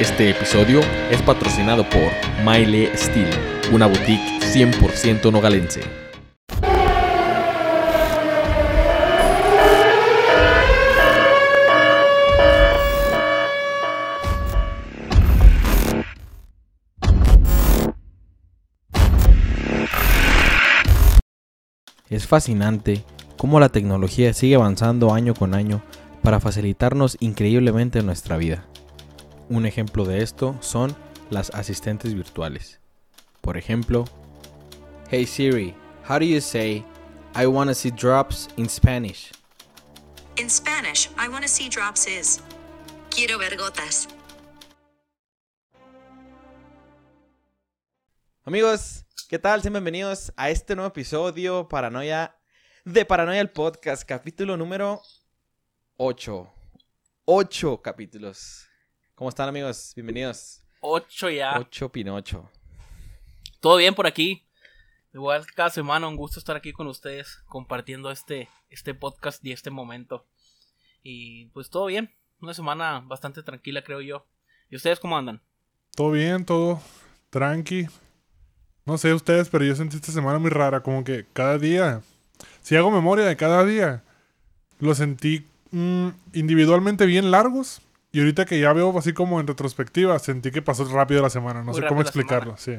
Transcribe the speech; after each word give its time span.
Este 0.00 0.30
episodio 0.30 0.80
es 1.10 1.20
patrocinado 1.22 1.82
por 1.90 2.00
Maile 2.44 2.96
Steel, 2.96 3.26
una 3.72 3.88
boutique 3.88 4.38
100% 4.42 5.32
nogalense. 5.32 5.80
Es 22.08 22.28
fascinante 22.28 23.02
cómo 23.36 23.58
la 23.58 23.70
tecnología 23.70 24.32
sigue 24.32 24.54
avanzando 24.54 25.12
año 25.12 25.34
con 25.34 25.54
año 25.54 25.82
para 26.22 26.38
facilitarnos 26.38 27.16
increíblemente 27.18 28.00
nuestra 28.04 28.36
vida. 28.36 28.64
Un 29.50 29.64
ejemplo 29.64 30.04
de 30.04 30.22
esto 30.22 30.58
son 30.60 30.94
las 31.30 31.48
asistentes 31.50 32.12
virtuales. 32.12 32.80
Por 33.40 33.56
ejemplo, 33.56 34.04
Hey 35.10 35.24
Siri, 35.24 35.74
how 36.06 36.18
do 36.18 36.26
you 36.26 36.38
say 36.38 36.84
I 37.34 37.46
wanna 37.46 37.74
see 37.74 37.90
drops 37.90 38.48
in 38.58 38.68
Spanish? 38.68 39.32
In 40.36 40.50
Spanish, 40.50 41.08
I 41.16 41.28
want 41.28 41.44
to 41.44 41.48
see 41.48 41.70
drops 41.70 42.06
is 42.06 42.40
quiero 43.10 43.38
ver 43.38 43.56
gotas. 43.56 44.06
Amigos, 48.44 49.06
¿qué 49.30 49.38
tal? 49.38 49.62
Sean 49.62 49.72
bienvenidos 49.72 50.30
a 50.36 50.50
este 50.50 50.74
nuevo 50.74 50.88
episodio 50.88 51.68
Paranoia 51.68 52.38
de 52.84 53.06
Paranoia 53.06 53.40
el 53.40 53.50
Podcast, 53.50 54.02
capítulo 54.04 54.58
número 54.58 55.00
8. 55.96 56.52
8 57.24 57.82
capítulos. 57.82 58.67
¿Cómo 59.18 59.30
están 59.30 59.48
amigos? 59.48 59.94
Bienvenidos. 59.96 60.62
8 60.78 61.30
ya. 61.30 61.58
8 61.58 61.88
Pinocho. 61.88 62.48
Todo 63.58 63.76
bien 63.78 63.92
por 63.92 64.06
aquí. 64.06 64.46
Igual 65.12 65.44
que 65.44 65.54
cada 65.54 65.70
semana, 65.70 66.06
un 66.06 66.14
gusto 66.14 66.38
estar 66.38 66.54
aquí 66.54 66.72
con 66.72 66.86
ustedes 66.86 67.42
compartiendo 67.48 68.12
este, 68.12 68.48
este 68.70 68.94
podcast 68.94 69.44
y 69.44 69.50
este 69.50 69.70
momento. 69.70 70.24
Y 71.02 71.46
pues 71.46 71.68
todo 71.68 71.86
bien. 71.86 72.14
Una 72.40 72.54
semana 72.54 73.02
bastante 73.04 73.42
tranquila, 73.42 73.82
creo 73.82 74.00
yo. 74.02 74.24
¿Y 74.70 74.76
ustedes 74.76 75.00
cómo 75.00 75.18
andan? 75.18 75.42
Todo 75.96 76.12
bien, 76.12 76.44
todo 76.44 76.80
tranqui. 77.30 77.88
No 78.84 78.98
sé 78.98 79.12
ustedes, 79.12 79.48
pero 79.48 79.64
yo 79.64 79.74
sentí 79.74 79.96
esta 79.96 80.12
semana 80.12 80.38
muy 80.38 80.50
rara, 80.50 80.84
como 80.84 81.02
que 81.02 81.26
cada 81.32 81.58
día, 81.58 82.02
si 82.62 82.76
hago 82.76 82.92
memoria 82.92 83.24
de 83.24 83.36
cada 83.36 83.64
día, 83.64 84.04
lo 84.78 84.94
sentí 84.94 85.44
mm, 85.72 86.10
individualmente 86.34 87.04
bien 87.04 87.32
largos. 87.32 87.82
Y 88.12 88.20
ahorita 88.20 88.46
que 88.46 88.58
ya 88.58 88.72
veo 88.72 88.96
así 88.98 89.12
como 89.12 89.38
en 89.40 89.46
retrospectiva, 89.46 90.18
sentí 90.18 90.50
que 90.50 90.62
pasó 90.62 90.84
rápido 90.86 91.22
la 91.22 91.30
semana. 91.30 91.60
No 91.60 91.72
Muy 91.72 91.80
sé 91.80 91.86
cómo 91.86 92.00
la 92.00 92.06
explicarlo, 92.06 92.56
sí. 92.56 92.78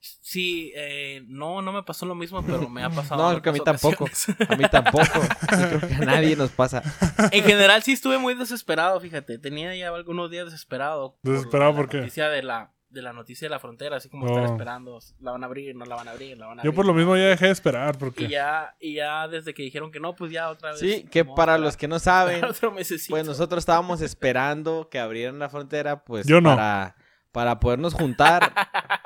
Sí, 0.00 0.72
eh, 0.74 1.22
no, 1.26 1.60
no 1.60 1.72
me 1.72 1.82
pasó 1.82 2.06
lo 2.06 2.14
mismo, 2.14 2.42
pero 2.42 2.66
me 2.68 2.82
ha 2.82 2.88
pasado. 2.90 3.22
No, 3.22 3.28
creo 3.30 3.42
que 3.42 3.48
a 3.50 3.52
mí 3.52 3.60
tampoco. 3.62 4.06
A 4.48 4.56
mí 4.56 4.64
tampoco. 4.70 5.04
Creo 5.48 5.80
que 5.80 5.94
a 5.94 5.98
nadie 6.06 6.36
nos 6.36 6.50
pasa. 6.50 6.82
en 7.30 7.44
general 7.44 7.82
sí 7.82 7.92
estuve 7.92 8.16
muy 8.16 8.34
desesperado, 8.34 8.98
fíjate. 9.00 9.38
Tenía 9.38 9.74
ya 9.76 9.88
algunos 9.88 10.30
días 10.30 10.46
desesperado. 10.46 11.18
¿Desesperado 11.22 11.72
la 11.72 11.76
por 11.76 11.88
qué? 11.90 11.98
noticia 11.98 12.30
de 12.30 12.42
la, 12.42 12.72
de 12.90 13.02
la 13.02 13.12
noticia 13.12 13.46
de 13.46 13.50
la 13.50 13.58
frontera, 13.58 13.96
así 13.96 14.08
como 14.08 14.26
No. 14.26 14.32
estar 14.32 14.50
esperando. 14.52 14.98
La 15.20 15.30
van 15.32 15.42
a 15.42 15.46
abrir, 15.46 15.74
no 15.76 15.84
la 15.84 15.94
van 15.96 16.08
a 16.08 16.10
abrir, 16.10 16.36
la 16.36 16.46
van 16.46 16.58
a 16.58 16.62
abrir. 16.62 16.72
Yo 16.72 16.74
por 16.76 16.84
lo 16.86 16.92
mismo 16.92 17.16
ya 17.16 17.24
dejé 17.28 17.46
de 17.46 17.52
esperar, 17.52 17.94
Y 17.94 17.98
porque 17.98 18.28
ya, 18.28 18.74
y 18.80 18.94
ya 18.94 19.28
desde 19.28 19.54
que 19.54 19.62
dijeron 19.62 19.90
que 19.92 20.00
no, 20.00 20.14
pues 20.14 20.32
ya 20.32 20.50
otra 20.50 20.70
vez. 20.72 20.80
Sí, 20.80 21.04
que 21.10 21.24
para 21.24 21.56
los 21.56 21.76
que 21.76 21.88
no 21.88 21.98
saben, 21.98 22.40
pues 23.08 23.26
nosotros 23.26 23.60
estábamos 23.62 24.00
esperando 24.00 24.88
que 24.90 24.98
abrieran 24.98 25.38
la 25.38 25.48
frontera, 25.48 26.04
pues 26.04 26.26
Yo 26.26 26.40
no. 26.40 26.50
para, 26.50 26.96
para 27.32 27.60
podernos 27.60 27.94
juntar, 27.94 28.52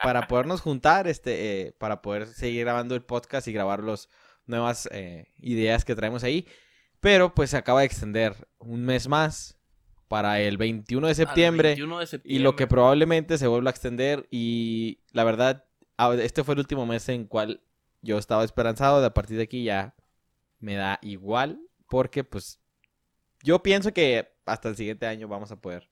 para 0.03 0.27
podernos 0.27 0.61
juntar, 0.61 1.07
este, 1.07 1.69
eh, 1.69 1.73
para 1.79 2.01
poder 2.03 2.27
seguir 2.27 2.63
grabando 2.65 2.95
el 2.95 3.03
podcast 3.03 3.47
y 3.49 3.53
grabar 3.53 3.83
las 3.83 4.09
nuevas 4.47 4.89
eh, 4.93 5.33
ideas 5.39 5.85
que 5.85 5.95
traemos 5.95 6.25
ahí. 6.25 6.47
Pero 7.01 7.35
pues 7.35 7.51
se 7.51 7.59
acaba 7.59 7.81
de 7.81 7.87
extender 7.87 8.35
un 8.59 8.83
mes 8.85 9.09
más 9.09 9.59
para 10.15 10.39
el 10.41 10.57
21 10.59 11.09
de 11.09 11.11
Al 11.11 11.17
septiembre. 11.17 11.69
21 11.71 11.99
de 11.99 12.07
septiembre. 12.07 12.37
Y 12.41 12.43
lo 12.45 12.55
que 12.55 12.69
probablemente 12.69 13.37
se 13.37 13.49
vuelva 13.49 13.71
a 13.71 13.73
extender. 13.73 14.29
Y 14.31 15.01
la 15.11 15.25
verdad, 15.25 15.65
a- 15.97 16.15
este 16.15 16.45
fue 16.45 16.55
el 16.55 16.61
último 16.61 16.87
mes 16.87 17.09
en 17.09 17.27
cual 17.27 17.61
yo 18.01 18.17
estaba 18.19 18.45
esperanzado. 18.45 19.01
De 19.01 19.07
a 19.09 19.13
partir 19.15 19.37
de 19.39 19.43
aquí 19.43 19.65
ya 19.65 19.97
me 20.61 20.77
da 20.77 21.01
igual. 21.03 21.59
Porque 21.89 22.23
pues 22.23 22.61
yo 23.43 23.61
pienso 23.61 23.93
que 23.93 24.33
hasta 24.47 24.69
el 24.69 24.77
siguiente 24.77 25.05
año 25.07 25.27
vamos 25.27 25.51
a 25.51 25.57
poder 25.61 25.89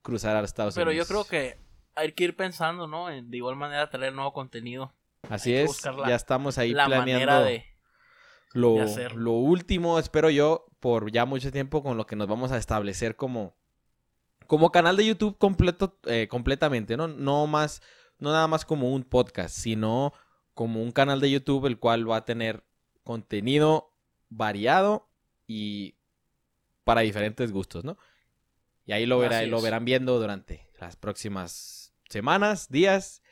cruzar 0.00 0.36
a 0.36 0.40
los 0.40 0.48
Estados 0.48 0.74
Pero 0.74 0.90
yo 0.90 1.02
Unidos. 1.02 1.08
creo 1.08 1.24
que 1.26 1.58
hay 1.94 2.12
que 2.12 2.24
ir 2.24 2.34
pensando, 2.34 2.86
¿no? 2.86 3.10
En 3.10 3.30
de 3.30 3.36
igual 3.36 3.56
manera 3.56 3.90
traer 3.90 4.14
nuevo 4.14 4.32
contenido. 4.32 4.94
Así 5.28 5.54
hay 5.54 5.64
es. 5.64 5.84
la- 5.84 6.08
ya 6.08 6.14
estamos 6.14 6.56
ahí 6.56 6.72
la 6.72 6.86
planeando 6.86 7.26
manera 7.26 7.40
de... 7.42 7.64
lo, 8.52 8.74
de 8.86 9.10
lo 9.10 9.32
último, 9.32 9.98
espero 9.98 10.30
yo, 10.30 10.64
por 10.80 11.10
ya 11.12 11.26
mucho 11.26 11.52
tiempo 11.52 11.82
con 11.82 11.96
lo 11.98 12.06
que 12.06 12.16
nos 12.16 12.26
vamos 12.26 12.52
a 12.52 12.56
establecer 12.58 13.16
como, 13.16 13.54
como 14.46 14.72
canal 14.72 14.96
de 14.96 15.06
YouTube 15.06 15.38
completo, 15.38 15.98
eh, 16.06 16.28
completamente, 16.28 16.96
¿no? 16.96 17.08
No 17.08 17.46
más, 17.46 17.82
no 18.18 18.32
nada 18.32 18.48
más 18.48 18.64
como 18.64 18.92
un 18.92 19.04
podcast, 19.04 19.56
sino 19.56 20.12
como 20.54 20.82
un 20.82 20.92
canal 20.92 21.20
de 21.20 21.30
YouTube 21.30 21.66
el 21.66 21.78
cual 21.78 22.10
va 22.10 22.16
a 22.16 22.24
tener 22.24 22.64
contenido 23.04 23.92
variado 24.28 25.08
y 25.46 25.96
para 26.84 27.02
diferentes 27.02 27.52
gustos, 27.52 27.84
¿no? 27.84 27.98
Y 28.84 28.92
ahí 28.92 29.06
lo, 29.06 29.18
verá, 29.18 29.42
lo 29.42 29.60
verán 29.60 29.84
viendo 29.84 30.18
durante 30.18 30.68
las 30.80 30.96
próximas 30.96 31.92
semanas, 32.08 32.68
días, 32.70 33.22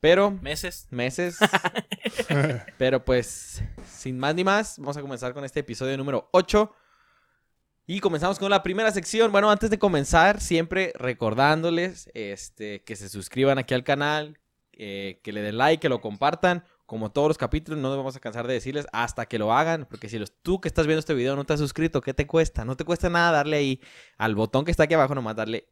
pero 0.00 0.30
Meses. 0.30 0.86
meses. 0.90 1.38
Pero 2.78 3.04
pues, 3.04 3.62
sin 3.88 4.18
más 4.18 4.34
ni 4.34 4.44
más, 4.44 4.78
vamos 4.78 4.96
a 4.96 5.00
comenzar 5.00 5.32
con 5.34 5.44
este 5.44 5.60
episodio 5.60 5.96
número 5.96 6.28
8. 6.32 6.72
Y 7.88 8.00
comenzamos 8.00 8.40
con 8.40 8.50
la 8.50 8.64
primera 8.64 8.90
sección. 8.90 9.30
Bueno, 9.30 9.48
antes 9.48 9.70
de 9.70 9.78
comenzar, 9.78 10.40
siempre 10.40 10.92
recordándoles 10.96 12.10
este, 12.14 12.82
que 12.82 12.96
se 12.96 13.08
suscriban 13.08 13.58
aquí 13.58 13.74
al 13.74 13.84
canal, 13.84 14.40
eh, 14.72 15.20
que 15.22 15.32
le 15.32 15.40
den 15.40 15.56
like, 15.56 15.80
que 15.80 15.88
lo 15.88 16.00
compartan. 16.00 16.64
Como 16.84 17.12
todos 17.12 17.28
los 17.28 17.38
capítulos, 17.38 17.78
no 17.78 17.88
nos 17.88 17.96
vamos 17.96 18.16
a 18.16 18.20
cansar 18.20 18.48
de 18.48 18.54
decirles 18.54 18.88
hasta 18.92 19.26
que 19.26 19.38
lo 19.38 19.52
hagan. 19.52 19.86
Porque 19.88 20.08
si 20.08 20.18
los, 20.18 20.32
tú 20.42 20.60
que 20.60 20.66
estás 20.66 20.88
viendo 20.88 20.98
este 20.98 21.14
video 21.14 21.36
no 21.36 21.44
te 21.44 21.52
has 21.52 21.60
suscrito, 21.60 22.00
¿qué 22.00 22.12
te 22.12 22.26
cuesta? 22.26 22.64
No 22.64 22.76
te 22.76 22.84
cuesta 22.84 23.08
nada 23.08 23.30
darle 23.30 23.56
ahí 23.56 23.80
al 24.18 24.34
botón 24.34 24.64
que 24.64 24.72
está 24.72 24.84
aquí 24.84 24.94
abajo, 24.94 25.14
nomás 25.14 25.36
darle 25.36 25.68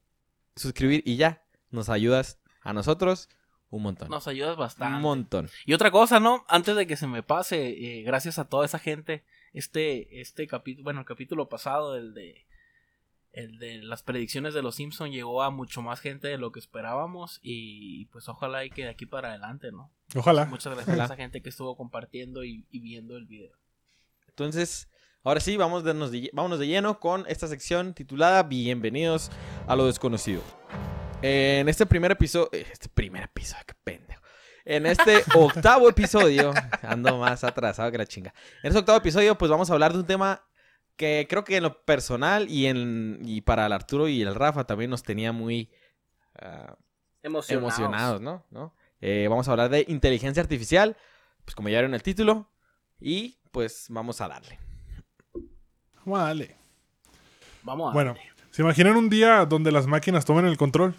suscribir 0.55 1.03
y 1.05 1.17
ya. 1.17 1.43
Nos 1.71 1.89
ayudas 1.89 2.39
a 2.63 2.73
nosotros 2.73 3.29
un 3.71 3.83
montón. 3.83 4.09
Nos 4.09 4.29
ayudas 4.29 4.57
bastante. 4.57 4.95
un 4.95 5.03
montón. 5.03 5.51
Y 5.67 5.73
otra 5.73 5.91
cosa, 5.91 6.21
¿no? 6.21 6.45
Antes 6.47 6.77
de 6.77 6.87
que 6.87 6.97
se 6.97 7.09
me 7.09 7.25
pase, 7.25 7.71
eh, 7.71 8.03
gracias 8.05 8.39
a 8.39 8.45
toda 8.45 8.65
esa 8.67 8.79
gente, 8.79 9.25
este, 9.54 10.20
este 10.20 10.47
capítulo, 10.47 10.84
bueno, 10.84 11.00
el 11.00 11.06
capítulo 11.06 11.48
pasado, 11.48 11.97
el 11.97 12.12
de, 12.12 12.44
el 13.32 13.59
de 13.59 13.78
las 13.78 14.03
predicciones 14.03 14.53
de 14.53 14.60
los 14.62 14.75
Simpson 14.75 15.10
llegó 15.10 15.42
a 15.42 15.50
mucho 15.50 15.81
más 15.81 16.00
gente 16.00 16.28
de 16.28 16.37
lo 16.38 16.53
que 16.53 16.60
esperábamos 16.60 17.41
y 17.42 18.04
pues 18.06 18.28
ojalá 18.28 18.65
y 18.65 18.70
que 18.70 18.82
de 18.82 18.91
aquí 18.91 19.06
para 19.06 19.31
adelante, 19.31 19.72
¿no? 19.72 19.91
ojalá. 20.15 20.44
Muchas 20.44 20.75
gracias 20.75 20.98
a 21.00 21.04
esa 21.06 21.16
gente 21.16 21.41
que 21.41 21.48
estuvo 21.48 21.76
compartiendo 21.76 22.44
y, 22.44 22.66
y 22.70 22.81
viendo 22.81 23.16
el 23.16 23.25
video. 23.26 23.56
Entonces, 24.28 24.88
ahora 25.22 25.41
sí, 25.41 25.56
vamos 25.56 25.84
de, 25.84 25.94
nos 25.94 26.10
de 26.12 26.19
lle- 26.25 26.31
vámonos 26.32 26.59
de 26.59 26.66
lleno 26.66 27.00
con 27.00 27.25
esta 27.28 27.48
sección 27.48 27.94
titulada 27.94 28.42
Bienvenidos 28.42 29.31
a 29.66 29.75
lo 29.76 29.86
desconocido. 29.86 30.42
En 31.22 31.69
este 31.69 31.86
primer 31.86 32.10
episodio, 32.12 32.50
este 32.53 32.88
primer 32.88 33.22
episodio, 33.22 33.62
qué 33.66 33.75
pendejo. 33.82 34.22
En 34.65 34.87
este 34.87 35.23
octavo 35.35 35.89
episodio, 35.89 36.53
ando 36.83 37.19
más 37.19 37.45
atrasado 37.45 37.91
que 37.93 37.99
la 37.99 38.07
chinga. 38.07 38.33
En 38.63 38.69
este 38.69 38.79
octavo 38.79 38.99
episodio, 38.99 39.37
pues 39.37 39.51
vamos 39.51 39.69
a 39.71 39.75
hablar 39.75 39.93
de 39.93 39.99
un 39.99 40.07
tema 40.07 40.43
que 40.97 41.27
creo 41.29 41.45
que 41.45 41.57
en 41.57 41.65
lo 41.65 41.85
personal 41.85 42.49
y, 42.49 42.67
en, 42.67 43.19
y 43.25 43.41
para 43.43 43.67
el 43.67 43.73
Arturo 43.73 44.09
y 44.09 44.23
el 44.23 44.35
Rafa 44.35 44.65
también 44.65 44.91
nos 44.91 45.03
tenía 45.03 45.33
muy 45.33 45.71
ah, 46.41 46.77
Emocionados. 47.22 47.78
emocionados, 47.78 48.21
¿no? 48.21 48.45
¿No? 48.51 48.75
Eh, 49.01 49.27
vamos 49.28 49.49
a 49.49 49.51
hablar 49.51 49.69
de 49.71 49.84
inteligencia 49.89 50.43
artificial, 50.43 50.97
pues 51.45 51.55
como 51.55 51.69
ya 51.69 51.78
vieron 51.78 51.95
el 51.95 52.03
título, 52.03 52.49
y 53.01 53.37
pues 53.51 53.87
vamos 53.91 54.21
a 54.21 54.28
darle. 54.28 54.59
Vamos 56.05 56.21
a 56.21 56.22
darle. 56.25 56.57
Vamos 57.63 57.91
a 57.91 57.93
Bueno, 57.93 58.15
darle. 58.15 58.31
¿se 58.51 58.63
imaginan 58.63 58.97
un 58.97 59.10
día 59.10 59.45
donde 59.45 59.72
las 59.72 59.87
máquinas 59.87 60.25
tomen 60.25 60.47
el 60.47 60.57
control? 60.57 60.95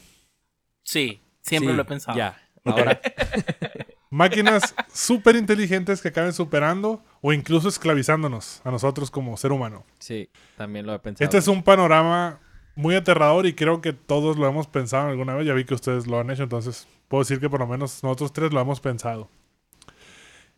Sí, 0.83 1.21
siempre 1.41 1.71
Sí, 1.71 1.75
lo 1.75 1.81
he 1.81 1.85
pensado. 1.85 2.17
Ya. 2.17 2.39
Ahora, 2.65 2.99
Máquinas 4.09 4.73
súper 4.93 5.35
inteligentes 5.35 6.01
que 6.01 6.07
acaben 6.07 6.31
superando 6.33 7.03
o 7.21 7.33
incluso 7.33 7.67
esclavizándonos 7.67 8.61
a 8.63 8.71
nosotros 8.71 9.11
como 9.11 9.35
ser 9.37 9.51
humano. 9.51 9.83
sí, 9.99 10.29
también 10.57 10.85
lo 10.85 10.93
he 10.93 10.99
pensado. 10.99 11.25
Este 11.25 11.37
es 11.37 11.47
un 11.47 11.63
panorama 11.63 12.39
muy 12.75 12.95
aterrador 12.95 13.45
y 13.45 13.53
creo 13.53 13.81
que 13.81 13.93
todos 13.93 14.37
lo 14.37 14.47
hemos 14.47 14.67
pensado 14.67 15.09
alguna 15.09 15.33
vez. 15.35 15.45
Ya 15.47 15.53
vi 15.53 15.65
que 15.65 15.73
ustedes 15.73 16.07
lo 16.07 16.19
han 16.19 16.29
hecho, 16.29 16.43
entonces 16.43 16.87
puedo 17.07 17.23
decir 17.23 17.39
que 17.39 17.49
por 17.49 17.59
lo 17.59 17.67
menos 17.67 18.03
nosotros 18.03 18.31
tres 18.31 18.53
lo 18.53 18.61
hemos 18.61 18.79
pensado. 18.79 19.29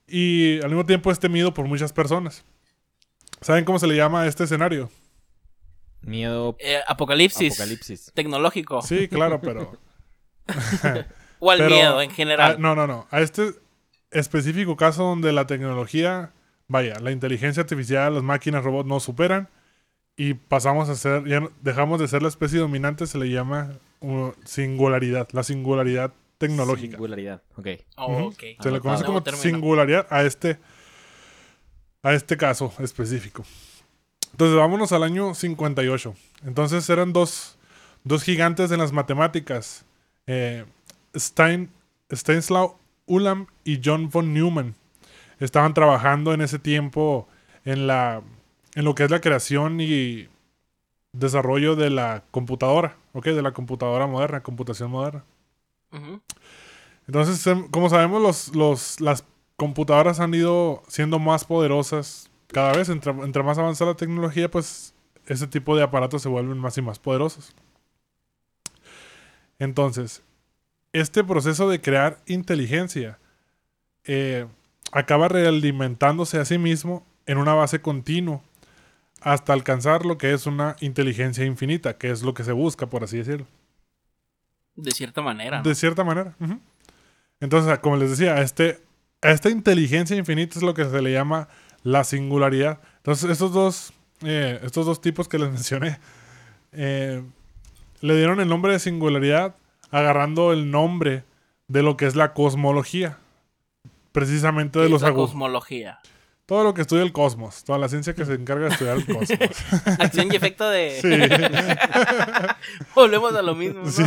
Y 0.08 0.60
al 0.62 0.70
mismo 0.70 0.86
tiempo 0.86 1.12
es 1.12 1.20
temido 1.20 1.54
por 1.54 1.66
muchas 1.68 1.92
personas. 1.92 2.46
¿Saben 3.42 3.66
cómo 3.66 3.80
se 3.80 3.88
le 3.88 3.96
llama 3.96 4.22
a 4.22 4.28
este 4.28 4.44
escenario? 4.46 4.90
Miedo 6.02 6.56
Eh, 6.60 6.80
apocalipsis, 6.88 7.54
apocalipsis. 7.54 8.12
tecnológico. 8.14 8.82
Sí, 8.82 9.08
claro, 9.08 9.42
pero. 9.42 9.78
O 11.40 11.52
al 11.52 11.58
pero- 11.60 11.70
miedo 11.76 12.02
en 12.02 12.12
general. 12.12 12.60
No, 12.60 12.76
no, 12.76 12.88
no. 12.88 13.08
A 13.12 13.22
este 13.22 13.52
específico 14.12 14.76
caso 14.78 15.04
donde 15.04 15.32
la 15.34 15.46
tecnología, 15.48 16.32
vaya, 16.68 17.00
la 17.00 17.12
inteligencia 17.12 17.62
artificial, 17.62 18.14
las 18.14 18.24
máquinas, 18.24 18.64
robots 18.64 18.88
no 18.88 19.00
superan 19.00 19.50
y 20.16 20.34
pasamos 20.34 20.90
a 20.90 20.96
ser, 20.96 21.26
ya 21.28 21.44
dejamos 21.62 22.00
de 22.00 22.08
ser 22.08 22.22
la 22.24 22.30
especie 22.30 22.60
dominante, 22.60 23.06
se 23.06 23.18
le 23.18 23.30
llama 23.30 23.70
uh, 24.00 24.32
singularidad, 24.46 25.28
la 25.32 25.44
singularidad 25.44 26.12
tecnológica. 26.38 26.92
Singularidad. 26.94 27.42
Ok. 27.56 27.68
Oh, 27.98 28.14
Ujú. 28.14 28.26
ok. 28.30 28.44
Se 28.62 28.72
le 28.72 28.80
conoce 28.80 29.04
como 29.04 29.22
singularidad 29.26 30.08
a 30.10 30.24
este, 30.24 30.58
a 32.04 32.14
este 32.14 32.38
caso 32.38 32.74
específico. 32.80 33.44
Entonces, 34.32 34.56
vámonos 34.58 34.92
al 34.92 35.04
año 35.04 35.34
58. 35.34 36.14
Entonces, 36.46 36.88
eran 36.90 37.12
dos, 37.14 37.58
dos 38.04 38.24
gigantes 38.24 38.72
en 38.72 38.80
las 38.80 38.92
matemáticas. 38.92 39.86
Eh, 40.28 40.66
Stein, 41.18 41.70
Stanislaw 42.12 42.76
Ulam 43.06 43.48
y 43.64 43.82
John 43.84 44.10
von 44.10 44.34
Neumann. 44.34 44.76
Estaban 45.40 45.74
trabajando 45.74 46.34
en 46.34 46.42
ese 46.42 46.60
tiempo 46.60 47.28
en, 47.66 47.88
la, 47.88 48.22
en 48.76 48.86
lo 48.86 48.96
que 48.96 49.04
es 49.04 49.12
la 49.12 49.22
creación 49.22 49.80
y 49.82 50.28
desarrollo 51.14 51.76
de 51.76 51.90
la 51.90 52.24
computadora, 52.32 52.98
¿ok? 53.14 53.26
De 53.28 53.42
la 53.42 53.54
computadora 53.54 54.08
moderna, 54.08 54.44
computación 54.44 54.92
moderna. 54.92 55.24
Entonces, 57.08 57.46
em, 57.48 57.68
como 57.70 57.90
sabemos, 57.90 58.22
los, 58.22 58.56
los, 58.56 59.00
las 59.00 59.24
computadoras 59.56 60.20
han 60.20 60.34
ido 60.34 60.84
siendo 60.88 61.20
más 61.20 61.46
poderosas 61.46 62.30
cada 62.48 62.74
vez. 62.74 62.90
Entre, 62.90 63.12
entre 63.12 63.44
más 63.44 63.58
avanza 63.58 63.86
la 63.86 63.96
tecnología, 63.96 64.50
pues 64.50 64.94
ese 65.26 65.48
tipo 65.48 65.76
de 65.76 65.84
aparatos 65.84 66.22
se 66.22 66.30
vuelven 66.30 66.58
más 66.58 66.78
y 66.78 66.82
más 66.82 67.00
poderosos. 67.00 67.54
Entonces, 69.60 70.24
este 71.00 71.24
proceso 71.24 71.70
de 71.70 71.82
crear 71.82 72.20
inteligencia 72.26 73.20
eh, 74.06 74.46
acaba 74.92 75.28
realimentándose 75.28 76.40
a 76.40 76.46
sí 76.46 76.58
mismo 76.58 77.06
en 77.26 77.38
una 77.38 77.54
base 77.54 77.82
continua 77.82 78.42
hasta 79.22 79.54
alcanzar 79.54 80.06
lo 80.06 80.18
que 80.18 80.34
es 80.34 80.46
una 80.46 80.76
inteligencia 80.80 81.46
infinita, 81.46 81.98
que 81.98 82.12
es 82.12 82.22
lo 82.22 82.34
que 82.34 82.44
se 82.44 82.52
busca, 82.52 82.88
por 82.88 83.04
así 83.04 83.18
decirlo. 83.18 83.48
De 84.76 84.92
cierta 84.92 85.22
manera. 85.22 85.58
¿no? 85.58 85.64
De 85.64 85.76
cierta 85.76 86.04
manera. 86.04 86.36
Entonces, 87.40 87.80
como 87.80 87.98
les 87.98 88.12
decía, 88.12 88.36
a, 88.36 88.42
este, 88.42 88.80
a 89.22 89.32
esta 89.32 89.50
inteligencia 89.50 90.16
infinita 90.16 90.58
es 90.58 90.64
lo 90.64 90.74
que 90.74 90.86
se 90.86 91.02
le 91.02 91.12
llama 91.12 91.50
la 91.84 92.04
singularidad. 92.04 92.80
Entonces, 92.98 93.30
estos 93.30 93.52
dos, 93.52 93.94
eh, 94.22 94.60
estos 94.64 94.86
dos 94.86 95.02
tipos 95.02 95.28
que 95.28 95.40
les 95.40 95.50
mencioné 95.52 96.00
eh, 96.72 97.24
le 98.02 98.16
dieron 98.16 98.40
el 98.40 98.48
nombre 98.48 98.72
de 98.74 98.80
singularidad 98.80 99.56
agarrando 99.92 100.54
el 100.54 100.72
nombre 100.72 101.24
de 101.68 101.84
lo 101.84 101.98
que 101.98 102.06
es 102.06 102.16
la 102.16 102.34
cosmología. 102.34 103.18
Precisamente 104.12 104.80
de 104.80 104.90
los 104.90 105.02
la 105.02 105.10
agujeros. 105.10 105.30
cosmología. 105.32 106.00
Todo 106.48 106.64
lo 106.64 106.74
que 106.74 106.82
estudia 106.82 107.04
el 107.04 107.12
cosmos. 107.12 107.64
Toda 107.66 107.78
la 107.78 107.90
ciencia 107.90 108.16
que 108.16 108.26
se 108.26 108.34
encarga 108.34 108.68
de 108.68 108.72
estudiar 108.72 108.98
el 108.98 109.06
cosmos. 109.06 109.30
Acción 110.00 110.32
y 110.32 110.36
efecto 110.36 110.68
de. 110.70 111.00
Sí. 111.02 111.10
Volvemos 112.96 113.36
a 113.36 113.42
lo 113.42 113.54
mismo. 113.54 113.84
¿no? 113.84 113.92
Sí. 113.92 114.04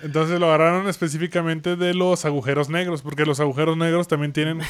Entonces 0.00 0.38
lo 0.38 0.46
agarraron 0.46 0.88
específicamente 0.88 1.74
de 1.74 1.92
los 1.92 2.24
agujeros 2.24 2.68
negros, 2.68 3.02
porque 3.02 3.26
los 3.26 3.40
agujeros 3.40 3.76
negros 3.76 4.06
también 4.06 4.32
tienen 4.32 4.60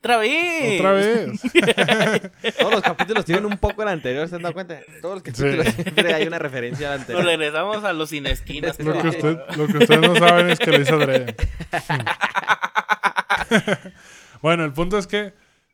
Otra 0.00 0.16
vez. 0.16 0.80
otra 0.80 0.92
vez. 0.92 1.40
Todos 2.58 2.72
los 2.72 2.82
capítulos 2.82 3.24
tienen 3.26 3.44
un 3.44 3.58
poco 3.58 3.82
el 3.82 3.88
anterior, 3.88 4.26
¿se 4.28 4.36
han 4.36 4.42
dado 4.42 4.54
cuenta? 4.54 4.78
Todos 5.02 5.16
los 5.16 5.22
capítulos 5.22 5.66
Sí. 5.66 5.82
siempre 5.82 6.14
hay 6.14 6.26
una 6.26 6.38
referencia 6.38 6.92
al 6.94 7.00
Nos 7.00 7.10
anterior. 7.10 7.26
regresamos 7.26 7.84
a 7.84 7.92
los 7.92 8.08
sin 8.08 8.26
esquinas. 8.26 8.78
Lo 8.80 8.98
que, 9.00 9.08
usted- 9.08 9.38
lo 9.56 9.66
que 9.66 9.78
ustedes 9.78 10.00
no 10.00 10.16
saben 10.16 10.48
es 10.50 10.58
que 10.58 10.70
lo 10.70 10.80
hizo 10.80 10.94
adrede. 10.94 11.36
bueno, 14.42 14.64
el 14.64 14.72
punto 14.72 14.98
es 14.98 15.06
que 15.06 15.32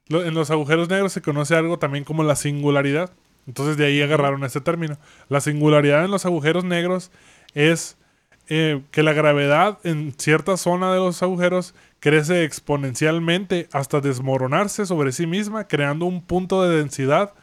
lo- 0.08 0.25
en 0.25 0.34
los 0.34 0.50
agujeros 0.50 0.88
negros 0.88 1.12
se 1.12 1.22
conoce 1.22 1.55
algo 1.55 1.79
también 1.79 2.05
como 2.05 2.22
la 2.25 2.37
singularidad. 2.37 3.11
Entonces 3.46 3.76
de 3.76 3.87
ahí 3.87 4.02
agarraron 4.02 4.44
este 4.44 4.61
término. 4.61 4.99
La 5.29 5.40
singularidad 5.40 6.05
en 6.05 6.11
los 6.11 6.26
agujeros 6.26 6.64
negros 6.64 7.11
es 7.55 7.96
eh, 8.49 8.82
que 8.90 9.02
la 9.02 9.12
gravedad 9.12 9.79
en 9.84 10.14
cierta 10.19 10.56
zona 10.56 10.93
de 10.93 10.99
los 10.99 11.22
agujeros 11.22 11.75
crece 12.00 12.44
exponencialmente 12.44 13.69
hasta 13.72 14.00
desmoronarse 14.00 14.87
sobre 14.87 15.12
sí 15.12 15.26
misma, 15.26 15.66
creando 15.66 16.06
un 16.06 16.22
punto 16.22 16.62
de 16.62 16.76
densidad 16.76 17.34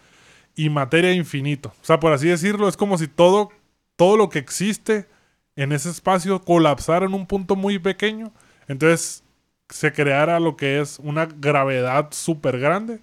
y 0.56 0.70
materia 0.70 1.14
infinito. 1.14 1.74
O 1.82 1.86
sea, 1.86 2.00
por 2.00 2.14
así 2.14 2.28
decirlo, 2.28 2.68
es 2.68 2.78
como 2.78 2.98
si 2.98 3.08
todo, 3.08 3.50
todo 3.96 4.18
lo 4.18 4.30
que 4.30 4.40
existe 4.40 5.08
en 5.56 5.72
ese 5.72 5.90
espacio 5.90 6.42
colapsara 6.42 7.06
en 7.06 7.14
un 7.14 7.28
punto 7.28 7.56
muy 7.56 7.80
pequeño. 7.80 8.32
Entonces 8.68 9.24
se 9.70 9.92
creara 9.92 10.40
lo 10.40 10.56
que 10.56 10.80
es 10.80 11.00
una 11.00 11.26
gravedad 11.26 12.10
súper 12.12 12.60
grande. 12.60 13.00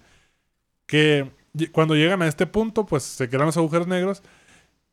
Que 0.85 1.29
cuando 1.71 1.95
llegan 1.95 2.21
a 2.21 2.27
este 2.27 2.47
punto, 2.47 2.85
pues 2.85 3.03
se 3.03 3.29
crean 3.29 3.47
los 3.47 3.57
agujeros 3.57 3.87
negros. 3.87 4.23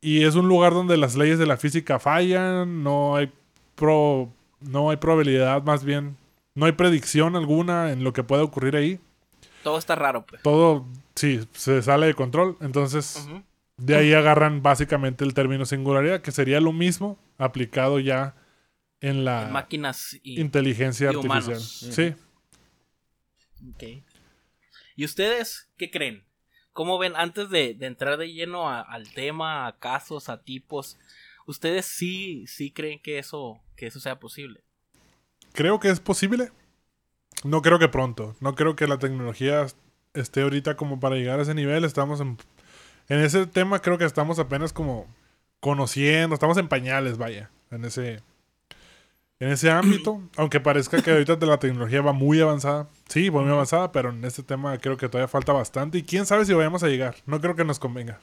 Y 0.00 0.24
es 0.24 0.34
un 0.36 0.48
lugar 0.48 0.72
donde 0.72 0.96
las 0.96 1.16
leyes 1.16 1.38
de 1.38 1.46
la 1.46 1.56
física 1.56 1.98
fallan. 1.98 2.82
No 2.82 3.16
hay, 3.16 3.32
pro, 3.74 4.32
no 4.60 4.90
hay 4.90 4.96
probabilidad, 4.96 5.62
más 5.62 5.84
bien. 5.84 6.16
No 6.58 6.66
hay 6.66 6.72
predicción 6.72 7.36
alguna 7.36 7.92
en 7.92 8.02
lo 8.02 8.12
que 8.12 8.24
pueda 8.24 8.42
ocurrir 8.42 8.74
ahí. 8.76 8.98
Todo 9.62 9.78
está 9.78 9.94
raro, 9.94 10.26
pues. 10.26 10.42
Todo, 10.42 10.86
sí, 11.14 11.46
se 11.52 11.82
sale 11.82 12.06
de 12.06 12.14
control. 12.14 12.56
Entonces, 12.60 13.28
de 13.76 13.94
ahí 13.96 14.12
agarran 14.12 14.62
básicamente 14.62 15.24
el 15.24 15.34
término 15.34 15.64
singularidad, 15.66 16.20
que 16.20 16.32
sería 16.32 16.60
lo 16.60 16.72
mismo 16.72 17.16
aplicado 17.38 18.00
ya 18.00 18.34
en 19.00 19.24
la 19.24 19.48
Máquinas 19.52 20.18
y. 20.24 20.40
inteligencia 20.40 21.04
y 21.12 21.14
artificial. 21.14 21.42
humanos. 21.44 21.86
Sí. 21.92 22.14
Ok. 23.74 24.02
¿Y 24.96 25.04
ustedes 25.04 25.68
qué 25.76 25.90
creen? 25.90 26.24
¿Cómo 26.72 26.98
ven 26.98 27.14
antes 27.16 27.50
de, 27.50 27.74
de 27.74 27.86
entrar 27.86 28.16
de 28.18 28.32
lleno 28.32 28.68
a- 28.68 28.80
al 28.82 29.08
tema, 29.12 29.66
a 29.66 29.78
casos, 29.78 30.28
a 30.28 30.42
tipos? 30.42 30.98
¿Ustedes 31.46 31.86
sí, 31.86 32.44
sí 32.46 32.70
creen 32.72 33.00
que 33.00 33.18
eso, 33.18 33.60
que 33.76 33.86
eso 33.86 34.00
sea 34.00 34.18
posible? 34.18 34.62
Creo 35.58 35.80
que 35.80 35.90
es 35.90 35.98
posible. 35.98 36.52
No 37.42 37.62
creo 37.62 37.80
que 37.80 37.88
pronto. 37.88 38.36
No 38.38 38.54
creo 38.54 38.76
que 38.76 38.86
la 38.86 38.98
tecnología 38.98 39.66
esté 40.14 40.42
ahorita 40.42 40.76
como 40.76 41.00
para 41.00 41.16
llegar 41.16 41.40
a 41.40 41.42
ese 41.42 41.52
nivel. 41.52 41.82
Estamos 41.82 42.20
en, 42.20 42.38
en 43.08 43.18
ese 43.18 43.44
tema, 43.44 43.80
creo 43.80 43.98
que 43.98 44.04
estamos 44.04 44.38
apenas 44.38 44.72
como 44.72 45.08
conociendo. 45.58 46.34
Estamos 46.34 46.58
en 46.58 46.68
pañales, 46.68 47.18
vaya. 47.18 47.50
En 47.72 47.84
ese, 47.84 48.22
en 49.40 49.50
ese 49.50 49.68
ámbito. 49.72 50.22
aunque 50.36 50.60
parezca 50.60 51.02
que 51.02 51.10
ahorita 51.10 51.34
la 51.44 51.58
tecnología 51.58 52.02
va 52.02 52.12
muy 52.12 52.40
avanzada. 52.40 52.86
Sí, 53.08 53.28
va 53.28 53.42
muy 53.42 53.50
avanzada, 53.50 53.90
pero 53.90 54.10
en 54.10 54.24
este 54.24 54.44
tema 54.44 54.78
creo 54.78 54.96
que 54.96 55.08
todavía 55.08 55.26
falta 55.26 55.52
bastante. 55.52 55.98
Y 55.98 56.04
quién 56.04 56.24
sabe 56.24 56.44
si 56.44 56.54
vayamos 56.54 56.84
a 56.84 56.88
llegar. 56.88 57.16
No 57.26 57.40
creo 57.40 57.56
que 57.56 57.64
nos 57.64 57.80
convenga. 57.80 58.20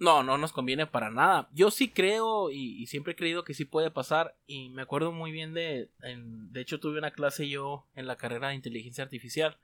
No, 0.00 0.22
no 0.22 0.38
nos 0.38 0.52
conviene 0.52 0.86
para 0.86 1.10
nada. 1.10 1.48
Yo 1.52 1.70
sí 1.72 1.90
creo 1.90 2.50
y, 2.52 2.80
y 2.80 2.86
siempre 2.86 3.14
he 3.14 3.16
creído 3.16 3.42
que 3.42 3.52
sí 3.54 3.64
puede 3.64 3.90
pasar. 3.90 4.36
Y 4.46 4.68
me 4.70 4.82
acuerdo 4.82 5.10
muy 5.12 5.32
bien 5.32 5.54
de. 5.54 5.90
en- 6.02 6.52
de 6.52 6.60
hecho, 6.60 6.78
tuve 6.78 6.98
una 6.98 7.10
clase 7.10 7.48
yo 7.48 7.84
en 7.96 8.06
la 8.06 8.16
carrera 8.16 8.48
de 8.48 8.54
inteligencia 8.54 9.02
artificial 9.04 9.56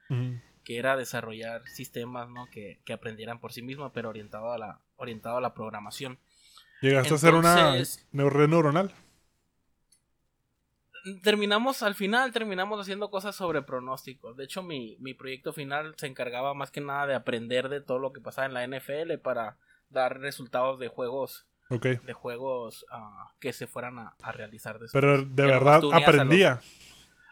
que 0.64 0.78
era 0.78 0.96
desarrollar 0.96 1.62
sistemas 1.68 2.28
¿no? 2.30 2.46
que, 2.50 2.80
que 2.86 2.92
aprendieran 2.94 3.38
por 3.38 3.52
sí 3.52 3.60
mismos, 3.62 3.92
pero 3.94 4.08
orientado 4.08 4.50
a 4.50 4.58
la, 4.58 4.80
orientado 4.96 5.36
a 5.36 5.40
la 5.40 5.52
programación. 5.54 6.18
Llegaste 6.80 7.12
a 7.12 7.16
hacer 7.16 7.34
una 7.34 7.72
red 8.30 8.48
neuronal. 8.48 8.92
Terminamos, 11.22 11.82
al 11.82 11.94
final, 11.94 12.32
terminamos 12.32 12.80
haciendo 12.80 13.10
cosas 13.10 13.36
sobre 13.36 13.60
pronósticos. 13.60 14.38
De 14.38 14.44
hecho, 14.44 14.62
mi, 14.62 14.96
mi 15.00 15.12
proyecto 15.12 15.52
final 15.52 15.94
se 15.98 16.06
encargaba 16.06 16.54
más 16.54 16.70
que 16.70 16.80
nada 16.80 17.06
de 17.06 17.14
aprender 17.14 17.68
de 17.68 17.82
todo 17.82 17.98
lo 17.98 18.12
que 18.14 18.22
pasaba 18.22 18.46
en 18.46 18.54
la 18.54 18.64
NFL 18.66 19.18
para 19.22 19.58
dar 19.90 20.18
resultados 20.20 20.78
de 20.78 20.88
juegos, 20.88 21.46
de 21.70 22.12
juegos 22.12 22.84
ah, 22.90 23.32
que 23.40 23.52
se 23.52 23.66
fueran 23.66 23.98
a, 23.98 24.14
a 24.22 24.32
realizar 24.32 24.78
después. 24.78 24.92
Pero 24.92 25.18
de 25.22 25.26
Que 25.34 25.42
verdad 25.42 25.82
unías 25.84 25.94
a 25.94 25.98
los- 26.00 26.08
aprendía. 26.20 26.60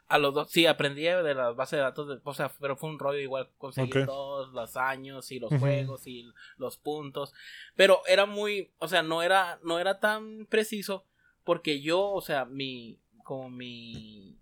A 0.09 0.18
los 0.18 0.35
dos, 0.35 0.50
sí, 0.50 0.66
aprendí 0.66 1.02
de 1.04 1.35
la 1.35 1.52
base 1.52 1.76
de 1.76 1.82
datos, 1.82 2.06
de- 2.06 2.21
o 2.23 2.35
sea, 2.35 2.50
pero 2.61 2.76
fue 2.76 2.90
un 2.90 2.99
rollo 2.99 3.18
igual 3.18 3.49
conseguir 3.56 4.04
todos 4.04 4.52
los 4.52 4.76
años 4.76 5.32
y 5.32 5.38
los 5.40 5.50
juegos 5.59 6.06
y 6.06 6.30
los 6.59 6.76
puntos, 6.76 7.32
pero 7.76 8.02
era 8.06 8.26
muy, 8.26 8.73
o 8.78 8.88
sea, 8.88 9.02
no 9.02 9.23
era, 9.23 9.59
no 9.62 9.78
era 9.78 10.00
tan 10.00 10.44
preciso 10.50 11.06
porque 11.44 11.80
yo, 11.80 12.02
o 12.11 12.21
sea, 12.21 12.44
mi, 12.44 12.99
como 13.25 13.49
mi 13.49 14.37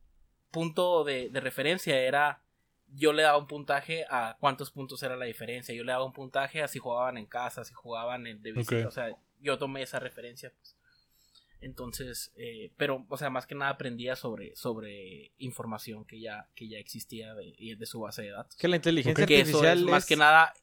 punto 0.50 1.04
de, 1.04 1.28
de 1.30 1.40
referencia 1.40 2.00
era, 2.00 2.42
yo 2.94 3.12
le 3.12 3.22
daba 3.22 3.38
un 3.38 3.46
puntaje 3.46 4.04
a 4.10 4.36
cuántos 4.40 4.70
puntos 4.70 5.02
era 5.02 5.16
la 5.16 5.24
diferencia, 5.26 5.74
yo 5.74 5.84
le 5.84 5.92
daba 5.92 6.04
un 6.04 6.12
puntaje 6.12 6.62
a 6.62 6.68
si 6.68 6.78
jugaban 6.78 7.16
en 7.18 7.26
casa, 7.26 7.64
si 7.64 7.72
jugaban 7.72 8.26
en 8.26 8.42
de 8.42 8.52
visita, 8.52 8.88
o 8.88 8.90
sea, 8.90 9.10
yo 9.40 9.58
tomé 9.58 9.82
esa 9.82 9.98
referencia, 10.00 10.52
pues. 10.56 10.76
Entonces, 11.62 12.32
eh, 12.36 12.72
pero, 12.78 13.04
o 13.08 13.16
sea, 13.18 13.28
más 13.28 13.46
que 13.46 13.54
nada 13.54 13.72
aprendía 13.72 14.16
sobre, 14.16 14.56
sobre 14.56 15.32
información 15.38 16.06
que 16.06 16.18
ya, 16.20 16.48
que 16.54 16.68
ya 16.68 16.78
existía 16.78 17.34
de, 17.34 17.54
y 17.58 17.74
de 17.74 17.84
su 17.86 18.00
base 18.00 18.22
de 18.22 18.30
datos. 18.30 18.56
Que 18.56 18.66
la 18.66 18.76
inteligencia 18.76 19.26
Que 19.26 19.40
eso 19.40 19.50
es 19.50 19.54
artificial 19.56 19.84
más 19.90 20.06
que 20.06 20.16
nada. 20.16 20.54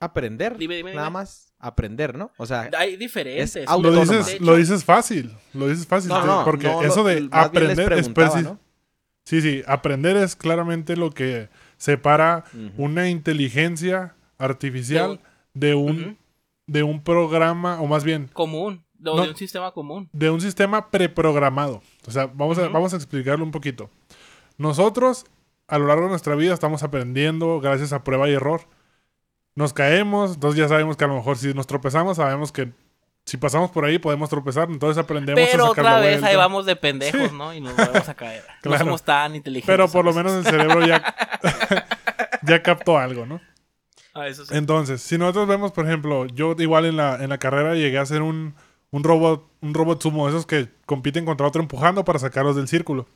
aprender. 0.00 0.58
Dime, 0.58 0.76
dime, 0.76 0.94
Nada 0.94 1.08
más 1.08 1.54
aprender, 1.58 2.14
¿no? 2.14 2.30
O 2.36 2.44
sea, 2.44 2.68
Hay 2.76 2.96
diferentes. 2.96 3.56
Es 3.56 3.70
Lo 3.70 3.90
dices, 3.90 4.40
lo 4.40 4.56
dices 4.56 4.84
fácil. 4.84 5.34
Lo 5.54 5.68
dices 5.68 5.86
fácil. 5.86 6.10
no, 6.10 6.20
te- 6.20 6.26
no, 6.26 6.44
porque 6.44 6.66
no, 6.66 6.82
eso 6.82 7.04
de 7.04 7.28
aprender 7.30 7.80
es 7.94 8.08
preguntaba, 8.08 8.34
preci- 8.38 8.42
¿no? 8.44 8.60
Sí, 9.24 9.40
sí. 9.40 9.62
Aprender 9.66 10.16
es 10.16 10.34
claramente 10.36 10.96
lo 10.96 11.10
que 11.10 11.48
separa 11.76 12.44
una 12.76 13.08
inteligencia 13.08 14.14
artificial 14.38 15.20
De 15.54 15.74
un, 15.74 16.16
de 16.66 16.82
un 16.82 17.02
programa, 17.02 17.80
o 17.80 17.86
más 17.86 18.04
bien, 18.04 18.28
común. 18.32 18.82
De, 18.94 19.10
No. 19.10 19.22
de 19.22 19.28
un 19.30 19.36
sistema 19.36 19.72
común. 19.72 20.08
de 20.12 20.30
un 20.30 20.40
sistema 20.40 20.90
preprogramado. 20.90 21.82
O 22.06 22.10
sea, 22.10 22.26
vamos, 22.26 22.58
a, 22.58 22.68
vamos 22.68 22.92
a 22.92 22.96
explicarlo 22.96 23.44
un 23.44 23.50
poquito. 23.50 23.90
Nosotros, 24.58 25.26
a 25.68 25.78
lo 25.78 25.86
largo 25.86 26.04
de 26.04 26.10
nuestra 26.10 26.34
vida, 26.36 26.54
estamos 26.54 26.82
aprendiendo 26.82 27.60
gracias 27.60 27.92
a 27.92 28.04
prueba 28.04 28.28
y 28.28 28.32
error. 28.32 28.62
Nos 29.54 29.72
caemos, 29.72 30.34
entonces 30.34 30.58
ya 30.58 30.68
sabemos 30.68 30.96
que 30.96 31.04
a 31.04 31.08
lo 31.08 31.16
mejor 31.16 31.36
si 31.36 31.52
nos 31.52 31.66
tropezamos, 31.66 32.16
sabemos 32.16 32.52
que 32.52 32.72
si 33.24 33.36
pasamos 33.36 33.70
por 33.70 33.84
ahí 33.84 33.98
podemos 33.98 34.28
tropezar, 34.28 34.68
entonces 34.70 35.02
aprendemos 35.02 35.40
Pero 35.50 35.64
a 35.66 35.68
sacar 35.68 35.84
otra 35.84 35.94
la 35.94 36.00
vez 36.00 36.10
vuelta. 36.14 36.26
ahí 36.28 36.36
vamos 36.36 36.66
de 36.66 36.76
pendejos, 36.76 37.30
Sí. 37.30 37.36
¿no? 37.36 37.54
Y 37.54 37.60
nos 37.60 37.76
volvemos 37.76 38.08
a 38.08 38.14
caer. 38.14 38.42
No 38.64 38.70
Claro. 38.70 38.84
somos 38.84 39.02
tan 39.02 39.34
inteligentes. 39.36 39.72
Pero 39.72 39.88
por 39.88 40.04
lo 40.04 40.12
menos 40.12 40.32
el 40.32 40.44
cerebro 40.44 40.84
ya, 40.86 41.14
ya 42.42 42.62
captó 42.62 42.98
algo, 42.98 43.26
¿no? 43.26 43.40
Ah, 44.14 44.26
eso 44.28 44.44
sí. 44.44 44.54
Entonces, 44.54 45.00
si 45.02 45.16
nosotros 45.18 45.48
vemos, 45.48 45.72
por 45.72 45.86
ejemplo, 45.86 46.26
yo 46.26 46.54
igual 46.58 46.84
en 46.84 46.96
la, 46.96 47.16
en 47.22 47.30
la 47.30 47.38
carrera 47.38 47.74
llegué 47.74 47.98
a 47.98 48.04
ser 48.06 48.22
un, 48.22 48.54
un 48.90 49.04
robot, 49.04 49.48
un 49.62 49.72
robot 49.72 50.02
sumo, 50.02 50.28
esos 50.28 50.44
que 50.44 50.68
compiten 50.84 51.24
contra 51.24 51.46
otro 51.46 51.62
empujando 51.62 52.04
para 52.04 52.18
sacarlos 52.18 52.56
del 52.56 52.68
círculo. 52.68 53.06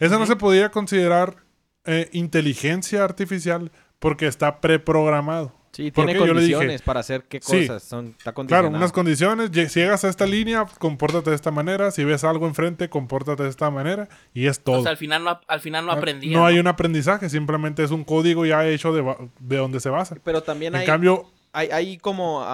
Eso 0.00 0.18
no 0.18 0.26
se 0.26 0.34
podría 0.36 0.70
considerar 0.70 1.36
eh, 1.84 2.08
inteligencia 2.12 3.04
artificial 3.04 3.70
porque 4.00 4.26
está 4.26 4.60
preprogramado. 4.60 5.52
Sí, 5.74 5.90
¿Por 5.90 6.04
tiene 6.06 6.12
le 6.18 6.24
dije- 6.24 6.32
condiciones 6.34 6.82
para 6.82 7.00
hacer 7.00 7.24
qué 7.24 7.40
Sí. 7.42 7.66
cosas. 7.66 7.82
Son, 7.82 8.14
está 8.16 8.32
Claro, 8.32 8.68
unas 8.68 8.92
condiciones. 8.92 9.50
Si 9.52 9.80
llegas 9.80 10.04
a 10.04 10.08
esta 10.08 10.24
línea, 10.24 10.66
compórtate 10.78 11.30
de 11.30 11.36
esta 11.36 11.50
manera. 11.50 11.90
Si 11.90 12.04
ves 12.04 12.22
algo 12.24 12.46
enfrente, 12.46 12.88
compórtate 12.88 13.42
de 13.42 13.48
esta 13.48 13.70
manera. 13.70 14.08
Y 14.32 14.46
es 14.46 14.60
todo. 14.62 14.78
O 14.78 14.82
sea, 14.82 14.92
al 14.92 14.96
final 14.96 15.24
no, 15.24 15.40
al 15.48 15.60
final 15.60 15.84
no 15.86 15.92
aprendía. 15.92 16.36
No 16.38 16.46
hay 16.46 16.58
un 16.58 16.66
aprendizaje, 16.68 17.28
simplemente 17.28 17.82
es 17.82 17.90
un 17.90 18.04
código 18.04 18.46
ya 18.46 18.66
hecho 18.66 18.92
de, 18.92 19.02
de 19.40 19.56
donde 19.56 19.80
se 19.80 19.88
basa. 19.90 20.16
Pero 20.22 20.42
también 20.42 20.74
En 20.74 20.80
hay, 20.82 20.86
cambio, 20.86 21.24
hay, 21.52 21.68
hay 21.70 21.98
como 21.98 22.44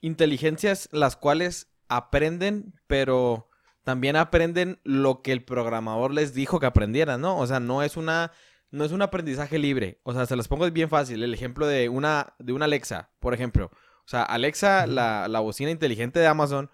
inteligencias 0.00 0.88
las 0.92 1.16
cuales 1.16 1.68
aprenden, 1.88 2.74
pero 2.86 3.48
también 3.84 4.16
aprenden 4.16 4.78
lo 4.84 5.22
que 5.22 5.32
el 5.32 5.42
programador 5.44 6.12
les 6.12 6.34
dijo 6.34 6.60
que 6.60 6.66
aprendieran, 6.66 7.20
¿no? 7.20 7.38
O 7.38 7.46
sea, 7.46 7.60
no 7.60 7.82
es 7.82 7.96
una 7.96 8.32
no 8.72 8.84
es 8.84 8.90
un 8.92 9.02
aprendizaje 9.02 9.58
libre. 9.58 10.00
O 10.02 10.12
sea, 10.12 10.26
se 10.26 10.34
los 10.34 10.48
pongo 10.48 10.68
bien 10.70 10.88
fácil. 10.88 11.22
El 11.22 11.32
ejemplo 11.32 11.66
de 11.66 11.88
una 11.88 12.34
de 12.40 12.52
una 12.52 12.64
Alexa, 12.64 13.10
por 13.20 13.32
ejemplo. 13.34 13.70
O 14.04 14.08
sea, 14.08 14.22
Alexa, 14.24 14.86
la, 14.88 15.28
la 15.28 15.38
bocina 15.40 15.70
inteligente 15.70 16.18
de 16.18 16.26
Amazon, 16.26 16.68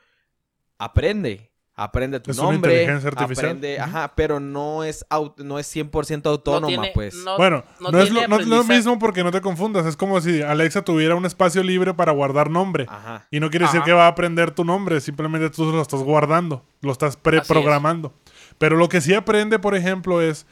aprende. 0.79 1.51
Aprende 1.81 2.19
tu 2.19 2.33
Es 2.33 2.39
una 2.39 2.51
nombre. 2.51 2.73
inteligencia 2.73 3.09
artificial. 3.11 3.47
Aprende, 3.47 3.79
ajá, 3.79 4.13
pero 4.17 4.41
no 4.41 4.83
es, 4.83 5.07
au- 5.11 5.33
no 5.37 5.61
es 5.61 5.77
100% 5.77 6.27
autónoma, 6.29 6.67
tiene- 6.67 6.91
pues. 6.93 7.15
no- 7.25 7.37
bueno, 7.37 7.63
no 7.79 7.93
no, 7.93 8.01
es 8.01 8.11
lo, 8.11 8.27
no 8.27 8.37
es 8.41 8.47
lo 8.49 8.57
aprendizaje. 8.57 8.75
mismo 8.79 8.99
porque 8.99 9.23
no 9.23 9.31
te 9.31 9.41
confundas. 9.41 9.87
Es 9.87 9.97
como 9.97 10.21
si 10.21 10.43
Alexa 10.43 10.83
tuviera 10.83 11.15
un 11.15 11.25
espacio 11.25 11.63
libre 11.63 11.95
para 11.95 12.11
guardar 12.11 12.51
nombre. 12.51 12.87
Ajá. 12.89 13.29
Y 13.31 13.39
no 13.39 13.49
quiere 13.51 13.67
decir 13.67 13.83
que 13.83 13.93
va 13.93 14.07
a 14.07 14.09
aprender 14.09 14.51
tu 14.51 14.65
nombre, 14.65 15.01
simplemente 15.01 15.51
tú 15.51 15.67
lo 15.71 15.81
estás 15.81 16.01
guardando, 16.01 16.65
lo 16.81 16.91
estás 16.91 17.17
preprogramando. 17.17 18.13
Pero 18.59 18.75
lo 18.77 18.89
que 18.89 19.01
sí 19.01 19.15
aprende, 19.15 19.61
por 19.61 19.77
ejemplo, 19.77 20.21
es 20.21 20.47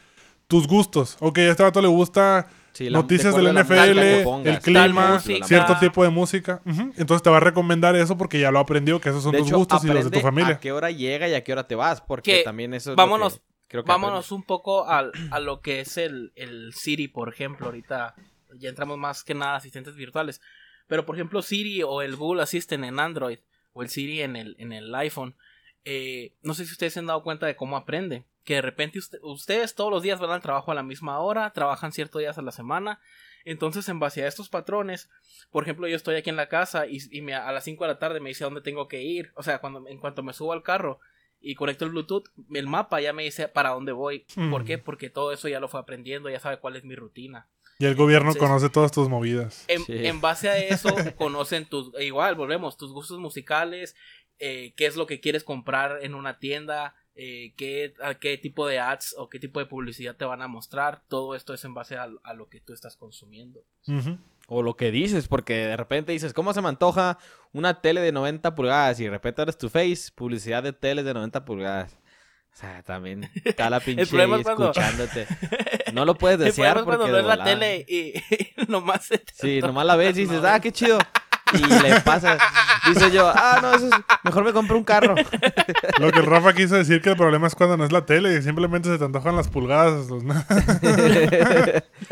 tus 0.48 0.66
gustos. 0.66 1.16
Ok, 1.20 1.38
a 1.38 1.50
este 1.50 1.62
vato 1.62 1.80
le 1.82 1.88
gusta 1.88 2.48
Sí, 2.72 2.90
la- 2.90 2.98
noticias 3.00 3.34
de 3.34 3.42
del 3.42 3.56
a 3.56 3.60
NFL, 3.64 4.22
pongas. 4.24 4.54
el 4.54 4.60
clima, 4.62 5.14
música. 5.14 5.46
cierto 5.46 5.78
tipo 5.78 6.02
de 6.04 6.10
música. 6.10 6.60
Ujú. 6.66 6.92
Entonces 6.96 7.22
te 7.22 7.30
va 7.30 7.38
a 7.38 7.40
recomendar 7.40 7.96
eso 7.96 8.16
porque 8.18 8.38
ya 8.38 8.50
lo 8.50 8.58
aprendió, 8.58 9.00
que 9.00 9.08
esos 9.08 9.22
son 9.22 9.32
de 9.32 9.38
tus 9.38 9.48
hecho, 9.48 9.56
gustos 9.58 9.82
y 9.84 9.88
los 9.88 9.96
de 9.96 10.02
tu 10.02 10.06
aprende 10.18 10.22
familia. 10.22 10.54
a 10.56 10.60
qué 10.60 10.72
hora 10.72 10.90
llega 10.90 11.28
y 11.28 11.34
a 11.34 11.42
qué 11.42 11.52
hora 11.52 11.66
te 11.66 11.74
vas, 11.74 12.00
porque 12.02 12.38
Que 12.38 12.42
también 12.44 12.74
eso 12.74 12.90
es 12.90 12.96
vámonos- 12.96 13.34
lo 13.34 13.38
que 13.38 13.44
creo 13.68 13.82
que 13.84 13.88
Vámonos 13.88 14.30
un 14.30 14.42
poco 14.42 14.86
al- 14.88 15.10
a, 15.30 15.40
lo 15.40 15.60
que 15.60 15.80
es 15.80 15.96
el, 15.96 16.32
el 16.36 16.72
Siri, 16.74 17.08
por 17.08 17.28
ejemplo. 17.28 17.66
Ahorita 17.66 18.14
ya 18.58 18.68
entramos 18.68 18.98
más 18.98 19.24
que 19.24 19.34
nada 19.34 19.54
a 19.54 19.56
asistentes 19.56 19.96
virtuales. 19.96 20.40
Pero, 20.86 21.04
por 21.04 21.16
ejemplo, 21.16 21.42
Siri 21.42 21.82
o 21.82 22.00
el 22.02 22.14
Google 22.14 22.42
Assistant 22.42 22.84
en 22.84 23.00
Android 23.00 23.38
o 23.72 23.82
el 23.82 23.88
Siri 23.88 24.22
en 24.22 24.36
el, 24.36 24.54
en 24.58 24.72
el 24.72 24.94
iPhone. 24.94 25.34
eh, 25.84 26.34
no 26.42 26.52
sé 26.54 26.64
si 26.66 26.72
ustedes 26.72 26.92
se 26.92 26.98
han 27.00 27.06
dado 27.06 27.22
cuenta 27.22 27.46
de 27.46 27.56
cómo 27.56 27.76
aprende. 27.76 28.24
Que 28.46 28.54
de 28.54 28.62
repente 28.62 28.98
usted- 28.98 29.18
ustedes 29.22 29.74
todos 29.74 29.90
los 29.90 30.02
días 30.02 30.18
van 30.20 30.30
al 30.30 30.40
trabajo 30.40 30.70
a 30.70 30.74
la 30.74 30.82
misma 30.82 31.18
hora, 31.18 31.52
trabajan 31.52 31.92
ciertos 31.92 32.20
días 32.20 32.38
a 32.38 32.42
la 32.42 32.52
semana. 32.52 32.98
Entonces, 33.44 33.88
en 33.90 33.98
base 34.00 34.22
a 34.24 34.26
estos 34.28 34.48
patrones, 34.48 35.10
por 35.50 35.62
ejemplo, 35.64 35.86
yo 35.86 35.94
estoy 35.96 36.16
aquí 36.16 36.30
en 36.30 36.36
la 36.36 36.48
casa 36.48 36.86
y, 36.86 36.98
y 37.10 37.20
me- 37.20 37.34
a 37.34 37.52
las 37.52 37.64
5 37.64 37.84
de 37.84 37.88
la 37.92 37.98
tarde 37.98 38.20
me 38.20 38.30
dice 38.30 38.44
a 38.44 38.46
dónde 38.46 38.60
tengo 38.62 38.88
que 38.88 39.02
ir. 39.02 39.32
O 39.34 39.42
sea, 39.42 39.58
cuando, 39.58 39.86
en 39.86 39.98
cuanto 39.98 40.22
me 40.22 40.32
subo 40.32 40.52
al 40.54 40.62
carro, 40.62 40.98
y 41.38 41.54
conecto 41.54 41.84
el 41.84 41.90
Bluetooth, 41.90 42.24
el 42.54 42.66
mapa 42.66 43.00
ya 43.00 43.12
me 43.12 43.22
dice 43.22 43.46
para 43.46 43.70
dónde 43.70 43.92
voy. 43.92 44.26
¿Por 44.50 44.62
Mm. 44.62 44.64
qué? 44.64 44.78
Porque 44.78 45.10
todo 45.10 45.32
eso 45.32 45.48
ya 45.48 45.60
lo 45.60 45.68
fue 45.68 45.78
aprendiendo, 45.78 46.30
ya 46.30 46.40
sabe 46.40 46.58
cuál 46.58 46.76
es 46.76 46.84
mi 46.84 46.96
rutina. 46.96 47.46
Y 47.78 47.84
el 47.84 47.94
gobierno 47.94 48.30
Entonces- 48.30 48.48
conoce 48.48 48.70
todas 48.70 48.90
tus 48.90 49.08
movidas. 49.08 49.64
En, 49.68 49.84
Sí. 49.84 50.06
en 50.06 50.20
base 50.22 50.48
a 50.48 50.56
eso, 50.56 50.88
conocen 51.18 51.66
tus, 51.66 51.92
igual, 52.00 52.36
volvemos, 52.36 52.76
tus 52.78 52.90
gustos 52.92 53.18
musicales, 53.18 53.94
eh, 54.38 54.72
qué 54.76 54.86
es 54.86 54.96
lo 54.96 55.06
que 55.06 55.20
quieres 55.20 55.44
comprar 55.44 55.98
en 56.02 56.14
una 56.14 56.38
tienda, 56.38 56.94
eh, 57.16 57.54
qué, 57.56 57.94
a 58.02 58.14
qué 58.14 58.36
tipo 58.38 58.66
de 58.66 58.78
ads 58.78 59.14
o 59.18 59.28
qué 59.28 59.38
tipo 59.40 59.58
de 59.60 59.66
publicidad 59.66 60.14
te 60.16 60.24
van 60.24 60.42
a 60.42 60.48
mostrar. 60.48 61.02
Todo 61.08 61.34
esto 61.34 61.54
es 61.54 61.64
en 61.64 61.74
base 61.74 61.96
a, 61.96 62.08
a 62.22 62.34
lo 62.34 62.48
que 62.48 62.60
tú 62.60 62.72
estás 62.72 62.96
consumiendo. 62.96 63.64
Ujú. 63.88 64.18
O 64.48 64.62
lo 64.62 64.76
que 64.76 64.90
dices, 64.92 65.26
porque 65.26 65.54
de 65.54 65.76
repente 65.76 66.12
dices, 66.12 66.32
¿cómo 66.32 66.52
se 66.54 66.62
me 66.62 66.68
antoja 66.68 67.18
una 67.52 67.80
tele 67.80 68.00
de 68.00 68.12
90 68.12 68.54
pulgadas? 68.54 69.00
Y 69.00 69.04
de 69.04 69.10
repente 69.10 69.42
eres 69.42 69.58
tu 69.58 69.68
face, 69.68 70.10
publicidad 70.14 70.62
de 70.62 70.72
teles 70.72 71.04
de 71.04 71.14
90 71.14 71.44
pulgadas. 71.44 71.98
O 72.52 72.58
sea, 72.58 72.82
también 72.82 73.28
está 73.44 73.68
la 73.68 73.80
pinche 73.84 74.06
problema 74.06 74.36
ahí 74.36 74.40
es 74.42 74.46
cuando- 74.46 74.70
escuchándote. 74.70 75.26
No 75.92 76.04
lo 76.04 76.16
puedes 76.16 76.38
El 76.40 76.46
desear 76.46 76.74
problema 76.82 76.94
es 76.94 76.98
porque 76.98 77.12
cuando 77.12 77.28
ves 77.28 77.38
la 77.38 77.44
tele 77.44 77.86
y, 77.88 78.70
nomás 78.70 79.06
se 79.06 79.18
te 79.18 79.32
Sí, 79.32 79.60
nomás 79.60 79.86
la 79.86 79.96
ves 79.96 80.16
y 80.18 80.22
dices, 80.22 80.42
ah, 80.44 80.60
qué 80.60 80.70
chido. 80.72 80.98
Y 81.52 81.58
le 81.82 82.00
pasas. 82.00 82.38
Dice 82.88 83.10
yo, 83.10 83.30
ah, 83.34 83.58
no, 83.62 83.74
eso 83.74 83.86
es... 83.86 83.92
mejor 84.24 84.44
me 84.44 84.52
compro 84.52 84.76
un 84.76 84.84
carro. 84.84 85.14
Lo 85.98 86.10
que 86.12 86.20
Rafa 86.22 86.52
quiso 86.52 86.74
decir 86.76 87.00
que 87.00 87.10
el 87.10 87.16
problema 87.16 87.46
es 87.46 87.54
cuando 87.54 87.76
no 87.76 87.84
es 87.84 87.92
la 87.92 88.04
tele, 88.04 88.40
simplemente 88.42 88.88
se 88.88 88.98
te 88.98 89.04
antojan 89.04 89.36
las 89.36 89.48
pulgadas. 89.48 90.08
los- 90.08 90.22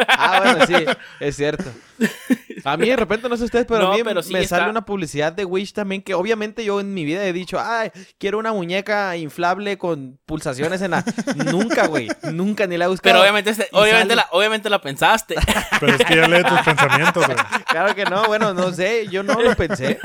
ah, 0.09 0.41
bueno, 0.43 0.67
sí, 0.67 0.75
es 1.21 1.37
cierto. 1.37 1.65
A 2.65 2.77
mí 2.79 2.89
de 2.89 2.97
repente 2.97 3.29
no 3.29 3.37
sé 3.37 3.45
ustedes, 3.45 3.67
pero 3.69 3.81
No, 3.81 3.93
a 3.93 3.97
mí 3.97 4.03
pero 4.03 4.23
sí 4.23 4.33
me 4.33 4.41
está- 4.41 4.57
sale 4.57 4.71
una 4.71 4.87
publicidad 4.87 5.33
de 5.33 5.45
Wish 5.45 5.75
también 5.75 6.01
que 6.01 6.15
obviamente 6.15 6.65
yo 6.65 6.81
en 6.81 6.95
mi 6.95 7.05
vida 7.05 7.23
he 7.27 7.33
dicho, 7.35 7.61
ay, 7.61 7.91
quiero 8.19 8.39
una 8.39 8.53
muñeca 8.55 9.17
inflable 9.17 9.77
con 9.77 10.19
pulsaciones 10.25 10.81
en 10.81 10.93
la... 10.93 11.05
nunca, 11.53 11.87
güey, 11.89 12.09
nunca 12.33 12.67
ni 12.67 12.79
la 12.79 12.87
he 12.87 12.89
buscado. 12.89 13.13
Pero 13.13 13.21
obviamente, 13.21 13.51
obviamente, 13.73 14.15
sale. 14.15 14.17
la, 14.17 14.29
obviamente 14.31 14.71
la 14.71 14.81
pensaste. 14.81 15.35
Pero 15.81 15.95
es 15.95 16.05
que 16.07 16.17
ya 16.17 16.27
lee 16.27 16.43
tus 16.43 16.61
pensamientos. 16.61 17.27
güey. 17.27 17.39
Claro 17.69 17.95
que 17.95 18.05
no, 18.07 18.25
bueno, 18.29 18.55
no 18.55 18.73
sé, 18.73 19.09
yo 19.09 19.23
no 19.23 19.35
lo 19.41 19.55
pensé. 19.55 19.99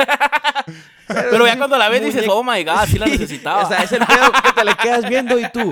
Pero 1.08 1.46
ya 1.48 1.58
cuando 1.58 1.78
la 1.78 1.90
ves 1.90 2.04
dices, 2.04 2.26
oh 2.30 2.44
my 2.44 2.64
god, 2.64 2.86
sí 2.88 3.00
la 3.00 3.06
necesitaba. 3.08 3.64
O 3.64 3.68
sea, 3.68 3.84
es 3.84 3.92
el 3.94 4.06
pedo 4.06 4.32
que 4.32 4.52
te 4.54 4.64
le 4.66 4.76
quedas 4.76 5.08
viendo 5.10 5.40
y 5.40 5.50
tú. 5.50 5.72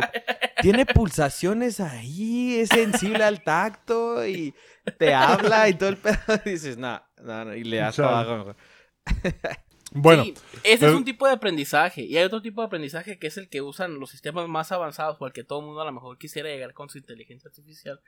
Tiene 0.61 0.85
pulsaciones 0.85 1.79
ahí, 1.79 2.55
es 2.59 2.69
sensible 2.69 3.23
al 3.23 3.43
tacto 3.43 4.25
y 4.27 4.53
te 4.97 5.13
habla 5.13 5.69
y 5.69 5.73
todo 5.75 5.89
el 5.89 5.97
pedo. 5.97 6.17
Y 6.45 6.49
dices, 6.51 6.77
no, 6.77 7.01
no, 7.21 7.45
no, 7.45 7.55
y 7.55 7.63
le 7.63 7.77
das 7.77 7.95
para 7.97 8.19
abajo 8.21 8.37
mejor. 8.37 8.55
Bueno, 9.93 10.25
Sí, 10.25 10.33
ese 10.65 10.79
pero- 10.79 10.91
es 10.91 10.97
un 10.97 11.05
tipo 11.05 11.25
de 11.25 11.33
aprendizaje. 11.33 12.01
Y 12.03 12.17
hay 12.17 12.25
otro 12.25 12.41
tipo 12.41 12.61
de 12.61 12.67
aprendizaje 12.67 13.17
que 13.19 13.27
es 13.27 13.37
el 13.37 13.47
que 13.47 13.61
usan 13.61 13.99
los 13.99 14.09
sistemas 14.11 14.47
más 14.49 14.73
avanzados, 14.73 15.15
o 15.21 15.25
al 15.25 15.31
que 15.31 15.45
todo 15.45 15.59
el 15.61 15.65
mundo 15.65 15.81
a 15.81 15.85
lo 15.85 15.93
mejor 15.93 16.17
quisiera 16.17 16.49
llegar 16.49 16.73
con 16.73 16.89
su 16.89 16.97
inteligencia 16.97 17.47
artificial. 17.47 18.01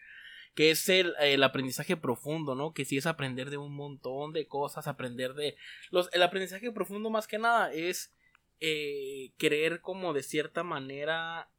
Que 0.56 0.72
es 0.72 0.90
el, 0.90 1.14
el 1.22 1.42
aprendizaje 1.42 1.96
profundo, 1.96 2.54
¿no? 2.54 2.74
Que 2.74 2.84
sí 2.84 2.98
es 2.98 3.06
aprender 3.06 3.50
de 3.50 3.56
un 3.58 3.74
montón 3.76 4.34
de 4.34 4.46
cosas, 4.46 4.88
aprender 4.88 5.34
de. 5.36 5.56
Los, 5.90 6.10
el 6.12 6.22
aprendizaje 6.22 6.70
profundo, 6.74 7.10
más 7.10 7.28
que 7.28 7.38
nada, 7.40 7.72
es 7.72 8.14
eh, 8.60 9.32
querer, 9.38 9.80
como 9.80 10.12
de 10.12 10.22
cierta 10.24 10.64
manera, 10.64 11.50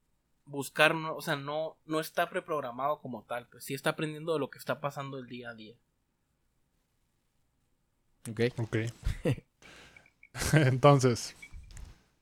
buscar, 0.50 0.95
¿no? 0.95 1.14
o 1.16 1.23
sea, 1.23 1.37
no, 1.37 1.78
no 1.87 2.00
está 2.00 2.28
preprogramado 2.30 3.00
como 3.00 3.25
tal, 3.25 3.49
pues 3.49 3.64
sí 3.64 3.75
está 3.75 3.90
aprendiendo 3.90 4.33
de 4.35 4.40
lo 4.40 4.50
que 4.50 4.59
está 4.59 4.80
pasando 4.80 5.19
el 5.19 5.26
día 5.28 5.50
a 5.50 5.54
día. 5.54 5.76
Ok. 8.28 8.40
ok. 8.59 8.76
Entonces, 10.52 11.37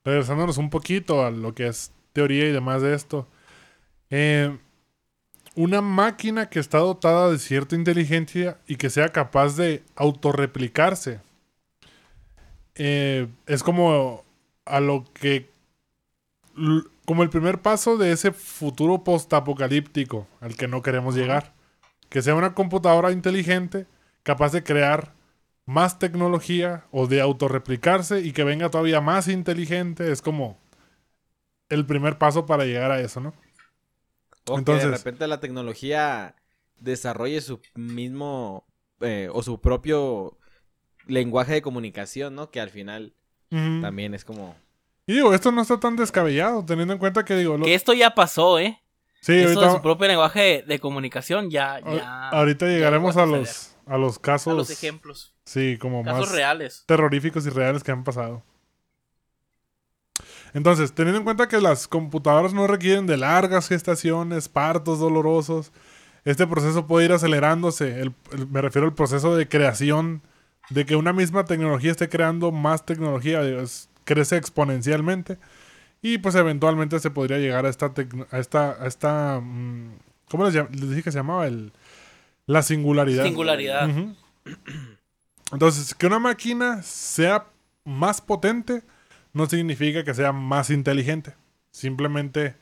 regresándonos 0.05 0.59
un 0.59 0.71
poquito 0.71 1.25
a 1.25 1.31
lo 1.31 1.55
que 1.55 1.69
es 1.69 1.93
teoría 2.13 2.47
y 2.49 2.53
demás 2.53 2.83
de 2.83 2.95
esto. 2.95 3.27
eh, 4.11 4.59
una 5.57 5.83
máquina 5.83 6.49
que 6.51 6.61
está 6.61 6.79
dotada 6.79 7.31
de 7.31 7.39
cierta 7.39 7.77
inteligencia 7.77 8.59
y 8.67 8.77
que 8.77 8.91
sea 8.91 9.11
capaz 9.11 9.57
de 9.57 9.83
autorreplicarse. 9.97 11.21
eh, 12.75 13.29
es 13.47 13.63
como 13.63 14.25
a 14.65 14.81
lo 14.81 15.05
que 15.15 15.51
como 17.05 17.23
el 17.23 17.31
primer 17.31 17.61
paso 17.63 17.97
de 17.97 18.13
ese 18.13 18.33
futuro 18.33 19.05
postapocalíptico 19.05 20.27
al 20.41 20.57
que 20.57 20.69
no 20.69 20.83
queremos 20.83 21.15
llegar. 21.15 21.55
Que 22.09 22.23
sea 22.23 22.35
una 22.35 22.55
computadora 22.55 23.13
inteligente 23.13 23.87
capaz 24.23 24.53
de 24.53 24.63
crear 24.63 25.15
más 25.67 25.99
tecnología 25.99 26.87
o 26.91 27.07
de 27.07 27.21
autorreplicarse 27.21 28.21
y 28.21 28.33
que 28.33 28.45
venga 28.45 28.71
todavía 28.71 29.01
más 29.01 29.29
inteligente. 29.29 30.11
Es 30.11 30.23
como 30.23 30.59
el 31.69 31.85
primer 31.87 32.17
paso 32.19 32.47
para 32.47 32.65
llegar 32.65 32.91
a 32.91 33.01
eso, 33.01 33.21
¿no? 33.21 33.29
O 33.29 33.35
que 33.35 34.53
de 34.53 34.59
Entonces- 34.59 34.91
repente 34.91 35.27
la 35.27 35.41
tecnología 35.41 36.35
desarrolle 36.81 37.41
su 37.43 37.61
mismo 37.75 38.65
eh, 39.01 39.29
o 39.33 39.43
su 39.43 39.61
propio 39.61 40.39
lenguaje 41.07 41.53
de 41.55 41.63
comunicación, 41.63 42.35
¿no? 42.35 42.51
Que 42.51 42.61
al 42.61 42.71
final 42.71 43.13
también 43.51 44.15
es 44.15 44.25
como... 44.25 44.57
Y 45.09 45.15
digo, 45.15 45.33
esto 45.35 45.51
no 45.51 45.63
está 45.63 45.81
tan 45.81 45.97
descabellado, 45.97 46.65
teniendo 46.65 46.93
en 46.93 46.99
cuenta 47.01 47.25
que 47.25 47.35
digo... 47.35 47.57
lo- 47.59 47.65
Que 47.65 47.75
esto 47.75 47.95
ya 47.95 48.15
pasó, 48.15 48.59
¿eh? 48.61 48.81
sí, 49.23 49.33
Eso 49.33 49.49
de 49.49 49.55
ahorita, 49.57 49.77
su 49.77 49.83
propio 49.83 50.07
lenguaje 50.07 50.41
de, 50.41 50.63
de 50.63 50.79
comunicación 50.79 51.51
ya, 51.51 51.81
ya. 51.81 52.29
ahorita 52.29 52.67
llegaremos 52.67 53.17
a 53.17 53.25
los, 53.27 53.75
a 53.87 53.97
los 53.99 54.19
casos... 54.19 54.53
A 54.53 54.57
los 54.57 54.71
ejemplos. 54.71 55.33
Sí, 55.45 55.79
como 55.81 56.05
Casos 56.05 56.27
más 56.27 56.31
reales. 56.33 56.85
terroríficos 56.87 57.47
y 57.47 57.51
reales 57.51 57.83
que 57.83 57.91
han 57.91 58.05
pasado. 58.05 58.43
Entonces, 60.55 60.93
teniendo 60.93 61.19
en 61.19 61.25
cuenta 61.25 61.49
que 61.49 61.61
las 61.61 61.89
computadoras 61.89 62.53
no 62.55 62.67
requieren 62.67 63.07
de 63.07 63.17
largas 63.17 63.69
gestaciones, 63.69 64.49
partos 64.49 64.99
dolorosos, 64.99 65.73
este 66.25 66.47
proceso 66.47 66.87
puede 66.87 67.07
ir 67.07 67.13
acelerándose. 67.13 68.01
El- 68.01 68.15
el- 68.33 68.47
me 68.49 68.61
refiero 68.61 68.87
al 68.87 68.95
proceso 68.95 69.37
de 69.37 69.49
creación, 69.49 70.23
de 70.71 70.85
que 70.85 70.97
una 70.97 71.13
misma 71.15 71.45
tecnología 71.45 71.91
esté 71.91 72.09
creando 72.11 72.53
más 72.53 72.85
tecnología, 72.85 73.43
digo, 73.43 73.61
es- 73.61 73.89
crece 74.09 74.37
exponencialmente. 74.37 75.37
Y 76.01 76.19
pues 76.19 76.35
eventualmente 76.35 76.99
se 76.99 77.11
podría 77.11 77.37
llegar 77.37 77.67
a 77.67 77.69
esta, 77.69 77.93
a 78.31 78.39
esta, 78.39 78.83
a 78.83 78.87
esta 78.87 79.41
mm, 79.41 79.91
¿cómo 80.31 80.49
les, 80.49 80.55
dije 80.71 81.03
que 81.03 81.13
se 81.13 81.19
llamaba? 81.19 81.47
El, 81.47 81.73
la 82.47 82.63
singularidad. 82.63 83.25
Singularidad. 83.25 83.91
Entonces, 85.53 85.95
que 85.95 86.07
una 86.07 86.19
máquina 86.19 86.83
sea 86.83 87.47
más 87.85 88.21
potente 88.21 88.83
no 89.33 89.47
significa 89.47 90.05
que 90.05 90.15
sea 90.15 90.33
más 90.33 90.71
inteligente. 90.71 91.35
Simplemente 91.71 92.57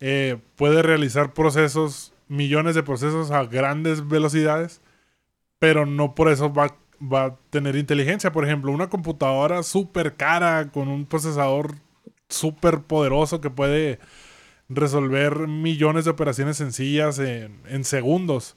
eh, 0.00 0.38
puede 0.56 0.82
realizar 0.82 1.32
procesos, 1.32 2.12
millones 2.26 2.74
de 2.74 2.82
procesos 2.82 3.30
a 3.30 3.44
grandes 3.44 4.08
velocidades, 4.08 4.80
pero 5.58 5.86
no 5.86 6.14
por 6.14 6.28
eso 6.28 6.52
va, 6.52 6.76
va 7.00 7.24
a 7.24 7.36
tener 7.50 7.76
inteligencia. 7.76 8.32
Por 8.32 8.44
ejemplo, 8.44 8.72
una 8.72 8.88
computadora 8.88 9.62
súper 9.62 10.14
cara 10.14 10.70
con 10.70 10.88
un 10.88 11.06
procesador 11.06 11.76
súper 12.28 12.82
poderoso 12.82 13.40
que 13.40 13.50
puede 13.50 13.98
resolver 14.68 15.46
millones 15.46 16.04
de 16.04 16.10
operaciones 16.10 16.56
sencillas 16.56 17.18
en, 17.18 17.84
segundos. 17.84 18.56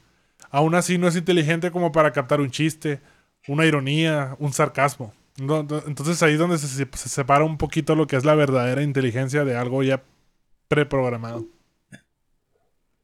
Aún 0.50 0.74
así 0.74 0.98
no 0.98 1.06
es 1.06 1.16
inteligente 1.16 1.70
como 1.70 1.92
para 1.92 2.12
captar 2.12 2.40
un 2.40 2.50
chiste, 2.50 3.00
una 3.46 3.66
ironía, 3.66 4.36
un 4.38 4.52
sarcasmo. 4.52 5.14
Entonces 5.38 6.22
ahí 6.22 6.32
es 6.32 6.38
donde 6.38 6.58
se, 6.58 6.68
se 6.68 7.08
separa 7.08 7.44
un 7.44 7.56
poquito 7.56 7.94
lo 7.94 8.06
que 8.06 8.16
es 8.16 8.24
la 8.24 8.34
verdadera 8.34 8.82
inteligencia 8.82 9.44
de 9.44 9.56
algo 9.56 9.82
ya 9.82 10.02
preprogramado. 10.68 11.46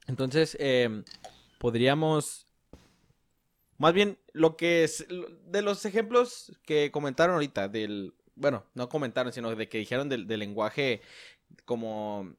Entonces, 0.07 0.57
eh, 0.61 1.02
podríamos... 1.59 2.47
Más 3.78 3.93
bien, 3.93 4.19
lo 4.37 4.57
que 4.57 4.85
es... 4.85 5.07
De 5.47 5.62
los 5.62 5.85
ejemplos 5.85 6.52
que 6.64 6.90
comentaron 6.90 7.35
ahorita, 7.35 7.69
del... 7.69 8.14
Bueno, 8.35 8.64
no 8.75 8.88
comentaron, 8.88 9.33
sino 9.33 9.55
de 9.55 9.69
que 9.69 9.78
dijeron 9.78 10.09
del, 10.09 10.26
del 10.26 10.40
lenguaje 10.40 11.00
como... 11.64 12.35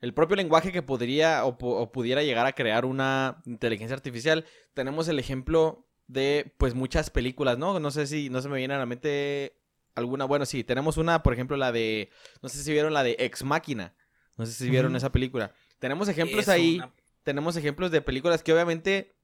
El 0.00 0.14
propio 0.14 0.36
lenguaje 0.36 0.72
que 0.72 0.82
podría 0.82 1.44
o, 1.44 1.56
pu- 1.58 1.74
o 1.80 1.92
pudiera 1.92 2.22
llegar 2.22 2.46
a 2.46 2.52
crear 2.54 2.84
una 2.84 3.40
inteligencia 3.46 3.94
artificial. 3.94 4.44
Tenemos 4.74 5.06
el 5.08 5.18
ejemplo 5.18 5.86
de, 6.08 6.52
pues, 6.58 6.74
muchas 6.74 7.10
películas, 7.10 7.56
¿no? 7.56 7.78
No 7.78 7.90
sé 7.92 8.06
si 8.08 8.28
no 8.28 8.42
se 8.42 8.48
me 8.48 8.58
viene 8.58 8.74
a 8.74 8.78
la 8.78 8.86
mente 8.86 9.60
alguna. 9.94 10.24
Bueno, 10.24 10.44
sí, 10.44 10.64
tenemos 10.64 10.96
una, 10.96 11.22
por 11.22 11.32
ejemplo, 11.34 11.56
la 11.56 11.70
de... 11.70 12.10
No 12.42 12.48
sé 12.48 12.62
si 12.62 12.72
vieron 12.72 12.92
la 12.92 13.04
de 13.04 13.16
Ex 13.18 13.44
Máquina. 13.44 13.94
No 14.36 14.44
sé 14.46 14.52
si 14.52 14.68
vieron 14.70 14.96
esa 14.96 15.12
película. 15.12 15.52
Tenemos 15.78 16.08
ejemplos 16.08 16.42
Es 16.42 16.48
ahí 16.48 16.76
una- 16.76 16.92
tenemos 17.22 17.56
ejemplos 17.56 17.90
de 17.92 18.02
películas 18.02 18.42
que 18.42 18.52
obviamente 18.52 19.14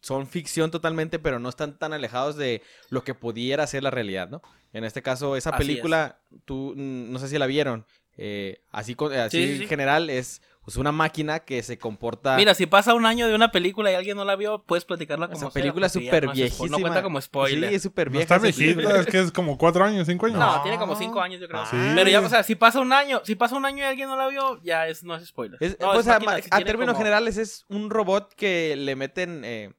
son 0.00 0.26
ficción 0.26 0.70
totalmente, 0.70 1.18
pero 1.18 1.38
no 1.38 1.48
están 1.48 1.78
tan 1.78 1.92
alejados 1.92 2.36
de 2.36 2.62
lo 2.90 3.02
que 3.04 3.14
pudiera 3.14 3.66
ser 3.66 3.82
la 3.82 3.90
realidad, 3.90 4.28
¿no? 4.28 4.42
En 4.72 4.84
este 4.84 5.02
caso, 5.02 5.36
esa 5.36 5.50
Así 5.50 5.58
película, 5.58 6.18
tú, 6.44 6.74
mm, 6.76 7.10
no 7.12 7.18
sé 7.18 7.28
si 7.28 7.38
la 7.38 7.46
vieron, 7.46 7.86
eh, 8.16 8.60
así, 8.70 8.94
con- 8.94 9.12
eh, 9.12 9.20
así 9.20 9.38
Sí, 9.38 9.46
sí, 9.46 9.52
en 9.54 9.58
sí. 9.60 9.66
general, 9.66 10.10
es 10.10 10.42
pues, 10.64 10.76
una 10.76 10.92
máquina 10.92 11.38
que 11.40 11.62
se 11.62 11.78
comporta... 11.78 12.36
Mira, 12.36 12.52
si 12.52 12.66
pasa 12.66 12.92
un 12.92 13.06
año 13.06 13.26
de 13.26 13.34
una 13.34 13.50
película 13.50 13.90
y 13.90 13.94
alguien 13.94 14.18
no 14.18 14.24
la 14.26 14.36
vio, 14.36 14.64
puedes 14.64 14.84
platicarla 14.84 15.28
como 15.28 15.38
esa 15.38 15.46
sea, 15.50 15.62
película 15.62 15.88
súper 15.88 16.26
no 16.26 16.32
viejísima. 16.32 16.68
No 16.68 16.78
cuenta 16.80 17.02
como 17.02 17.18
spoiler. 17.22 17.70
Sí, 17.70 17.76
es 17.76 17.82
súper 17.82 18.08
No 18.08 18.18
vieja. 18.18 18.34
está 18.36 18.46
esa 18.48 18.58
viejita, 18.58 19.00
es 19.00 19.06
que 19.06 19.18
es 19.20 19.32
como 19.32 19.56
cuatro 19.56 19.82
años, 19.82 20.06
cinco 20.06 20.26
años. 20.26 20.38
No, 20.38 20.60
tiene 20.62 20.76
como 20.76 20.94
cinco 20.94 21.22
años, 21.22 21.40
yo 21.40 21.48
creo. 21.48 21.64
Sí. 21.64 21.76
Pero 21.94 22.10
ya, 22.10 22.20
o 22.20 22.28
sea, 22.28 22.42
si 22.42 22.54
pasa 22.54 22.80
un 22.80 22.92
año, 22.92 23.22
si 23.24 23.34
pasa 23.34 23.56
un 23.56 23.64
año 23.64 23.78
y 23.78 23.86
alguien 23.86 24.08
no 24.10 24.16
la 24.18 24.28
vio, 24.28 24.60
ya 24.62 24.86
es, 24.88 25.02
no 25.04 25.14
es 25.16 25.26
spoiler. 25.26 25.56
Es- 25.62 25.78
No, 25.80 25.92
pues, 25.94 26.06
es 26.06 26.12
a, 26.12 26.20
máquina, 26.20 26.58
términos 26.66 26.92
como- 26.92 26.98
generales 26.98 27.38
es 27.38 27.64
un 27.70 27.88
robot 27.88 28.34
que 28.34 28.76
le 28.76 28.94
meten 28.94 29.42
eh, 29.46 29.72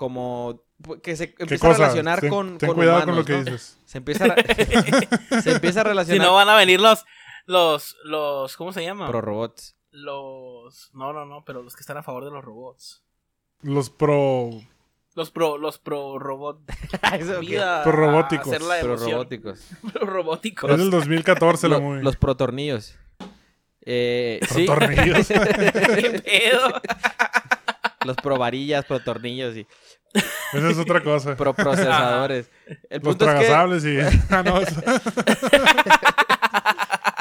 como... 0.00 0.62
que 1.02 1.14
se 1.14 1.34
¿Qué 1.34 1.42
empieza 1.42 1.68
a 1.68 1.74
relacionar 1.74 2.22
ten, 2.22 2.30
con, 2.30 2.56
ten 2.56 2.68
con 2.68 2.76
cuidado 2.78 3.04
con 3.04 3.16
lo 3.16 3.22
que 3.22 3.44
dices. 3.44 3.78
Se 3.84 3.98
empieza 3.98 4.24
a, 4.24 4.34
se 5.42 5.50
empieza 5.52 5.80
a 5.80 5.84
Si 5.84 5.88
relacionar 5.90 6.26
no 6.26 6.32
van 6.32 6.48
a 6.48 6.56
venir 6.56 6.80
los, 6.80 7.04
los, 7.44 7.98
los, 8.04 8.56
¿cómo 8.56 8.72
se 8.72 8.82
llama? 8.82 9.06
pro 9.08 9.20
robots. 9.20 9.76
Los, 9.90 10.88
no, 10.94 11.12
no, 11.12 11.26
no, 11.26 11.44
pero 11.44 11.62
los 11.62 11.76
que 11.76 11.80
están 11.80 11.98
a 11.98 12.02
favor 12.02 12.24
de 12.24 12.30
los 12.30 12.42
robots. 12.42 13.02
Los 13.60 13.90
pro... 13.90 14.48
Los 15.14 15.30
pro, 15.30 15.58
los 15.58 15.76
pro 15.78 16.18
robot. 16.18 16.60
Vida 17.40 17.82
Pro 17.82 17.92
robóticos. 17.92 18.56
Pro 18.56 18.96
robóticos. 18.96 19.66
Pro 19.92 20.06
robóticos. 20.06 20.70
Es 20.70 20.78
del 20.78 20.90
2014 20.90 21.68
la 21.68 21.76
Lo- 21.76 21.82
movie. 21.82 22.02
los 22.02 22.16
protornillos. 22.16 22.96
Eh, 23.82 24.40
sí. 24.48 24.64
Protornillos. 24.64 25.28
¿Qué 25.28 26.22
pedo? 26.24 26.80
Los 28.04 28.16
provarillas, 28.16 28.84
protornillos 28.84 29.56
y 29.56 29.66
Esa 30.52 30.70
es 30.70 30.78
otra 30.78 31.02
cosa. 31.02 31.36
proprocesadores. 31.36 32.50
El 32.88 33.00
Los 33.02 33.16
punto, 33.16 33.24
es 33.26 33.30
que, 33.30 33.36
tragasables 33.46 33.84
y... 33.84 33.98
Ah, 34.30 34.42
no, 34.42 34.60
es- 34.60 34.74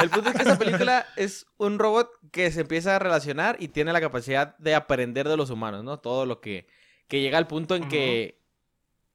el 0.01 0.09
punto 0.09 0.29
es 0.29 0.35
que 0.35 0.41
esa 0.43 0.57
película 0.57 1.05
es 1.17 1.45
un 1.57 1.77
robot 1.77 2.09
que 2.31 2.51
se 2.51 2.61
empieza 2.61 2.95
a 2.95 2.99
relacionar 2.99 3.57
y 3.59 3.67
tiene 3.69 3.91
la 3.91 3.99
capacidad 4.01 4.57
de 4.57 4.75
aprender 4.75 5.27
de 5.27 5.35
los 5.37 5.49
humanos, 5.49 5.83
¿no? 5.83 5.99
Todo 5.99 6.25
lo 6.25 6.39
que, 6.39 6.67
que 7.07 7.21
llega 7.21 7.37
al 7.37 7.47
punto 7.47 7.75
en 7.75 7.89
que 7.89 8.39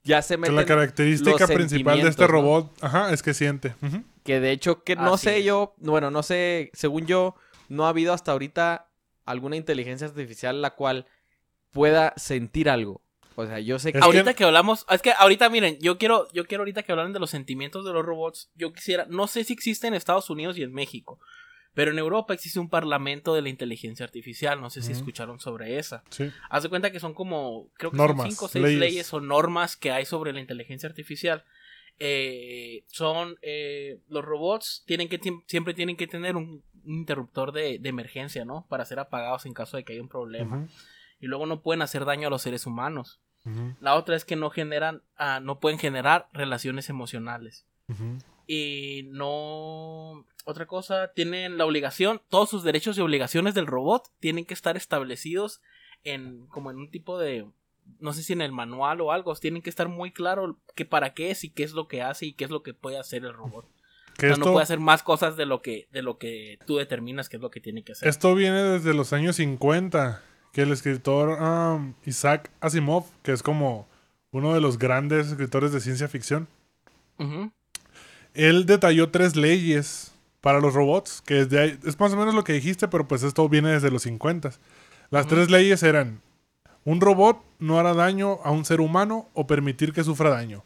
ya 0.03 0.21
se 0.21 0.35
que 0.35 0.39
meten... 0.43 0.57
la 0.57 0.67
característica 0.67 1.39
los 1.47 1.51
principal 1.51 2.03
de 2.03 2.09
este 2.11 2.27
robot, 2.27 2.71
ajá, 2.83 3.13
es 3.13 3.23
que 3.23 3.33
siente. 3.33 3.75
Que 4.25 4.41
de 4.41 4.51
hecho, 4.51 4.85
que 4.85 4.97
no 4.97 5.15
Así 5.15 5.25
sé 5.25 5.39
es. 5.39 5.45
yo, 5.47 5.75
bueno, 5.79 6.11
no 6.11 6.23
sé, 6.23 6.71
según 6.75 7.07
yo, 7.07 7.35
no 7.71 7.87
ha 7.87 7.89
habido 7.89 8.13
hasta 8.13 8.33
ahorita 8.33 8.89
alguna 9.25 9.57
inteligencia 9.57 10.07
artificial 10.07 10.61
la 10.61 10.75
cual 10.75 11.07
pueda 11.75 12.15
sentir 12.17 12.71
algo. 12.71 13.03
O 13.37 13.45
sea, 13.45 13.59
yo 13.59 13.79
sé 13.81 13.93
que... 13.93 13.99
Es 13.99 14.05
ahorita 14.05 14.33
que- 14.33 14.39
que... 14.39 14.45
hablamos, 14.45 14.87
es 14.89 15.03
que 15.03 15.13
ahorita 15.13 15.51
miren, 15.51 15.77
yo 15.81 15.99
quiero, 15.99 16.29
yo 16.33 16.47
quiero 16.47 16.63
ahorita 16.63 16.85
que 16.85 16.93
hablan 16.93 17.13
de 17.13 17.19
los 17.19 17.31
sentimientos 17.31 17.85
de 17.85 17.93
los 17.93 18.05
robots, 18.05 18.51
yo 18.55 18.73
quisiera, 18.73 19.07
no 19.11 19.27
sé 19.27 19.43
si 19.45 19.53
existe 19.53 19.89
en 19.89 19.95
Estados 19.95 20.31
Unidos 20.31 20.57
y 20.57 20.63
en 20.63 20.73
México, 20.73 21.19
pero 21.75 21.91
en 21.91 21.99
Europa 21.99 22.33
existe 22.33 22.61
un 22.61 22.71
parlamento 22.71 23.35
de 23.35 23.43
la 23.43 23.49
inteligencia 23.49 24.05
artificial, 24.05 24.61
no 24.61 24.71
sé 24.71 24.83
si 24.83 24.93
escucharon 24.93 25.41
sobre 25.41 25.79
esa. 25.79 26.05
Sí. 26.11 26.31
Haz 26.49 26.63
de 26.63 26.69
cuenta 26.69 26.93
que 26.93 27.01
son 27.01 27.13
como, 27.13 27.69
creo 27.75 27.91
que 27.91 27.97
Normas, 27.97 28.23
son 28.23 28.31
cinco 28.31 28.45
o 28.45 28.49
seis 28.49 28.65
leyes. 28.65 28.81
leyes. 28.81 29.13
o 29.13 29.21
normas 29.21 29.77
que 29.77 29.91
hay 29.91 30.05
sobre 30.05 30.33
la 30.33 30.39
inteligencia 30.39 30.89
artificial. 30.89 31.45
Eh, 31.99 32.85
son, 32.87 33.37
eh, 33.43 33.99
los 34.09 34.25
robots 34.25 34.85
tienen 34.87 35.09
que, 35.09 35.21
siempre 35.49 35.75
tienen 35.75 35.97
que 35.97 36.07
tener 36.07 36.37
un, 36.37 36.63
interruptor 36.87 37.53
de, 37.53 37.79
de 37.79 37.89
emergencia, 37.89 38.45
¿no? 38.45 38.67
Para 38.69 38.85
ser 38.85 38.99
apagados 38.99 39.47
en 39.47 39.55
caso 39.55 39.77
de 39.77 39.85
que 39.85 39.95
haya 39.95 40.03
un 40.03 40.09
problema. 40.09 40.59
Ujú, 40.59 40.69
Y 41.25 41.27
luego 41.27 41.47
no 41.47 41.63
pueden 41.63 41.81
hacer 41.81 42.05
daño 42.05 42.29
a 42.29 42.31
los 42.31 42.43
seres 42.43 42.67
humanos. 42.67 43.19
La 43.81 43.95
otra 43.95 44.15
es 44.15 44.27
que 44.27 44.37
no 44.37 44.51
generan, 44.51 45.03
ah, 45.17 45.41
no 45.41 45.59
pueden 45.59 45.79
generar 45.79 46.29
relaciones 46.35 46.91
emocionales. 46.91 47.65
Y 48.47 49.07
no. 49.07 50.27
Otra 50.45 50.67
cosa, 50.67 51.13
tienen 51.15 51.57
la 51.57 51.65
obligación, 51.65 52.21
todos 52.29 52.51
sus 52.51 52.63
derechos 52.63 52.99
y 52.99 53.01
obligaciones 53.01 53.55
del 53.55 53.67
robot 53.67 54.11
tienen 54.21 54.45
que 54.45 54.53
estar 54.53 54.77
establecidos 54.77 55.63
en 56.05 56.47
como 56.49 56.71
en 56.71 56.77
un 56.77 56.91
tipo 56.91 57.19
de 57.19 57.47
no 58.01 58.13
sé 58.13 58.23
si 58.23 58.35
en 58.35 58.43
el 58.43 58.53
manual 58.53 59.01
o 59.01 59.11
algo, 59.11 59.35
tienen 59.37 59.63
que 59.63 59.71
estar 59.71 59.89
muy 59.89 60.11
claro 60.13 60.59
que 60.75 60.85
para 60.85 61.15
qué 61.15 61.31
es 61.31 61.43
y 61.45 61.49
qué 61.49 61.65
es 61.65 61.73
lo 61.73 61.89
que 61.89 62.03
hace 62.03 62.27
y 62.27 62.33
qué 62.35 62.45
es 62.45 62.51
lo 62.51 62.63
que 62.63 62.75
puede 62.75 62.99
hacer 62.99 63.25
el 63.25 63.33
robot. 63.33 63.67
Que 64.19 64.27
O 64.27 64.29
sea, 64.29 64.35
esto, 64.35 64.45
no 64.45 64.53
puede 64.53 64.65
hacer 64.65 64.81
más 64.81 65.03
cosas 65.03 65.39
de 65.39 65.47
lo 65.47 65.63
que 65.63 65.89
de 65.91 66.03
lo 66.03 66.19
que 66.19 66.59
tú 66.67 66.77
determinas 66.77 67.31
que 67.31 67.37
es 67.37 67.43
lo 67.43 67.51
que 67.51 67.61
tiene 67.61 67.83
que 67.83 67.93
hacer. 67.93 68.09
esto 68.09 68.35
viene 68.35 68.63
desde 68.63 68.93
los 68.93 69.15
años 69.15 69.37
50, 69.37 70.23
que 70.55 70.63
el 70.63 70.73
escritor 70.73 71.39
um, 71.43 71.93
Isaac 72.07 72.51
Asimov, 72.61 73.05
que 73.23 73.33
es 73.33 73.43
como 73.43 73.87
uno 74.31 74.55
de 74.55 74.61
los 74.63 74.79
grandes 74.79 75.27
escritores 75.27 75.73
de 75.73 75.81
ciencia 75.81 76.09
ficción, 76.09 76.49
él 78.35 78.65
detalló 78.67 79.11
tres 79.11 79.37
leyes 79.37 80.13
para 80.41 80.61
los 80.61 80.75
robots, 80.75 81.23
que 81.25 81.41
es, 81.41 81.49
de 81.51 81.61
ahí- 81.61 81.79
es 81.85 81.99
más 82.01 82.13
o 82.13 82.17
menos 82.17 82.35
lo 82.35 82.45
que 82.45 82.53
dijiste, 82.53 82.89
pero 82.89 83.07
pues 83.07 83.23
esto 83.23 83.49
viene 83.49 83.71
desde 83.71 83.91
los 83.91 84.03
50. 84.03 84.51
Las 85.11 85.27
tres 85.27 85.51
leyes 85.51 85.83
eran, 85.83 86.21
un 86.85 87.01
robot 87.01 87.43
no 87.59 87.79
hará 87.79 87.95
daño 87.95 88.39
a 88.45 88.51
un 88.51 88.65
ser 88.65 88.81
humano 88.81 89.29
o 89.35 89.47
permitir 89.47 89.93
que 89.93 90.05
sufra 90.05 90.31
daño. 90.31 90.65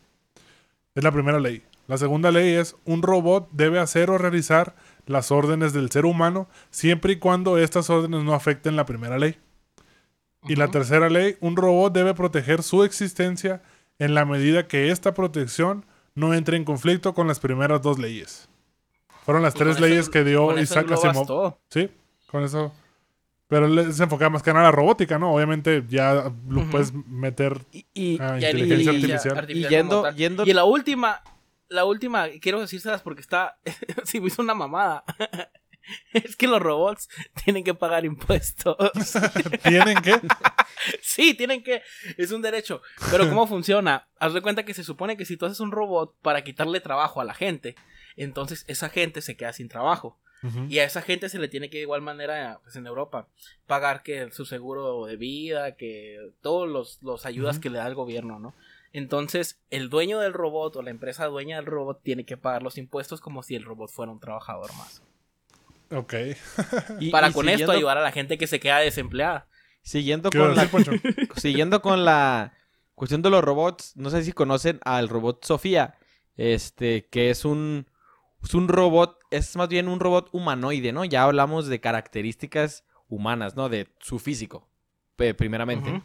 Es 0.94 1.04
la 1.04 1.12
primera 1.12 1.38
ley. 1.38 1.62
La 1.86 1.96
segunda 1.96 2.30
ley 2.30 2.54
es 2.54 2.76
un 2.84 3.02
robot 3.02 3.48
debe 3.52 3.78
hacer 3.78 4.10
o 4.10 4.18
realizar 4.18 4.74
las 5.06 5.30
órdenes 5.30 5.72
del 5.72 5.90
ser 5.90 6.04
humano 6.06 6.48
siempre 6.70 7.12
y 7.14 7.16
cuando 7.16 7.56
estas 7.56 7.88
órdenes 7.88 8.24
no 8.24 8.34
afecten 8.34 8.76
la 8.76 8.84
primera 8.84 9.16
ley. 9.18 9.38
Y 10.46 10.56
la 10.56 10.68
tercera 10.68 11.08
ley, 11.10 11.36
un 11.40 11.56
robot 11.56 11.92
debe 11.92 12.14
proteger 12.14 12.62
su 12.62 12.84
existencia 12.84 13.62
en 13.98 14.14
la 14.14 14.24
medida 14.24 14.66
que 14.68 14.90
esta 14.90 15.12
protección 15.14 15.84
no 16.14 16.34
entre 16.34 16.56
en 16.56 16.64
conflicto 16.64 17.14
con 17.14 17.26
las 17.26 17.40
primeras 17.40 17.82
dos 17.82 17.98
leyes. 17.98 18.48
Fueron 19.24 19.42
las 19.42 19.54
tres 19.54 19.78
leyes 19.80 20.08
que 20.08 20.24
dio 20.24 20.58
Isaac 20.58 20.90
Asimov. 20.92 21.56
Sí, 21.68 21.90
con 22.30 22.44
eso. 22.44 22.72
Pero 23.48 23.66
él 23.66 23.92
se 23.94 24.02
enfocaba 24.04 24.30
más 24.30 24.42
que 24.42 24.52
nada 24.52 24.66
a 24.66 24.70
la 24.70 24.72
robótica, 24.76 25.18
¿no? 25.18 25.32
Obviamente 25.34 25.82
ya 25.88 26.30
lo 26.48 26.60
Ujú. 26.62 26.70
puedes 26.70 26.92
meter 26.92 27.60
Y, 27.72 27.86
y- 27.94 28.20
a 28.20 28.38
Ya, 28.38 28.50
inteligencia 28.50 28.92
y- 28.92 28.96
artificial. 28.96 29.50
Y 29.50 29.66
yendo- 29.68 30.10
yendo- 30.12 30.44
Y 30.46 30.52
la 30.52 30.64
última, 30.64 31.22
la 31.68 31.84
última, 31.84 32.26
quiero 32.40 32.60
decírselas 32.60 33.00
porque 33.02 33.20
está, 33.22 33.58
sí 34.04 34.20
me 34.20 34.26
hizo 34.28 34.42
una 34.42 34.54
mamada. 34.54 35.04
es 36.12 36.36
que 36.36 36.46
los 36.46 36.60
robots 36.60 37.08
tienen 37.44 37.64
que 37.64 37.74
pagar 37.74 38.04
impuestos. 38.04 38.76
¿Tienen 39.62 40.00
que? 40.02 40.20
sí, 41.00 41.34
tienen 41.34 41.62
que, 41.62 41.82
es 42.16 42.32
un 42.32 42.42
derecho. 42.42 42.82
Pero 43.10 43.28
¿cómo 43.28 43.46
funciona? 43.46 44.08
Haz 44.18 44.34
de 44.34 44.42
cuenta 44.42 44.64
que 44.64 44.74
se 44.74 44.84
supone 44.84 45.16
que 45.16 45.24
si 45.24 45.36
tú 45.36 45.46
haces 45.46 45.60
un 45.60 45.72
robot 45.72 46.16
para 46.22 46.44
quitarle 46.44 46.80
trabajo 46.80 47.20
a 47.20 47.24
la 47.24 47.34
gente, 47.34 47.74
entonces 48.16 48.64
esa 48.68 48.88
gente 48.88 49.22
se 49.22 49.36
queda 49.36 49.52
sin 49.52 49.68
trabajo. 49.68 50.18
Y 50.68 50.78
a 50.78 50.84
esa 50.84 51.02
gente 51.02 51.28
se 51.28 51.40
le 51.40 51.48
tiene 51.48 51.68
que 51.68 51.78
de 51.78 51.82
igual 51.82 52.00
manera, 52.00 52.60
pues 52.62 52.76
en 52.76 52.86
Europa, 52.86 53.26
pagar 53.66 54.04
que 54.04 54.30
su 54.30 54.46
seguro 54.46 55.04
de 55.04 55.16
vida, 55.16 55.74
que 55.74 56.30
todos 56.42 56.68
los, 56.68 57.02
los 57.02 57.26
ayudas 57.26 57.58
que 57.58 57.70
le 57.70 57.78
da 57.78 57.88
el 57.88 57.96
gobierno, 57.96 58.38
¿no? 58.38 58.54
Entonces, 58.92 59.60
el 59.70 59.90
dueño 59.90 60.20
del 60.20 60.32
robot 60.32 60.76
o 60.76 60.82
la 60.82 60.90
empresa 60.90 61.26
dueña 61.26 61.56
del 61.56 61.66
robot 61.66 62.02
tiene 62.02 62.24
que 62.24 62.36
pagar 62.36 62.62
los 62.62 62.78
impuestos 62.78 63.20
como 63.20 63.42
si 63.42 63.56
el 63.56 63.64
robot 63.64 63.90
fuera 63.90 64.12
un 64.12 64.20
trabajador 64.20 64.72
más. 64.76 65.02
Ok. 65.90 66.14
y- 67.00 67.10
Para 67.10 67.28
y 67.28 67.32
con 67.32 67.44
siguiendo- 67.46 67.64
esto 67.64 67.72
ayudar 67.72 67.98
a 67.98 68.02
la 68.02 68.12
gente 68.12 68.38
que 68.38 68.46
se 68.46 68.60
queda 68.60 68.78
desempleada. 68.78 69.48
Siguiendo 69.82 70.30
¿Qué 70.30 70.38
con 70.38 70.54
la, 70.54 70.68
siguiendo 71.36 71.80
con 71.82 72.04
la 72.04 72.52
cuestión 72.94 73.22
de 73.22 73.30
los 73.30 73.42
robots, 73.42 73.96
no 73.96 74.10
sé 74.10 74.22
si 74.22 74.32
conocen 74.32 74.80
al 74.84 75.08
robot 75.08 75.44
Sofía, 75.44 75.94
este, 76.36 77.06
que 77.06 77.30
es 77.30 77.44
un, 77.44 77.86
es 78.42 78.54
un 78.54 78.68
robot, 78.68 79.18
es 79.30 79.56
más 79.56 79.68
bien 79.68 79.88
un 79.88 79.98
robot 80.00 80.28
humanoide, 80.32 80.92
¿no? 80.92 81.04
Ya 81.04 81.22
hablamos 81.22 81.68
de 81.68 81.80
características 81.80 82.84
humanas, 83.08 83.56
¿no? 83.56 83.68
De 83.68 83.88
su 84.00 84.18
físico, 84.18 84.68
primeramente. 85.16 85.90
Ujú. 85.90 86.02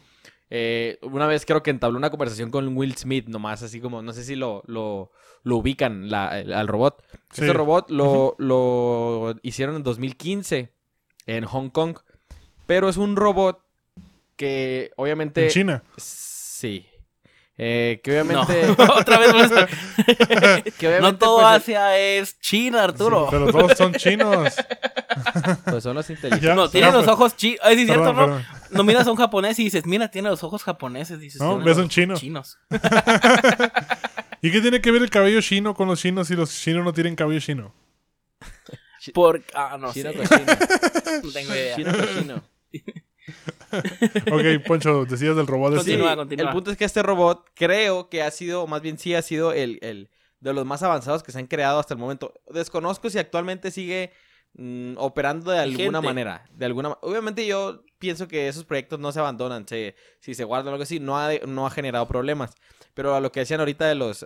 Eh, 0.56 0.98
una 1.02 1.26
vez 1.26 1.44
creo 1.44 1.64
que 1.64 1.70
entabló 1.72 1.98
una 1.98 2.10
conversación 2.10 2.52
con 2.52 2.76
Will 2.76 2.94
Smith, 2.96 3.26
nomás 3.26 3.62
así 3.64 3.80
como, 3.80 4.02
no 4.02 4.12
sé 4.12 4.22
si 4.22 4.36
lo, 4.36 4.62
lo, 4.66 5.10
lo 5.42 5.56
ubican 5.56 6.08
la- 6.10 6.38
el- 6.38 6.52
al 6.52 6.68
robot. 6.68 7.02
Sí. 7.32 7.40
Este 7.40 7.52
robot 7.52 7.90
lo, 7.90 8.36
lo 8.38 9.34
hicieron 9.42 9.74
en 9.74 9.82
2015 9.82 10.70
en 11.26 11.44
Hong 11.44 11.70
Kong, 11.70 11.96
pero 12.66 12.88
es 12.88 12.96
un 12.98 13.16
robot 13.16 13.58
que 14.36 14.92
obviamente... 14.96 15.46
En 15.46 15.50
China. 15.50 15.82
Sí. 15.96 16.86
Eh, 17.56 18.00
que 18.02 18.24
No, 18.24 18.42
obviamente... 18.42 18.82
otra 18.92 19.18
vez. 19.18 19.32
que 20.78 20.88
obviamente, 20.88 21.00
no 21.00 21.16
todo 21.16 21.36
pues, 21.42 21.46
Asia 21.62 21.96
es 21.98 22.38
China, 22.40 22.82
Arturo. 22.82 23.28
Pero 23.30 23.46
todos 23.52 23.78
son 23.78 23.94
chinos. 23.94 24.54
pues 25.64 25.82
son 25.84 25.94
los 25.94 26.10
inteligentes. 26.10 26.42
Ya, 26.48 26.54
no, 26.54 26.68
tiene 26.68 26.88
ya, 26.88 26.92
los 26.92 27.04
pues, 27.04 27.14
ojos 27.14 27.36
chinos. 27.36 27.60
Sí, 27.64 27.72
es 27.72 27.86
cierto, 27.86 28.04
perdón, 28.04 28.16
¿no? 28.16 28.36
perdón. 28.36 28.46
No 28.70 28.82
miras 28.84 29.06
a 29.06 29.10
un 29.12 29.16
japonés 29.16 29.58
y 29.60 29.64
dices, 29.64 29.86
mira, 29.86 30.08
tiene 30.10 30.28
los 30.30 30.42
ojos 30.42 30.64
japoneses. 30.64 31.20
Dices, 31.20 31.40
No, 31.40 31.50
"Tiene 31.50 31.64
ves 31.64 31.78
un 31.78 31.88
chino". 31.88 32.16
Chinos. 32.16 32.58
¿Y 34.42 34.50
qué 34.50 34.60
tiene 34.60 34.80
que 34.80 34.90
ver 34.90 35.02
el 35.02 35.10
cabello 35.10 35.40
chino 35.40 35.74
con 35.74 35.86
los 35.88 36.00
chinos 36.00 36.26
si 36.28 36.34
los 36.34 36.50
chinos 36.50 36.84
no 36.84 36.92
tienen 36.92 37.14
cabello 37.14 37.40
chino? 37.40 37.72
Por... 39.12 39.42
Ah, 39.54 39.76
no 39.78 39.92
Chino 39.92 40.10
sé. 40.12 40.18
cochino. 40.18 40.52
No 41.22 41.30
tengo 41.32 41.54
idea. 41.54 41.76
Chino 41.76 41.92
cochino. 41.96 42.42
Ok, 44.32 44.66
Poncho, 44.66 45.04
decías 45.04 45.36
del 45.36 45.46
robot. 45.46 45.76
este. 45.78 45.98
Continúa. 45.98 46.26
El 46.48 46.52
punto 46.52 46.70
es 46.70 46.76
que 46.76 46.84
este 46.84 47.02
robot 47.02 47.48
creo 47.54 48.08
que 48.08 48.22
ha 48.22 48.30
sido, 48.30 48.66
más 48.66 48.82
bien 48.82 48.98
sí 48.98 49.14
ha 49.14 49.22
sido 49.22 49.52
el, 49.52 49.78
el 49.82 50.10
de 50.40 50.52
los 50.52 50.64
más 50.66 50.82
avanzados 50.82 51.22
que 51.22 51.32
se 51.32 51.38
han 51.38 51.46
creado 51.46 51.78
hasta 51.78 51.94
el 51.94 52.00
momento. 52.00 52.32
Desconozco 52.50 53.08
si 53.10 53.18
actualmente 53.18 53.70
sigue 53.70 54.12
mm, 54.54 54.94
operando 54.98 55.50
de 55.50 55.58
alguna 55.60 56.00
manera. 56.00 56.44
De 56.52 56.66
alguna 56.66 56.90
Obviamente 57.00 57.46
yo 57.46 57.82
pienso 57.98 58.28
que 58.28 58.48
esos 58.48 58.64
proyectos 58.64 58.98
no 59.00 59.10
se 59.12 59.20
abandonan. 59.20 59.66
se- 59.66 59.94
si 60.20 60.34
se 60.34 60.44
guardan 60.44 60.68
o 60.68 60.70
algo 60.72 60.82
así, 60.82 61.00
no 61.00 61.18
ha, 61.18 61.30
no 61.46 61.66
ha 61.66 61.70
generado 61.70 62.06
problemas. 62.08 62.54
Pero 62.92 63.14
a 63.14 63.20
lo 63.20 63.32
que 63.32 63.40
decían 63.40 63.60
ahorita 63.60 63.86
de 63.86 63.94
los 63.96 64.24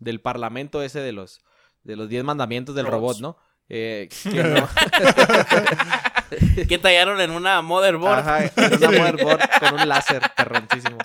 del 0.00 0.20
parlamento 0.20 0.82
ese 0.82 1.00
de 1.00 1.12
los 1.12 1.40
de 1.84 1.96
los 1.96 2.08
10 2.08 2.24
mandamientos 2.24 2.74
del 2.74 2.86
Robots. 2.86 3.20
robot, 3.20 3.36
¿no? 3.36 3.52
Eh, 3.68 4.08
que 4.22 4.42
no- 4.42 4.68
Que 6.68 6.78
tallaron 6.78 7.20
en 7.20 7.30
una 7.30 7.62
motherboard. 7.62 8.18
Ajá, 8.20 8.44
en 8.44 8.74
una 8.76 8.90
motherboard 8.98 9.40
con 9.60 9.80
un 9.80 9.88
láser 9.88 10.22
perroncísimo. 10.36 10.98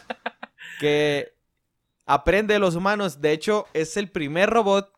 Que 0.80 1.34
aprende 2.06 2.54
de 2.54 2.60
los 2.60 2.76
humanos. 2.76 3.22
De 3.22 3.32
hecho, 3.32 3.68
es 3.74 3.98
el 3.98 4.10
primer 4.10 4.50
robot 4.50 4.94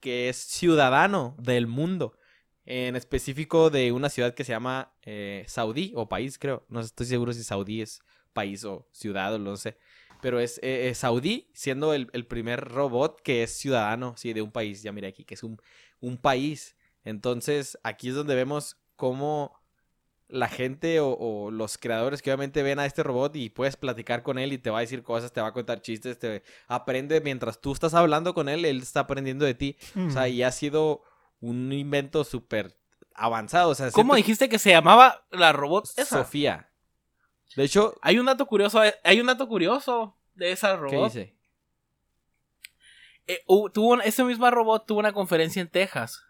que 0.00 0.28
es 0.28 0.36
ciudadano 0.36 1.36
del 1.38 1.66
mundo. 1.66 2.16
En 2.64 2.94
específico 2.94 3.70
de 3.70 3.92
una 3.92 4.10
ciudad 4.10 4.34
que 4.34 4.44
se 4.44 4.52
llama 4.52 4.92
eh, 5.02 5.44
Saudí 5.48 5.92
o 5.96 6.08
país, 6.08 6.38
creo. 6.38 6.64
No 6.68 6.80
estoy 6.80 7.06
seguro 7.06 7.32
si 7.32 7.42
Saudí 7.42 7.82
es 7.82 8.00
país 8.32 8.64
o 8.64 8.86
ciudad 8.92 9.34
o 9.34 9.38
no 9.38 9.56
sé. 9.56 9.76
Pero 10.20 10.38
es 10.38 10.58
eh, 10.58 10.88
eh, 10.88 10.94
Saudí 10.94 11.50
siendo 11.54 11.94
el, 11.94 12.10
el 12.12 12.26
primer 12.26 12.60
robot 12.60 13.20
que 13.22 13.42
es 13.42 13.56
ciudadano, 13.56 14.14
sí, 14.16 14.32
de 14.32 14.42
un 14.42 14.52
país. 14.52 14.82
Ya 14.82 14.92
mira 14.92 15.08
aquí, 15.08 15.24
que 15.24 15.34
es 15.34 15.42
un, 15.42 15.60
un 16.00 16.18
país. 16.18 16.76
Entonces, 17.04 17.78
aquí 17.82 18.10
es 18.10 18.14
donde 18.14 18.34
vemos 18.34 18.76
cómo 18.96 19.59
la 20.32 20.48
gente 20.48 21.00
o, 21.00 21.10
o 21.18 21.50
los 21.50 21.76
creadores 21.78 22.22
que 22.22 22.30
obviamente 22.30 22.62
ven 22.62 22.78
a 22.78 22.86
este 22.86 23.02
robot 23.02 23.34
y 23.36 23.50
puedes 23.50 23.76
platicar 23.76 24.22
con 24.22 24.38
él 24.38 24.52
y 24.52 24.58
te 24.58 24.70
va 24.70 24.78
a 24.78 24.80
decir 24.82 25.02
cosas, 25.02 25.32
te 25.32 25.40
va 25.40 25.48
a 25.48 25.52
contar 25.52 25.82
chistes, 25.82 26.18
te 26.18 26.42
aprende 26.68 27.20
mientras 27.20 27.60
tú 27.60 27.72
estás 27.72 27.94
hablando 27.94 28.32
con 28.34 28.48
él, 28.48 28.64
él 28.64 28.78
está 28.80 29.00
aprendiendo 29.00 29.44
de 29.44 29.54
ti. 29.54 29.76
O 30.06 30.10
sea, 30.10 30.28
y 30.28 30.42
ha 30.42 30.52
sido 30.52 31.02
un 31.40 31.72
invento 31.72 32.24
súper 32.24 32.76
avanzado. 33.14 33.70
O 33.70 33.74
sea, 33.74 33.90
¿Cómo 33.90 34.14
siento- 34.14 34.16
dijiste 34.16 34.48
que 34.48 34.58
se 34.58 34.70
llamaba 34.70 35.26
la 35.30 35.52
robot 35.52 35.88
esa? 35.96 36.18
Sofía. 36.22 36.70
De 37.56 37.64
hecho, 37.64 37.94
Hay 38.02 38.18
un 38.18 38.26
dato 38.26 38.46
curioso, 38.46 38.80
hay 39.02 39.20
un 39.20 39.26
dato 39.26 39.48
curioso 39.48 40.16
de 40.34 40.52
esa 40.52 40.70
¿qué 40.72 40.76
robot. 40.76 41.04
dice? 41.12 41.34
Eh, 43.26 43.42
tuvo 43.72 44.00
ese 44.02 44.24
mismo 44.24 44.50
robot 44.50 44.86
tuvo 44.86 44.98
una 45.00 45.12
conferencia 45.12 45.60
en 45.62 45.68
Texas. 45.68 46.22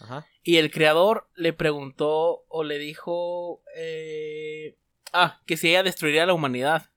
Ajá. 0.00 0.26
Y 0.42 0.56
el 0.56 0.70
creador 0.70 1.28
le 1.34 1.52
preguntó 1.52 2.44
o 2.48 2.64
le 2.64 2.78
dijo 2.78 3.62
eh, 3.76 4.76
ah, 5.12 5.40
que 5.46 5.56
si 5.56 5.70
ella 5.70 5.82
destruiría 5.82 6.24
a 6.24 6.26
la 6.26 6.34
humanidad. 6.34 6.90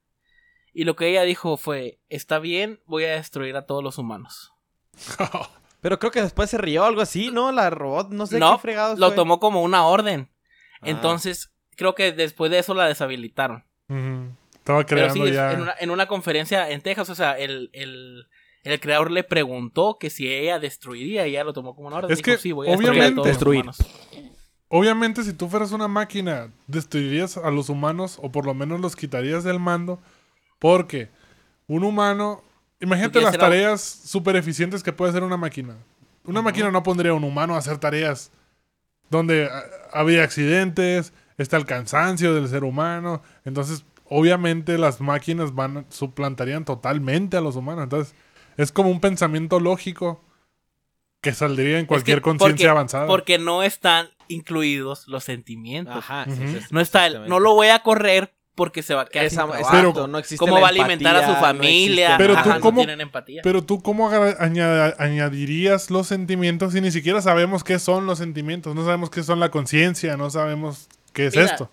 Y 0.72 0.84
lo 0.84 0.96
que 0.96 1.08
ella 1.08 1.22
dijo 1.22 1.56
fue, 1.56 1.98
está 2.08 2.38
bien, 2.38 2.80
voy 2.86 3.04
a 3.04 3.14
destruir 3.14 3.56
a 3.56 3.66
todos 3.66 3.82
los 3.82 3.98
humanos. 3.98 4.52
Pero 5.80 5.98
creo 5.98 6.10
que 6.10 6.22
después 6.22 6.50
se 6.50 6.58
rió 6.58 6.84
algo 6.84 7.00
así, 7.00 7.30
¿no? 7.30 7.52
La 7.52 7.70
robot, 7.70 8.10
no 8.10 8.26
sé 8.26 8.38
No, 8.38 8.56
qué 8.56 8.62
fregados 8.62 8.98
Lo 8.98 9.08
fue. 9.08 9.16
tomó 9.16 9.38
como 9.40 9.62
una 9.62 9.86
orden. 9.86 10.28
Ah. 10.80 10.90
Entonces, 10.90 11.52
creo 11.76 11.94
que 11.94 12.12
después 12.12 12.50
de 12.50 12.58
eso 12.58 12.74
la 12.74 12.86
deshabilitaron. 12.86 13.64
Estaba 13.88 14.84
Pero 14.84 14.86
creando 14.86 15.26
sí, 15.26 15.32
ya. 15.32 15.52
en, 15.52 15.62
una, 15.62 15.74
en 15.78 15.90
una 15.90 16.06
conferencia 16.06 16.68
en 16.70 16.82
Texas, 16.82 17.08
o 17.10 17.14
sea, 17.14 17.38
el, 17.38 17.70
el, 17.72 18.28
el 18.70 18.80
creador 18.80 19.10
le 19.10 19.24
preguntó 19.24 19.96
que 19.98 20.10
si 20.10 20.28
ella 20.32 20.58
destruiría 20.58 21.26
y 21.26 21.30
ella 21.30 21.44
lo 21.44 21.52
tomó 21.52 21.74
como 21.74 21.88
una 21.88 21.96
orden. 21.98 22.10
Es 22.12 22.18
Dijo, 22.18 22.36
que, 22.36 22.38
sí, 22.38 22.52
voy 22.52 22.68
a 22.68 22.70
destruir 22.72 22.88
a 22.88 22.92
obviamente- 22.92 23.14
todos 23.16 23.26
Destruir. 23.28 23.64
Obviamente, 24.70 25.22
si 25.24 25.32
tú 25.32 25.48
fueras 25.48 25.72
una 25.72 25.88
máquina, 25.88 26.52
destruirías 26.66 27.38
a 27.38 27.50
los 27.50 27.70
humanos 27.70 28.18
o 28.22 28.30
por 28.30 28.44
lo 28.44 28.52
menos 28.52 28.80
los 28.80 28.96
quitarías 28.96 29.42
del 29.44 29.58
mando. 29.58 29.98
Porque 30.58 31.08
un 31.66 31.84
humano. 31.84 32.42
Imagínate 32.80 33.20
las 33.20 33.36
tareas 33.36 33.80
súper 33.80 34.36
eficientes 34.36 34.82
que 34.82 34.92
puede 34.92 35.10
hacer 35.10 35.22
una 35.22 35.36
máquina. 35.36 35.76
Una 36.24 36.42
máquina 36.42 36.70
no 36.70 36.82
pondría 36.82 37.12
a 37.12 37.14
un 37.14 37.24
humano 37.24 37.54
a 37.54 37.58
hacer 37.58 37.78
tareas 37.78 38.30
donde 39.10 39.48
ah, 39.50 39.62
había 39.92 40.22
accidentes, 40.22 41.12
está 41.38 41.56
el 41.56 41.64
cansancio 41.64 42.34
del 42.34 42.48
ser 42.48 42.62
humano. 42.62 43.22
Entonces, 43.46 43.84
obviamente, 44.04 44.76
las 44.76 45.00
máquinas 45.00 45.54
van 45.54 45.86
suplantarían 45.88 46.64
totalmente 46.66 47.36
a 47.38 47.40
los 47.40 47.56
humanos. 47.56 47.84
Entonces, 47.84 48.14
es 48.58 48.70
como 48.72 48.90
un 48.90 49.00
pensamiento 49.00 49.58
lógico 49.60 50.22
que 51.22 51.32
saldría 51.32 51.78
en 51.78 51.86
cualquier 51.86 52.18
Es 52.18 52.20
que 52.22 52.30
conciencia 52.30 52.70
avanzada. 52.70 53.06
Porque 53.06 53.38
no 53.38 53.62
están 53.62 54.08
incluidos 54.28 55.08
los 55.08 55.24
sentimientos. 55.24 55.96
Ajá. 55.96 56.24
Ujú. 56.28 56.36
sí, 56.36 56.48
sí, 56.48 56.58
sí, 56.60 56.66
No 56.70 56.80
está 56.80 57.06
el, 57.06 57.26
no 57.28 57.40
lo 57.40 57.54
voy 57.54 57.68
a 57.68 57.78
correr 57.80 58.34
porque 58.54 58.82
se 58.82 58.92
va 58.94 59.02
a 59.02 59.06
quedar 59.06 59.26
Esa- 59.26 59.42
sin 59.42 59.50
trabajo. 59.52 59.68
exacto, 59.76 59.92
Pero- 59.94 60.06
no 60.08 60.18
existe 60.18 60.36
¿Cómo 60.38 60.56
la 60.56 60.60
va 60.62 60.66
a 60.66 60.70
alimentar 60.70 61.16
a 61.16 61.26
su 61.26 61.32
no 61.32 61.40
familia? 61.40 62.06
existe 62.06 62.14
Pero 62.18 62.34
nada. 62.34 62.42
tú 62.44 62.48
Ajá, 62.50 62.58
no 62.58 62.62
cómo- 62.62 62.80
tienen 62.80 63.00
empatía. 63.00 63.40
Pero 63.44 63.62
tú, 63.64 63.80
¿cómo 63.82 64.10
añadirías 64.10 65.90
los 65.90 66.06
sentimientos 66.08 66.72
si 66.72 66.80
ni 66.80 66.90
siquiera 66.90 67.20
sabemos 67.22 67.64
qué 67.64 67.78
son 67.78 68.06
los 68.06 68.18
sentimientos? 68.18 68.74
No 68.74 68.84
sabemos 68.84 69.10
qué 69.10 69.22
son 69.22 69.40
la 69.40 69.50
conciencia, 69.50 70.16
no 70.16 70.28
sabemos 70.30 70.88
qué 71.12 71.26
es 71.26 71.34
Mira, 71.36 71.46
esto. 71.46 71.70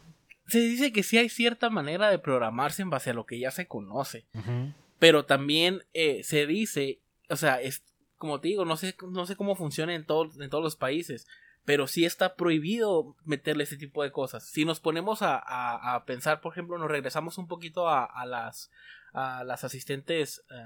Se 0.47 0.59
dice 0.59 0.91
que 0.93 1.01
sí 1.03 1.17
hay 1.17 1.29
cierta 1.29 1.69
manera 1.71 2.09
de 2.09 2.19
programarse 2.19 2.83
en 2.83 2.91
base 2.91 3.09
a 3.09 3.13
lo 3.13 3.25
que 3.25 3.39
ya 3.39 3.49
se 3.51 3.67
conoce. 3.67 4.25
Pero 4.99 5.25
también 5.25 5.83
eh, 5.93 6.23
se 6.23 6.45
dice 6.47 6.99
o 7.29 7.35
sea, 7.35 7.61
es, 7.61 7.83
como 8.17 8.39
te 8.39 8.47
digo, 8.49 8.65
no 8.65 8.77
sé, 8.77 8.95
no 9.11 9.25
sé 9.25 9.35
cómo 9.35 9.55
funciona 9.55 9.95
en, 9.95 10.05
todo- 10.05 10.31
en 10.41 10.49
todos 10.49 10.63
los 10.63 10.75
países, 10.75 11.27
pero 11.65 11.87
sí 11.87 12.05
está 12.05 12.35
prohibido 12.35 13.15
meterle 13.25 13.63
ese 13.63 13.77
tipo 13.77 14.03
de 14.03 14.11
cosas. 14.11 14.45
Si 14.47 14.63
nos 14.65 14.79
ponemos 14.79 15.21
a, 15.23 15.35
a- 15.37 15.95
a 15.95 16.05
pensar, 16.05 16.39
por 16.41 16.53
ejemplo, 16.53 16.77
nos 16.77 16.89
regresamos 16.91 17.37
un 17.39 17.47
poquito 17.47 17.89
a, 17.89 18.05
a 18.05 18.25
las, 18.25 18.69
las 19.13 19.63
asistentes 19.63 20.43
eh, 20.51 20.63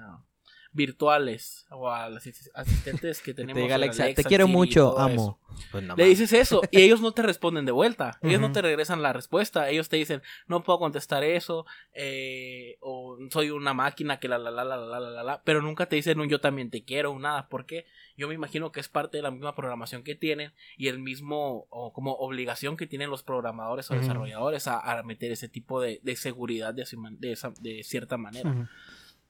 virtuales 0.71 1.65
o 1.71 1.89
a 1.89 2.10
los 2.10 2.23
asistentes 2.53 3.21
que 3.21 3.34
tenemos. 3.36 3.67
Te 3.67 3.77
diga 3.77 4.13
te 4.13 4.23
quiero 4.23 4.47
mucho, 4.47 4.99
amo. 4.99 5.39
Pues 5.71 5.84
Le 5.97 6.05
dices 6.05 6.32
eso 6.32 6.62
y 6.71 6.82
ellos 6.82 7.01
no 7.01 7.12
te 7.12 7.21
responden 7.21 7.65
de 7.65 7.71
vuelta. 7.71 8.17
Ellos 8.21 8.39
no 8.39 8.51
te 8.51 8.62
regresan 8.62 9.01
la 9.01 9.12
respuesta. 9.12 9.69
Ellos 9.69 9.89
te 9.89 9.97
dicen, 9.97 10.21
no 10.47 10.63
puedo 10.63 10.79
contestar 10.79 11.23
eso. 11.23 11.65
Eh, 11.93 12.77
o 12.79 13.17
soy 13.29 13.49
una 13.49 13.73
máquina 13.73 14.19
que 14.19 14.27
la, 14.27 14.38
la, 14.38 14.51
la, 14.51 14.63
la, 14.63 14.77
la, 14.77 14.99
la, 14.99 15.10
la, 15.10 15.23
la, 15.23 15.41
Pero 15.43 15.62
nunca 15.62 15.88
te 15.88 15.95
dicen 15.95 16.19
un 16.19 16.29
yo 16.29 16.39
también 16.39 16.69
te 16.69 16.86
quiero, 16.86 17.12
un 17.12 17.23
nada. 17.23 17.49
porque 17.49 17.86
Yo 18.15 18.27
me 18.27 18.36
imagino 18.36 18.71
que 18.71 18.79
es 18.79 18.88
parte 18.88 19.17
de 19.17 19.23
la 19.23 19.32
misma 19.32 19.55
programación 19.55 20.03
que 20.03 20.15
tienen 20.15 20.53
y 20.77 20.88
el 20.88 20.99
mismo, 20.99 21.67
o 21.69 21.91
como 21.91 22.13
obligación 22.13 22.77
que 22.77 22.88
tienen 22.88 23.10
los 23.10 23.23
programadores 23.23 23.89
o 23.91 23.95
desarrolladores 23.95 24.67
a, 24.67 25.01
meter 25.03 25.32
ese 25.32 25.49
tipo 25.49 25.82
de, 25.82 25.99
de 26.03 26.15
seguridad 26.15 26.73
de, 26.73 26.84
esa, 27.32 27.51
de 27.60 27.84
cierta 27.84 28.17
manera. 28.17 28.69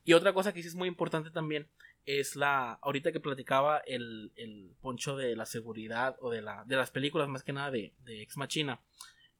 Y 0.09 0.13
otra 0.13 0.33
cosa 0.33 0.51
que 0.51 0.63
sí 0.63 0.67
es 0.67 0.73
muy 0.73 0.87
importante 0.87 1.29
también 1.29 1.67
es 2.03 2.35
la. 2.35 2.79
Ahorita 2.81 3.11
que 3.11 3.19
platicaba 3.19 3.77
el, 3.85 4.31
el 4.35 4.75
poncho 4.81 5.15
de 5.15 5.35
la 5.35 5.45
seguridad 5.45 6.17
o 6.19 6.31
de, 6.31 6.41
la, 6.41 6.65
de 6.65 6.77
las 6.77 6.89
películas, 6.89 7.27
más 7.27 7.43
que 7.43 7.53
nada 7.53 7.69
de, 7.69 7.93
de 8.05 8.23
Ex 8.23 8.35
Machina. 8.35 8.79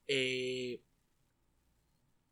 Eh, 0.08 0.80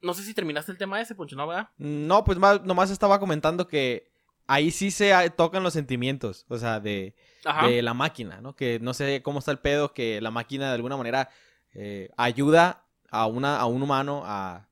no 0.04 0.13
sé 0.13 0.21
si 0.21 0.36
terminaste 0.36 0.71
el 0.71 0.78
tema 0.78 1.02
ese, 1.02 1.15
poncho, 1.15 1.36
¿no, 1.36 1.47
verdad? 1.47 1.69
No, 1.80 2.23
pues 2.23 2.38
más, 2.38 2.62
nomás 2.62 2.91
estaba 2.91 3.19
comentando 3.19 3.67
que 3.67 4.12
ahí 4.45 4.69
sí 4.69 4.91
se 4.91 5.12
tocan 5.32 5.63
los 5.63 5.73
sentimientos, 5.73 6.45
o 6.47 6.60
sea, 6.60 6.80
de, 6.80 7.15
de 7.63 7.82
la 7.82 7.95
máquina, 7.95 8.39
¿no? 8.39 8.56
Que 8.56 8.78
no 8.80 8.93
sé 8.93 9.23
cómo 9.23 9.39
está 9.39 9.50
el 9.50 9.58
pedo, 9.58 9.95
que 9.95 10.21
la 10.21 10.30
máquina 10.30 10.67
de 10.67 10.76
alguna 10.76 10.95
manera 10.95 11.32
eh, 11.73 12.12
ayuda 12.17 12.86
a, 13.10 13.26
una, 13.26 13.58
a 13.58 13.65
un 13.65 13.82
humano 13.82 14.21
a... 14.26 14.69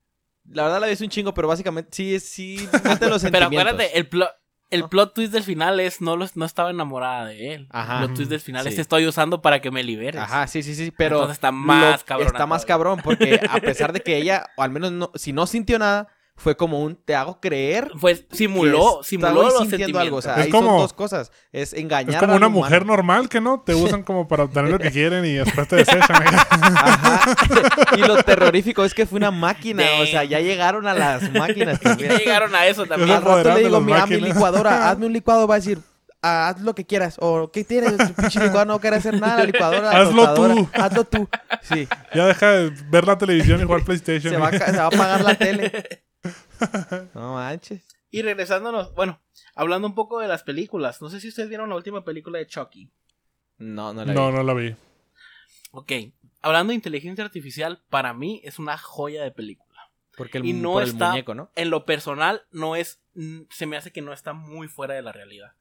La 0.50 0.64
verdad 0.64 0.80
la 0.82 0.88
ves 0.88 1.02
un 1.02 1.10
chingo, 1.10 1.34
pero 1.34 1.48
básicamente 1.48 1.90
sí, 1.92 2.20
sí 2.20 2.70
mete 2.84 3.10
los 3.10 3.24
Pero 3.24 3.46
acuérdate, 3.46 3.98
el, 3.98 4.10
plo- 4.10 4.30
el 4.70 4.88
plot 4.90 5.14
twist 5.14 5.32
del 5.34 5.44
final 5.44 5.80
es 5.80 6.02
no, 6.02 6.16
los, 6.18 6.36
no 6.36 6.46
estaba 6.46 6.70
enamorada 6.70 7.26
de 7.26 7.54
él. 7.54 7.68
Ajá. 7.72 8.00
El 8.00 8.06
plot 8.06 8.16
twist 8.18 8.30
del 8.32 8.40
final 8.42 8.66
es 8.68 8.74
Sí. 8.74 8.76
te 8.78 8.82
estoy 8.82 9.08
usando 9.08 9.42
para 9.42 9.60
que 9.62 9.72
me 9.72 9.84
liberes. 9.84 10.22
Ajá, 10.22 10.48
sí, 10.48 10.64
sí, 10.64 10.76
sí, 10.76 10.92
pero... 10.92 11.16
Entonces 11.18 11.36
está 11.38 11.52
más 11.52 12.02
lo- 12.02 12.06
cabrona 12.06 12.30
Está 12.32 12.46
más 12.46 12.66
cabrón 12.66 13.00
porque 13.04 13.40
a 13.50 13.60
pesar 13.60 13.92
de 13.94 14.02
que 14.02 14.18
ella, 14.18 14.48
o 14.56 14.64
al 14.64 14.70
menos 14.72 14.92
no, 14.92 15.12
si 15.16 15.34
no 15.34 15.48
sintió 15.48 15.80
nada, 15.80 16.08
fue 16.38 16.58
como 16.58 16.82
un 16.82 16.96
te 16.98 17.16
hago 17.16 17.40
creer 17.40 17.92
Pues 18.02 18.26
simuló, 18.32 19.00
que 19.02 19.08
simuló 19.08 19.44
los 19.44 19.58
sintiendo 19.60 20.00
sentimientos. 20.00 20.02
algo. 20.02 20.18
O 20.18 20.22
sea, 20.22 20.34
Es 20.34 20.46
ahí 20.46 20.52
son 20.52 20.66
como- 20.66 20.82
dos 20.82 20.94
cosas. 20.94 21.32
Es 21.54 21.74
engañar 21.74 22.16
Es 22.16 22.20
como 22.20 22.36
una 22.36 22.48
humano. 22.48 22.66
mujer 22.66 22.86
normal 22.86 23.30
que 23.30 23.40
no 23.42 23.62
te 23.66 23.74
usan 23.74 24.04
como 24.04 24.28
para 24.28 24.44
obtener 24.44 24.70
lo 24.72 24.80
que 24.80 24.92
quieren 24.92 25.24
y 25.26 25.34
después 25.34 25.68
te 25.68 25.78
desechan. 25.78 26.24
Ajá. 26.24 27.36
Y 27.98 28.00
lo 28.02 28.22
terrorífico 28.24 28.84
es 28.84 28.94
que 28.94 29.06
fue 29.06 29.18
una 29.18 29.32
máquina. 29.32 29.84
O 30.02 30.06
sea, 30.06 30.24
ya 30.24 30.40
llegaron 30.40 30.88
a 30.88 30.94
las 30.94 31.32
máquinas 31.32 31.80
también. 31.80 32.12
Ya 32.12 32.18
llegaron 32.18 32.54
a 32.56 32.68
eso 32.68 32.86
también. 32.86 33.12
Al 33.12 33.22
rato 33.24 33.54
le 33.56 33.64
digo, 33.64 33.80
mira 33.82 34.06
mi 34.06 34.16
máquinas". 34.16 34.36
licuadora, 34.36 34.90
hazme 34.90 35.06
un 35.06 35.14
licuado, 35.14 35.48
va 35.48 35.56
a 35.56 35.60
decir, 35.60 35.80
"Ah, 36.22 36.50
haz 36.50 36.62
lo 36.62 36.76
que 36.76 36.86
quieras. 36.86 37.16
O, 37.20 37.50
¿qué 37.52 37.64
tienes? 37.64 37.94
Pinche 38.14 38.40
licuadora 38.44 38.66
no 38.66 38.80
quiere 38.80 38.98
hacer 38.98 39.20
nada, 39.20 39.38
la 39.40 39.44
licuadora, 39.46 39.82
la 39.94 40.02
Hazlo 40.02 40.34
tú. 40.34 40.70
Hazlo 40.74 41.04
tú. 41.06 41.30
Sí, 41.62 41.88
ya 42.14 42.26
deja 42.28 42.52
de 42.52 42.72
ver 42.90 43.06
la 43.08 43.18
televisión 43.18 43.62
y 43.62 43.64
jugar 43.64 43.84
PlayStation. 43.86 44.34
se 44.34 44.38
va, 44.40 44.50
a, 44.50 44.52
se 44.52 44.72
va 44.78 44.84
a 44.84 44.88
apagar 44.88 45.22
la 45.24 45.36
tele. 45.36 45.72
No 47.14 47.34
manches. 47.36 47.86
Y 48.12 48.22
regresándonos, 48.22 48.94
bueno, 48.96 49.22
hablando 49.56 49.88
un 49.88 49.96
poco 49.96 50.20
de 50.20 50.28
las 50.28 50.44
películas. 50.44 51.02
No 51.02 51.10
sé 51.10 51.20
si 51.20 51.28
ustedes 51.30 51.50
vieron 51.50 51.70
la 51.70 51.76
última 51.76 52.04
película 52.06 52.40
de 52.40 52.48
Chucky. 52.48 52.90
No, 53.58 53.94
no 53.94 54.06
la 54.06 54.14
no, 54.14 54.30
vi. 54.30 54.36
no 54.38 54.44
la 54.44 54.54
vi. 54.54 54.76
Ok, 55.72 55.92
hablando 56.42 56.72
de 56.72 56.76
inteligencia 56.76 57.24
artificial, 57.26 57.84
para 57.90 58.14
mí 58.14 58.42
es 58.44 58.60
una 58.60 58.78
joya 58.78 59.24
de 59.24 59.32
película. 59.32 59.66
Porque 60.16 60.38
el, 60.38 60.46
y 60.46 60.54
no 60.54 60.74
por 60.74 60.84
el 60.84 60.90
está- 60.90 61.10
muñeco, 61.10 61.36
¿no? 61.36 61.52
En 61.56 61.70
lo 61.70 61.86
personal, 61.86 62.44
no 62.52 62.76
es. 62.78 63.02
Se 63.50 63.66
me 63.66 63.76
hace 63.76 63.92
que 63.92 64.02
no 64.02 64.14
está 64.14 64.32
muy 64.34 64.68
fuera 64.70 64.94
de 64.94 65.02
la 65.02 65.12
realidad. 65.12 65.52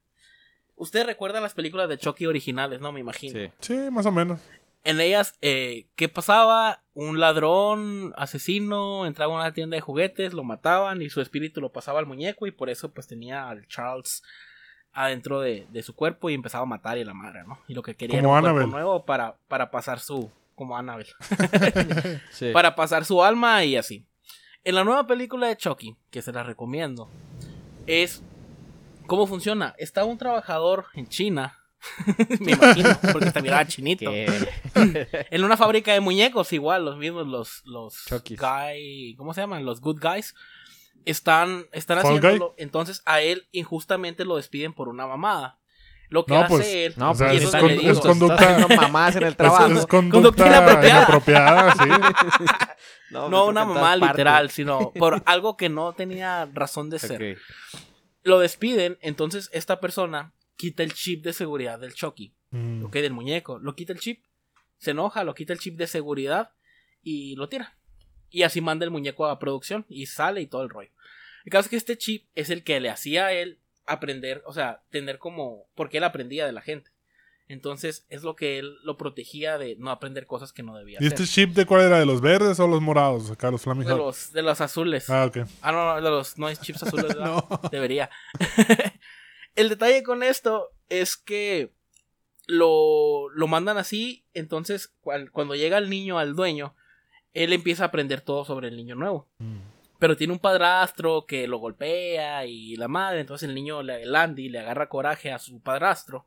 Ustedes 0.77 1.05
recuerdan 1.05 1.43
las 1.43 1.53
películas 1.53 1.89
de 1.89 1.97
Chucky 1.97 2.25
originales, 2.25 2.79
¿no? 2.79 2.91
Me 2.93 2.99
imagino. 3.01 3.37
Sí. 3.37 3.51
Sí, 3.59 3.91
más 3.91 4.05
o 4.05 4.11
menos. 4.11 4.39
En 4.85 5.01
ellas, 5.01 5.35
eh, 5.41 5.87
¿qué 5.95 6.07
pasaba? 6.09 6.83
Un 6.93 7.19
ladrón, 7.19 8.13
asesino, 8.15 9.07
entraba 9.07 9.33
a 9.33 9.41
una 9.41 9.53
tienda 9.53 9.75
de 9.75 9.81
juguetes, 9.81 10.33
lo 10.33 10.43
mataban 10.43 11.01
y 11.01 11.09
su 11.09 11.21
espíritu 11.21 11.59
lo 11.59 11.71
pasaba 11.73 11.97
al 11.99 12.05
muñeco 12.05 12.45
y 12.45 12.51
por 12.51 12.69
eso 12.69 12.93
pues 12.93 13.07
tenía 13.07 13.49
al 13.49 13.67
Charles 13.67 14.21
adentro 14.93 15.41
de, 15.41 15.65
de 15.71 15.81
su 15.81 15.95
cuerpo 15.95 16.29
y 16.29 16.35
empezaba 16.35 16.61
a 16.63 16.67
matar 16.67 16.99
y 16.99 17.03
la 17.03 17.15
madre, 17.15 17.43
¿no? 17.45 17.59
Y 17.67 17.73
lo 17.73 17.81
que 17.81 17.95
quería 17.95 18.21
Como 18.21 18.37
era 18.37 18.47
un 18.47 18.53
cuerpo 18.53 18.71
nuevo 18.71 19.05
para, 19.05 19.37
para 19.47 19.71
pasar 19.71 19.99
su... 19.99 20.31
como 20.53 20.77
Annabelle. 20.77 21.13
Sí. 22.31 22.51
para 22.53 22.75
pasar 22.75 23.05
su 23.05 23.23
alma 23.23 23.65
y 23.65 23.77
así. 23.77 24.05
En 24.63 24.75
la 24.75 24.83
nueva 24.83 25.07
película 25.07 25.47
de 25.47 25.57
Chucky, 25.57 25.95
que 26.11 26.21
se 26.21 26.31
la 26.31 26.43
recomiendo, 26.43 27.09
es 27.87 28.23
cómo 29.07 29.25
funciona. 29.25 29.73
Está 29.79 30.05
un 30.05 30.19
trabajador 30.19 30.85
en 30.93 31.07
China, 31.07 31.59
me 32.39 32.51
imagino, 32.53 32.89
porque 33.11 33.27
está 33.27 33.41
mirada 33.41 33.65
chinito. 33.67 34.11
En 35.31 35.43
una 35.43 35.57
fábrica 35.57 35.93
de 35.93 35.99
muñecos, 35.99 36.51
igual, 36.53 36.85
los 36.85 36.97
mismos, 36.97 37.27
los, 37.27 37.61
los 37.65 38.05
Chuckies. 38.05 38.39
guy, 38.39 39.15
¿cómo 39.17 39.33
se 39.33 39.41
llaman? 39.41 39.65
Los 39.65 39.81
good 39.81 39.99
guys. 40.01 40.35
Están, 41.05 41.65
están 41.71 41.99
Fall 42.01 42.17
haciéndolo. 42.17 42.55
Entonces 42.57 43.01
a 43.05 43.21
él 43.21 43.47
injustamente 43.51 44.25
lo 44.25 44.37
despiden 44.37 44.73
por 44.73 44.87
una 44.89 45.05
mamada. 45.07 45.59
Lo 46.09 46.23
que 46.25 46.33
No, 46.33 46.39
hace 46.41 46.49
pues, 46.49 46.67
él. 46.67 46.93
No, 46.97 47.13
pues 47.15 47.43
es 47.43 47.49
con- 47.51 47.69
es 47.71 47.99
conducta- 47.99 48.67
mamás 48.75 49.15
en 49.15 49.23
el 49.23 49.29
Es, 49.29 49.37
trabajo. 49.37 49.65
es 49.67 49.85
Conducta 49.87 50.11
conducta 50.11 50.47
inapropiada. 50.47 50.97
inapropiada, 50.99 51.71
sí. 51.73 52.45
No, 53.11 53.29
no 53.29 53.45
una 53.45 53.65
mamá 53.65 53.95
literal, 53.95 54.49
sino 54.51 54.91
por 54.93 55.21
algo 55.25 55.57
que 55.57 55.69
no 55.69 55.93
tenía 55.93 56.47
razón 56.53 56.89
de 56.89 56.99
ser. 56.99 57.37
Lo 58.23 58.39
despiden, 58.39 58.97
entonces 59.01 59.49
esta 59.53 59.79
persona 59.79 60.33
quita 60.55 60.83
el 60.83 60.93
chip 60.93 61.23
de 61.23 61.33
seguridad 61.33 61.79
del 61.79 61.93
Chucky. 61.93 62.33
Mm. 62.51 62.85
ok, 62.85 62.93
del 62.93 63.13
muñeco. 63.13 63.59
Lo 63.59 63.75
quita 63.75 63.93
el 63.93 63.99
chip, 63.99 64.23
se 64.77 64.91
enoja, 64.91 65.23
lo 65.23 65.33
quita 65.33 65.53
el 65.53 65.59
chip 65.59 65.77
de 65.77 65.87
seguridad 65.87 66.51
y 67.01 67.35
lo 67.35 67.49
tira. 67.49 67.77
Y 68.29 68.43
así 68.43 68.61
manda 68.61 68.85
el 68.85 68.91
muñeco 68.91 69.25
a 69.25 69.39
producción 69.39 69.85
y 69.89 70.05
sale 70.07 70.41
y 70.41 70.47
todo 70.47 70.63
el 70.63 70.69
rollo. 70.69 70.91
El 71.45 71.51
caso 71.51 71.65
es 71.65 71.69
que 71.69 71.77
este 71.77 71.97
chip 71.97 72.27
es 72.35 72.49
el 72.49 72.63
que 72.63 72.79
le 72.79 72.89
hacía 72.89 73.27
a 73.27 73.33
él 73.33 73.59
aprender, 73.85 74.41
o 74.45 74.53
sea, 74.53 74.83
tener 74.89 75.19
como, 75.19 75.67
porque 75.75 75.97
él 75.97 76.03
aprendía 76.03 76.45
de 76.45 76.51
la 76.51 76.61
gente. 76.61 76.91
Entonces 77.47 78.07
es 78.09 78.23
lo 78.23 78.35
que 78.35 78.57
él 78.57 78.77
lo 78.83 78.97
protegía 78.97 79.59
de 79.59 79.75
no 79.75 79.91
aprender 79.91 80.25
cosas 80.25 80.51
que 80.51 80.63
no 80.63 80.75
debía 80.75 80.97
¿Y 80.99 81.05
hacer. 81.05 81.21
este 81.21 81.31
chip 81.31 81.51
de 81.51 81.67
cuál 81.67 81.83
era? 81.83 81.99
¿De 81.99 82.05
los 82.05 82.19
verdes 82.19 82.59
o 82.59 82.67
los 82.67 82.81
morados? 82.81 83.29
Acá 83.29 83.51
los 83.51 83.63
De 83.63 83.83
los, 83.83 84.31
de 84.33 84.41
los 84.41 84.61
azules. 84.61 85.07
Ah, 85.11 85.25
ok. 85.25 85.37
Ah, 85.61 85.71
no, 85.71 85.85
no, 85.85 85.95
de 86.01 86.09
los 86.09 86.39
no 86.39 86.49
es 86.49 86.59
chips 86.59 86.81
azules. 86.83 87.15
No. 87.19 87.47
Debería. 87.71 88.09
el 89.55 89.69
detalle 89.69 90.03
con 90.03 90.23
esto 90.23 90.71
es 90.89 91.17
que 91.17 91.71
lo, 92.47 93.29
lo 93.29 93.47
mandan 93.47 93.77
así, 93.77 94.23
entonces 94.33 94.93
cual- 95.01 95.31
cuando 95.31 95.55
llega 95.55 95.77
el 95.77 95.89
niño 95.89 96.19
al 96.19 96.35
dueño, 96.35 96.75
él 97.33 97.53
empieza 97.53 97.83
a 97.83 97.87
aprender 97.87 98.21
todo 98.21 98.45
sobre 98.45 98.67
el 98.67 98.77
niño 98.77 98.95
nuevo. 98.95 99.27
Mm. 99.39 99.57
Pero 99.97 100.17
tiene 100.17 100.33
un 100.33 100.39
padrastro 100.39 101.25
que 101.25 101.47
lo 101.47 101.57
golpea 101.57 102.45
y 102.45 102.75
la 102.75 102.87
madre, 102.87 103.21
entonces 103.21 103.47
el 103.49 103.55
niño, 103.55 103.81
le- 103.81 104.03
el 104.03 104.15
Andy, 104.15 104.49
le 104.49 104.59
agarra 104.59 104.89
coraje 104.89 105.31
a 105.31 105.39
su 105.39 105.59
padrastro. 105.61 106.25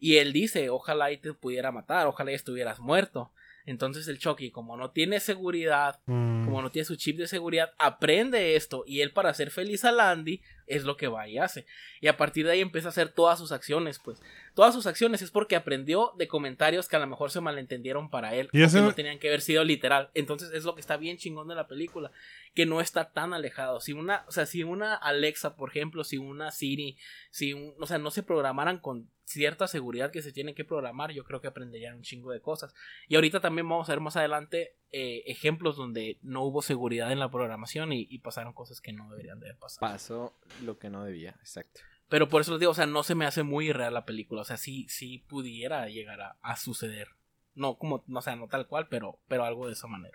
Y 0.00 0.16
él 0.16 0.32
dice, 0.32 0.68
ojalá 0.70 1.12
y 1.12 1.18
te 1.18 1.32
pudiera 1.32 1.70
matar, 1.70 2.06
ojalá 2.08 2.32
y 2.32 2.34
estuvieras 2.34 2.80
muerto. 2.80 3.30
Entonces 3.66 4.08
el 4.08 4.18
Chucky, 4.18 4.50
como 4.50 4.76
no 4.76 4.90
tiene 4.90 5.20
seguridad, 5.20 6.00
Mm. 6.06 6.44
como 6.46 6.62
no 6.62 6.70
tiene 6.70 6.84
su 6.84 6.96
chip 6.96 7.16
de 7.18 7.28
seguridad, 7.28 7.72
aprende 7.78 8.56
esto 8.56 8.84
y 8.86 9.00
él 9.00 9.12
para 9.12 9.30
hacer 9.30 9.50
feliz 9.50 9.84
a 9.84 9.92
Landy 9.92 10.40
es 10.66 10.84
lo 10.84 10.96
que 10.96 11.08
va 11.08 11.28
y 11.28 11.38
hace. 11.38 11.66
Y 12.00 12.06
a 12.08 12.16
partir 12.16 12.46
de 12.46 12.52
ahí 12.52 12.60
empieza 12.60 12.88
a 12.88 12.90
hacer 12.90 13.08
todas 13.10 13.38
sus 13.38 13.52
acciones, 13.52 13.98
pues. 13.98 14.20
Todas 14.54 14.74
sus 14.74 14.86
acciones 14.86 15.20
es 15.22 15.30
porque 15.30 15.56
aprendió 15.56 16.12
de 16.16 16.28
comentarios 16.28 16.88
que 16.88 16.96
a 16.96 16.98
lo 17.00 17.06
mejor 17.06 17.30
se 17.30 17.40
malentendieron 17.40 18.10
para 18.10 18.34
él, 18.34 18.48
Y 18.52 18.62
ese- 18.62 18.78
que 18.78 18.82
no 18.82 18.92
tenían 18.94 19.18
que 19.18 19.28
haber 19.28 19.40
sido 19.42 19.64
literal. 19.64 20.10
Entonces 20.14 20.50
es 20.52 20.64
lo 20.64 20.74
que 20.74 20.80
está 20.80 20.96
bien 20.96 21.16
chingón 21.18 21.48
de 21.48 21.54
la 21.54 21.66
película, 21.68 22.10
que 22.54 22.64
no 22.66 22.80
está 22.80 23.10
tan 23.12 23.32
alejado. 23.34 23.80
Si 23.80 23.92
una, 23.92 24.24
o 24.28 24.32
sea, 24.32 24.46
si 24.46 24.62
una 24.62 24.94
Alexa, 24.94 25.56
por 25.56 25.70
ejemplo, 25.70 26.04
si 26.04 26.16
una 26.18 26.50
Siri, 26.50 26.96
si 27.30 27.52
un, 27.52 27.74
o 27.80 27.86
sea, 27.86 27.98
no 27.98 28.10
se 28.10 28.22
programaran 28.22 28.78
con 28.78 29.08
cierta 29.32 29.66
seguridad 29.66 30.10
que 30.10 30.22
se 30.22 30.32
tienen 30.32 30.54
que 30.54 30.64
programar, 30.64 31.10
yo 31.12 31.24
creo 31.24 31.40
que 31.40 31.48
aprenderían 31.48 31.96
un 31.96 32.02
chingo 32.02 32.30
de 32.30 32.40
cosas. 32.40 32.74
Y 33.08 33.14
ahorita 33.16 33.40
también 33.40 33.68
vamos 33.68 33.88
a 33.88 33.92
ver 33.92 34.00
más 34.00 34.16
adelante 34.16 34.76
eh, 34.92 35.22
ejemplos 35.26 35.76
donde 35.76 36.18
no 36.22 36.42
hubo 36.42 36.62
seguridad 36.62 37.10
en 37.12 37.18
la 37.18 37.30
programación 37.30 37.92
y, 37.92 38.06
y 38.10 38.18
pasaron 38.18 38.52
cosas 38.52 38.80
que 38.80 38.92
no 38.92 39.08
deberían 39.10 39.40
de 39.40 39.46
haber 39.46 39.58
pasado. 39.58 39.80
Pasó 39.80 40.34
lo 40.62 40.78
que 40.78 40.90
no 40.90 41.04
debía, 41.04 41.30
exacto. 41.40 41.80
Pero 42.08 42.28
por 42.28 42.42
eso 42.42 42.50
les 42.52 42.60
digo, 42.60 42.72
o 42.72 42.74
sea, 42.74 42.84
no 42.86 43.02
se 43.02 43.14
me 43.14 43.24
hace 43.24 43.42
muy 43.42 43.68
irreal 43.70 43.94
la 43.94 44.04
película. 44.04 44.42
O 44.42 44.44
sea, 44.44 44.58
sí, 44.58 44.86
sí 44.90 45.24
pudiera 45.28 45.88
llegar 45.88 46.20
a, 46.20 46.36
a 46.42 46.56
suceder. 46.56 47.08
No 47.54 47.76
como, 47.78 48.04
no, 48.06 48.18
o 48.18 48.22
sea, 48.22 48.36
no 48.36 48.48
tal 48.48 48.66
cual, 48.66 48.86
pero, 48.88 49.18
pero 49.28 49.44
algo 49.44 49.66
de 49.66 49.72
esa 49.72 49.86
manera. 49.86 50.14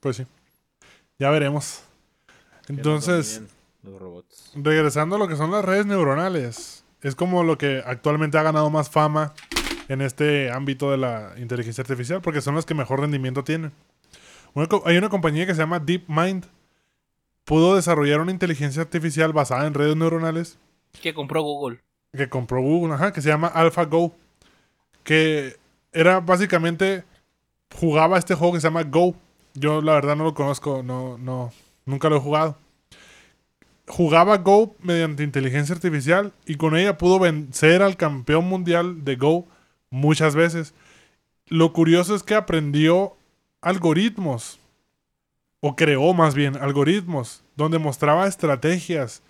Pues 0.00 0.16
sí. 0.16 0.26
Ya 1.20 1.30
veremos. 1.30 1.84
Entonces, 2.68 3.42
Los 3.82 4.00
robots. 4.00 4.52
regresando 4.54 5.16
a 5.16 5.18
lo 5.18 5.28
que 5.28 5.36
son 5.36 5.50
las 5.50 5.64
redes 5.64 5.86
neuronales. 5.86 6.84
Es 7.02 7.14
como 7.14 7.42
lo 7.44 7.58
que 7.58 7.82
actualmente 7.84 8.38
ha 8.38 8.42
ganado 8.42 8.70
más 8.70 8.90
fama 8.90 9.32
en 9.88 10.00
este 10.02 10.50
ámbito 10.52 10.90
de 10.90 10.98
la 10.98 11.32
inteligencia 11.38 11.82
artificial, 11.82 12.20
porque 12.20 12.40
son 12.40 12.54
los 12.54 12.66
que 12.66 12.74
mejor 12.74 13.00
rendimiento 13.00 13.42
tienen. 13.44 13.72
Una 14.54 14.68
hay 14.84 14.96
una 14.96 15.08
compañía 15.08 15.46
que 15.46 15.54
se 15.54 15.60
llama 15.60 15.78
DeepMind. 15.80 16.46
Pudo 17.44 17.74
desarrollar 17.76 18.20
una 18.20 18.30
inteligencia 18.30 18.82
artificial 18.82 19.32
basada 19.32 19.66
en 19.66 19.74
redes 19.74 19.96
neuronales 19.96 20.58
Que 21.02 21.14
compró 21.14 21.42
Google. 21.42 21.80
que 22.16 22.28
compró 22.28 22.60
Google, 22.60 22.94
ajá, 22.94 23.12
que 23.12 23.22
se 23.22 23.28
llama 23.28 23.48
AlphaGo. 23.48 24.14
Que 25.02 25.56
era 25.92 26.20
básicamente. 26.20 27.04
Jugaba 27.74 28.18
este 28.18 28.34
juego 28.34 28.54
que 28.54 28.60
se 28.60 28.66
llama 28.66 28.82
Go. 28.82 29.14
Yo 29.54 29.80
la 29.80 29.94
verdad 29.94 30.16
no 30.16 30.24
lo 30.24 30.34
conozco, 30.34 30.82
no, 30.82 31.16
no, 31.18 31.52
nunca 31.86 32.08
lo 32.08 32.16
he 32.16 32.20
jugado. 32.20 32.56
Jugaba 33.90 34.38
Go 34.38 34.76
mediante 34.80 35.24
inteligencia 35.24 35.74
artificial 35.74 36.32
y 36.46 36.54
con 36.54 36.76
ella 36.76 36.96
pudo 36.96 37.18
vencer 37.18 37.82
al 37.82 37.96
campeón 37.96 38.46
mundial 38.46 39.04
de 39.04 39.16
Go 39.16 39.48
muchas 39.90 40.34
veces. 40.34 40.74
Lo 41.46 41.72
curioso 41.72 42.14
es 42.14 42.22
que 42.22 42.36
aprendió 42.36 43.16
algoritmos, 43.60 44.60
o 45.60 45.76
creó 45.76 46.14
más 46.14 46.34
bien 46.34 46.56
algoritmos, 46.56 47.42
donde 47.56 47.78
mostraba 47.78 48.26
estrategias 48.26 49.22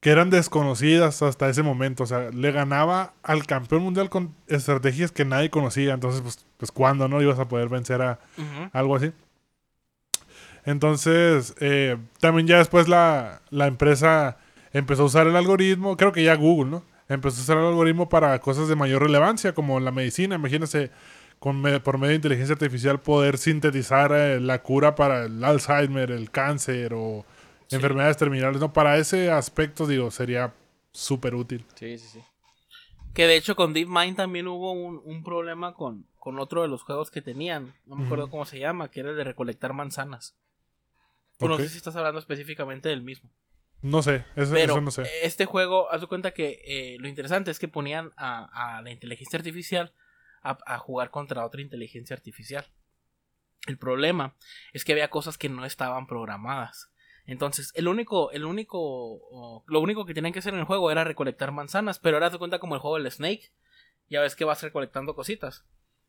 que 0.00 0.10
eran 0.10 0.28
desconocidas 0.28 1.22
hasta 1.22 1.48
ese 1.48 1.62
momento. 1.62 2.02
O 2.02 2.06
sea, 2.06 2.30
le 2.30 2.52
ganaba 2.52 3.14
al 3.22 3.46
campeón 3.46 3.82
mundial 3.82 4.10
con 4.10 4.34
estrategias 4.48 5.12
que 5.12 5.24
nadie 5.24 5.50
conocía. 5.50 5.94
Entonces, 5.94 6.20
pues, 6.20 6.44
pues 6.56 6.72
¿cuándo 6.72 7.06
no 7.08 7.22
ibas 7.22 7.38
a 7.38 7.48
poder 7.48 7.68
vencer 7.68 8.02
a 8.02 8.18
algo 8.72 8.96
así? 8.96 9.12
Entonces, 10.64 11.54
eh, 11.60 11.96
también 12.20 12.46
ya 12.46 12.58
después 12.58 12.88
la, 12.88 13.42
la 13.50 13.66
empresa 13.66 14.38
empezó 14.72 15.02
a 15.02 15.06
usar 15.06 15.26
el 15.26 15.36
algoritmo, 15.36 15.96
creo 15.96 16.12
que 16.12 16.22
ya 16.22 16.34
Google, 16.36 16.70
¿no? 16.70 16.84
Empezó 17.08 17.38
a 17.40 17.42
usar 17.42 17.58
el 17.58 17.64
algoritmo 17.66 18.08
para 18.08 18.38
cosas 18.40 18.68
de 18.68 18.76
mayor 18.76 19.02
relevancia, 19.02 19.52
como 19.52 19.80
la 19.80 19.90
medicina. 19.90 20.36
Imagínense, 20.36 20.90
con 21.38 21.62
por 21.82 21.98
medio 21.98 22.10
de 22.10 22.16
inteligencia 22.16 22.52
artificial, 22.52 23.00
poder 23.00 23.36
sintetizar 23.38 24.12
eh, 24.12 24.40
la 24.40 24.62
cura 24.62 24.94
para 24.94 25.24
el 25.24 25.42
Alzheimer, 25.42 26.10
el 26.10 26.30
cáncer 26.30 26.92
o 26.94 27.24
Sí. 27.66 27.76
enfermedades 27.76 28.16
terminales. 28.16 28.60
No, 28.60 28.72
para 28.72 28.98
ese 28.98 29.30
aspecto, 29.30 29.86
digo, 29.86 30.10
sería 30.10 30.52
súper 30.92 31.36
útil. 31.36 31.64
Sí, 31.76 31.98
sí, 31.98 32.08
sí. 32.14 32.20
Que 33.14 33.28
de 33.28 33.36
hecho 33.36 33.54
con 33.54 33.72
DeepMind 33.72 34.16
también 34.16 34.48
hubo 34.48 34.72
un, 34.72 35.00
un 35.04 35.22
problema 35.22 35.72
con, 35.74 36.04
con 36.20 36.38
otro 36.38 36.62
de 36.62 36.68
los 36.68 36.82
juegos 36.84 37.10
que 37.10 37.20
tenían. 37.22 37.74
No 37.86 37.96
me 37.96 38.04
acuerdo 38.04 38.30
cómo 38.30 38.44
se 38.44 38.60
llama, 38.60 38.90
que 38.90 39.00
era 39.00 39.10
el 39.10 39.16
de 39.16 39.24
recolectar 39.24 39.72
manzanas. 39.72 40.36
No 41.40 41.56
sé 41.56 41.68
si 41.70 41.76
estás 41.78 41.96
hablando 41.96 42.20
específicamente 42.20 42.88
del 42.90 43.02
mismo. 43.02 43.30
No 43.82 44.02
sé, 44.02 44.26
eso, 44.36 44.52
Pero 44.52 44.74
eso 44.74 44.80
no 44.82 44.90
sé. 44.90 45.04
este 45.22 45.46
juego, 45.46 45.90
haz 45.90 46.02
de 46.02 46.06
cuenta 46.06 46.32
que 46.32 46.60
eh, 46.66 46.98
lo 47.00 47.08
interesante 47.08 47.50
es 47.50 47.58
que 47.58 47.66
ponían 47.66 48.12
a, 48.16 48.76
a 48.76 48.82
la 48.82 48.90
inteligencia 48.90 49.38
artificial 49.38 49.92
a, 50.42 50.58
a 50.66 50.78
jugar 50.78 51.10
contra 51.10 51.44
otra 51.46 51.62
inteligencia 51.62 52.14
artificial. 52.14 52.66
El 53.66 53.78
problema 53.78 54.36
es 54.74 54.84
que 54.84 54.92
había 54.92 55.08
cosas 55.08 55.38
que 55.38 55.48
no 55.48 55.64
estaban 55.64 56.06
programadas. 56.06 56.90
Entonces, 57.26 57.72
el 57.74 57.88
único, 57.88 58.30
el 58.32 58.44
único, 58.44 58.78
o- 58.80 59.64
lo 59.66 59.80
único 59.80 60.04
que 60.04 60.12
tenían 60.14 60.32
que 60.34 60.40
hacer 60.40 60.52
en 60.52 60.60
el 60.60 60.66
juego 60.66 60.90
era 60.90 61.04
recolectar 61.04 61.50
manzanas, 61.52 61.98
pero 61.98 62.16
ahora 62.16 62.26
haz 62.26 62.32
de 62.32 62.38
cuenta 62.38 62.58
como 62.58 62.74
el 62.74 62.80
juego 62.82 62.96
del 62.98 63.10
Snake. 63.10 63.50
Ya 64.10 64.20
ves 64.20 64.34
que 64.36 64.44
vas 64.44 64.62
recolectando 64.62 65.14
cositas. 65.14 65.64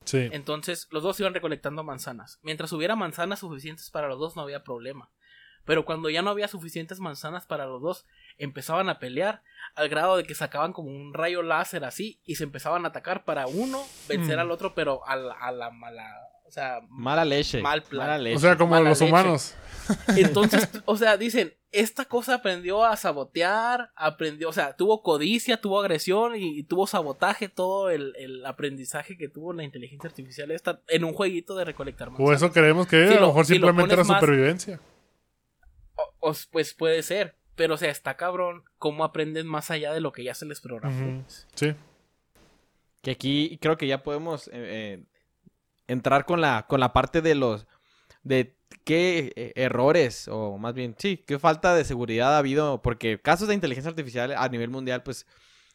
Sí. 0.06 0.30
Entonces, 0.32 0.88
los 0.92 1.04
dos 1.04 1.20
iban 1.20 1.34
recolectando 1.34 1.84
manzanas. 1.84 2.40
Mientras 2.42 2.72
hubiera 2.74 2.96
manzanas 2.96 3.40
suficientes 3.40 3.90
para 3.92 4.08
los 4.08 4.20
dos, 4.20 4.36
no 4.36 4.42
había 4.42 4.64
problema. 4.64 5.10
Pero 5.64 5.86
cuando 5.86 6.10
ya 6.10 6.24
no 6.24 6.32
había 6.32 6.48
suficientes 6.48 7.00
manzanas 7.00 7.46
para 7.46 7.68
los 7.68 7.82
dos, 7.84 8.08
empezaban 8.40 8.90
a 8.90 8.98
pelear 8.98 9.44
al 9.76 9.90
grado 9.90 10.18
de 10.18 10.24
que 10.24 10.34
sacaban 10.34 10.74
como 10.74 10.90
un 10.90 11.14
rayo 11.14 11.44
láser 11.44 11.84
así 11.86 12.20
y 12.26 12.36
se 12.36 12.44
empezaban 12.46 12.84
a 12.84 12.88
atacar 12.90 13.26
para 13.26 13.46
uno 13.46 13.80
vencer 14.10 14.38
Mm. 14.38 14.40
al 14.40 14.52
otro, 14.52 14.74
pero 14.74 15.08
a 15.08 15.16
la, 15.16 15.34
a 15.34 15.52
la 15.52 15.70
mala. 15.70 16.04
O 16.48 16.52
sea, 16.52 16.80
Mala 16.90 17.24
leche. 17.26 17.62
Mal 17.62 17.84
plan. 17.84 18.08
Mala 18.08 18.18
leche. 18.18 18.38
O 18.38 18.40
sea, 18.40 18.58
como 18.58 18.72
mala 18.72 18.90
los 18.90 19.00
leche. 19.00 19.12
humanos. 19.12 19.54
entonces, 20.18 20.68
o 20.86 20.98
sea, 20.98 21.16
dicen, 21.18 21.54
esta 21.72 22.06
cosa 22.06 22.36
aprendió 22.36 22.84
a 22.84 22.98
sabotear, 22.98 23.92
aprendió, 23.96 24.50
o 24.50 24.54
sea, 24.54 24.76
tuvo 24.76 25.02
codicia, 25.02 25.62
tuvo 25.62 25.80
agresión 25.80 26.36
y, 26.36 26.60
y 26.60 26.64
tuvo 26.64 26.86
sabotaje, 26.88 27.48
todo 27.50 27.90
el, 27.90 28.14
el 28.18 28.46
aprendizaje 28.46 29.18
que 29.18 29.30
tuvo 29.30 29.54
la 29.54 29.64
inteligencia 29.64 30.10
artificial 30.10 30.52
esta 30.52 30.82
en 30.90 31.04
un 31.06 31.14
jueguito 31.14 31.56
de 31.56 31.64
recolectar 31.66 32.10
O 32.10 32.12
manzanas. 32.12 32.42
eso 32.42 32.52
creemos 32.52 32.88
que 32.88 33.08
Si 33.08 33.14
a 33.14 33.16
lo 33.16 33.22
lo- 33.22 33.28
mejor 33.28 33.46
si 33.46 33.58
lo 33.58 33.68
simplemente 33.68 33.94
era 33.94 34.04
más- 34.04 34.20
supervivencia. 34.20 34.80
O- 35.96 36.30
o- 36.30 36.36
pues 36.52 36.74
puede 36.74 37.04
ser, 37.04 37.36
pero 37.56 37.76
o 37.76 37.78
sea, 37.78 37.90
está 37.90 38.18
cabrón 38.18 38.64
cómo 38.78 39.04
aprenden 39.04 39.48
más 39.48 39.72
allá 39.72 39.94
de 39.94 40.02
lo 40.02 40.12
que 40.12 40.24
ya 40.24 40.34
se 40.34 40.46
les 40.46 40.60
programó. 40.62 41.24
Sí. 41.56 41.74
Que 43.02 43.12
aquí 43.12 43.58
creo 43.62 43.78
que 43.78 43.88
ya 43.88 44.04
podemos 44.04 44.48
eh, 44.50 44.52
eh, 44.54 45.04
entrar 45.88 46.26
con 46.26 46.42
la, 46.42 46.66
con 46.68 46.80
la 46.80 46.94
parte 46.94 47.22
de 47.22 47.36
los. 47.36 47.66
de 48.24 48.56
qué 48.84 49.32
eh, 49.36 49.54
errores, 49.56 50.28
o 50.28 50.58
más 50.58 50.74
bien, 50.74 50.96
sí, 50.98 51.18
qué 51.18 51.40
falta 51.40 51.76
de 51.76 51.86
seguridad 51.86 52.36
ha 52.36 52.38
habido. 52.40 52.82
Porque 52.82 53.20
casos 53.20 53.48
de 53.48 53.54
inteligencia 53.54 53.90
artificial 53.90 54.34
a 54.36 54.48
nivel 54.50 54.70
mundial, 54.70 55.04
pues 55.04 55.26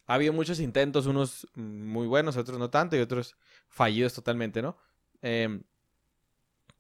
ha 0.07 0.15
habido 0.15 0.33
muchos 0.33 0.61
intentos, 0.61 1.07
unos 1.07 1.47
muy 1.55 2.07
buenos, 2.07 2.37
otros 2.37 2.59
no 2.59 2.71
tanto, 2.71 2.97
y 2.97 3.01
otros 3.01 3.37
fallidos 3.69 4.15
totalmente, 4.15 4.63
¿no? 4.63 4.77
Em, 5.23 5.63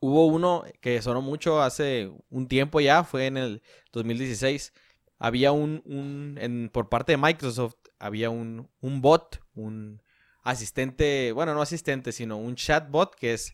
hubo 0.00 0.26
uno 0.26 0.64
que 0.80 1.00
sonó 1.02 1.22
mucho 1.22 1.62
hace 1.62 2.10
un 2.30 2.48
tiempo 2.48 2.80
ya, 2.80 3.04
fue 3.04 3.26
en 3.26 3.36
el 3.36 3.62
2016. 3.92 4.72
Había 5.18 5.52
un, 5.52 5.82
un 5.86 6.70
por 6.72 6.88
parte 6.88 7.12
de 7.12 7.18
Microsoft, 7.18 7.76
había 7.98 8.30
un, 8.30 8.68
un 8.80 9.00
bot, 9.00 9.40
un 9.54 10.02
asistente, 10.42 11.32
bueno, 11.32 11.54
no 11.54 11.62
asistente, 11.62 12.12
sino 12.12 12.36
un 12.36 12.54
chatbot 12.54 13.14
que 13.16 13.34
es 13.34 13.52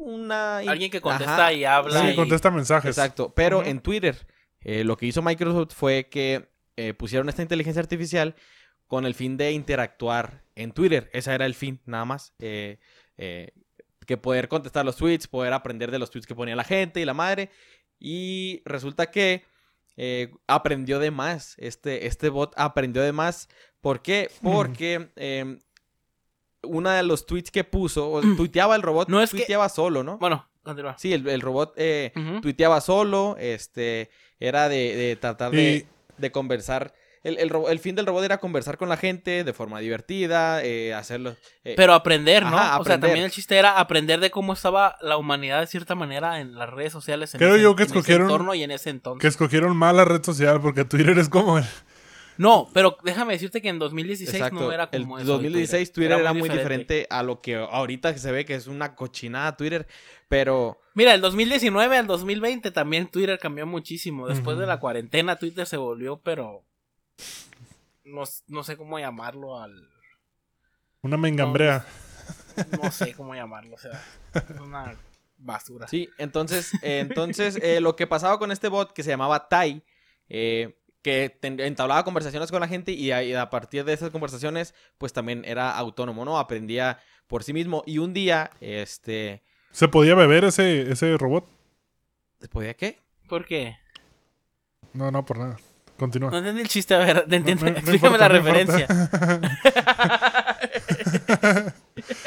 una... 0.00 0.58
Alguien 0.58 0.90
que 0.90 1.00
contesta 1.00 1.34
Ajá, 1.34 1.52
y 1.52 1.64
habla. 1.64 2.00
Sí, 2.00 2.08
y- 2.08 2.16
contesta 2.16 2.50
mensajes. 2.50 2.96
Exacto, 2.96 3.32
pero 3.34 3.64
en 3.64 3.80
Twitter 3.80 4.26
eh, 4.60 4.84
lo 4.84 4.96
que 4.96 5.06
hizo 5.06 5.22
Microsoft 5.22 5.74
fue 5.74 6.08
que 6.08 6.48
eh, 6.76 6.94
pusieron 6.94 7.28
esta 7.28 7.42
inteligencia 7.42 7.80
artificial 7.80 8.34
con 8.86 9.06
el 9.06 9.14
fin 9.14 9.36
de 9.36 9.52
interactuar 9.52 10.42
en 10.56 10.72
Twitter. 10.72 11.10
Ese 11.12 11.32
era 11.32 11.46
el 11.46 11.54
fin, 11.54 11.80
nada 11.86 12.04
más. 12.04 12.34
Eh, 12.38 12.78
eh, 13.16 13.52
que 14.06 14.16
poder 14.16 14.48
contestar 14.48 14.84
los 14.84 14.96
tweets, 14.96 15.28
poder 15.28 15.52
aprender 15.52 15.90
de 15.90 15.98
los 15.98 16.10
tweets 16.10 16.26
que 16.26 16.34
ponía 16.34 16.56
la 16.56 16.64
gente 16.64 17.00
y 17.00 17.04
la 17.04 17.14
madre. 17.14 17.50
Y 18.00 18.62
resulta 18.64 19.10
que 19.10 19.44
eh, 19.96 20.32
aprendió 20.46 20.98
de 20.98 21.10
más. 21.10 21.54
Este, 21.58 22.06
este 22.06 22.28
bot 22.30 22.52
aprendió 22.56 23.02
de 23.02 23.12
más. 23.12 23.48
¿Por 23.80 24.02
qué? 24.02 24.30
Porque 24.42 25.10
eh, 25.16 25.58
una 26.62 26.94
de 26.96 27.02
los 27.02 27.26
tweets 27.26 27.50
que 27.50 27.64
puso, 27.64 28.10
o 28.10 28.20
tuiteaba 28.36 28.76
el 28.76 28.82
robot, 28.82 29.08
No 29.08 29.22
es 29.22 29.30
que- 29.30 29.38
tuiteaba 29.38 29.68
solo, 29.68 30.02
¿no? 30.02 30.18
Bueno, 30.18 30.48
continúa. 30.62 30.96
Sí, 30.98 31.12
el, 31.12 31.26
el 31.28 31.40
robot 31.40 31.72
eh, 31.76 32.12
tuiteaba 32.42 32.80
solo, 32.80 33.36
este, 33.38 34.10
era 34.38 34.68
de, 34.68 34.94
de 34.96 35.16
tratar 35.16 35.54
Y 35.54 35.56
de, 35.56 35.86
de 36.18 36.32
conversar. 36.32 36.94
El, 37.22 37.36
el, 37.36 37.78
fin 37.80 37.94
del 37.96 38.06
robot 38.06 38.24
era 38.24 38.38
conversar 38.38 38.78
con 38.78 38.88
la 38.88 38.96
gente 38.96 39.44
de 39.44 39.52
forma 39.52 39.78
divertida, 39.80 40.64
eh, 40.64 40.94
hacerlo. 40.94 41.36
eh, 41.64 41.74
Pero 41.76 41.92
aprender, 41.92 42.42
¿no? 42.44 42.56
Ajá, 42.58 42.80
O 42.80 42.84
sea, 42.84 42.98
también 42.98 43.26
el 43.26 43.30
chiste 43.30 43.58
era 43.58 43.78
aprender 43.78 44.20
de 44.20 44.30
cómo 44.30 44.54
estaba 44.54 44.96
la 45.02 45.18
humanidad 45.18 45.60
de 45.60 45.66
cierta 45.66 45.94
manera 45.94 46.40
en 46.40 46.54
las 46.54 46.70
redes 46.70 46.92
sociales. 46.94 47.34
En 47.34 47.38
Creo 47.38 47.54
ese- 47.56 47.62
yo 47.62 47.76
que 47.76 47.82
en 47.82 47.94
ese 47.98 48.14
entorno 48.14 48.54
y 48.54 48.62
en 48.62 48.70
ese 48.70 48.88
entonces. 48.88 49.20
que 49.20 49.28
escogieron 49.28 49.76
mal 49.76 49.98
la 49.98 50.06
red 50.06 50.24
social 50.24 50.62
porque 50.62 50.86
Twitter 50.86 51.18
es 51.18 51.28
como 51.28 51.58
el- 51.58 51.64
No, 52.40 52.70
pero 52.72 52.96
déjame 53.04 53.34
decirte 53.34 53.60
que 53.60 53.68
en 53.68 53.78
2016 53.78 54.34
exacto. 54.34 54.60
no 54.60 54.72
era 54.72 54.88
el 54.92 55.02
como 55.02 55.18
eso. 55.18 55.26
de 55.26 55.32
2016 55.34 55.92
Twitter 55.92 56.18
era, 56.18 56.32
muy 56.32 56.48
diferente. 56.48 57.06
a 57.10 57.22
lo 57.22 57.42
que 57.42 57.56
ahorita 57.56 58.16
se 58.16 58.32
ve 58.32 58.46
que 58.46 58.54
es 58.54 58.66
una 58.66 58.94
cochinada 58.94 59.58
Twitter, 59.58 59.86
pero 60.26 60.80
Mira, 60.94 61.12
el 61.12 61.20
2019 61.20 61.98
al 61.98 62.06
2020 62.06 62.70
también 62.70 63.08
Twitter 63.08 63.38
cambió 63.38 63.66
muchísimo. 63.66 64.26
Después 64.26 64.56
de 64.56 64.66
la 64.66 64.80
cuarentena 64.80 65.36
Twitter 65.36 65.66
se 65.66 65.76
volvió, 65.76 66.18
pero 66.22 66.64
no, 68.04 68.22
no 68.46 68.64
sé 68.64 68.78
cómo 68.78 68.98
llamarlo 68.98 69.60
al... 69.60 69.90
una 71.02 71.18
mengambrea. 71.18 71.84
No 72.82 72.90
sé 72.90 73.12
cómo 73.12 73.34
llamarlo, 73.34 73.74
o 73.74 73.78
sea, 73.78 74.02
es 74.34 74.60
una 74.60 74.96
basura. 75.36 75.88
Sí, 75.88 76.08
entonces, 76.16 76.72
eh, 76.82 77.00
entonces 77.00 77.58
eh, 77.62 77.82
lo 77.82 77.96
que 77.96 78.06
pasaba 78.06 78.38
con 78.38 78.50
este 78.50 78.68
bot 78.68 78.92
que 78.92 79.02
se 79.02 79.10
llamaba 79.10 79.46
Tai, 79.46 79.82
eh, 80.30 80.79
que 81.02 81.38
entablaba 81.42 82.04
conversaciones 82.04 82.50
con 82.50 82.60
la 82.60 82.68
gente 82.68 82.92
y 82.92 83.10
a, 83.12 83.22
y 83.22 83.34
a 83.34 83.48
partir 83.50 83.84
de 83.84 83.92
esas 83.92 84.10
conversaciones, 84.10 84.74
pues 84.98 85.12
también 85.12 85.42
era 85.46 85.76
autónomo, 85.76 86.24
¿no? 86.24 86.38
Aprendía 86.38 86.98
por 87.26 87.42
sí 87.44 87.52
mismo. 87.52 87.82
Y 87.86 87.98
un 87.98 88.12
día, 88.12 88.50
este, 88.60 89.42
¿Se 89.72 89.88
podía 89.88 90.14
beber 90.14 90.44
ese, 90.44 90.90
ese 90.92 91.16
robot? 91.16 91.46
¿podía 92.50 92.74
qué? 92.74 92.98
¿Por 93.28 93.44
qué? 93.46 93.76
No, 94.92 95.10
no, 95.10 95.24
por 95.24 95.38
nada. 95.38 95.56
Continúa. 95.98 96.30
No 96.30 96.38
entendí 96.38 96.62
el 96.62 96.68
chiste, 96.68 96.94
a 96.94 96.98
ver, 96.98 97.24
No, 97.28 97.36
entiende- 97.36 97.64
no- 97.66 97.70
no 97.72 97.78
explícame 97.78 98.16
importa, 98.16 98.28
la 98.28 98.28
referencia. 98.40 98.86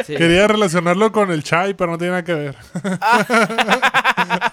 Sí. 0.06 0.16
Quería 0.16 0.48
relacionarlo 0.48 1.12
con 1.12 1.32
el 1.32 1.44
chai, 1.44 1.74
pero 1.74 1.92
no 1.92 1.98
tiene 1.98 2.12
nada 2.12 2.24
que 2.24 2.34
ver. 2.34 2.56
Ah, 3.02 4.52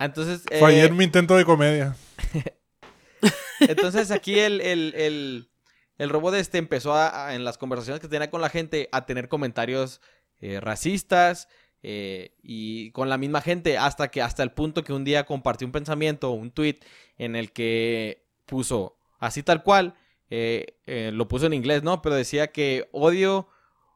Entonces, 0.00 0.42
eh, 0.50 0.58
Fallé 0.60 0.84
en 0.86 0.96
mi 0.96 1.04
intento 1.04 1.36
de 1.36 1.44
comedia. 1.44 1.94
Entonces 3.60 4.10
aquí 4.10 4.38
el, 4.38 4.60
el, 4.60 4.94
el, 4.96 5.50
el 5.98 6.10
robot 6.10 6.34
este 6.34 6.58
empezó 6.58 6.94
a, 6.94 7.26
a- 7.28 7.34
en 7.34 7.44
las 7.44 7.58
conversaciones 7.58 8.00
que 8.00 8.08
tenía 8.08 8.30
con 8.30 8.40
la 8.40 8.48
gente 8.48 8.88
a 8.92 9.04
tener 9.06 9.28
comentarios 9.28 10.00
eh, 10.40 10.60
racistas 10.60 11.48
eh, 11.82 12.34
y 12.42 12.90
con 12.92 13.08
la 13.08 13.18
misma 13.18 13.42
gente 13.42 13.76
hasta 13.78 14.10
que 14.10 14.22
hasta 14.22 14.42
el 14.42 14.52
punto 14.52 14.82
que 14.82 14.92
un 14.94 15.04
día 15.04 15.26
compartió 15.26 15.66
un 15.66 15.72
pensamiento, 15.72 16.30
un 16.30 16.50
tweet 16.50 16.78
en 17.18 17.36
el 17.36 17.52
que 17.52 18.24
puso 18.46 18.96
así 19.18 19.42
tal 19.42 19.62
cual, 19.62 19.94
eh, 20.30 20.78
eh, 20.86 21.10
lo 21.12 21.28
puso 21.28 21.46
en 21.46 21.52
inglés, 21.52 21.82
¿no? 21.82 22.00
Pero 22.00 22.14
decía 22.14 22.52
que 22.52 22.88
odio, 22.92 23.48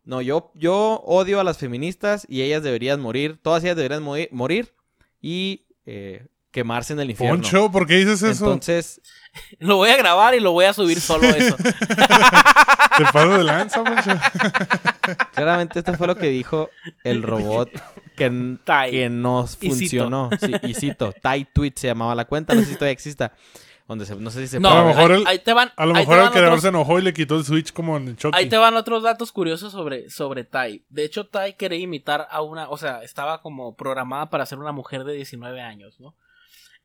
no, 0.04 0.20
yo, 0.20 0.52
yo 0.54 1.00
odio 1.06 1.40
a 1.40 1.44
las 1.44 1.56
feministas 1.56 2.26
y 2.28 2.42
ellas 2.42 2.62
deberían 2.62 3.00
morir, 3.00 3.38
todas 3.40 3.64
ellas 3.64 3.76
deberían 3.76 4.02
morir 4.02 4.74
y 5.22 5.64
eh, 5.86 6.26
quemarse 6.50 6.92
en 6.92 7.00
el 7.00 7.10
infierno. 7.10 7.36
Poncho, 7.36 7.70
¿por 7.70 7.86
qué 7.86 7.96
dices 7.96 8.22
eso? 8.22 8.44
Entonces, 8.46 9.00
Lo 9.58 9.76
voy 9.76 9.90
a 9.90 9.96
grabar 9.96 10.34
y 10.34 10.40
lo 10.40 10.52
voy 10.52 10.64
a 10.64 10.72
subir 10.72 11.00
solo 11.00 11.28
eso. 11.28 11.56
Te 12.96 13.04
paso 13.12 13.38
de 13.38 13.44
lanza, 13.44 13.82
Poncho. 13.82 14.10
claramente 15.34 15.80
esto 15.80 15.94
fue 15.94 16.06
lo 16.06 16.16
que 16.16 16.28
dijo 16.28 16.70
el 17.02 17.22
robot 17.22 17.70
que, 18.16 18.56
que 18.90 19.08
no 19.10 19.44
Y 19.44 19.48
cito. 19.48 19.74
funcionó. 19.74 20.30
Sí, 20.40 20.52
y 20.62 20.74
cito, 20.74 21.12
Tai 21.20 21.44
Tweet 21.52 21.72
se 21.74 21.88
llamaba 21.88 22.14
la 22.14 22.24
cuenta, 22.26 22.54
no 22.54 22.60
sé 22.60 22.66
si 22.68 22.74
todavía 22.74 22.92
exista. 22.92 23.32
Donde 23.86 24.06
se- 24.06 24.16
no 24.16 24.30
sé 24.30 24.40
si 24.40 24.48
se 24.48 24.60
No, 24.60 24.70
A 24.70 24.78
lo 24.80 24.86
mejor 24.86 25.12
ahí, 25.12 25.20
el- 25.20 25.26
ahí 25.26 25.38
te 25.40 25.52
van. 25.52 25.70
A 25.76 25.84
lo 25.84 25.94
ahí 25.94 26.02
te 26.04 26.08
mejor 26.08 26.16
el 26.16 26.22
van 26.22 26.32
creador 26.32 26.50
otros- 26.52 26.62
se 26.62 26.68
enojó 26.68 26.98
y 26.98 27.02
le 27.02 27.12
quitó 27.12 27.36
el 27.36 27.44
Switch 27.44 27.72
como 27.72 27.96
en 27.98 28.16
Chucky. 28.16 28.36
Ahí 28.36 28.48
te 28.48 28.56
van 28.56 28.74
otros 28.76 29.02
datos 29.02 29.30
curiosos 29.30 29.72
sobre, 29.72 30.08
sobre 30.08 30.44
Tai. 30.44 30.84
De 30.88 31.04
hecho, 31.04 31.26
Tai 31.26 31.54
quería 31.56 31.78
imitar 31.78 32.26
a 32.30 32.40
una, 32.40 32.70
o 32.70 32.78
sea, 32.78 33.02
estaba 33.02 33.42
como 33.42 33.76
programada 33.76 34.30
para 34.30 34.46
ser 34.46 34.58
una 34.58 34.72
mujer 34.72 35.04
de 35.04 35.12
19 35.14 35.60
años, 35.60 36.00
¿no? 36.00 36.14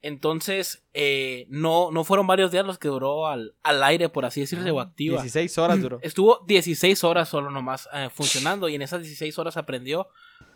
Entonces, 0.02 0.86
eh, 0.94 1.46
no, 1.50 1.92
no 1.92 2.04
fueron 2.06 2.26
varios 2.26 2.52
días 2.52 2.66
los 2.66 2.78
que 2.78 2.88
duró 2.88 3.28
al, 3.28 3.54
al 3.64 3.84
aire, 3.84 4.08
por 4.10 4.26
así 4.26 4.42
decirse, 4.42 4.72
o 4.72 4.80
activa. 4.80 5.22
16 5.22 5.58
horas 5.58 5.82
duró. 5.82 6.00
Estuvo 6.02 6.44
16 6.48 7.04
horas 7.04 7.28
solo 7.28 7.50
nomás 7.52 7.90
eh, 7.94 8.10
funcionando 8.14 8.70
y 8.70 8.76
en 8.76 8.82
esas 8.82 9.02
16 9.02 9.38
horas 9.40 9.58
aprendió 9.58 10.08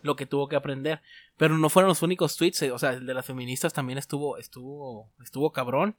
lo 0.03 0.15
que 0.15 0.27
tuvo 0.27 0.47
que 0.47 0.55
aprender. 0.55 1.01
Pero 1.37 1.57
no 1.57 1.69
fueron 1.69 1.89
los 1.89 2.03
únicos 2.03 2.37
tweets, 2.37 2.61
eh, 2.61 2.71
o 2.71 2.77
sea, 2.77 2.91
el 2.91 3.07
de 3.07 3.13
las 3.15 3.25
feministas 3.25 3.73
también 3.73 3.97
estuvo, 3.97 4.37
estuvo, 4.37 5.11
estuvo 5.23 5.51
cabrón. 5.51 5.97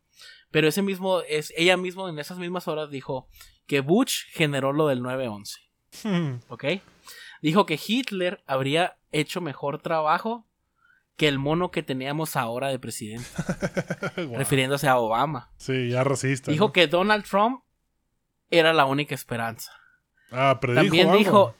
Pero 0.52 0.68
ese 0.68 0.82
mismo, 0.82 1.22
es, 1.22 1.52
ella 1.56 1.76
mismo 1.76 2.08
en 2.08 2.18
esas 2.20 2.38
mismas 2.38 2.68
horas 2.68 2.90
dijo 2.90 3.28
que 3.66 3.80
Bush 3.80 4.26
generó 4.30 4.72
lo 4.72 4.86
del 4.86 5.00
9-11. 5.02 6.40
¿Ok? 6.48 6.64
Dijo 7.42 7.66
que 7.66 7.80
Hitler 7.84 8.44
habría 8.46 8.98
hecho 9.10 9.40
mejor 9.40 9.80
trabajo 9.80 10.46
que 11.16 11.28
el 11.28 11.38
mono 11.38 11.70
que 11.70 11.82
teníamos 11.82 12.36
ahora 12.36 12.68
de 12.68 12.78
presidente, 12.78 13.28
refiriéndose 14.32 14.88
a 14.88 14.98
Obama. 14.98 15.52
Sí, 15.56 15.90
ya 15.90 16.04
racista. 16.04 16.50
Dijo 16.50 16.66
¿no? 16.66 16.72
que 16.72 16.88
Donald 16.88 17.24
Trump 17.24 17.62
era 18.50 18.72
la 18.72 18.84
única 18.84 19.14
esperanza. 19.14 19.72
Ah, 20.30 20.58
predijo 20.60 20.82
También 20.82 21.08
algo. 21.08 21.18
dijo. 21.18 21.54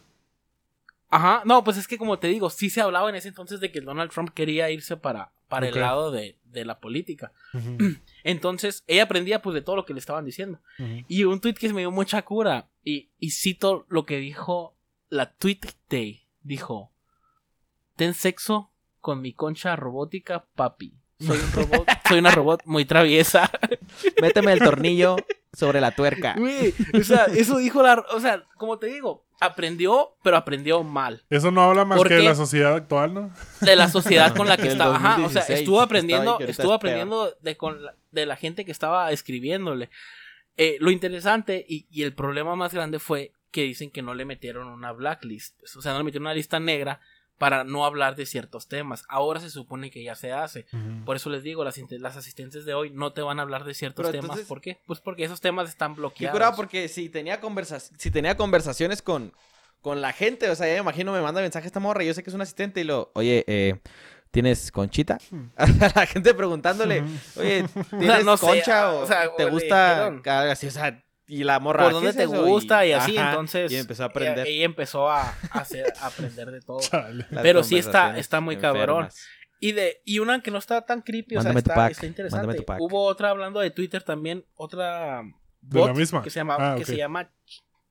Ajá, 1.14 1.42
no, 1.44 1.62
pues 1.62 1.76
es 1.76 1.86
que 1.86 1.96
como 1.96 2.18
te 2.18 2.26
digo, 2.26 2.50
sí 2.50 2.70
se 2.70 2.80
hablaba 2.80 3.08
en 3.08 3.14
ese 3.14 3.28
entonces 3.28 3.60
de 3.60 3.70
que 3.70 3.80
Donald 3.80 4.10
Trump 4.10 4.30
quería 4.34 4.68
irse 4.72 4.96
para, 4.96 5.30
para 5.46 5.68
el 5.68 5.78
lado 5.78 6.10
de, 6.10 6.40
de 6.42 6.64
la 6.64 6.80
política. 6.80 7.32
Entonces, 8.24 8.82
ella 8.88 9.04
aprendía 9.04 9.40
pues 9.40 9.54
de 9.54 9.60
todo 9.62 9.76
lo 9.76 9.84
que 9.84 9.92
le 9.92 10.00
estaban 10.00 10.24
diciendo. 10.24 10.58
Y 11.06 11.22
un 11.22 11.40
tweet 11.40 11.54
que 11.54 11.72
me 11.72 11.82
dio 11.82 11.92
mucha 11.92 12.22
cura. 12.22 12.68
Y, 12.82 13.10
y 13.20 13.30
cito 13.30 13.86
lo 13.88 14.06
que 14.06 14.18
dijo 14.18 14.76
la 15.08 15.30
Tweet 15.30 15.60
Day. 15.88 16.26
Dijo: 16.42 16.90
Ten 17.94 18.12
sexo 18.12 18.72
con 19.00 19.20
mi 19.20 19.34
concha 19.34 19.76
robótica, 19.76 20.46
papi. 20.56 20.98
Soy 21.20 21.38
un 21.38 21.52
robot, 21.52 21.88
soy 22.08 22.18
una 22.18 22.32
robot 22.32 22.62
muy 22.64 22.86
traviesa. 22.86 23.52
Méteme 24.20 24.52
el 24.52 24.58
tornillo 24.58 25.14
sobre 25.52 25.80
la 25.80 25.92
tuerca. 25.92 26.34
Güey, 26.36 26.74
o 26.92 27.04
sea, 27.04 27.26
eso 27.26 27.58
dijo 27.58 27.84
la. 27.84 28.04
O 28.12 28.18
sea, 28.18 28.44
como 28.56 28.80
te 28.80 28.88
digo, 28.88 29.24
aprendió, 29.41 30.16
pero 30.22 30.37
aprendió 30.37 30.82
mal. 30.82 31.22
Eso 31.30 31.51
no 31.51 31.62
habla 31.62 31.85
más 31.85 31.99
¿Por 31.99 32.09
que 32.09 32.14
de 32.14 32.22
la 32.22 32.35
sociedad 32.35 32.74
actual, 32.74 33.14
¿no? 33.14 33.30
De 33.61 33.76
la 33.76 33.89
sociedad 33.89 34.35
con 34.35 34.49
la 34.49 34.57
que 34.57 34.68
estaba. 34.68 34.97
Ajá, 34.97 35.14
o 35.14 35.28
sea, 35.28 35.43
2016, 35.43 35.59
estuvo 35.61 35.80
aprendiendo, 35.80 36.41
estuvo 36.41 36.72
aprendiendo 36.72 37.35
de, 37.41 37.57
con 37.57 37.85
la, 37.85 37.95
de 38.11 38.26
la 38.26 38.37
gente 38.37 38.64
que 38.64 38.72
estaba 38.72 39.11
escribiéndole. 39.12 39.91
Eh, 40.57 40.76
lo 40.80 40.91
interesante 40.91 41.64
y, 41.68 41.87
y 41.91 42.03
el 42.03 42.14
problema 42.14 42.55
más 42.57 42.72
grande 42.72 42.99
fue 42.99 43.32
que 43.51 43.62
dicen 43.62 43.91
que 43.91 44.03
no 44.03 44.14
le 44.14 44.24
metieron 44.24 44.68
una 44.68 44.93
blacklist. 44.93 45.62
O 45.76 45.82
sea, 45.82 45.93
no 45.93 45.99
le 45.99 46.05
metieron 46.05 46.26
una 46.26 46.35
lista 46.35 46.59
negra 46.59 47.01
para 47.39 47.64
no 47.64 47.85
hablar 47.85 48.14
de 48.16 48.26
ciertos 48.26 48.68
temas. 48.68 49.05
Ahora 49.09 49.41
se 49.41 49.51
supone 49.51 49.91
que 49.91 50.03
ya 50.05 50.14
se 50.14 50.32
hace. 50.32 50.66
Por 51.05 51.16
eso 51.16 51.30
les 51.30 51.43
digo, 51.43 51.64
las, 51.64 51.78
las 51.91 52.16
asistentes 52.16 52.64
de 52.64 52.74
hoy 52.74 52.91
no 52.91 53.12
te 53.12 53.22
van 53.22 53.39
a 53.39 53.43
hablar 53.43 53.64
de 53.64 53.74
ciertos 53.74 54.03
Pero 54.07 54.12
temas. 54.12 54.24
entonces- 54.24 54.47
¿Por 54.47 54.61
qué? 54.61 54.80
Pues 54.87 55.01
porque 55.01 55.24
esos 55.24 55.41
temas 55.41 55.68
están 55.68 55.95
Qué 55.95 56.01
bloqueados. 56.01 56.32
curado 56.35 56.57
porque 56.57 56.89
si 56.89 57.09
tenía, 57.09 57.41
conversa 57.41 57.80
si 57.80 58.11
tenía 58.11 58.37
conversaciones 58.37 59.03
con, 59.03 59.32
con 59.80 60.01
la 60.01 60.12
gente, 60.12 60.49
o 60.49 60.55
sea, 60.55 60.66
ya 60.68 60.74
me 60.74 60.80
imagino 60.80 61.12
me 61.12 61.20
manda 61.20 61.41
mensaje 61.41 61.66
esta 61.66 61.80
morra, 61.80 62.03
yo 62.05 62.14
sé 62.14 62.22
que 62.22 62.30
es 62.30 62.35
un 62.35 62.41
asistente 62.43 62.80
y 62.80 62.85
lo, 62.85 63.11
oye, 63.14 63.45
eh, 63.49 63.80
¿tienes 64.30 64.70
conchita? 64.72 65.18
A 65.57 65.66
la 65.95 66.07
gente 66.07 66.32
preguntándole, 66.35 67.03
oye, 67.37 67.66
¿tienes 67.91 68.24
no 68.24 68.39
concha 68.39 68.93
o, 68.95 69.01
o 69.03 69.07
sea, 69.07 69.35
te 69.37 69.45
gusta 69.51 70.07
así? 70.51 70.66
O 70.68 70.70
sea, 70.70 71.03
y 71.27 71.45
la 71.45 71.59
morra, 71.61 71.85
por 71.85 71.89
¿qué 71.91 71.95
dónde 71.95 72.11
es 72.11 72.16
te 72.16 72.22
eso? 72.25 72.45
gusta 72.45 72.85
y, 72.87 72.93
así, 72.93 73.16
ajá, 73.16 73.31
entonces 73.31 73.72
Y 73.72 73.77
empezó 73.77 74.03
a 74.03 74.07
aprender. 74.07 74.47
Ella, 74.47 74.57
ella 74.57 74.64
empezó 74.64 75.09
a, 75.11 75.35
hacer, 75.53 75.93
a 76.01 76.07
aprender 76.07 76.51
de 76.51 76.61
todo. 76.61 76.81
Pero 77.43 77.62
sí 77.64 77.77
está- 77.79 78.18
está 78.18 78.41
muy 78.41 78.57
cabrón. 78.59 79.09
Y 79.61 79.72
de 79.72 80.03
y 80.05 80.18
una 80.18 80.43
que 80.43 80.51
no 80.51 80.59
está 80.59 80.83
tan 80.85 81.01
creepy, 81.01 81.37
Mándame 81.37 81.61
o 81.61 81.62
tu 81.62 81.66
sea, 81.68 81.75
pack, 81.77 81.91
está, 81.93 82.07
está 82.07 82.07
interesante. 82.07 82.55
tu 82.57 82.64
pack. 82.64 82.81
Hubo 82.81 83.05
otra 83.07 83.31
hablando 83.31 83.61
de 83.61 83.70
Twitter 83.70 84.03
también, 84.03 84.45
otra 84.55 85.22
¿De 85.62 85.87
la 85.87 85.95
misma? 85.95 86.22
que 86.22 86.29
se 86.29 86.41
llama 86.41 86.57
Ah, 86.59 86.75
que 86.77 86.85
se 86.85 86.97
llama 86.97 87.31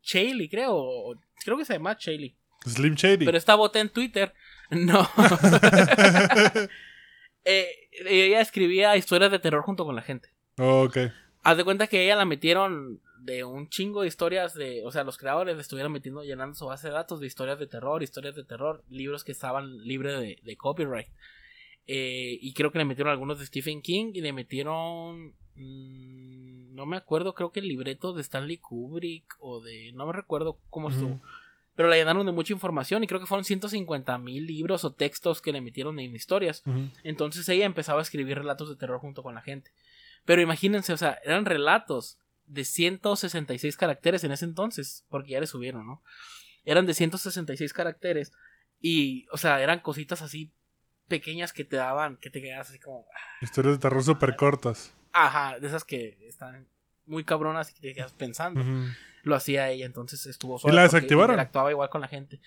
Chaley, 0.04 0.50
creo, 0.50 1.16
creo 1.44 1.58
que 1.58 1.66
se 1.66 1.74
llama 1.74 1.98
Chaley. 1.98 2.36
Slim 2.68 2.94
Shady. 2.94 3.26
Pero 3.26 3.38
esta 3.38 3.56
bot 3.56 3.76
en 3.78 3.90
Twitter 3.90 4.34
no. 4.70 5.10
Eh, 7.46 7.68
ella 8.06 8.40
escribía 8.40 8.96
historias 8.96 9.30
de 9.32 9.40
terror 9.40 9.64
junto 9.64 9.84
con 9.86 9.96
la 9.96 10.02
gente. 10.02 10.30
ok. 10.58 10.98
Haz 11.44 11.58
de 11.58 11.66
cuenta 11.66 11.88
que 11.88 12.06
ella 12.06 12.16
la 12.16 12.24
metieron 12.24 13.02
de 13.24 13.44
un 13.44 13.70
chingo 13.70 14.02
de 14.02 14.08
historias 14.08 14.54
de, 14.54 14.84
o 14.86 14.92
sea, 14.92 15.04
los 15.04 15.18
creadores 15.18 15.56
le 15.56 15.62
estuvieron 15.62 15.92
metiendo, 15.92 16.24
llenando 16.24 16.56
su 16.56 16.66
base 16.66 16.88
de 16.88 16.94
datos 16.94 17.20
de 17.20 17.28
historias 17.28 17.58
de 17.58 17.68
terror, 17.68 18.04
historias 18.04 18.36
de 18.36 18.44
terror, 18.44 18.84
libros 18.90 19.24
que 19.24 19.32
estaban 19.32 19.78
libres 19.80 20.20
de, 20.20 20.40
de 20.42 20.58
copyright. 20.58 21.08
Eh, 21.88 22.38
y 22.42 22.54
creo 22.54 22.72
que 22.72 22.78
le 22.78 22.86
metieron 22.86 23.12
algunos 23.12 23.40
de 23.40 23.46
Stephen 23.46 23.82
King 23.82 24.12
y 24.14 24.22
le 24.22 24.34
metieron, 24.34 25.34
mm, 25.56 26.76
no 26.76 26.86
me 26.86 26.98
acuerdo, 26.98 27.34
creo 27.34 27.52
que 27.52 27.62
el 27.62 27.68
libreto 27.68 28.14
de 28.14 28.22
Stanley 28.22 28.58
Kubrick 28.58 29.36
o 29.40 29.62
de, 29.62 29.92
no 29.94 30.06
me 30.06 30.14
recuerdo 30.14 30.60
cómo 30.70 30.90
estuvo. 30.90 31.22
Pero 31.76 31.90
la 31.90 31.96
llenaron 31.96 32.26
de 32.26 32.32
mucha 32.32 32.54
información 32.54 33.04
y 33.04 33.08
creo 33.08 33.20
que 33.20 33.26
fueron 33.26 33.46
150 33.46 34.18
mil 34.20 34.46
libros 34.46 34.84
o 34.86 34.94
textos 34.94 35.42
que 35.42 35.52
le 35.52 35.62
metieron 35.62 36.00
en 36.00 36.16
historias. 36.16 36.64
Entonces 37.04 37.50
ella 37.50 37.66
empezaba 37.66 38.00
a 38.00 38.04
escribir 38.04 38.38
relatos 38.38 38.70
de 38.70 38.76
terror 38.76 39.00
junto 39.00 39.24
con 39.24 39.34
la 39.34 39.42
gente. 39.42 39.72
Pero 40.24 40.42
imagínense, 40.42 40.94
o 40.94 40.98
sea, 40.98 41.18
eran 41.24 41.46
relatos 41.46 42.20
de 42.46 42.66
166 42.66 43.78
caracteres 43.78 44.24
en 44.24 44.32
ese 44.32 44.46
entonces, 44.46 45.06
porque 45.10 45.32
ya 45.32 45.40
le 45.40 45.48
subieron, 45.48 45.86
¿no? 45.86 46.04
Eran 46.66 46.86
de 46.86 46.94
166 46.94 47.74
caracteres 47.74 48.32
y, 48.80 49.26
o 49.32 49.38
sea, 49.38 49.62
eran 49.62 49.80
cositas 49.80 50.22
así 50.22 50.52
pequeñas 51.08 51.54
que 51.54 51.66
te 51.66 51.76
daban, 51.76 52.18
que 52.18 52.30
te 52.30 52.42
quedas 52.42 52.70
así 52.70 52.80
como, 52.80 53.06
Historias 53.42 53.76
de 53.76 53.80
terror 53.82 54.04
súper 54.04 54.36
cortas. 54.36 54.94
ajá, 55.12 55.60
de 55.60 55.68
esas 55.68 55.84
que 55.84 56.18
están 56.28 56.68
muy 57.06 57.24
cabronas 57.24 57.70
y 57.72 57.74
que 57.74 57.82
te 57.82 57.94
quedas 57.94 58.14
pensando. 58.14 58.64
Lo 59.24 59.36
hacía 59.36 59.70
ella, 59.70 59.86
entonces 59.86 60.26
estuvo 60.26 60.60
¿Y 60.64 60.72
la 60.72 60.84
desactivaron? 60.84 61.32
Interactuaba 61.36 61.72
igual 61.72 61.90
con 61.90 62.02
la 62.02 62.08
gente. 62.08 62.40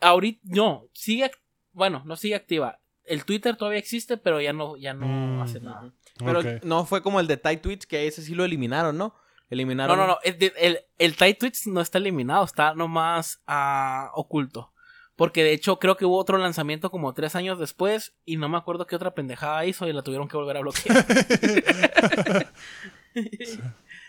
Ahorita, 0.00 0.40
no, 0.44 0.86
sigue, 0.92 1.30
bueno, 1.72 2.02
no 2.06 2.16
sigue 2.16 2.34
activa. 2.34 2.80
El 3.04 3.24
Twitter 3.24 3.56
todavía 3.56 3.78
existe, 3.80 4.16
pero 4.16 4.40
ya 4.40 4.52
no, 4.52 4.76
ya 4.76 4.94
no 4.94 5.06
Mm. 5.06 5.42
hace 5.42 5.60
nada. 5.60 5.92
Pero 6.18 6.40
no 6.62 6.84
fue 6.86 7.02
como 7.02 7.18
el 7.20 7.26
de 7.26 7.36
Tai 7.36 7.56
Tweets, 7.56 7.86
que 7.86 8.06
ese 8.06 8.22
sí 8.22 8.34
lo 8.34 8.44
eliminaron, 8.44 8.96
¿no? 8.96 9.14
No, 9.50 9.54
Eliminaron. 9.54 9.98
no, 9.98 10.06
no. 10.06 10.18
El, 10.22 10.52
el, 10.56 10.80
el 10.98 11.16
Tide 11.16 11.34
Tweets 11.34 11.66
no 11.66 11.80
está 11.80 11.98
eliminado, 11.98 12.44
está 12.44 12.74
nomás 12.74 13.42
ah, 13.46 14.10
oculto. 14.14 14.72
Porque 15.16 15.44
de 15.44 15.52
hecho 15.52 15.78
creo 15.78 15.96
que 15.96 16.06
hubo 16.06 16.16
otro 16.16 16.38
lanzamiento 16.38 16.90
como 16.90 17.12
tres 17.12 17.34
años 17.36 17.58
después 17.58 18.14
y 18.24 18.36
no 18.36 18.48
me 18.48 18.56
acuerdo 18.56 18.86
qué 18.86 18.96
otra 18.96 19.12
pendejada 19.12 19.66
hizo 19.66 19.86
y 19.86 19.92
la 19.92 20.02
tuvieron 20.02 20.28
que 20.28 20.36
volver 20.36 20.56
a 20.56 20.60
bloquear. 20.60 21.04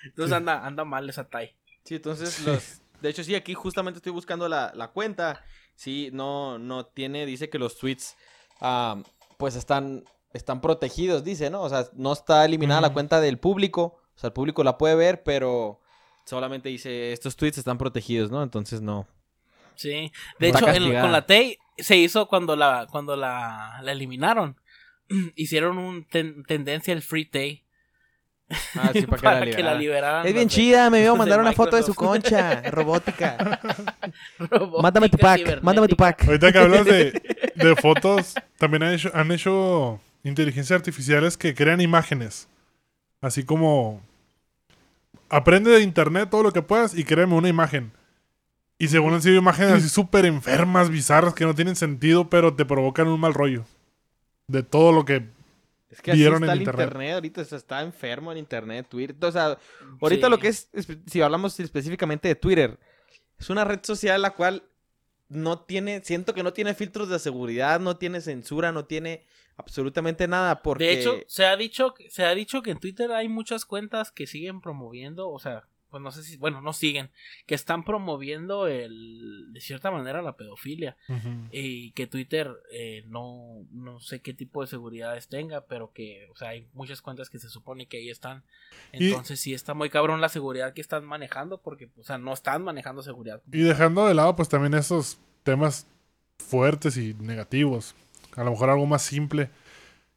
Entonces 0.06 0.32
anda, 0.32 0.66
anda 0.66 0.86
mal 0.86 1.10
esa 1.10 1.28
Tai. 1.28 1.54
Sí, 1.84 1.96
entonces 1.96 2.40
los... 2.46 2.82
De 3.02 3.10
hecho, 3.10 3.24
sí, 3.24 3.34
aquí 3.34 3.56
justamente 3.56 3.98
estoy 3.98 4.12
buscando 4.12 4.48
la, 4.48 4.72
la 4.76 4.90
cuenta. 4.90 5.44
Sí, 5.76 6.12
no, 6.14 6.60
no 6.60 6.86
tiene, 6.86 7.26
dice 7.26 7.50
que 7.50 7.58
los 7.58 7.78
tweets 7.78 8.16
ah, 8.62 9.02
pues 9.38 9.56
están, 9.56 10.06
están 10.34 10.62
protegidos, 10.62 11.24
dice, 11.24 11.50
¿no? 11.50 11.64
O 11.64 11.70
sea, 11.70 11.88
no 11.94 12.14
está 12.14 12.46
eliminada 12.46 12.80
la 12.80 12.94
cuenta 12.94 13.20
del 13.20 13.40
público. 13.40 14.01
O 14.22 14.24
sea, 14.24 14.28
el 14.28 14.34
público 14.34 14.64
la 14.64 14.78
puede 14.78 14.94
ver, 14.94 15.24
pero 15.24 15.80
solamente 16.26 16.70
dice, 16.70 17.12
estos 17.12 17.36
tweets 17.36 17.58
están 17.58 17.80
protegidos, 17.80 18.30
¿no? 18.30 18.44
Entonces 18.44 18.80
no. 18.80 19.08
Sí. 19.74 20.12
De 20.38 20.50
Está 20.50 20.72
hecho, 20.72 21.02
con 21.02 21.12
la 21.12 21.26
Tai 21.26 21.58
se 21.76 21.98
hizo 21.98 22.28
cuando 22.28 22.56
la, 22.56 22.86
cuando 22.92 23.16
la, 23.16 23.80
la 23.82 23.92
eliminaron. 23.92 24.58
Hicieron 25.36 25.80
un 25.80 26.06
ten- 26.06 26.44
tendencia 26.44 26.94
el 26.94 27.02
Free 27.02 27.26
Tai. 27.26 27.64
Ah, 28.76 28.92
sí, 28.94 29.08
para, 29.08 29.22
para 29.24 29.46
que, 29.46 29.56
que 29.56 29.64
la 29.64 29.74
liberaran. 29.74 30.28
Es 30.28 30.36
bien 30.36 30.50
chida, 30.50 30.92
me 30.92 31.00
iba 31.00 31.08
a 31.08 31.10
los 31.10 31.16
de 31.16 31.20
mandar 31.20 31.40
una 31.40 31.54
foto 31.54 31.76
de 31.78 31.82
su 31.82 31.96
concha 31.96 32.62
robótica. 32.70 33.60
Robótica 34.38 34.82
Mándame 34.84 35.10
tu 35.10 35.18
pack, 35.18 35.64
mándame 35.64 35.88
tu 35.88 35.96
pack. 35.96 36.26
Ahorita 36.28 36.52
que 36.52 36.60
hablas 36.60 36.86
de, 36.86 37.12
de 37.56 37.76
fotos, 37.76 38.36
también 38.60 38.84
han 38.84 38.94
hecho, 38.94 39.10
han 39.16 39.32
hecho 39.32 40.00
inteligencias 40.24 40.78
artificiales 40.78 41.38
que 41.38 41.56
crean 41.56 41.82
imágenes. 41.82 42.48
Así 43.20 43.44
como 43.44 44.04
aprende 45.32 45.72
de 45.72 45.82
internet 45.82 46.30
todo 46.30 46.44
lo 46.44 46.52
que 46.54 46.62
puedas 46.62 46.94
y 46.96 47.04
créame 47.04 47.34
una 47.36 47.50
imagen. 47.50 47.92
Y 48.78 48.88
según 48.88 49.14
han 49.14 49.22
sido 49.22 49.36
imágenes 49.38 49.74
así 49.74 49.90
súper 49.90 50.26
enfermas, 50.26 50.90
bizarras, 50.90 51.34
que 51.34 51.46
no 51.46 51.56
tienen 51.56 51.76
sentido, 51.76 52.30
pero 52.30 52.56
te 52.56 52.66
provocan 52.66 53.08
un 53.08 53.20
mal 53.20 53.34
rollo. 53.34 53.64
De 54.48 54.64
todo 54.64 54.92
lo 54.92 55.06
que... 55.06 55.30
Es 55.90 56.02
que 56.02 56.12
así 56.12 56.20
Vieron 56.20 56.44
está 56.44 56.54
en 56.54 56.58
el 56.58 56.62
internet. 56.64 56.88
internet. 56.88 57.14
ahorita, 57.14 57.42
o 57.42 57.46
sea, 57.46 57.58
está 57.58 57.82
enfermo 57.82 58.32
en 58.32 58.38
internet, 58.38 58.88
Twitter. 58.90 59.16
O 59.22 59.32
sea, 59.32 59.58
ahorita 60.02 60.28
Sí. 60.28 60.32
lo 60.32 60.40
que 60.40 60.48
es, 60.48 60.70
si 61.06 61.22
hablamos 61.22 61.60
específicamente 61.60 62.28
de 62.28 62.36
Twitter, 62.36 62.80
es 63.38 63.50
una 63.50 63.64
red 63.66 63.80
social 63.84 64.22
la 64.22 64.32
cual 64.32 64.64
no 65.30 65.60
tiene, 65.60 66.02
siento 66.04 66.34
que 66.34 66.44
no 66.44 66.54
tiene 66.54 66.74
filtros 66.74 67.10
de 67.10 67.20
seguridad, 67.20 67.80
no 67.80 67.98
tiene 67.98 68.20
censura, 68.22 68.72
no 68.72 68.86
tiene 68.86 69.26
absolutamente 69.62 70.28
nada, 70.28 70.62
porque... 70.62 70.84
De 70.86 70.94
hecho, 71.00 71.20
se 71.28 71.46
ha 71.46 71.56
dicho 71.56 71.94
que- 71.94 72.10
se 72.10 72.24
ha 72.26 72.36
dicho 72.36 72.62
que 72.62 72.72
en 72.72 72.80
Twitter 72.80 73.12
hay 73.12 73.30
muchas 73.30 73.66
cuentas 73.66 74.12
que 74.12 74.28
siguen 74.28 74.60
promoviendo, 74.62 75.30
o 75.30 75.40
sea, 75.40 75.64
pues 75.90 76.02
no 76.02 76.12
sé 76.12 76.24
si, 76.24 76.38
bueno, 76.38 76.62
no 76.62 76.72
siguen, 76.72 77.12
que 77.46 77.54
están 77.54 77.84
promoviendo 77.84 78.66
el 78.66 79.48
de 79.52 79.60
cierta 79.60 79.92
manera 79.92 80.22
la 80.22 80.38
pedofilia 80.38 80.96
y 81.52 81.92
que 81.92 82.08
Twitter 82.08 82.50
eh, 82.72 83.04
no 83.08 83.66
no 83.72 84.00
sé 84.00 84.22
qué 84.22 84.34
tipo 84.34 84.62
de 84.62 84.68
seguridades 84.68 85.28
tenga, 85.28 85.66
pero 85.66 85.92
que, 85.92 86.28
o 86.32 86.36
sea, 86.38 86.50
hay 86.50 86.66
muchas 86.72 87.02
cuentas 87.02 87.30
que 87.30 87.40
se 87.40 87.50
supone 87.50 87.88
que 87.88 87.98
ahí 87.98 88.10
están. 88.10 88.44
Y- 88.94 89.10
Entonces 89.10 89.42
sí 89.42 89.54
está 89.54 89.74
muy 89.74 89.90
cabrón 89.90 90.22
la 90.22 90.30
seguridad 90.30 90.74
que 90.74 90.80
están 90.80 91.04
manejando 91.06 91.60
porque, 91.62 91.90
o 92.00 92.04
sea, 92.06 92.18
no 92.18 92.32
están 92.32 92.64
manejando 92.64 93.02
seguridad. 93.04 93.42
Y 93.52 93.60
dejando 93.60 94.08
de 94.08 94.14
lado 94.14 94.34
pues 94.38 94.48
también 94.48 94.74
esos 94.76 95.18
temas 95.44 95.88
fuertes 96.38 96.96
y 96.96 97.14
negativos. 97.16 97.96
A 98.36 98.44
lo 98.44 98.52
mejor 98.52 98.70
algo 98.70 98.86
más 98.86 99.02
simple. 99.02 99.50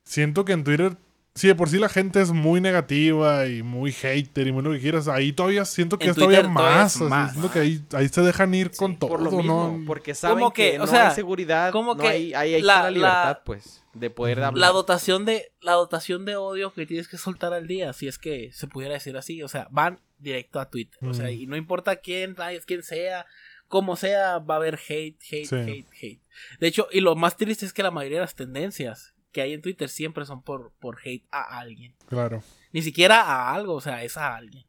Siento 0.05 0.45
que 0.45 0.53
en 0.53 0.65
Twitter, 0.65 0.97
si 1.35 1.49
de 1.49 1.55
por 1.55 1.69
sí 1.69 1.79
la 1.79 1.89
gente 1.89 2.21
es 2.21 2.31
muy 2.31 2.61
negativa 2.61 3.47
y 3.47 3.62
muy 3.62 3.91
hater 3.91 4.47
y 4.47 4.53
muy 4.53 4.62
lo 4.62 4.73
que 4.73 4.81
quieras, 4.81 5.09
ahí 5.09 5.33
todavía 5.33 5.65
siento 5.65 5.99
que 5.99 6.05
En 6.05 6.11
es 6.11 6.17
todavía 6.17 6.43
Twitter 6.43 6.55
todavía 6.55 6.83
más. 6.83 6.95
es 6.97 7.01
así, 7.03 7.11
más. 7.11 7.33
siento 7.33 7.51
que 7.51 7.59
ahí, 7.59 7.83
ahí 7.95 8.09
se 8.09 8.21
dejan 8.21 8.55
ir 8.55 8.71
con 8.73 8.99
todo, 8.99 9.09
por 9.11 9.23
lo 9.23 9.31
mismo, 9.31 9.77
¿no? 9.79 9.87
porque 9.87 10.15
saben 10.15 10.39
Como 10.39 10.53
que, 10.53 10.73
que, 10.73 10.77
o 10.77 10.81
no 10.81 10.87
sea, 10.87 11.09
hay 11.09 11.15
seguridad, 11.15 11.73
como 11.73 11.95
no 11.95 12.01
que 12.03 12.09
hay, 12.09 12.35
ahí, 12.35 12.61
la- 12.61 12.91
libertad, 12.91 13.39
pues, 13.45 13.83
de 13.95 14.11
poder 14.11 14.43
hablar. 14.45 14.61
La 14.61 14.69
dotación 14.69 15.25
de 15.25 15.53
la 15.61 15.73
dotación 15.73 16.25
de 16.27 16.37
odio 16.37 16.73
que 16.75 16.85
tienes 16.87 17.09
que 17.09 17.17
soltar 17.17 17.53
al 17.55 17.67
día, 17.67 17.93
si 17.95 18.07
es 18.09 18.19
que 18.19 18.51
se 18.53 18.67
pudiera 18.67 18.95
decir 18.95 19.17
así, 19.17 19.43
o 19.43 19.49
sea, 19.49 19.67
van 19.71 20.01
directo 20.19 20.61
a 20.61 20.69
Twitter, 20.71 20.99
o 21.09 21.15
sea, 21.15 21.31
y 21.31 21.47
no 21.47 21.57
importa 21.57 21.97
quién, 21.97 22.37
quién 22.67 22.83
sea, 22.83 23.27
como 23.75 23.97
sea, 23.97 24.39
va 24.39 24.55
a 24.55 24.59
haber 24.59 24.77
hate, 24.89 25.18
hate, 25.31 25.47
Sí. 25.47 25.57
hate, 25.57 25.87
hate. 26.01 26.20
De 26.61 26.68
hecho, 26.68 26.87
y 26.93 27.01
lo 27.01 27.16
más 27.16 27.37
triste 27.37 27.66
es 27.66 27.72
que 27.72 27.83
la 27.83 27.91
mayoría 27.91 28.18
de 28.18 28.25
las 28.25 28.37
tendencias 28.37 29.14
que 29.33 29.41
hay 29.43 29.53
en 29.53 29.62
Twitter 29.62 29.89
siempre 29.89 30.25
son 30.27 30.43
por, 30.43 30.70
por 30.79 31.01
hate 31.05 31.25
a 31.33 31.59
alguien. 31.59 31.93
Claro. 32.09 32.45
Ni 32.72 32.83
siquiera 32.83 33.20
a 33.22 33.53
algo, 33.53 33.75
o 33.75 33.81
sea, 33.81 34.05
es 34.05 34.16
a 34.16 34.37
alguien. 34.37 34.64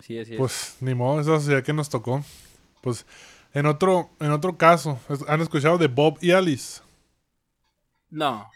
Sí, 0.00 0.18
así 0.18 0.32
es. 0.32 0.38
Pues 0.38 0.76
ni 0.80 0.94
modo, 0.94 1.20
esa 1.20 1.38
sociedad 1.38 1.62
que 1.62 1.74
nos 1.74 1.90
tocó. 1.90 2.24
Pues 2.80 3.04
en 3.52 3.66
otro, 3.66 4.08
en 4.20 4.30
otro 4.30 4.56
caso, 4.56 4.98
¿han 5.26 5.42
escuchado 5.42 5.76
de 5.76 5.88
Bob 5.88 6.16
y 6.22 6.30
Alice? 6.30 6.80
No, 8.08 8.50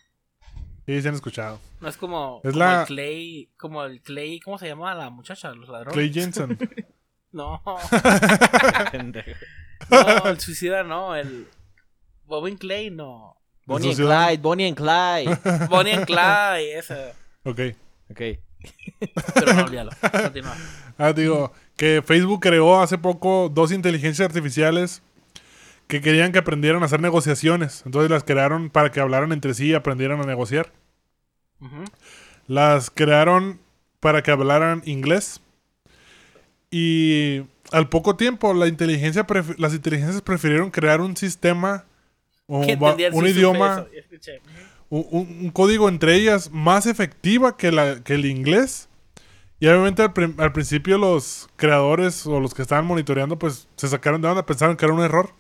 Sí, 0.87 1.01
sí 1.03 1.09
han 1.09 1.14
escuchado. 1.14 1.61
no 1.81 1.89
es 1.89 1.97
como, 1.99 2.41
Es 2.43 2.53
como 2.53 2.64
la- 2.64 2.81
el 2.81 2.87
Clay, 2.87 3.51
como 3.59 3.85
el 3.85 4.01
Clay, 4.01 4.41
¿cómo 4.41 4.57
se 4.59 4.66
llama 4.66 4.95
la 4.95 5.11
muchacha? 5.11 5.53
Los 5.55 5.68
ladrones. 5.68 5.93
Clay 5.95 6.11
Jensen. 6.12 6.59
No, 9.91 10.26
el 10.26 10.39
suicida 10.39 10.85
no, 10.85 11.16
el 11.16 11.49
Bobin 12.26 12.57
Clay 12.57 12.91
no. 12.91 13.37
Bonnie 13.66 13.91
and 13.91 13.97
Clyde, 13.97 14.43
Bonnie 14.43 14.68
and 14.68 14.76
Clyde. 14.76 15.66
Bonnie 15.68 15.93
and 15.93 16.07
Clyde, 16.07 16.78
esa. 16.78 17.12
ok. 17.45 17.61
ok. 18.11 18.20
Pero 19.35 19.55
no 19.55 19.64
olvídalo. 19.64 19.91
Continúa. 20.01 20.57
Ah, 20.99 21.12
digo, 21.12 21.53
que 21.76 22.03
Facebook 22.05 22.41
creó 22.41 22.80
hace 22.80 22.99
poco 22.99 23.49
dos 23.49 23.72
inteligencias 23.72 24.26
artificiales 24.26 25.03
que 25.89 26.01
querían 26.01 26.33
que 26.33 26.39
aprendieran 26.39 26.83
a 26.83 26.87
hacer 26.87 27.01
negociaciones. 27.01 27.83
Entonces 27.85 28.11
las 28.11 28.24
crearon 28.24 28.70
para 28.70 28.91
que 28.91 29.01
hablaran 29.01 29.33
entre 29.33 29.55
sí 29.55 29.68
y 29.68 29.74
aprendieran 29.74 30.20
a 30.20 30.26
negociar. 30.26 30.72
Las 32.47 32.91
crearon 32.91 33.61
para 34.01 34.22
que 34.22 34.30
hablaran 34.30 34.83
inglés. 34.85 35.41
Y 36.75 37.43
al 37.70 37.89
poco 37.91 38.16
tiempo 38.16 38.55
la 38.55 38.66
inteligencia 38.66 39.27
las 39.59 39.75
inteligencias 39.75 40.23
prefirieron 40.23 40.70
crear 40.70 41.01
un 41.03 41.16
sistema 41.16 41.85
un 42.49 42.64
supe 43.12 43.31
idioma, 43.39 43.87
un, 44.89 45.07
un- 45.11 45.39
un 45.45 45.51
código 45.51 45.89
entre 45.89 46.14
ellas 46.16 46.51
más 46.51 46.87
efectiva 46.87 47.57
que, 47.57 47.70
la, 47.73 48.03
que 48.03 48.14
el 48.14 48.25
inglés. 48.27 48.89
Y 49.61 49.66
obviamente 49.68 50.03
al, 50.03 50.12
al 50.39 50.53
principio 50.53 50.99
los 50.99 51.49
creadores 51.57 52.27
o 52.27 52.41
los 52.41 52.53
que 52.55 52.62
estaban 52.62 52.85
monitoreando 52.87 53.39
pues 53.39 53.68
se 53.77 53.87
sacaron 53.89 54.20
de 54.23 54.29
onda, 54.29 54.45
pensaron 54.47 54.77
que 54.77 54.85
era 54.87 54.95
un 54.95 55.03
error. 55.05 55.31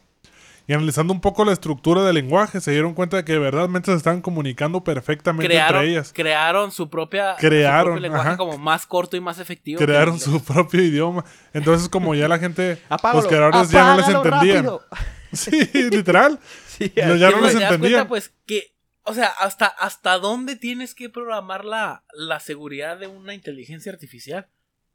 Y 0.68 0.72
analizando 0.74 1.12
un 1.12 1.20
poco 1.20 1.44
la 1.44 1.52
estructura 1.52 2.02
del 2.04 2.14
lenguaje 2.14 2.60
se 2.60 2.70
dieron 2.70 2.94
cuenta 2.94 3.16
de 3.16 3.24
que 3.24 3.36
verdaderamente 3.38 3.90
se 3.90 3.96
estaban 3.96 4.22
comunicando 4.22 4.84
perfectamente 4.84 5.46
Crearon, 5.48 5.80
entre 5.80 5.90
ellas. 5.92 6.12
crearon 6.14 6.70
su 6.70 6.88
propia 6.88 7.34
Crearon, 7.38 7.80
su 7.82 7.86
propio 7.86 8.00
lenguaje 8.02 8.28
ajá. 8.28 8.36
como 8.36 8.58
más 8.58 8.86
corto 8.86 9.16
y 9.16 9.20
más 9.20 9.38
efectivo. 9.38 9.78
Crearon 9.80 10.20
su 10.20 10.40
propio 10.44 10.82
idioma. 10.82 11.24
Entonces 11.52 11.88
como 11.88 12.14
ya 12.14 12.28
la 12.28 12.38
gente, 12.38 12.78
Apágalo, 12.88 13.20
los 13.22 13.28
creadores 13.28 13.70
ya 13.70 13.84
no 13.84 13.96
les 13.96 14.08
entendían. 14.08 14.56
rápido. 14.64 14.82
Sí, 15.32 15.68
literal. 15.90 16.38
Sí, 16.66 16.92
Ya- 16.94 17.06
no 17.06 17.40
les 17.40 17.54
entendían. 17.54 17.78
cuenta, 17.78 18.08
pues, 18.08 18.32
que, 18.46 18.74
o 19.02 19.14
sea, 19.14 19.26
hasta, 19.28 19.66
hasta 19.66 20.18
dónde 20.18 20.56
tienes 20.56 20.94
que 20.94 21.08
programar 21.10 21.64
la, 21.64 22.04
la 22.14 22.38
seguridad 22.40 22.98
de 22.98 23.06
una 23.08 23.34
inteligencia 23.34 23.92
artificial. 23.92 24.48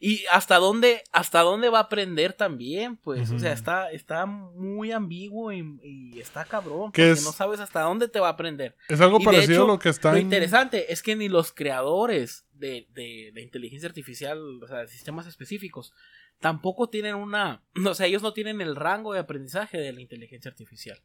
y 0.03 0.25
hasta 0.31 0.57
dónde, 0.57 1.03
hasta 1.11 1.41
dónde 1.41 1.69
va 1.69 1.77
a 1.77 1.83
aprender 1.83 2.33
también, 2.33 2.97
pues. 2.97 3.29
O 3.29 3.37
sea, 3.37 3.53
está, 3.53 3.91
está 3.91 4.25
muy 4.25 4.91
ambiguo 4.91 5.53
y, 5.53 5.63
y 5.83 6.19
está 6.19 6.43
cabrón. 6.43 6.85
Porque 6.91 7.11
es- 7.11 7.23
no 7.23 7.31
sabes 7.31 7.59
hasta 7.59 7.81
dónde 7.81 8.07
te 8.07 8.19
va 8.19 8.27
a 8.29 8.31
aprender. 8.31 8.75
Es 8.89 8.99
algo 8.99 9.19
Y 9.21 9.25
parecido 9.25 9.53
hecho, 9.53 9.63
a 9.65 9.67
lo 9.67 9.79
que 9.79 9.89
está 9.89 10.11
Lo 10.11 10.17
en... 10.17 10.23
interesante 10.23 10.91
es 10.91 11.03
que 11.03 11.15
ni 11.15 11.29
los 11.29 11.53
creadores 11.53 12.45
de, 12.51 12.87
de, 12.93 13.31
de 13.33 13.41
inteligencia 13.41 13.87
artificial, 13.87 14.39
o 14.63 14.67
sea, 14.67 14.79
de 14.79 14.87
sistemas 14.87 15.27
específicos, 15.27 15.93
tampoco 16.39 16.89
tienen 16.89 17.13
una. 17.15 17.63
O 17.87 17.93
sea, 17.93 18.07
ellos 18.07 18.23
no 18.23 18.33
tienen 18.33 18.59
el 18.59 18.75
rango 18.75 19.13
de 19.13 19.19
aprendizaje 19.19 19.77
de 19.77 19.93
la 19.93 20.01
inteligencia 20.01 20.49
artificial. 20.49 20.99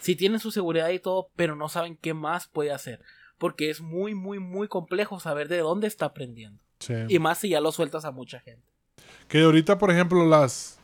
Sí 0.00 0.14
tienen 0.14 0.38
su 0.38 0.52
seguridad 0.52 0.90
y 0.90 1.00
todo, 1.00 1.28
pero 1.34 1.56
no 1.56 1.68
saben 1.68 1.96
qué 1.96 2.14
más 2.14 2.46
puede 2.46 2.70
hacer. 2.70 3.00
Porque 3.38 3.68
es 3.70 3.80
muy, 3.80 4.14
muy, 4.14 4.38
muy 4.38 4.68
complejo 4.68 5.18
saber 5.18 5.48
de 5.48 5.58
dónde 5.58 5.88
está 5.88 6.06
aprendiendo. 6.06 6.62
Sí. 6.82 6.94
Y 7.08 7.18
más 7.18 7.38
si 7.38 7.50
ya 7.50 7.60
lo 7.60 7.72
sueltas 7.72 8.04
a 8.04 8.10
mucha 8.10 8.40
gente. 8.40 8.62
Que 9.28 9.42
ahorita, 9.42 9.78
por 9.78 9.90
ejemplo, 9.90 10.26
las, 10.26 10.78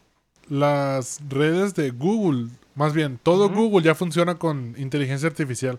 las 0.48 1.20
redes 1.28 1.74
de 1.74 1.90
Google, 1.90 2.48
más 2.74 2.94
bien, 2.94 3.18
todo. 3.22 3.48
Google 3.48 3.84
ya 3.84 3.94
funciona 3.94 4.36
con 4.36 4.74
inteligencia 4.78 5.28
artificial. 5.28 5.78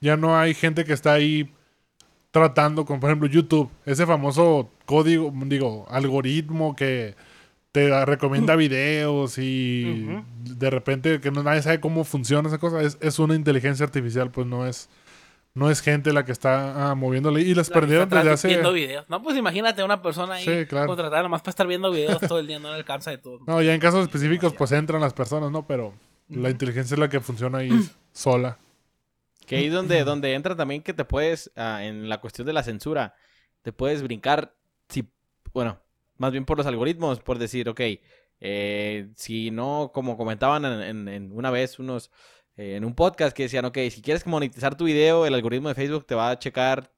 Ya 0.00 0.16
no 0.16 0.36
hay 0.38 0.54
gente 0.54 0.84
que 0.84 0.92
está 0.92 1.12
ahí 1.12 1.50
tratando 2.30 2.84
con, 2.84 3.00
por 3.00 3.10
ejemplo, 3.10 3.28
YouTube, 3.28 3.70
ese 3.84 4.06
famoso 4.06 4.70
código, 4.86 5.32
digo, 5.46 5.86
algoritmo 5.90 6.76
que 6.76 7.14
te 7.72 8.04
recomienda 8.04 8.56
videos 8.56 9.38
y 9.38 10.06
de 10.44 10.70
repente 10.70 11.20
que 11.20 11.30
no 11.30 11.42
nadie 11.42 11.62
sabe 11.62 11.80
cómo 11.80 12.04
funciona 12.04 12.48
esa 12.48 12.58
cosa, 12.58 12.82
es, 12.82 12.98
es 13.00 13.18
una 13.18 13.34
inteligencia 13.34 13.84
artificial, 13.84 14.30
pues 14.30 14.46
no 14.46 14.66
es 14.66 14.88
no 15.54 15.70
es 15.70 15.80
gente 15.80 16.12
la 16.12 16.24
que 16.24 16.32
está 16.32 16.90
ah, 16.90 16.94
moviéndole 16.94 17.40
y 17.42 17.54
las 17.54 17.68
La 17.70 17.74
perdieron 17.74 18.08
desde 18.08 18.30
hace 18.30 18.48
Viendo 18.48 18.72
videos. 18.72 19.08
No, 19.08 19.22
pues 19.22 19.36
imagínate 19.36 19.82
una 19.82 20.00
persona 20.02 20.34
ahí 20.34 20.44
Sí, 20.44 20.66
claro. 20.66 20.86
contratada 20.86 21.22
nomás 21.22 21.42
para 21.42 21.50
estar 21.50 21.66
viendo 21.66 21.90
videos 21.90 22.20
todo 22.20 22.38
el 22.38 22.46
día, 22.46 22.58
no 22.58 22.68
le 22.70 22.76
alcanza 22.76 23.10
de 23.10 23.18
todo. 23.18 23.40
No, 23.46 23.60
ya 23.62 23.74
en 23.74 23.80
casos 23.80 24.02
específicos 24.02 24.52
pues 24.54 24.70
entran 24.72 25.00
las 25.00 25.14
personas, 25.14 25.50
¿no? 25.50 25.66
Pero 25.66 25.94
la 26.28 26.50
inteligencia 26.50 26.94
es 26.94 26.98
la 27.00 27.08
que 27.08 27.20
funciona 27.20 27.58
ahí 27.58 27.70
sola. 28.12 28.58
Que 29.46 29.56
ahí 29.56 29.68
donde, 29.68 30.04
donde 30.04 30.34
entra 30.34 30.54
también 30.54 30.82
que 30.82 30.92
te 30.92 31.04
puedes, 31.04 31.50
ah, 31.56 31.82
en 31.82 32.08
la 32.08 32.20
cuestión 32.20 32.46
de 32.46 32.52
la 32.52 32.62
censura, 32.62 33.14
te 33.62 33.72
puedes 33.72 34.02
brincar, 34.02 34.54
si, 34.90 35.08
bueno, 35.54 35.80
más 36.18 36.32
bien 36.32 36.44
por 36.44 36.58
los 36.58 36.66
algoritmos, 36.66 37.20
por 37.20 37.38
decir, 37.38 37.68
ok, 37.68 37.80
eh, 38.40 39.08
si 39.16 39.50
no, 39.50 39.90
como 39.92 40.16
comentaban 40.16 40.64
en, 40.64 40.82
en- 40.82 41.08
en 41.08 41.32
una 41.32 41.50
vez 41.50 41.78
unos, 41.78 42.10
eh, 42.58 42.76
en 42.76 42.84
un 42.84 42.94
podcast 42.94 43.34
que 43.34 43.44
decían, 43.44 43.64
ok, 43.64 43.78
si 43.90 44.02
quieres 44.02 44.26
monetizar 44.26 44.76
tu 44.76 44.84
video, 44.84 45.24
el 45.24 45.32
algoritmo 45.34 45.68
de 45.70 45.74
Facebook 45.74 46.04
te 46.06 46.14
va 46.14 46.28
a 46.30 46.38
checar 46.38 46.92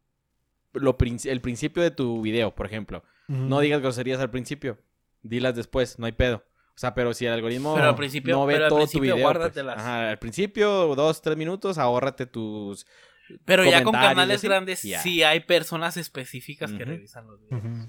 lo, 0.72 0.96
prin- 0.98 1.20
el 1.28 1.40
principio 1.40 1.82
de 1.82 1.90
tu 1.92 2.20
video, 2.22 2.52
por 2.54 2.66
ejemplo. 2.66 3.04
No 3.28 3.60
digas 3.60 3.80
groserías 3.80 4.18
al 4.20 4.30
principio, 4.30 4.78
dilas 5.22 5.54
después, 5.54 6.00
no 6.00 6.06
hay 6.06 6.12
pedo. 6.12 6.44
O 6.74 6.78
sea, 6.80 6.94
pero 6.94 7.12
si 7.14 7.26
el 7.26 7.32
algoritmo 7.32 7.74
Pero 7.74 7.88
al 7.90 7.94
principio- 7.94 8.34
no 8.34 8.46
ve 8.46 8.54
pero 8.54 8.64
al 8.64 8.68
todo 8.70 8.78
tu 8.78 8.84
principio 8.84 9.14
video, 9.14 9.26
pues, 9.28 9.36
guárdatelas. 9.36 9.78
ajá, 9.78 10.10
al 10.10 10.18
principio, 10.18 10.94
dos, 10.96 11.20
tres 11.22 11.36
minutos, 11.36 11.76
ahórrate 11.78 12.26
tus 12.26 12.86
Pero 13.44 13.64
ya 13.64 13.84
con 13.84 13.92
canales 13.92 14.38
así, 14.38 14.46
grandes 14.48 14.82
ya. 14.82 15.00
sí 15.02 15.22
hay 15.22 15.40
personas 15.40 15.96
específicas 15.98 16.72
que 16.72 16.84
revisan 16.84 17.26
los 17.26 17.38
videos. 17.40 17.88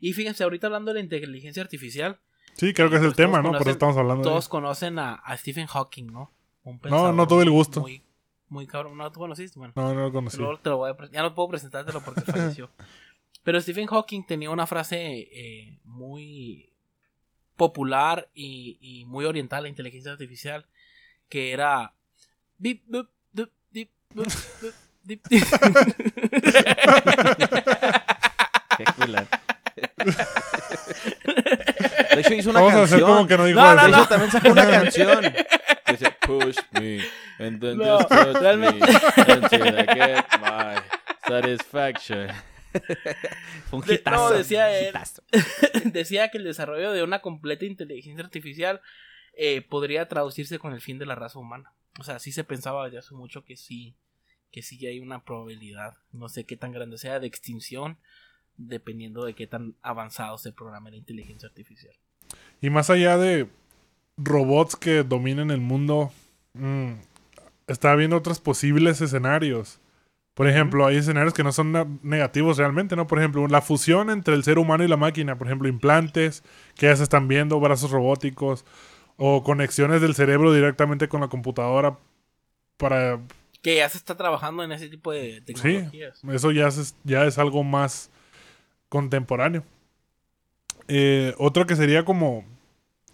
Y 0.00 0.12
fíjense, 0.12 0.42
ahorita 0.44 0.66
hablando 0.66 0.90
de 0.90 0.94
la 0.94 1.04
inteligencia 1.04 1.62
artificial, 1.62 2.18
Sí, 2.54 2.72
creo 2.74 2.90
que 2.90 2.96
es 2.96 3.02
el 3.02 3.14
tema, 3.14 3.40
¿no? 3.42 3.52
Por 3.52 3.62
eso 3.62 3.64
conocen- 3.64 3.70
estamos 3.72 3.96
hablando 3.96 4.22
de 4.22 4.28
todos 4.30 4.48
conocen 4.48 4.98
a, 4.98 5.14
a 5.14 5.36
Stephen 5.36 5.66
Hawking, 5.66 6.06
¿no? 6.12 6.30
Un 6.64 6.80
No, 6.84 7.12
no 7.12 7.26
tuve 7.26 7.44
el 7.44 7.50
gusto. 7.50 7.80
Muy, 7.80 8.02
muy 8.48 8.66
cabrón. 8.66 8.96
¿No 8.98 9.10
tú 9.10 9.20
conociste? 9.20 9.58
Bueno, 9.58 9.72
No, 9.76 9.94
no 9.94 10.00
lo 10.02 10.12
conocí. 10.12 10.36
luego 10.36 10.58
te 10.58 10.68
lo 10.70 10.76
voy 10.78 10.90
a 10.90 10.96
pre- 10.96 11.08
ya 11.10 11.22
no 11.22 11.34
puedo 11.34 11.48
presentártelo 11.48 12.00
porque 12.02 12.20
falleció. 12.22 12.70
Pero 13.42 13.60
Stephen 13.60 13.86
Hawking 13.86 14.24
tenía 14.26 14.50
una 14.50 14.66
frase 14.66 15.28
eh, 15.32 15.78
muy 15.84 16.70
popular 17.56 18.28
y, 18.34 18.76
y 18.80 19.04
muy 19.06 19.24
oriental 19.24 19.60
a 19.60 19.62
la 19.62 19.68
inteligencia 19.68 20.12
artificial 20.12 20.66
que 21.30 21.52
era 21.52 21.94
bip, 22.58 22.82
bup, 22.86 23.08
dup, 23.32 23.50
dip, 23.70 23.90
bup, 24.14 24.26
bup, 24.26 24.74
dip, 25.04 25.26
dip. 25.28 25.44
Qué 28.76 28.84
culero. 28.96 29.26
De 29.76 29.90
hecho, 32.34 32.40
hizo 32.40 32.50
una 32.50 32.60
Vamos 32.60 32.74
a 32.74 32.82
hacer 32.82 32.98
canción. 33.00 33.16
como 33.16 33.28
que 33.28 33.36
no 33.36 33.44
dijo 33.46 33.60
No, 33.60 33.66
eso. 33.72 33.76
no, 33.76 33.82
De 33.84 33.90
no. 33.90 33.98
hecho, 33.98 34.08
también 34.08 34.30
sacó 34.30 34.48
una 34.52 34.70
canción. 34.70 35.20
Que 35.22 35.92
dice, 35.92 36.16
push 36.26 36.56
me, 36.72 37.00
and 37.38 37.60
then 37.60 37.78
No, 37.78 37.98
just 37.98 38.08
touch 38.08 38.36
realmente- 38.40 38.86
me 38.86 39.32
until 39.34 39.66
I 39.66 39.86
get 39.94 40.24
my 40.40 40.80
satisfaction. 41.26 42.28
Fue 43.70 43.78
un 43.80 43.84
hitazo. 43.90 44.30
no, 44.30 44.36
decía 44.36 44.70
él. 44.78 44.94
decía 45.84 46.28
que 46.30 46.38
el 46.38 46.44
desarrollo 46.44 46.92
de 46.92 47.02
una 47.02 47.20
completa 47.20 47.64
inteligencia 47.64 48.22
artificial 48.24 48.80
eh, 49.36 49.62
podría 49.62 50.06
traducirse 50.08 50.58
con 50.58 50.72
el 50.72 50.80
fin 50.80 50.98
de 50.98 51.06
la 51.06 51.14
raza 51.16 51.38
humana. 51.38 51.72
O 51.98 52.04
sea, 52.04 52.18
sí 52.20 52.30
se 52.32 52.44
pensaba 52.44 52.84
desde 52.84 52.98
hace 52.98 53.14
mucho 53.14 53.44
que 53.44 53.56
sí, 53.56 53.96
que 54.52 54.62
sí 54.62 54.86
hay 54.86 55.00
una 55.00 55.24
probabilidad, 55.24 55.94
no 56.12 56.28
sé 56.28 56.44
qué 56.44 56.56
tan 56.56 56.70
grande 56.72 56.98
sea, 56.98 57.18
de 57.18 57.26
extinción, 57.26 57.98
dependiendo 58.56 59.24
de 59.24 59.34
qué 59.34 59.46
tan 59.46 59.74
avanzado 59.82 60.38
se 60.38 60.52
programe 60.52 60.90
la 60.90 60.96
inteligencia 60.98 61.48
artificial. 61.48 61.94
Y 62.60 62.70
más 62.70 62.90
allá 62.90 63.16
de 63.16 63.48
robots 64.16 64.76
que 64.76 65.02
dominen 65.02 65.50
el 65.50 65.60
mundo, 65.60 66.12
mm, 66.54 66.92
está 67.66 67.94
viendo 67.94 68.16
otros 68.16 68.40
posibles 68.40 69.00
escenarios. 69.00 69.80
Por 70.34 70.48
ejemplo, 70.48 70.86
hay 70.86 70.96
escenarios 70.96 71.34
que 71.34 71.44
no 71.44 71.52
son 71.52 72.00
negativos 72.02 72.56
realmente, 72.56 72.96
¿no? 72.96 73.06
Por 73.06 73.18
ejemplo, 73.18 73.46
la 73.46 73.60
fusión 73.60 74.10
entre 74.10 74.34
el 74.34 74.44
ser 74.44 74.58
humano 74.58 74.84
y 74.84 74.88
la 74.88 74.96
máquina, 74.96 75.36
por 75.36 75.46
ejemplo, 75.46 75.68
implantes 75.68 76.42
que 76.76 76.86
ya 76.86 76.96
se 76.96 77.02
están 77.02 77.28
viendo, 77.28 77.60
brazos 77.60 77.90
robóticos 77.90 78.64
o 79.16 79.42
conexiones 79.42 80.00
del 80.00 80.14
cerebro 80.14 80.52
directamente 80.52 81.08
con 81.08 81.20
la 81.20 81.28
computadora 81.28 81.98
para 82.78 83.20
Que 83.60 83.76
ya 83.76 83.88
se 83.88 83.98
está 83.98 84.16
trabajando 84.16 84.62
en 84.62 84.72
ese 84.72 84.88
tipo 84.88 85.12
de 85.12 85.42
tecnologías. 85.42 86.22
eso 86.32 86.50
ya 86.52 86.68
es, 86.68 86.96
ya 87.04 87.26
es 87.26 87.36
algo 87.38 87.62
más 87.62 88.10
contemporáneo. 88.88 89.62
Eh, 90.92 91.34
otro 91.38 91.66
que 91.66 91.76
sería 91.76 92.04
como. 92.04 92.44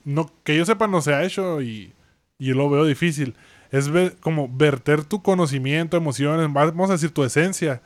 No, 0.05 0.31
que 0.45 0.57
yo 0.57 0.64
sepa, 0.64 0.87
no 0.87 1.03
se 1.03 1.12
ha 1.12 1.24
hecho 1.24 1.61
y, 1.61 1.93
y 2.39 2.53
lo 2.55 2.70
veo 2.70 2.85
difícil. 2.87 3.35
Es 3.70 3.91
ver- 3.91 4.16
como 4.20 4.49
verter 4.49 5.05
tu 5.05 5.20
conocimiento, 5.22 5.97
emociones, 5.97 6.51
vamos 6.53 6.89
a 6.89 6.95
decir 6.95 7.11
tu 7.11 7.22
esencia, 7.22 7.83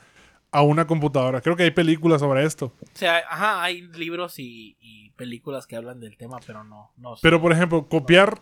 a 0.53 0.63
una 0.63 0.87
computadora. 0.87 1.41
Creo 1.41 1.57
que 1.57 1.65
hay 1.65 1.71
películas 1.73 2.21
sobre 2.21 2.45
esto. 2.45 2.67
O 2.83 2.87
sea, 2.99 3.19
ajá, 3.29 3.63
hay 3.63 3.83
libros 3.83 4.39
y, 4.39 4.77
y 4.81 5.11
películas 5.11 5.67
que 5.67 5.77
hablan 5.77 5.99
del 5.99 6.17
tema, 6.17 6.39
pero 6.47 6.63
no. 6.63 6.93
no 6.97 7.15
Pero, 7.21 7.41
por 7.41 7.53
ejemplo, 7.53 7.87
copiar 7.89 8.41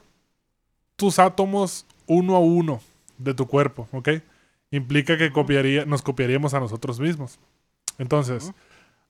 tus 0.96 1.18
átomos 1.18 1.86
uno 2.06 2.36
a 2.36 2.40
uno 2.40 2.80
de 3.16 3.32
tu 3.34 3.46
cuerpo, 3.46 3.88
¿ok? 3.92 4.08
Implica 4.70 5.16
que 5.16 5.32
copiaría, 5.32 5.84
nos 5.86 6.02
copiaríamos 6.02 6.52
a 6.54 6.60
nosotros 6.60 7.00
mismos. 7.00 7.38
Entonces, 7.98 8.52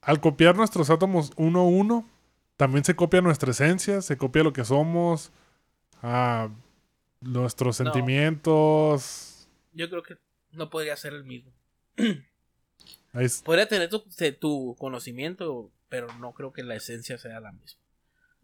al 0.03 0.21
copiar 0.21 0.57
nuestros 0.57 0.91
átomos 0.91 1.33
uno 1.37 1.61
a 1.61 1.65
uno, 1.65 2.07
también 2.59 2.85
se 2.85 2.95
copia 2.95 3.23
nuestra 3.23 3.53
esencia, 3.53 4.03
se 4.03 4.19
copia 4.19 4.43
lo 4.43 4.53
que 4.53 4.65
somos, 4.67 5.33
a 6.03 6.51
nuestros 7.23 7.81
No. 7.81 7.85
sentimientos. 7.87 9.49
yo 9.73 9.89
creo 9.89 10.03
que 10.03 10.17
no 10.53 10.69
podría 10.71 10.97
ser 10.97 11.15
el 11.15 11.25
mismo. 11.25 11.53
Es- 13.15 13.43
Podría 13.43 13.67
tener 13.69 13.89
tu, 13.89 14.05
tu 14.41 14.77
conocimiento, 14.79 15.71
pero 15.89 16.09
no 16.19 16.33
creo 16.33 16.53
que 16.53 16.63
la 16.63 16.75
esencia 16.75 17.17
sea 17.19 17.41
la 17.41 17.53
misma. 17.53 17.81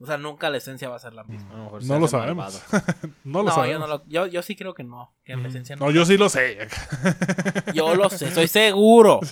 O 0.00 0.06
sea, 0.06 0.16
nunca 0.16 0.50
la 0.50 0.56
esencia 0.58 0.88
va 0.88 0.96
a 0.96 0.98
ser 1.00 1.12
la 1.12 1.22
misma. 1.24 1.54
A 1.54 1.56
lo 1.58 1.64
mejor 1.64 1.84
No 1.84 1.98
lo 1.98 2.08
sabemos. 2.08 2.62
no 3.24 3.42
lo 3.42 3.44
no, 3.44 3.50
yo, 3.50 3.54
sabemos. 3.54 3.80
no 3.80 3.86
lo- 3.98 4.06
yo, 4.06 4.26
yo 4.26 4.42
sí 4.42 4.56
creo 4.56 4.74
que 4.74 4.84
no. 4.84 5.14
Que 5.24 5.36
la 5.36 5.48
esencia 5.48 5.76
no. 5.76 5.86
No, 5.86 5.90
yo 5.92 6.04
sí 6.04 6.16
lo 6.16 6.28
sé. 6.28 6.66
Yo 7.74 7.94
lo 7.94 8.10
sé, 8.10 8.28
estoy 8.28 8.48
seguro. 8.48 9.20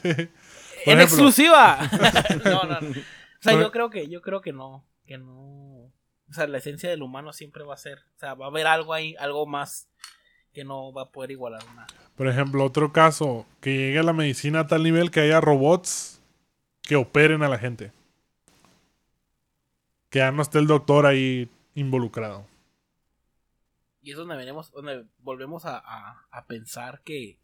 Sí. 0.85 0.91
¡En 0.91 0.99
ejemplo. 0.99 1.03
exclusiva! 1.29 1.79
no, 2.45 2.65
no, 2.65 2.81
no. 2.81 2.95
O 3.43 3.51
sea, 3.51 3.61
yo 3.61 3.73
creo 3.73 3.91
que, 3.91 4.09
yo 4.09 4.23
creo 4.23 4.41
que 4.41 4.53
no. 4.53 4.87
Que 5.05 5.19
no. 5.19 5.33
O 5.35 6.33
sea, 6.33 6.47
la 6.47 6.59
esencia 6.59 6.89
del 6.89 7.03
humano 7.03 7.33
siempre 7.33 7.65
va 7.65 7.75
a 7.75 7.79
ser. 7.79 7.99
O 8.17 8.19
sea, 8.19 8.35
va 8.35 8.47
a 8.47 8.49
haber 8.49 8.67
algo 8.67 8.95
ahí, 8.95 9.15
algo 9.19 9.47
más 9.47 9.89
que 10.53 10.65
no 10.65 10.93
va 10.93 11.03
a 11.03 11.11
poder 11.11 11.31
igualar 11.33 11.63
una. 11.73 11.87
Por 12.17 12.29
ejemplo, 12.29 12.65
otro 12.65 12.93
caso, 12.93 13.47
que 13.61 13.77
llegue 13.77 13.99
a 13.99 14.03
la 14.03 14.13
medicina 14.13 14.61
a 14.61 14.67
tal 14.67 14.83
nivel 14.83 15.11
que 15.11 15.21
haya 15.21 15.41
robots 15.41 16.21
que 16.83 16.97
operen 16.97 17.43
a 17.43 17.49
la 17.49 17.59
gente. 17.59 17.93
Que 20.11 20.19
ya 20.21 20.31
no 20.31 20.43
esté 20.43 20.59
el 20.59 20.67
doctor 20.67 21.07
ahí 21.07 21.49
involucrado. 21.75 22.47
Y 24.03 24.11
es 24.11 24.17
donde 24.17 24.35
donde 24.73 25.07
volvemos 25.19 25.65
a, 25.65 25.79
a- 25.79 26.27
a 26.31 26.47
pensar 26.47 27.03
que, 27.03 27.39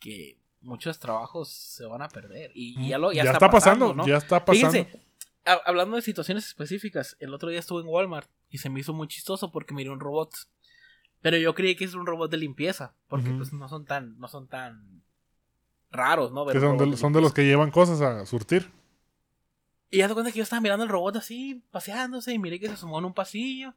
que 0.00 0.36
muchos 0.60 0.98
trabajos 0.98 1.48
se 1.50 1.86
van 1.86 2.02
a 2.02 2.08
perder. 2.08 2.50
Y, 2.54 2.78
y 2.80 2.88
ya 2.88 2.98
lo 2.98 3.12
ya, 3.12 3.22
está, 3.24 3.50
pasando, 3.50 3.94
¿no? 3.94 4.06
ya 4.06 4.16
está 4.18 4.44
pasando. 4.44 4.70
Fíjense, 4.72 5.00
ha- 5.46 5.60
hablando 5.66 5.96
de 5.96 6.02
situaciones 6.02 6.46
específicas, 6.46 7.16
el 7.20 7.32
otro 7.34 7.48
día 7.50 7.58
estuve 7.60 7.82
en 7.82 7.88
Walmart 7.88 8.28
y 8.48 8.58
se 8.58 8.68
me 8.70 8.80
hizo 8.80 8.92
muy 8.92 9.08
chistoso 9.08 9.50
porque 9.52 9.74
miré 9.74 9.90
un 9.90 10.00
robot. 10.00 10.30
Pero 11.22 11.36
yo 11.36 11.54
creí 11.54 11.76
que 11.76 11.84
es 11.84 11.94
un 11.94 12.06
robot 12.06 12.30
de 12.30 12.38
limpieza, 12.38 12.94
porque 13.08 13.30
pues 13.30 13.52
no 13.52 13.68
son 13.68 13.84
tan, 13.84 14.18
no 14.18 14.26
son 14.28 14.48
tan 14.48 15.02
raros, 15.90 16.32
¿no? 16.32 16.44
Ver 16.44 16.58
Que 16.58 16.64
un 16.64 16.78
son, 16.78 16.90
de, 16.90 16.96
son 16.96 17.12
de 17.12 17.18
limpieza. 17.18 17.20
los 17.20 17.32
que 17.34 17.44
llevan 17.44 17.70
cosas 17.70 18.00
a 18.00 18.24
surtir. 18.26 18.70
Y 19.92 19.98
ya 19.98 20.06
te 20.08 20.14
cuenta 20.14 20.30
que 20.30 20.38
yo 20.38 20.44
estaba 20.44 20.60
mirando 20.60 20.84
el 20.84 20.90
robot 20.90 21.16
así, 21.16 21.64
paseándose, 21.72 22.32
y 22.32 22.38
miré 22.38 22.60
que 22.60 22.68
se 22.68 22.74
asomó 22.74 23.00
en 23.00 23.06
un 23.06 23.14
pasillo. 23.14 23.74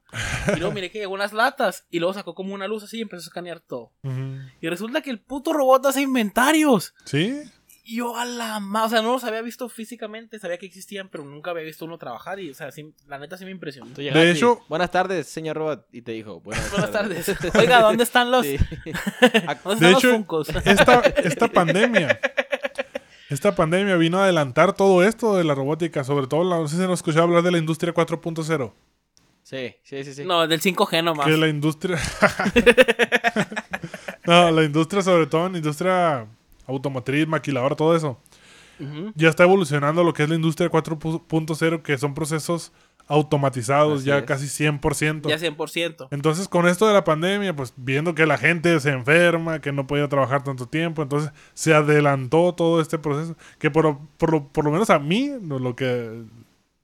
Y 0.55 0.59
luego 0.59 0.71
miré 0.73 0.91
que 0.91 0.99
llegó 0.99 1.13
unas 1.13 1.33
latas, 1.33 1.87
y 1.89 1.97
luego 1.99 2.13
sacó 2.13 2.35
como 2.35 2.53
una 2.53 2.67
luz 2.67 2.83
así 2.83 2.99
y 2.99 3.01
empezó 3.01 3.21
a 3.23 3.29
escanear 3.29 3.59
todo. 3.61 3.93
Ujú. 4.03 4.37
Y 4.61 4.69
resulta 4.69 5.01
que 5.01 5.09
el 5.09 5.19
puto 5.19 5.53
robot 5.53 5.87
hace 5.87 6.01
inventarios. 6.01 6.93
¿Sí? 7.05 7.41
Y 7.85 7.97
yo 7.97 8.15
a 8.15 8.23
la 8.25 8.59
ma... 8.61 8.85
O 8.85 8.89
sea, 8.89 9.01
no 9.01 9.11
los 9.11 9.23
había 9.25 9.41
visto 9.41 9.67
físicamente, 9.67 10.39
sabía 10.39 10.57
que 10.57 10.65
existían, 10.67 11.09
pero 11.09 11.25
nunca 11.25 11.51
había 11.51 11.63
visto 11.63 11.83
uno 11.83 11.97
trabajar. 11.97 12.39
Y, 12.39 12.51
o 12.51 12.53
sea, 12.53 12.71
sí, 12.71 12.93
la 13.07 13.17
neta 13.17 13.35
sí 13.37 13.43
me 13.43 13.51
impresionó. 13.51 13.89
De 13.93 14.03
y, 14.03 14.07
hecho- 14.29 14.61
buenas 14.69 14.89
tardes, 14.91 15.27
señor 15.27 15.57
robot. 15.57 15.87
Y 15.91 16.01
te 16.03 16.11
dijo, 16.13 16.39
buenas, 16.41 16.69
Buenas 16.71 16.91
tardes. 16.91 17.25
Oiga, 17.55 17.81
¿dónde 17.81 18.03
están 18.03 18.29
los, 18.31 18.45
Sí. 18.45 18.57
¿dónde 19.63 19.85
De 19.87 19.91
están 19.91 19.95
hecho, 19.97 20.25
los? 20.29 20.49
Esta, 20.49 20.99
esta 21.01 21.47
pandemia. 21.49 22.19
Esta 23.33 23.55
pandemia 23.55 23.95
vino 23.97 24.19
a 24.19 24.23
adelantar 24.25 24.73
todo 24.73 25.03
esto 25.03 25.35
de 25.35 25.43
la 25.43 25.55
robótica. 25.55 26.03
Sobre 26.03 26.27
todo, 26.27 26.43
la- 26.43 26.57
no 26.59 26.67
sé 26.67 26.75
si 26.75 26.81
nos 26.83 26.99
escuchado 26.99 27.23
hablar 27.23 27.41
de 27.43 27.51
la 27.51 27.57
industria 27.57 27.93
4.0. 27.93 28.71
Sí, 29.41 29.75
sí, 29.83 30.03
sí, 30.03 30.13
sí. 30.13 30.23
No, 30.23 30.47
del 30.47 30.61
5G 30.61 31.03
nomás. 31.03 31.25
Que 31.25 31.35
la 31.35 31.47
industria. 31.47 31.97
no, 34.25 34.51
la 34.51 34.63
industria, 34.63 35.01
sobre 35.01 35.27
todo 35.27 35.47
en 35.47 35.55
industria 35.57 36.25
automotriz, 36.67 37.27
maquiladora, 37.27 37.75
todo 37.75 37.95
eso. 37.95 38.17
Ya 39.15 39.29
está 39.29 39.43
evolucionando 39.43 40.03
lo 40.03 40.13
que 40.13 40.23
es 40.23 40.29
la 40.29 40.35
industria 40.35 40.69
4.0, 40.69 41.81
que 41.83 41.97
son 41.97 42.13
procesos 42.13 42.73
automatizados 43.07 43.99
Así 43.99 44.07
ya 44.07 44.19
es. 44.19 44.23
casi 44.23 44.47
100%. 44.47 45.29
Ya 45.29 45.37
100%. 45.37 46.07
Entonces, 46.11 46.47
con 46.47 46.67
esto 46.67 46.87
de 46.87 46.93
la 46.93 47.03
pandemia, 47.03 47.55
pues 47.55 47.73
viendo 47.75 48.15
que 48.15 48.25
la 48.25 48.37
gente 48.37 48.79
se 48.79 48.91
enferma, 48.91 49.59
que 49.59 49.71
no 49.71 49.87
podía 49.87 50.07
trabajar 50.07 50.43
tanto 50.43 50.67
tiempo, 50.67 51.01
entonces 51.03 51.31
se 51.53 51.73
adelantó 51.73 52.53
todo 52.53 52.81
este 52.81 52.97
proceso. 52.97 53.35
Que 53.59 53.69
por, 53.71 53.97
por, 54.17 54.31
lo, 54.31 54.47
por 54.47 54.65
lo 54.65 54.71
menos 54.71 54.89
a 54.89 54.99
mí, 54.99 55.31
lo 55.41 55.75
que 55.75 56.23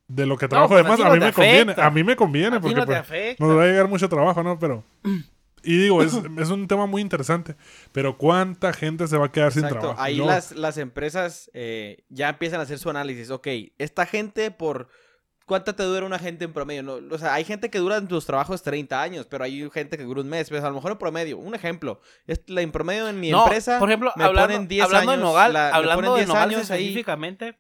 de 0.10 0.26
lo 0.26 0.38
que 0.38 0.48
trabajo 0.48 0.70
pues, 0.70 0.82
además, 0.82 1.00
a 1.00 1.10
no 1.10 1.14
mí 1.14 1.20
me 1.20 1.34
conviene. 1.34 1.76
A 1.78 1.90
mí 1.90 2.04
me 2.04 2.16
conviene, 2.16 2.58
A 2.58 2.60
porque 2.60 2.76
no 2.76 2.86
pues, 2.86 3.40
nos 3.40 3.58
va 3.58 3.64
a 3.64 3.68
llegar 3.68 3.88
mucho 3.88 4.10
trabajo, 4.10 4.44
¿no? 4.44 4.60
Pero. 4.60 4.84
Y 5.62 5.78
digo, 5.78 6.02
es, 6.02 6.14
es 6.38 6.50
un 6.52 6.70
tema 6.70 6.86
muy 6.86 7.02
interesante. 7.02 7.58
Pero 7.92 8.18
¿cuánta 8.18 8.72
gente 8.72 9.08
se 9.08 9.18
va 9.18 9.26
a 9.26 9.32
quedar 9.34 9.52
sin 9.52 9.68
trabajo? 9.68 9.94
Ahí 9.98 10.16
las, 10.16 10.54
las 10.54 10.78
empresas 10.78 11.52
eh, 11.54 12.06
ya 12.08 12.30
empiezan 12.30 12.62
a 12.62 12.64
hacer 12.64 12.80
su 12.80 12.90
análisis. 12.90 13.30
Ok, 13.30 13.48
esta 13.78 14.06
gente 14.06 14.52
por... 14.52 14.88
¿Cuánta 15.50 15.76
te 15.76 15.84
dura 15.84 16.06
una 16.06 16.20
gente 16.20 16.46
en 16.46 16.54
promedio? 16.54 16.84
No, 16.84 17.00
o 17.12 17.18
sea, 17.18 17.34
hay 17.34 17.44
gente 17.44 17.70
que 17.70 17.80
dura 17.80 17.98
en 17.98 18.08
tus 18.08 18.26
trabajos 18.26 18.62
30 18.62 19.02
años, 19.02 19.26
pero 19.26 19.44
hay 19.44 19.68
gente 19.72 19.98
que 19.98 20.04
dura 20.04 20.22
un 20.22 20.30
mes. 20.30 20.48
Pues 20.48 20.64
a 20.64 20.70
lo 20.70 20.76
mejor 20.76 20.92
en 20.92 20.98
promedio, 21.00 21.38
un 21.40 21.56
ejemplo. 21.56 22.00
Es 22.28 22.42
la 22.48 22.62
en 22.62 22.72
promedio 22.72 23.10
en 23.10 23.20
mi 23.20 23.32
No, 23.32 23.44
empresa. 23.44 23.80
por 23.80 23.90
ejemplo, 23.90 24.14
me 24.16 24.24
hablando, 24.24 24.54
ponen 24.54 24.68
10 24.68 24.86
hablando 24.86 25.12
años, 25.12 25.22
de 25.24 25.28
Nogal, 25.28 25.54
la- 25.54 25.70
me 25.72 25.76
hablando 25.76 25.96
ponen 25.96 26.12
de 26.14 26.18
10 26.20 26.28
Nogales 26.28 26.56
años 26.58 26.72
ahí. 26.72 26.82
específicamente. 26.84 27.58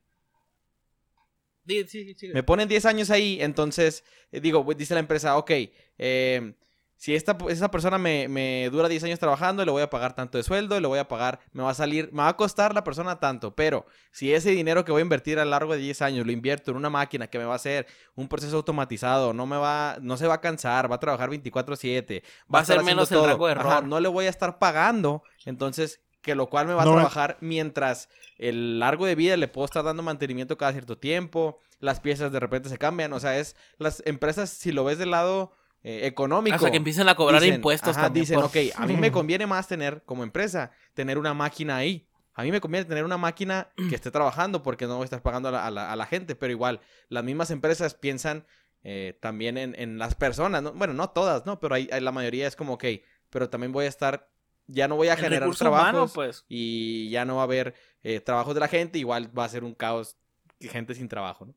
Di- 1.63 1.87
sí, 1.87 2.03
sí, 2.05 2.13
sigue. 2.15 2.33
Me 2.33 2.43
ponen 2.43 2.67
10 2.69 2.85
años 2.85 3.09
ahí, 3.09 3.37
entonces, 3.41 4.03
eh, 4.31 4.39
digo, 4.39 4.63
pues, 4.63 4.77
dice 4.77 4.93
la 4.93 4.99
empresa, 5.01 5.37
ok, 5.37 5.51
eh, 5.97 6.53
si 6.99 7.15
esta, 7.15 7.37
esa 7.47 7.71
persona 7.71 7.97
me, 7.97 8.27
me 8.27 8.69
dura 8.69 8.89
10 8.89 9.05
años 9.05 9.19
trabajando, 9.19 9.63
le 9.63 9.71
voy 9.71 9.81
a 9.81 9.89
pagar 9.89 10.15
tanto 10.15 10.37
de 10.37 10.43
sueldo, 10.43 10.77
le 10.81 10.87
voy 10.89 10.99
a 10.99 11.07
pagar, 11.07 11.39
me 11.53 11.63
va 11.63 11.69
a 11.69 11.73
salir, 11.73 12.09
me 12.11 12.23
va 12.23 12.27
a 12.27 12.35
costar 12.35 12.75
la 12.75 12.83
persona 12.83 13.21
tanto, 13.21 13.55
pero 13.55 13.85
si 14.11 14.33
ese 14.33 14.49
dinero 14.51 14.83
que 14.83 14.91
voy 14.91 14.99
a 14.99 15.03
invertir 15.03 15.39
a 15.39 15.45
lo 15.45 15.51
largo 15.51 15.71
de 15.71 15.79
10 15.79 16.01
años 16.01 16.25
lo 16.25 16.33
invierto 16.33 16.71
en 16.71 16.77
una 16.77 16.89
máquina 16.89 17.27
que 17.27 17.39
me 17.39 17.45
va 17.45 17.53
a 17.53 17.55
hacer 17.55 17.87
un 18.15 18.27
proceso 18.27 18.57
automatizado, 18.57 19.31
no 19.31 19.45
me 19.45 19.55
va, 19.55 19.97
no 20.01 20.17
se 20.17 20.27
va 20.27 20.33
a 20.33 20.41
cansar, 20.41 20.91
va 20.91 20.97
a 20.97 20.99
trabajar 20.99 21.29
24/7, 21.29 22.21
Va 22.53 22.59
a 22.59 22.65
ser 22.65 22.83
menos 22.83 23.09
el 23.13 23.23
rango 23.23 23.47
de 23.47 23.53
Ajá, 23.53 23.77
error. 23.77 23.87
no 23.87 24.01
le 24.01 24.09
voy 24.09 24.25
a 24.25 24.29
estar 24.29 24.59
pagando, 24.59 25.23
entonces 25.45 26.01
que 26.21 26.35
lo 26.35 26.49
cual 26.49 26.67
me 26.67 26.73
va 26.73 26.81
a 26.81 26.85
trabajar 26.85 27.37
mientras 27.39 28.09
el 28.37 28.77
largo 28.79 29.05
de 29.05 29.15
vida 29.15 29.37
le 29.37 29.47
puedo 29.47 29.63
estar 29.63 29.85
dando 29.85 30.03
mantenimiento 30.03 30.57
cada 30.57 30.73
cierto 30.73 30.97
tiempo, 30.97 31.59
las 31.79 32.01
piezas 32.01 32.33
de 32.33 32.41
repente 32.41 32.67
se 32.67 32.77
cambian, 32.77 33.13
o 33.13 33.21
sea, 33.21 33.37
es 33.37 33.55
las 33.77 34.03
empresas 34.05 34.49
si 34.49 34.73
lo 34.73 34.83
ves 34.83 34.97
del 34.97 35.11
lado 35.11 35.53
eh, 35.84 36.01
económico. 36.05 36.55
Hasta 36.55 36.71
que 36.71 36.77
empiecen 36.77 37.07
a 37.09 37.15
cobrar 37.15 37.41
dicen, 37.41 37.55
impuestos 37.55 37.95
ajá, 37.95 38.07
también. 38.07 38.23
Dicen, 38.23 38.36
por- 38.36 38.45
ok, 38.45 38.55
a 38.75 38.86
mí 38.86 38.97
me 38.97 39.11
conviene 39.11 39.47
más 39.47 39.67
tener, 39.67 40.03
como 40.03 40.23
empresa, 40.23 40.71
tener 40.93 41.17
una 41.17 41.34
máquina 41.34 41.77
ahí. 41.77 42.05
A 42.34 42.43
mí 42.43 42.51
me 42.51 42.61
conviene 42.61 42.86
tener 42.86 43.03
una 43.03 43.17
máquina 43.17 43.67
que 43.89 43.95
esté 43.95 44.11
trabajando 44.11 44.63
porque 44.63 44.86
no 44.88 44.95
voy 44.95 45.03
a 45.03 45.05
estar 45.05 45.21
pagando 45.21 45.49
a 45.49 45.51
la, 45.51 45.65
a 45.67 45.71
la- 45.71 45.91
a 45.91 45.95
la 45.95 46.05
gente, 46.05 46.36
pero 46.36 46.51
igual, 46.51 46.80
las 47.09 47.23
mismas 47.23 47.51
empresas 47.51 47.93
piensan 47.95 48.45
eh, 48.84 49.17
también 49.19 49.57
en, 49.57 49.75
en 49.77 49.97
las 49.97 50.15
personas, 50.15 50.63
¿no? 50.63 50.71
Bueno, 50.71 50.93
no 50.93 51.09
todas, 51.09 51.45
¿no? 51.45 51.59
Pero 51.59 51.75
hay, 51.75 51.89
hay- 51.91 51.99
la 52.01 52.13
mayoría 52.13 52.47
es 52.47 52.55
como, 52.55 52.73
ok, 52.75 52.86
pero 53.30 53.49
también 53.49 53.73
voy 53.73 53.86
a 53.86 53.89
estar, 53.89 54.30
ya 54.67 54.88
no 54.88 54.95
voy 54.95 55.09
a 55.09 55.17
generar 55.17 55.49
trabajos 55.57 55.89
humano, 55.93 56.07
pues. 56.13 56.45
y 56.47 57.09
ya 57.09 57.25
no 57.25 57.36
va 57.36 57.41
a 57.41 57.43
haber 57.43 57.73
eh, 58.03 58.21
trabajos 58.21 58.53
de 58.53 58.61
la 58.61 58.69
gente, 58.69 58.97
igual 58.97 59.38
va 59.38 59.43
a 59.43 59.49
ser 59.49 59.65
un 59.65 59.73
caos, 59.73 60.15
gente 60.61 60.95
sin 60.95 61.09
trabajo, 61.09 61.45
¿no? 61.45 61.53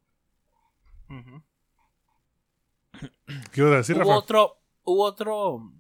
¿Qué 3.53 3.61
ibas 3.61 3.73
a 3.73 3.77
decir, 3.79 3.97
hubo 3.97 4.05
Rafa? 4.05 4.17
otro, 4.19 4.59
hubo 4.85 5.03
otro. 5.05 5.73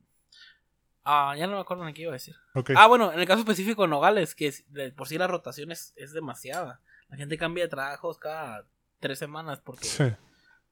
Ah, 1.05 1.35
ya 1.37 1.47
no 1.47 1.55
me 1.55 1.61
acuerdo 1.61 1.85
ni 1.85 1.93
qué 1.93 2.03
iba 2.03 2.13
a 2.13 2.15
decir. 2.15 2.37
Ah, 2.77 2.87
bueno, 2.87 3.13
en 3.13 3.19
el 3.19 3.27
caso 3.27 3.41
específico 3.41 3.83
de 3.83 3.89
Nogales, 3.89 4.35
que 4.35 4.47
es- 4.49 4.65
de 4.73 4.93
por 4.93 5.09
sí 5.09 5.19
la 5.19 5.27
rotación 5.27 5.73
es, 5.73 5.93
es 5.97 6.13
demasiada. 6.13 6.81
La 7.09 7.17
gente 7.17 7.37
cambia 7.37 7.65
de 7.65 7.69
trabajos 7.71 8.19
cada 8.19 8.65
tres 9.01 9.19
semanas 9.19 9.61
porque 9.61 9.85
Sí. 9.85 10.05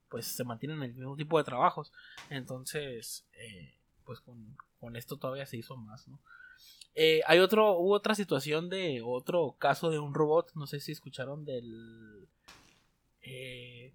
pues 0.09 0.27
se 0.27 0.45
mantienen 0.45 0.79
en 0.79 0.91
el 0.91 0.95
mismo 0.95 1.17
tipo 1.17 1.37
de 1.39 1.45
trabajos. 1.45 1.93
Entonces, 2.31 3.27
eh, 3.35 3.75
pues 4.05 4.21
con, 4.21 4.57
con 4.79 4.97
esto 4.97 5.17
todavía 5.19 5.47
se 5.47 5.57
hizo 5.57 5.77
más, 5.77 6.07
¿no? 6.09 6.21
Eh, 6.95 7.21
hay 7.27 7.39
otro, 7.39 7.73
hubo 7.79 7.93
otra 7.95 8.15
situación 8.15 8.69
de 8.69 9.03
otro 9.05 9.57
caso 9.59 9.91
de 9.91 9.99
un 9.99 10.15
robot, 10.15 10.53
no 10.55 10.67
sé 10.67 10.81
si 10.81 10.93
escucharon 10.93 11.45
del 11.45 12.29
eh. 13.23 13.93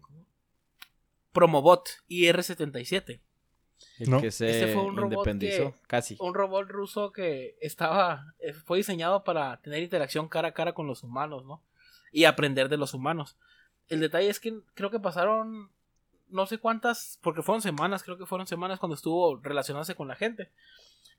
Promobot 1.36 1.90
IR77. 2.10 3.20
El 4.00 4.10
No. 4.10 4.22
que 4.22 4.32
se 4.32 4.50
Este 4.50 4.74
fue 4.74 4.84
un 4.84 4.96
robot 4.98 5.26
que- 5.40 5.74
casi. 5.88 6.16
Un 6.20 6.34
robot 6.34 6.68
ruso 6.70 7.12
que 7.12 7.58
estaba, 7.62 8.34
eh, 8.40 8.54
fue 8.54 8.78
diseñado 8.80 9.24
para 9.24 9.62
tener 9.62 9.84
interacción 9.84 10.28
cara 10.30 10.48
a 10.50 10.54
cara 10.54 10.74
con 10.74 10.88
los 10.88 11.04
humanos, 11.04 11.46
¿no? 11.46 11.62
Y 12.12 12.24
aprender 12.26 12.70
de 12.70 12.78
los 12.78 12.94
humanos. 12.94 13.38
El 13.90 14.00
detalle 14.00 14.30
es 14.30 14.40
que 14.40 14.58
creo 14.74 14.90
que 14.90 15.00
pasaron 15.00 15.70
no 16.30 16.48
sé 16.48 16.58
cuántas, 16.58 17.20
porque 17.22 17.44
fueron 17.44 17.62
semanas, 17.62 18.02
creo 18.02 18.18
que 18.18 18.26
fueron 18.26 18.48
semanas 18.48 18.80
cuando 18.80 18.96
estuvo 18.96 19.38
relacionándose 19.38 19.94
con 19.96 20.08
la 20.08 20.16
gente. 20.16 20.50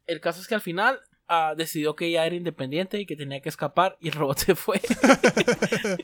El 0.06 0.20
caso 0.20 0.40
es 0.40 0.48
que 0.48 0.54
al 0.56 0.60
final 0.60 1.00
ah, 1.28 1.54
decidió 1.56 1.96
que 1.96 2.10
ya 2.10 2.26
era 2.26 2.34
independiente 2.34 3.00
y 3.00 3.06
que 3.06 3.16
tenía 3.16 3.40
que 3.40 3.48
escapar 3.48 3.96
y 4.00 4.08
el 4.08 4.14
robot 4.14 4.38
se 4.46 4.54
fue. 4.54 4.80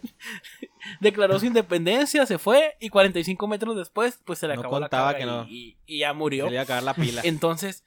Declaró 1.01 1.39
su 1.39 1.47
independencia, 1.47 2.27
se 2.27 2.39
fue 2.39 2.77
y 2.81 2.89
45 2.89 3.47
metros 3.47 3.77
después 3.77 4.21
pues 4.25 4.39
se 4.39 4.49
le 4.49 4.55
No 4.55 4.61
acabó 4.61 4.81
la 4.81 4.89
carga 4.89 5.19
que 5.19 5.27
no. 5.27 5.47
y, 5.49 5.77
ya 5.87 6.13
murió. 6.13 6.45
Se 6.45 6.51
le 6.51 6.55
iba 6.57 6.63
a 6.63 6.65
acabar 6.65 6.83
la 6.83 6.95
pila. 6.95 7.21
Entonces, 7.25 7.85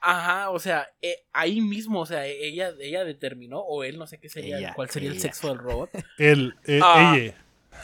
ajá, 0.00 0.50
o 0.50 0.58
sea, 0.58 0.88
eh, 1.02 1.24
ahí 1.32 1.60
mismo, 1.60 2.00
o 2.00 2.06
sea, 2.06 2.26
ella, 2.26 2.72
ella 2.80 3.04
determinó, 3.04 3.60
o 3.60 3.84
él, 3.84 3.98
no 3.98 4.06
sé 4.06 4.18
qué 4.18 4.28
sería, 4.28 4.58
Ella, 4.58 4.74
cuál 4.74 4.90
sería 4.90 5.10
el 5.10 5.16
ella. 5.16 5.22
sexo 5.22 5.48
del 5.48 5.58
robot. 5.58 5.90
El, 6.18 6.54
eh, 6.66 6.80
Ah. 6.82 7.14
ella. 7.16 7.34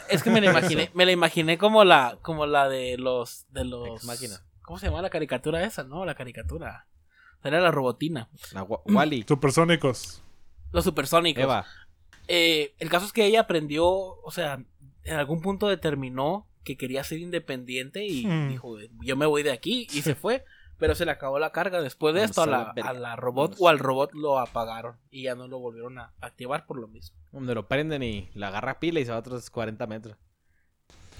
Es 0.09 0.21
que 0.21 0.29
me 0.29 0.41
la 0.41 0.51
imaginé, 0.51 0.91
me 0.93 1.05
la 1.05 1.11
imaginé 1.11 1.57
como 1.57 1.83
la, 1.83 2.17
como 2.21 2.45
la 2.45 2.69
de 2.69 2.97
los, 2.97 3.45
de 3.51 3.65
los. 3.65 3.87
Ex 3.97 4.05
Machina. 4.05 4.43
¿Cómo 4.61 4.77
se 4.79 4.87
llama 4.87 5.01
la 5.01 5.09
caricatura 5.09 5.63
esa? 5.63 5.83
No, 5.83 6.05
la 6.05 6.13
caricatura. 6.13 6.85
Era 7.47 7.59
la 7.61 7.71
robotina. 7.71 8.29
La 8.53 8.63
Wa- 8.63 8.81
Wally. 8.85 9.23
Supersónicos. 9.27 10.21
Los 10.71 10.83
supersónicos. 10.83 11.43
Eva. 11.43 11.65
Eh, 12.27 12.75
el 12.79 12.89
caso 12.89 13.05
es 13.05 13.13
que 13.13 13.25
ella 13.25 13.41
aprendió, 13.41 13.85
o 13.87 14.31
sea, 14.31 14.59
en 15.03 15.15
algún 15.15 15.41
punto 15.41 15.67
determinó 15.67 16.47
que 16.63 16.75
quería 16.77 17.03
ser 17.05 17.19
independiente 17.19 18.05
y 18.05 18.25
Hmm. 18.27 18.49
dijo, 18.49 18.75
yo 19.01 19.15
me 19.15 19.25
voy 19.25 19.43
de 19.43 19.51
aquí 19.51 19.87
y 19.93 20.01
se 20.01 20.15
fue. 20.15 20.43
Pero 20.79 20.93
se 20.93 21.05
le 21.05 21.11
acabó 21.11 21.39
la 21.39 21.51
carga. 21.51 21.81
Después 21.81 22.13
de 22.13 22.19
Vamos 22.19 22.29
esto, 22.29 22.43
a 22.43 22.45
la 22.45 22.71
la, 22.75 22.83
a 22.89 22.93
la 22.93 23.15
robot 23.15 23.51
Vamos. 23.53 23.61
o 23.61 23.67
al 23.69 23.79
robot 23.79 24.13
lo 24.13 24.37
apagaron 24.37 24.97
y 25.09 25.23
ya 25.23 25.33
no 25.33 25.47
lo 25.47 25.57
volvieron 25.57 25.97
a 25.97 26.13
activar 26.21 26.67
por 26.67 26.77
lo 26.77 26.87
mismo. 26.87 27.17
Donde 27.31 27.55
lo 27.55 27.67
prenden 27.67 28.03
y 28.03 28.29
la 28.35 28.49
agarra 28.49 28.79
pila 28.79 28.99
y 28.99 29.05
se 29.05 29.09
va 29.09 29.17
a 29.17 29.21
otros 29.21 29.49
40 29.49 29.87
metros. 29.87 30.15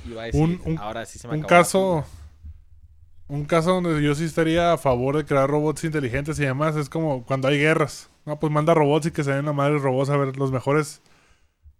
Y 0.05 0.11
va 0.13 0.23
a 0.23 0.25
decir, 0.25 0.39
Un- 0.43 0.61
un- 0.63 0.77
ahora 0.77 1.07
sí 1.07 1.17
se 1.17 1.27
me 1.27 1.33
Un 1.33 1.39
acabó 1.45 1.51
la 1.55 1.63
caso. 1.63 2.05
Un 3.29 3.43
caso 3.45 3.73
donde 3.81 4.01
yo 4.01 4.15
sí 4.15 4.23
estaría 4.23 4.71
a 4.73 4.77
favor 4.77 5.17
de 5.17 5.25
crear 5.25 5.49
robots 5.49 5.83
inteligentes 5.83 6.39
y 6.39 6.43
demás 6.45 6.75
es 6.77 6.87
como 6.89 7.25
cuando 7.25 7.47
hay 7.49 7.57
guerras. 7.59 8.09
No, 8.25 8.39
pues 8.39 8.51
manda 8.51 8.73
robots 8.73 9.07
y 9.07 9.11
que 9.11 9.23
se 9.23 9.31
den 9.33 9.45
la 9.45 9.53
madre 9.53 9.79
robots 9.79 10.09
a 10.09 10.17
ver 10.17 10.37
los 10.37 10.51
mejores 10.51 11.01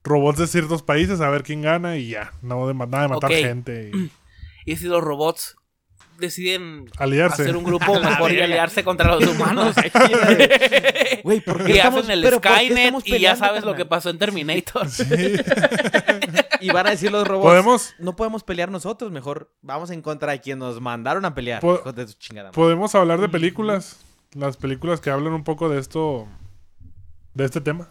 robots 0.03 0.39
de 0.39 0.47
ciertos 0.47 0.83
países, 0.83 1.21
a 1.21 1.29
ver 1.29 1.43
quién 1.43 1.61
gana 1.61 1.97
y 1.97 2.09
ya. 2.09 2.33
No 2.41 2.67
de, 2.67 2.73
nada 2.73 3.03
de 3.03 3.07
matar 3.07 3.31
gente 3.31 3.91
y 3.93 4.11
Y 4.65 4.75
si 4.75 4.85
los 4.85 5.01
robots 5.01 5.55
deciden 6.19 6.89
aliarse. 6.97 7.43
hacer 7.43 7.55
un 7.55 7.63
grupo 7.65 7.97
mejor 8.01 8.33
y 8.33 8.41
aliarse 8.41 8.83
contra 8.83 9.15
los 9.15 9.25
humanos. 9.25 9.75
Güey, 11.23 11.41
¿por 11.41 11.63
qué 11.65 11.73
y 11.73 11.77
estamos- 11.77 12.01
hacen 12.03 12.11
el 12.11 12.33
Skynet 12.33 12.95
y 13.05 13.19
ya 13.19 13.35
sabes 13.35 13.63
lo 13.63 13.75
que 13.75 13.85
pasó 13.85 14.09
en 14.09 14.17
Terminator. 14.17 14.89
Sí. 14.89 15.03
Y 16.61 16.69
van 16.69 16.87
a 16.87 16.91
decir 16.91 17.11
los 17.11 17.27
robots, 17.27 17.45
Podemos, 17.45 17.95
no 17.99 18.15
podemos 18.15 18.43
pelear 18.43 18.69
nosotros, 18.71 19.11
mejor 19.11 19.53
vamos 19.61 19.89
en 19.91 20.01
contra 20.01 20.31
de 20.31 20.41
quien 20.41 20.59
nos 20.59 20.79
mandaron 20.81 21.25
a 21.25 21.33
pelear. 21.33 21.61
Po- 21.61 21.75
Hijos 21.75 21.95
de 21.95 22.07
su 22.07 22.13
chingada 22.17 22.49
madre. 22.49 22.55
podemos 22.55 22.95
hablar 22.95 23.19
de 23.21 23.29
películas. 23.29 24.03
Las 24.33 24.57
películas 24.57 24.99
que 25.01 25.09
hablan 25.09 25.33
un 25.33 25.43
poco 25.43 25.69
de 25.69 25.79
esto. 25.79 26.27
De 27.33 27.45
este 27.45 27.61
tema. 27.61 27.89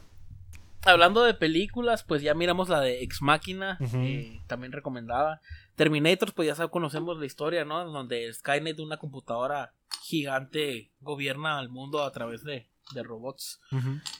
Hablando 0.84 1.22
de 1.24 1.34
películas, 1.34 2.04
pues 2.04 2.22
ya 2.22 2.34
miramos 2.34 2.68
la 2.68 2.80
de 2.80 3.02
Ex 3.02 3.20
Máquina, 3.22 3.76
eh, 3.80 4.40
también 4.46 4.70
recomendada. 4.72 5.40
Terminators, 5.74 6.32
pues 6.32 6.46
ya 6.46 6.54
sabes, 6.54 6.70
conocemos 6.70 7.18
la 7.18 7.26
historia, 7.26 7.64
¿no? 7.64 7.84
Donde 7.86 8.32
Skynet, 8.32 8.78
una 8.80 8.96
computadora 8.96 9.72
gigante, 10.02 10.92
gobierna 11.00 11.58
al 11.58 11.68
mundo 11.70 12.04
a 12.04 12.12
través 12.12 12.44
de, 12.44 12.68
de 12.94 13.02
robots 13.02 13.60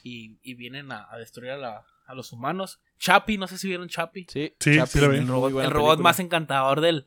y 0.03 0.53
vienen 0.55 0.91
a, 0.91 1.07
a 1.09 1.17
destruir 1.17 1.51
a, 1.51 1.57
la- 1.57 1.85
a 2.07 2.15
los 2.15 2.31
humanos. 2.33 2.79
Chappie, 2.97 3.37
no 3.37 3.47
sé 3.47 3.57
si 3.57 3.67
vieron 3.67 3.87
Chappie. 3.89 4.25
Sí, 4.29 4.55
Sí, 4.59 4.75
Chapi, 4.75 4.89
sí 4.91 4.99
lo 5.01 5.09
vi. 5.09 5.17
El 5.17 5.27
robot, 5.27 5.63
el 5.63 5.71
robot 5.71 5.99
más 5.99 6.19
encantador 6.19 6.81
del... 6.81 7.05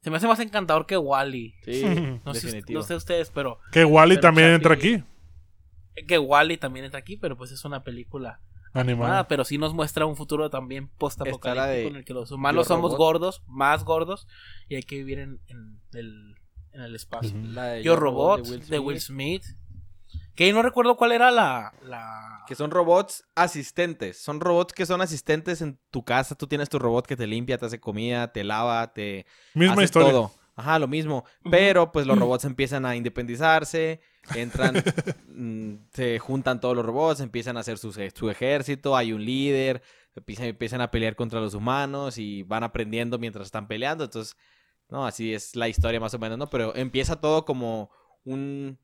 Se 0.00 0.10
me 0.10 0.16
hace 0.16 0.26
más 0.26 0.40
encantador 0.40 0.84
que 0.86 0.96
Wally. 0.98 1.54
Sí, 1.64 1.84
No 2.24 2.34
sé, 2.34 2.46
definitivo. 2.48 2.80
no 2.80 2.84
sé 2.86 2.96
ustedes, 2.96 3.30
pero 3.30 3.58
Que 3.70 3.84
Wally 3.84 4.16
Pero 4.16 4.20
también 4.22 4.48
Chappie- 4.48 4.54
entra 4.56 4.74
aquí. 4.74 5.04
que 6.08 6.18
Wally 6.18 6.56
también 6.58 6.84
está 6.84 6.98
aquí, 6.98 7.16
pero 7.16 7.36
pues 7.36 7.52
es 7.52 7.64
una 7.64 7.84
película 7.84 8.40
Animada. 8.74 9.10
Nada, 9.10 9.28
pero 9.28 9.44
sí 9.44 9.58
nos 9.58 9.74
muestra 9.74 10.06
un 10.06 10.16
futuro 10.16 10.48
también 10.48 10.88
post-apocalíptico 10.88 11.68
de 11.68 11.86
en 11.88 11.96
el 11.96 12.04
que 12.06 12.14
los 12.14 12.30
humanos 12.32 12.66
somos 12.68 12.92
Robot. 12.92 12.98
gordos, 12.98 13.42
más 13.46 13.84
gordos, 13.84 14.26
y 14.66 14.76
hay 14.76 14.82
que 14.82 14.96
vivir 14.96 15.18
en, 15.18 15.40
en 15.46 15.78
el, 15.92 16.36
en 16.72 16.80
el 16.80 16.94
espacio. 16.94 17.36
La 17.52 17.64
de 17.66 17.82
Yo 17.82 17.96
Robot, 17.96 18.46
de 18.46 18.78
Will, 18.78 18.98
Smith. 18.98 19.44
Que 20.34 20.52
no 20.52 20.62
recuerdo 20.62 20.96
cuál 20.96 21.12
era 21.12 21.30
la... 21.30 21.74
la... 21.84 22.44
Que 22.46 22.54
son 22.54 22.70
robots 22.70 23.24
asistentes. 23.34 24.18
Son 24.18 24.40
robots 24.40 24.72
que 24.72 24.86
son 24.86 25.00
asistentes 25.00 25.60
en 25.60 25.78
tu 25.90 26.04
casa. 26.04 26.34
Tú 26.34 26.46
tienes 26.46 26.68
tu 26.68 26.78
robot 26.78 27.06
que 27.06 27.16
te 27.16 27.26
limpia, 27.26 27.58
te 27.58 27.66
hace 27.66 27.80
comida, 27.80 28.32
te 28.32 28.44
lava, 28.44 28.92
te 28.92 29.26
Misma 29.54 29.74
hace 29.74 29.84
historia. 29.84 30.10
todo. 30.10 30.32
Ajá, 30.56 30.78
lo 30.78 30.88
mismo. 30.88 31.24
Pero 31.50 31.92
pues 31.92 32.06
los 32.06 32.18
robots 32.18 32.44
empiezan 32.44 32.84
a 32.86 32.96
independizarse, 32.96 34.00
entran, 34.34 34.82
mm, 35.28 35.74
se 35.92 36.18
juntan 36.18 36.60
todos 36.60 36.76
los 36.76 36.84
robots, 36.84 37.20
empiezan 37.20 37.56
a 37.56 37.60
hacer 37.60 37.78
su, 37.78 37.92
su 37.92 38.30
ejército, 38.30 38.96
hay 38.96 39.12
un 39.12 39.24
líder, 39.24 39.82
empiezan, 40.14 40.46
empiezan 40.46 40.80
a 40.80 40.90
pelear 40.90 41.16
contra 41.16 41.40
los 41.40 41.54
humanos 41.54 42.18
y 42.18 42.42
van 42.42 42.64
aprendiendo 42.64 43.18
mientras 43.18 43.46
están 43.46 43.66
peleando. 43.66 44.04
Entonces, 44.04 44.36
no, 44.88 45.06
así 45.06 45.32
es 45.34 45.56
la 45.56 45.68
historia 45.68 46.00
más 46.00 46.14
o 46.14 46.18
menos, 46.18 46.38
¿no? 46.38 46.48
Pero 46.48 46.74
empieza 46.76 47.20
todo 47.20 47.44
como 47.44 47.90
un... 48.24 48.78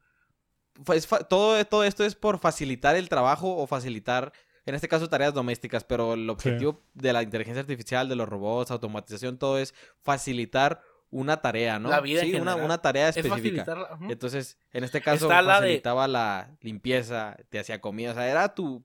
fa- 1.06 1.20
todo, 1.24 1.64
todo 1.64 1.84
esto 1.84 2.04
es 2.04 2.14
por 2.14 2.38
facilitar 2.38 2.96
el 2.96 3.08
trabajo 3.08 3.56
o 3.56 3.66
facilitar, 3.66 4.32
en 4.66 4.74
este 4.74 4.88
caso, 4.88 5.08
tareas 5.08 5.34
domésticas, 5.34 5.84
pero 5.84 6.14
el 6.14 6.28
objetivo 6.30 6.82
de 6.94 7.12
la 7.12 7.22
inteligencia 7.22 7.60
artificial, 7.60 8.08
de 8.08 8.16
los 8.16 8.28
robots, 8.28 8.70
automatización, 8.70 9.38
todo 9.38 9.58
es 9.58 9.74
facilitar 10.02 10.80
una 11.10 11.40
tarea, 11.40 11.78
¿no? 11.78 11.88
La 11.88 12.00
vida 12.00 12.20
en 12.20 12.26
sí, 12.30 12.34
una, 12.36 12.54
una 12.66 12.82
tarea 12.82 13.08
Es 13.08 13.16
específica. 13.16 13.64
Entonces, 14.10 14.58
en 14.72 14.84
este 14.84 15.00
caso, 15.00 15.24
Está 15.24 15.40
la 15.40 15.54
de- 15.60 15.66
facilitaba 15.68 16.06
la 16.06 16.56
limpieza, 16.60 17.36
te 17.48 17.58
hacía 17.58 17.80
comida, 17.80 18.10
o 18.10 18.14
sea, 18.14 18.28
era 18.30 18.54
tu, 18.54 18.84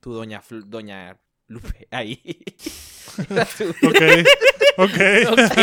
tu 0.00 0.14
doña, 0.14 0.40
Fl- 0.42 0.64
doña 0.64 1.18
Lupe 1.46 1.88
ahí. 1.90 2.42
Ok. 3.82 4.02
Ok. 4.78 5.00
Ok. 5.30 5.58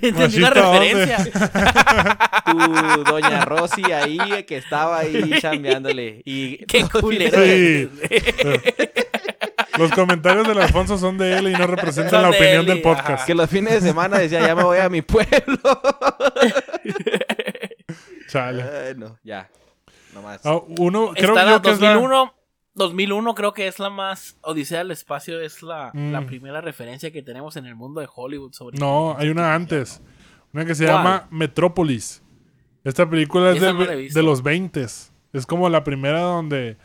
Entendí 0.00 0.38
la 0.38 0.50
referencia. 0.50 1.18
Tu 2.44 3.04
doña 3.04 3.44
Rosy 3.44 3.84
ahí 3.92 4.42
que 4.44 4.56
estaba 4.56 4.98
ahí 5.00 5.32
chambeándole. 5.40 6.22
Y 6.24 6.58
Qué 6.66 6.84
culero. 6.88 7.38
Sí. 7.44 7.88
Los 9.78 9.90
comentarios 9.92 10.46
del 10.46 10.58
Alfonso 10.60 10.98
son 10.98 11.16
de 11.18 11.36
él 11.38 11.48
y 11.48 11.52
no 11.52 11.66
representan 11.66 12.10
Son 12.10 12.22
la 12.22 12.28
de 12.30 12.36
opinión 12.36 12.60
él 12.60 12.66
del 12.66 12.82
podcast. 12.82 13.10
ajá. 13.10 13.24
Que 13.26 13.34
los 13.34 13.48
fines 13.48 13.74
de 13.74 13.80
semana 13.80 14.18
decía, 14.18 14.40
ya 14.40 14.54
me 14.54 14.64
voy 14.64 14.78
a 14.78 14.88
mi 14.88 15.02
pueblo. 15.02 15.58
Chale. 18.28 18.62
Ay, 18.62 18.94
no, 18.96 19.18
ya. 19.22 19.48
Nomás. 20.14 20.40
Ah, 20.44 20.58
uno, 20.78 21.12
creo 21.14 21.28
Está 21.30 21.44
yo 21.44 21.50
la 21.56 21.62
que 21.62 21.70
es 21.70 21.80
la- 21.80 21.94
2001. 22.74 22.74
2001 22.74 23.34
creo 23.34 23.52
que 23.52 23.66
es 23.66 23.78
la 23.78 23.90
más 23.90 24.36
Odisea 24.42 24.78
del 24.78 24.90
espacio 24.90 25.40
es 25.40 25.62
la, 25.62 25.90
Mm. 25.94 26.12
la 26.12 26.26
primera 26.26 26.60
referencia 26.60 27.10
que 27.12 27.22
tenemos 27.22 27.56
en 27.56 27.66
el 27.66 27.74
mundo 27.74 28.00
de 28.00 28.08
Hollywood 28.14 28.52
sobre 28.52 28.78
No, 28.78 29.16
hay 29.18 29.28
una 29.28 29.54
antes. 29.54 30.00
Una 30.52 30.64
que 30.64 30.74
se 30.74 30.84
¿Cuál? 30.84 30.96
llama 30.96 31.28
Metrópolis. 31.30 32.22
Esta 32.84 33.08
película 33.08 33.52
es 33.52 33.60
de, 33.60 33.72
no 33.72 33.84
de 33.86 34.22
los 34.22 34.42
20 34.42 34.82
Es 34.82 35.46
como 35.46 35.68
la 35.68 35.84
primera 35.84 36.20
donde 36.20 36.76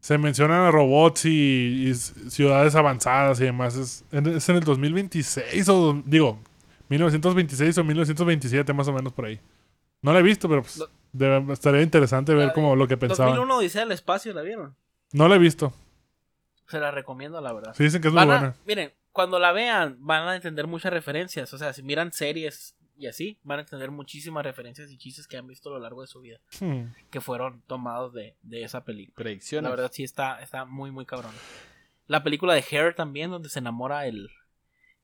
se 0.00 0.16
mencionan 0.18 0.60
a 0.60 0.70
robots 0.70 1.24
y, 1.24 1.92
ciudades 1.94 2.74
avanzadas 2.74 3.40
y 3.40 3.44
demás. 3.44 3.74
Es 3.76 4.04
en, 4.12 4.26
es 4.36 4.48
en 4.48 4.56
el 4.56 4.62
2026 4.64 5.68
o, 5.70 6.02
digo, 6.04 6.38
1926 6.90 7.78
o 7.78 7.84
1927 7.84 8.72
más 8.72 8.86
o 8.88 8.92
menos 8.92 9.12
por 9.12 9.24
ahí. 9.26 9.40
No 10.02 10.12
la 10.12 10.20
he 10.20 10.22
visto, 10.22 10.48
pero 10.48 10.62
pues, 10.62 10.82
debe- 11.12 11.52
estaría 11.52 11.82
interesante 11.82 12.34
ver 12.34 12.52
como 12.52 12.76
lo 12.76 12.86
que 12.86 12.96
pensaban. 12.96 13.34
2001 13.34 13.56
Odisea 13.56 13.82
del 13.82 13.92
espacio 13.92 14.32
la 14.32 14.42
vieron. 14.42 14.76
No 15.12 15.28
la 15.28 15.36
he 15.36 15.38
visto. 15.38 15.72
Se 16.68 16.78
la 16.78 16.90
recomiendo 16.90 17.40
la 17.40 17.52
verdad. 17.52 17.74
Sí 17.74 17.84
dicen 17.84 18.02
que 18.02 18.08
es 18.08 18.14
muy 18.14 18.22
a- 18.22 18.26
buena. 18.26 18.54
miren, 18.66 18.92
cuando 19.12 19.38
la 19.38 19.52
vean 19.52 19.96
van 20.00 20.28
a 20.28 20.36
entender 20.36 20.66
muchas 20.66 20.92
referencias. 20.92 21.52
O 21.54 21.58
sea, 21.58 21.72
si 21.72 21.82
miran 21.82 22.12
series 22.12 22.74
y 22.96 23.06
así, 23.06 23.38
van 23.42 23.58
a 23.60 23.62
entender 23.62 23.90
muchísimas 23.90 24.44
referencias 24.44 24.90
y 24.90 24.98
chistes 24.98 25.26
que 25.26 25.36
han 25.36 25.46
visto 25.46 25.70
a 25.70 25.72
lo 25.74 25.78
largo 25.78 26.02
de 26.02 26.08
su 26.08 26.20
vida. 26.20 26.40
Hmm. 26.60 26.92
Que 27.10 27.20
fueron 27.20 27.62
tomados 27.66 28.12
de, 28.12 28.36
de 28.42 28.64
esa 28.64 28.84
película. 28.84 29.14
Predicciones. 29.16 29.64
La 29.64 29.70
verdad 29.70 29.90
sí 29.92 30.04
está, 30.04 30.40
está 30.42 30.64
muy, 30.64 30.90
muy 30.90 31.06
cabrón. 31.06 31.32
La 32.06 32.22
película 32.22 32.54
de 32.54 32.64
Hair 32.70 32.94
también, 32.94 33.30
donde 33.30 33.48
se 33.48 33.58
enamora 33.60 34.06
el... 34.06 34.30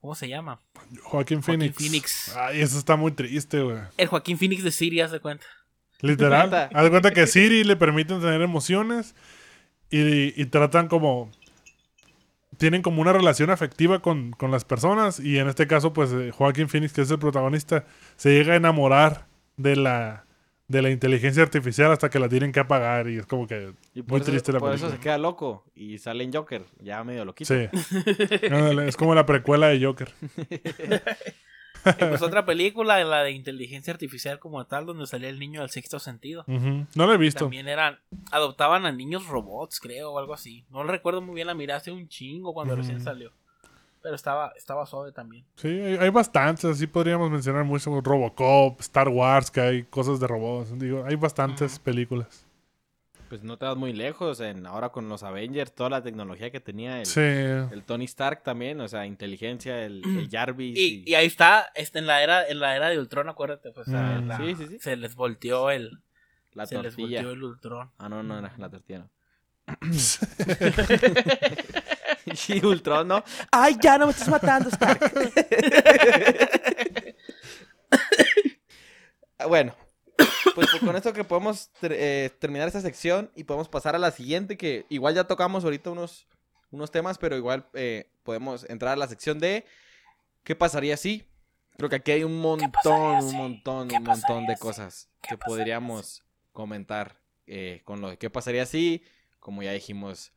¿Cómo 0.01 0.13
se 0.13 0.27
llama? 0.29 0.61
Joaquín 0.75 1.01
Joaquín 1.03 1.41
Phoenix. 1.41 1.75
Phoenix. 1.77 2.35
Ay, 2.35 2.61
eso 2.61 2.77
está 2.77 2.95
muy 2.95 3.11
triste, 3.11 3.61
güey. 3.63 3.77
El 3.97 4.07
Joaquín 4.07 4.37
Phoenix 4.37 4.63
de 4.63 4.71
Siri, 4.71 5.01
haz 5.01 5.09
de 5.11 5.19
cuenta. 5.19 5.47
Literal. 6.01 6.53
Haz 6.53 6.83
de 6.83 6.89
cuenta 6.91 7.11
que 7.11 7.25
Siri 7.25 7.63
le 7.63 7.75
permiten 7.75 8.19
tener 8.21 8.41
emociones 8.41 9.15
y, 9.97 10.33
y 10.35 10.45
tratan 10.45 10.87
como. 10.87 11.31
Tienen 12.57 12.81
como 12.81 13.01
una 13.01 13.11
relación 13.11 13.49
afectiva 13.49 14.01
con, 14.01 14.31
con 14.31 14.49
las 14.49 14.63
personas. 14.63 15.19
Y 15.19 15.39
en 15.39 15.49
este 15.49 15.67
caso, 15.67 15.91
pues 15.91 16.13
eh, 16.13 16.31
Joaquín 16.31 16.69
Phoenix, 16.69 16.93
que 16.93 17.01
es 17.01 17.11
el 17.11 17.19
protagonista, 17.19 17.85
se 18.15 18.31
llega 18.31 18.53
a 18.53 18.55
enamorar 18.55 19.27
de 19.57 19.75
la, 19.75 20.25
de 20.69 20.81
la 20.81 20.89
inteligencia 20.89 21.43
artificial 21.43 21.91
hasta 21.91 22.09
que 22.09 22.17
la 22.17 22.29
tienen 22.29 22.53
que 22.53 22.61
apagar. 22.61 23.09
Y 23.09 23.17
es 23.17 23.25
como 23.25 23.45
que. 23.45 23.73
Y 23.93 24.03
muy 24.03 24.21
eso, 24.21 24.31
triste 24.31 24.53
la 24.53 24.59
por 24.59 24.73
eso 24.73 24.89
se 24.89 24.99
queda 24.99 25.17
loco 25.17 25.65
y 25.75 25.97
sale 25.97 26.23
en 26.23 26.31
Joker, 26.31 26.63
ya 26.79 27.03
medio 27.03 27.25
loquito. 27.25 27.53
Sí. 27.53 27.67
Es 28.87 28.95
como 28.95 29.15
la 29.15 29.25
precuela 29.25 29.67
de 29.67 29.83
Joker. 29.83 30.13
Pues 32.09 32.21
otra 32.21 32.45
película, 32.45 33.03
la 33.03 33.23
de 33.23 33.31
inteligencia 33.31 33.93
artificial 33.93 34.39
como 34.39 34.65
tal, 34.65 34.85
donde 34.85 35.07
salía 35.07 35.29
el 35.29 35.39
niño 35.39 35.61
del 35.61 35.69
sexto 35.69 35.99
sentido. 35.99 36.43
No 36.47 37.07
la 37.07 37.13
he 37.13 37.17
visto. 37.17 37.45
También 37.45 37.67
eran, 37.67 37.99
adoptaban 38.31 38.85
a 38.85 38.91
niños 38.91 39.27
robots, 39.27 39.79
creo, 39.79 40.13
o 40.13 40.19
algo 40.19 40.33
así. 40.33 40.65
No 40.69 40.83
recuerdo 40.83 41.21
muy 41.21 41.35
bien, 41.35 41.47
la 41.47 41.53
miré 41.53 41.73
hace 41.73 41.91
un 41.91 42.07
chingo 42.07 42.53
cuando 42.53 42.75
recién 42.75 43.01
salió. 43.01 43.31
Pero 44.01 44.15
estaba, 44.15 44.53
estaba 44.55 44.85
suave 44.85 45.11
también. 45.11 45.45
Sí, 45.55 45.67
hay, 45.67 45.95
hay 45.95 46.09
bastantes, 46.09 46.65
así 46.65 46.85
podríamos 46.85 47.31
mencionar 47.31 47.63
mucho 47.63 48.01
Robocop, 48.01 48.79
Star 48.79 49.09
Wars, 49.09 49.49
que 49.49 49.61
hay 49.61 49.83
cosas 49.83 50.19
de 50.19 50.27
robots. 50.27 50.77
Digo, 50.77 51.03
hay 51.05 51.15
bastantes 51.15 51.79
películas. 51.79 52.44
Pues 53.29 53.41
no 53.43 53.57
te 53.57 53.65
vas 53.65 53.75
muy 53.75 53.91
lejos, 53.91 54.39
en, 54.39 54.67
ahora 54.67 54.89
con 54.89 55.09
los 55.09 55.23
Avengers, 55.23 55.73
toda 55.73 55.89
la 55.89 56.03
tecnología 56.03 56.51
que 56.51 56.59
tenía 56.59 56.99
el, 56.99 57.05
Sí. 57.07 57.19
el 57.21 57.83
Tony 57.85 58.05
Stark 58.05 58.43
también, 58.43 58.79
o 58.81 58.87
sea, 58.87 59.05
inteligencia, 59.07 59.83
el, 59.83 60.03
el 60.05 60.29
Jarvis. 60.31 60.77
Y, 60.77 61.03
y 61.07 61.15
ahí 61.15 61.25
está, 61.25 61.71
este, 61.75 61.97
en 61.99 62.05
la 62.07 62.21
era, 62.21 62.47
en 62.47 62.59
la 62.59 62.75
era 62.75 62.89
de 62.89 62.99
Ultron, 62.99 63.27
acuérdate, 63.29 63.71
pues, 63.71 63.87
Mm. 63.87 64.27
la- 64.27 64.37
Sí, 64.37 64.55
sí, 64.55 64.67
sí. 64.67 64.77
se 64.79 64.95
les 64.95 65.15
volteó 65.15 65.71
el, 65.71 66.01
la 66.53 66.65
se 66.67 66.75
les 66.75 66.83
tortilla. 66.95 67.21
volteó 67.23 67.31
el 67.33 67.43
Ultron. 67.43 67.91
Ah, 67.97 68.09
no, 68.09 68.21
no, 68.23 68.37
era 68.37 68.53
la 68.57 68.69
tortilla, 68.69 68.99
no. 68.99 69.09
y 72.47 72.63
Ultron, 72.65 73.07
¿no? 73.07 73.23
¡Ay, 73.51 73.75
ya 73.81 73.97
no 73.97 74.05
me 74.05 74.11
estás 74.11 74.29
matando, 74.29 74.69
Stark! 74.69 74.99
Bueno, 79.47 79.75
pues 80.55 80.69
con 80.79 80.95
esto 80.95 81.13
que 81.13 81.23
podemos 81.23 81.69
eh, 81.83 82.31
terminar 82.39 82.67
esta 82.67 82.81
sección 82.81 83.29
y 83.35 83.43
podemos 83.43 83.69
pasar 83.69 83.95
a 83.95 83.99
la 83.99 84.09
siguiente, 84.11 84.57
que 84.57 84.85
igual 84.89 85.13
ya 85.13 85.25
tocamos 85.25 85.63
ahorita 85.63 85.91
unos, 85.91 86.25
unos 86.71 86.89
temas, 86.89 87.17
pero 87.19 87.35
igual 87.37 87.67
eh, 87.73 88.09
podemos 88.23 88.67
entrar 88.69 88.93
a 88.93 88.95
la 88.95 89.07
sección 89.07 89.37
de 89.39 89.65
¿qué 90.43 90.55
pasaría 90.55 90.97
si? 90.97 91.27
Creo 91.77 91.89
que 91.89 91.97
aquí 91.97 92.11
hay 92.11 92.23
un 92.23 92.39
montón, 92.39 93.23
un 93.23 93.35
montón, 93.35 93.87
¿Qué 93.89 93.97
un 93.97 94.03
montón 94.05 94.45
de 94.47 94.55
cosas 94.57 95.09
¿Qué 95.21 95.29
que 95.29 95.37
podríamos 95.37 96.23
comentar 96.53 97.19
eh, 97.47 97.81
con 97.83 97.99
lo 98.01 98.09
de 98.09 98.17
qué 98.17 98.29
pasaría 98.29 98.65
si, 98.65 99.03
como 99.39 99.61
ya 99.61 99.71
dijimos, 99.73 100.31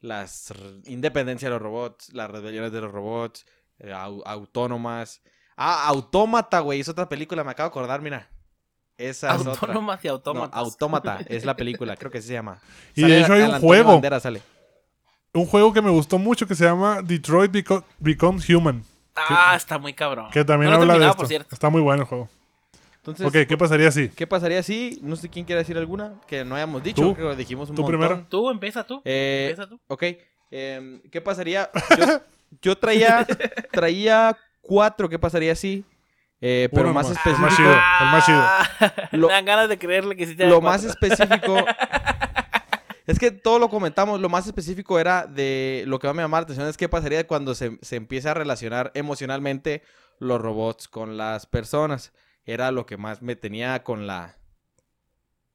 las 0.00 0.52
independencia 0.84 1.48
de 1.48 1.54
los 1.54 1.62
robots, 1.62 2.12
las 2.12 2.30
rebeliones 2.30 2.70
de 2.72 2.80
los 2.80 2.92
robots, 2.92 3.44
eh, 3.80 3.90
au- 3.92 4.22
autónomas. 4.24 5.20
Ah, 5.56 5.86
Autómata, 5.88 6.60
güey, 6.60 6.80
es 6.80 6.88
otra 6.88 7.08
película, 7.08 7.42
me 7.44 7.50
acabo 7.50 7.68
de 7.68 7.72
acordar, 7.72 8.00
mira. 8.02 8.30
Esa 8.96 9.34
es 9.34 9.40
otra. 9.40 9.52
Autónomas 9.52 10.04
y 10.04 10.08
No, 10.08 10.14
autómatas. 10.14 10.56
Autómata 10.58 11.18
es 11.28 11.44
la 11.44 11.56
película, 11.56 11.96
creo 11.96 12.10
que 12.10 12.22
se 12.22 12.32
llama. 12.32 12.58
Y 12.94 13.02
de 13.04 13.20
hecho 13.20 13.32
hay 13.32 13.42
un 13.42 13.60
juego. 13.60 14.00
Sale. 14.20 14.40
Un 15.32 15.46
juego 15.46 15.72
que 15.72 15.82
me 15.82 15.90
gustó 15.90 16.18
mucho 16.18 16.46
que 16.46 16.54
se 16.54 16.64
llama 16.64 17.02
Detroit 17.02 17.50
Beco- 17.52 17.84
Becomes 17.98 18.48
Human. 18.48 18.84
ah, 19.16 19.54
está 19.56 19.78
muy 19.78 19.92
cabrón. 19.92 20.30
Que 20.30 20.44
también 20.44 20.70
No 20.70 20.78
habla 20.78 20.96
de 20.98 21.06
esto. 21.08 21.16
por. 21.24 21.32
Está 21.32 21.70
muy 21.70 21.80
bueno 21.80 22.02
el 22.02 22.08
juego. 22.08 22.28
Entonces, 22.96 23.26
ok, 23.26 23.46
¿qué 23.48 23.58
pasaría 23.58 23.90
si? 23.90 24.08
¿qué 24.08 24.26
pasaría 24.26 24.62
si? 24.62 24.98
No 25.02 25.16
sé 25.16 25.28
quién 25.28 25.44
quiere 25.44 25.58
decir 25.58 25.76
alguna 25.76 26.14
que 26.26 26.42
no 26.44 26.54
hayamos 26.54 26.82
dicho, 26.82 27.02
Tú. 27.02 27.14
creo 27.14 27.30
que 27.30 27.36
dijimos 27.36 27.68
un 27.68 27.76
Tú 27.76 27.82
montón. 27.82 28.00
primero. 28.00 28.26
Tú, 28.30 28.48
empieza 28.48 28.82
tú. 28.86 29.02
Eh, 29.04 29.48
empieza 29.50 29.68
tú. 29.68 29.78
Ok. 29.88 30.04
em, 30.50 31.02
¿Qué 31.10 31.20
pasaría? 31.20 31.68
Yo, 31.98 32.20
yo 32.62 32.78
traía, 32.78 33.26
traía 33.72 34.36
cuatro. 34.62 35.08
¿Qué 35.08 35.18
pasaría 35.18 35.54
si? 35.56 35.84
Eh, 36.40 36.68
pero 36.72 36.84
Uno 36.90 36.94
más 36.94 37.06
nomás, 37.06 37.18
específico. 37.18 37.36
el 37.36 37.50
más 37.50 37.56
chido, 37.56 37.70
el 38.00 38.06
más 38.12 38.26
chido. 38.26 38.38
Ah, 38.40 39.08
Lo- 39.12 39.26
Me 39.28 39.32
dan 39.34 39.44
ganas 39.44 39.68
de 39.68 39.78
creerle 39.78 40.14
que 40.16 40.26
sí 40.26 40.36
te 40.36 40.46
Lo 40.46 40.60
más 40.60 40.82
cuatro. 40.84 41.08
específico. 41.08 41.56
es 43.06 43.18
que 43.18 43.30
todo 43.30 43.58
lo 43.58 43.68
comentamos. 43.70 44.20
Lo 44.20 44.28
más 44.28 44.46
específico 44.46 44.98
era 44.98 45.26
de 45.26 45.84
lo 45.86 45.98
que 45.98 46.06
va 46.06 46.10
a 46.10 46.14
me 46.14 46.22
llamar 46.22 46.42
la 46.42 46.44
atención 46.44 46.68
es 46.68 46.76
qué 46.76 46.88
pasaría 46.88 47.26
cuando 47.26 47.54
se, 47.54 47.78
se 47.82 47.96
empieza 47.96 48.32
a 48.32 48.34
relacionar 48.34 48.90
emocionalmente 48.94 49.82
los 50.18 50.40
robots 50.40 50.88
con 50.88 51.16
las 51.16 51.46
personas. 51.46 52.12
Era 52.44 52.70
lo 52.72 52.84
que 52.84 52.96
más 52.98 53.22
me 53.22 53.36
tenía 53.36 53.82
con 53.82 54.06
la. 54.06 54.36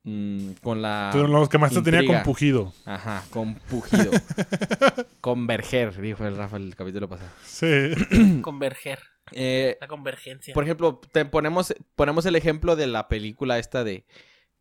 mm, 0.04 0.54
con 0.64 0.82
la. 0.82 1.12
Los 1.14 1.50
que 1.50 1.60
más 1.60 1.72
te 1.72 1.84
tenía 1.84 2.04
compugido. 2.06 2.74
Ajá, 2.86 3.24
con 3.30 3.54
pujido. 3.56 4.10
Converger, 5.22 6.00
dijo 6.02 6.26
el 6.26 6.36
Rafa 6.36 6.58
el 6.58 6.76
capítulo 6.76 7.08
pasado. 7.08 7.30
Sí. 7.46 8.42
Converger. 8.42 9.00
Eh, 9.34 9.78
La 9.82 9.88
convergencia. 9.88 10.54
por 10.54 10.64
ejemplo, 10.64 11.00
te 11.12 11.26
ponemos, 11.26 11.74
ponemos 11.96 12.26
el 12.26 12.36
ejemplo 12.36 12.76
de 12.76 12.88
la 12.88 13.08
película 13.08 13.58
esta 13.60 13.84
de 13.84 14.06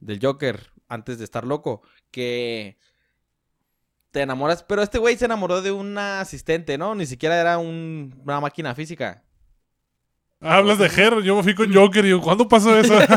del 0.00 0.20
Joker, 0.22 0.70
antes 0.88 1.18
de 1.18 1.24
estar 1.24 1.44
loco, 1.44 1.82
que 2.10 2.78
te 4.10 4.22
enamoras, 4.22 4.62
pero 4.62 4.80
este 4.82 4.98
güey 4.98 5.16
se 5.16 5.24
enamoró 5.24 5.60
de 5.60 5.72
una 5.72 6.20
asistente, 6.20 6.78
¿no? 6.78 6.94
Ni 6.94 7.04
siquiera 7.06 7.40
era 7.40 7.58
un- 7.58 8.20
una 8.24 8.40
máquina 8.40 8.74
física. 8.74 9.24
Hablas 10.40 10.78
de 10.78 10.86
Her, 10.86 11.20
yo 11.22 11.34
me 11.36 11.42
fui 11.42 11.54
con 11.54 11.74
Joker 11.74 12.04
y 12.04 12.10
yo, 12.10 12.20
¿cuándo 12.20 12.46
pasó 12.46 12.78
eso? 12.78 12.94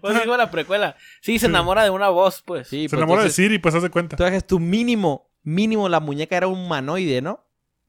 Pues 0.00 0.20
digo 0.20 0.36
la 0.36 0.50
precuela. 0.50 0.96
Sí, 1.22 1.38
se 1.38 1.46
enamora 1.46 1.82
de 1.84 1.88
una 1.90 2.08
voz, 2.10 2.42
pues. 2.42 2.68
Sí, 2.68 2.82
Se 2.84 2.88
pues 2.90 2.98
enamora 2.98 3.22
de 3.22 3.26
entonces, 3.28 3.36
Siri, 3.36 3.58
pues 3.58 3.74
haz 3.74 3.82
de 3.82 3.88
cuenta. 3.90 4.16
Tú 4.16 4.24
haces 4.24 4.46
tu 4.46 4.58
mínimo, 4.60 5.30
mínimo 5.42 5.88
la 5.88 6.00
muñeca 6.00 6.36
era 6.36 6.46
un 6.46 6.58
humanoide, 6.58 7.22
¿no? 7.22 7.42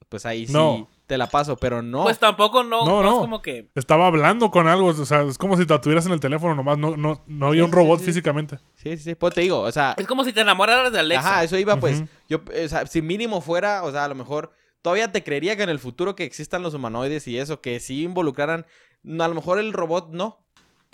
Pues 0.08 0.24
ahí 0.24 0.46
sí 0.46 0.52
No. 0.52 0.88
Te 1.06 1.16
la 1.18 1.28
paso, 1.28 1.56
pero 1.56 1.82
no. 1.82 2.02
Pues 2.02 2.18
tampoco 2.18 2.64
no, 2.64 2.84
No, 2.84 3.02
no, 3.02 3.02
no. 3.02 3.14
es 3.14 3.20
como 3.20 3.42
que. 3.42 3.70
Estaba 3.74 4.06
hablando 4.08 4.50
con 4.50 4.66
algo, 4.68 4.88
o 4.88 4.92
sea, 5.04 5.22
es 5.22 5.38
como 5.38 5.56
si 5.56 5.64
la 5.64 5.80
tuvieras 5.80 6.06
en 6.06 6.12
el 6.12 6.20
teléfono 6.20 6.54
nomás, 6.54 6.78
no, 6.78 6.96
no, 6.96 7.22
no 7.26 7.46
había 7.46 7.62
Sí, 7.62 7.66
un 7.66 7.72
robot 7.72 8.00
sí. 8.00 8.06
físicamente. 8.06 8.58
Sí, 8.74 8.96
sí, 8.96 9.04
sí, 9.04 9.14
pues 9.14 9.34
te 9.34 9.42
digo, 9.42 9.60
o 9.60 9.70
sea, 9.72 9.94
Es 9.96 10.06
como 10.06 10.24
si 10.24 10.32
te 10.32 10.40
enamoraras 10.40 10.92
de 10.92 10.98
Alexa. 10.98 11.28
Ajá, 11.28 11.44
eso 11.44 11.56
iba, 11.58 11.76
pues. 11.76 12.02
Yo, 12.28 12.38
o 12.64 12.68
sea, 12.68 12.86
si 12.86 13.02
mínimo 13.02 13.40
fuera, 13.40 13.82
o 13.84 13.92
sea, 13.92 14.04
a 14.04 14.08
lo 14.08 14.14
mejor 14.14 14.52
todavía 14.82 15.10
te 15.12 15.22
creería 15.24 15.56
que 15.56 15.62
en 15.62 15.68
el 15.70 15.78
futuro 15.78 16.14
que 16.16 16.24
existan 16.24 16.62
los 16.62 16.74
humanoides 16.74 17.26
y 17.28 17.38
eso, 17.38 17.60
que 17.60 17.78
sí 17.80 18.02
involucraran, 18.04 18.66
no, 19.02 19.22
a 19.24 19.28
lo 19.28 19.34
mejor 19.34 19.58
el 19.58 19.72
robot 19.72 20.10
no, 20.10 20.44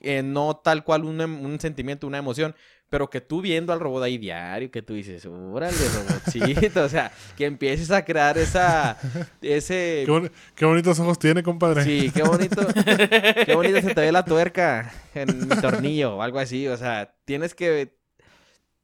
eh, 0.03 0.23
no 0.23 0.57
tal 0.63 0.85
cual 0.85 1.05
un, 1.05 1.21
em- 1.21 1.45
un 1.45 1.59
sentimiento, 1.61 2.07
una 2.07 2.19
emoción, 2.19 2.55
pero 2.93 3.09
que 3.09 3.23
tú 3.23 3.41
viendo 3.41 3.73
al 3.73 3.81
robot 3.81 4.03
ahí 4.03 4.19
diario, 4.19 4.71
que 4.71 4.83
tú 4.83 4.93
dices, 4.93 5.25
órale, 5.25 5.75
robotcito, 5.95 6.83
o 6.85 6.89
sea, 6.91 7.11
que 7.39 7.47
empieces 7.47 7.91
a 7.91 8.05
crear 8.05 8.37
esa, 8.37 8.99
ese... 9.41 10.03
Qué, 10.05 10.13
boni- 10.13 10.31
qué 10.55 10.67
bonitos 10.67 11.01
ojos 11.01 11.19
tiene, 11.19 11.43
compadre. 11.43 11.85
Sí, 11.85 12.11
qué 12.15 12.23
bonito, 12.23 12.67
qué 13.47 13.55
bonito 13.55 13.81
se 13.81 13.95
te 13.95 14.01
ve 14.03 14.13
la 14.13 14.27
tuerca 14.27 14.93
en 15.15 15.49
mi 15.49 15.57
tornillo 15.57 16.17
o 16.17 16.23
algo 16.23 16.39
así, 16.39 16.69
o 16.69 16.77
sea, 16.77 17.15
tienes 17.25 17.55
que 17.55 17.97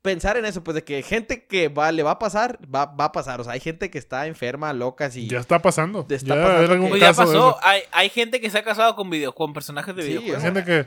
pensar 0.01 0.39
en 0.39 0.47
eso, 0.47 0.65
pues 0.65 0.75
de 0.77 0.85
que 0.85 1.03
gente 1.03 1.45
que 1.47 1.69
va, 1.69 1.93
le 1.93 2.03
va 2.03 2.13
a 2.13 2.19
pasar, 2.19 2.59
va, 2.75 2.87
va 2.87 3.07
a 3.07 3.13
pasar, 3.13 3.43
o 3.43 3.45
sea, 3.45 3.53
hay 3.53 3.61
gente 3.61 3.91
que 3.91 3.99
está 3.99 4.27
enferma, 4.27 4.73
loca, 4.73 5.05
así. 5.05 5.29
Ya 5.29 5.41
está 5.41 5.59
pasando. 5.61 6.07
Está 6.09 6.35
ya 6.35 6.35
pasando 6.43 6.63
era 6.63 6.73
algún 6.73 6.87
que- 6.87 6.91
Pues 6.93 7.03
ya 7.03 7.13
pasó. 7.13 7.59
Hay, 7.63 7.83
hay 7.93 8.09
gente 8.09 8.41
que 8.41 8.49
se 8.49 8.57
ha 8.57 8.65
casado 8.65 8.97
con 8.97 9.11
video, 9.11 9.35
con 9.35 9.53
personajes 9.53 9.95
de 9.95 10.03
Sí, 10.03 10.09
Hay 10.13 10.19
videojuegos. 10.19 10.43
gente 10.45 10.65
que, 10.65 10.87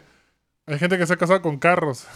hay 0.74 0.80
gente 0.80 0.97
que 0.97 1.05
se 1.05 1.13
ha 1.13 1.17
casado 1.17 1.41
con 1.41 1.57
carros. 1.57 2.07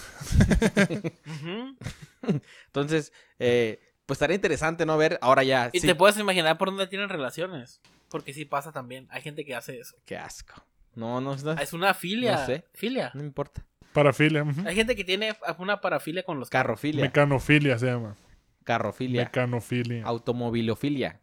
Entonces, 2.68 3.12
eh, 3.40 3.80
pues 4.06 4.18
estaría 4.18 4.36
interesante, 4.36 4.86
¿no? 4.86 4.98
Ver 4.98 5.20
ahora 5.22 5.44
ya. 5.44 5.70
Y 5.74 5.80
sí, 5.80 5.88
te 5.88 5.96
puedes 5.96 6.18
imaginar 6.18 6.58
por 6.58 6.70
dónde 6.70 6.88
tienen 6.88 7.10
relaciones. 7.10 7.82
Porque 8.10 8.34
sí 8.34 8.46
pasa 8.46 8.72
también. 8.72 9.08
Hay 9.10 9.22
gente 9.22 9.44
que 9.46 9.56
hace 9.56 9.80
eso. 9.80 9.96
Qué 10.06 10.18
asco. 10.18 10.54
No, 10.96 11.20
no, 11.20 11.36
no, 11.36 11.52
Es 11.54 11.74
una 11.74 11.94
filia. 11.94 12.38
No 12.38 12.46
sé. 12.46 12.66
Filia. 12.74 13.12
no 13.14 13.24
importa. 13.24 13.66
Parafilia. 13.94 14.46
Hay 14.66 14.76
gente 14.76 14.96
que 14.96 15.04
tiene 15.04 15.36
una 15.58 15.82
parafilia 15.82 16.24
con 16.24 16.40
los 16.40 16.50
carros. 16.50 16.68
Carrofilia. 16.68 17.04
Mecanofilia 17.04 17.78
se 17.78 17.88
llama. 17.88 18.16
Carrofilia. 18.64 19.24
Mecanofilia. 19.24 20.06
Automobilofilia. 20.06 21.20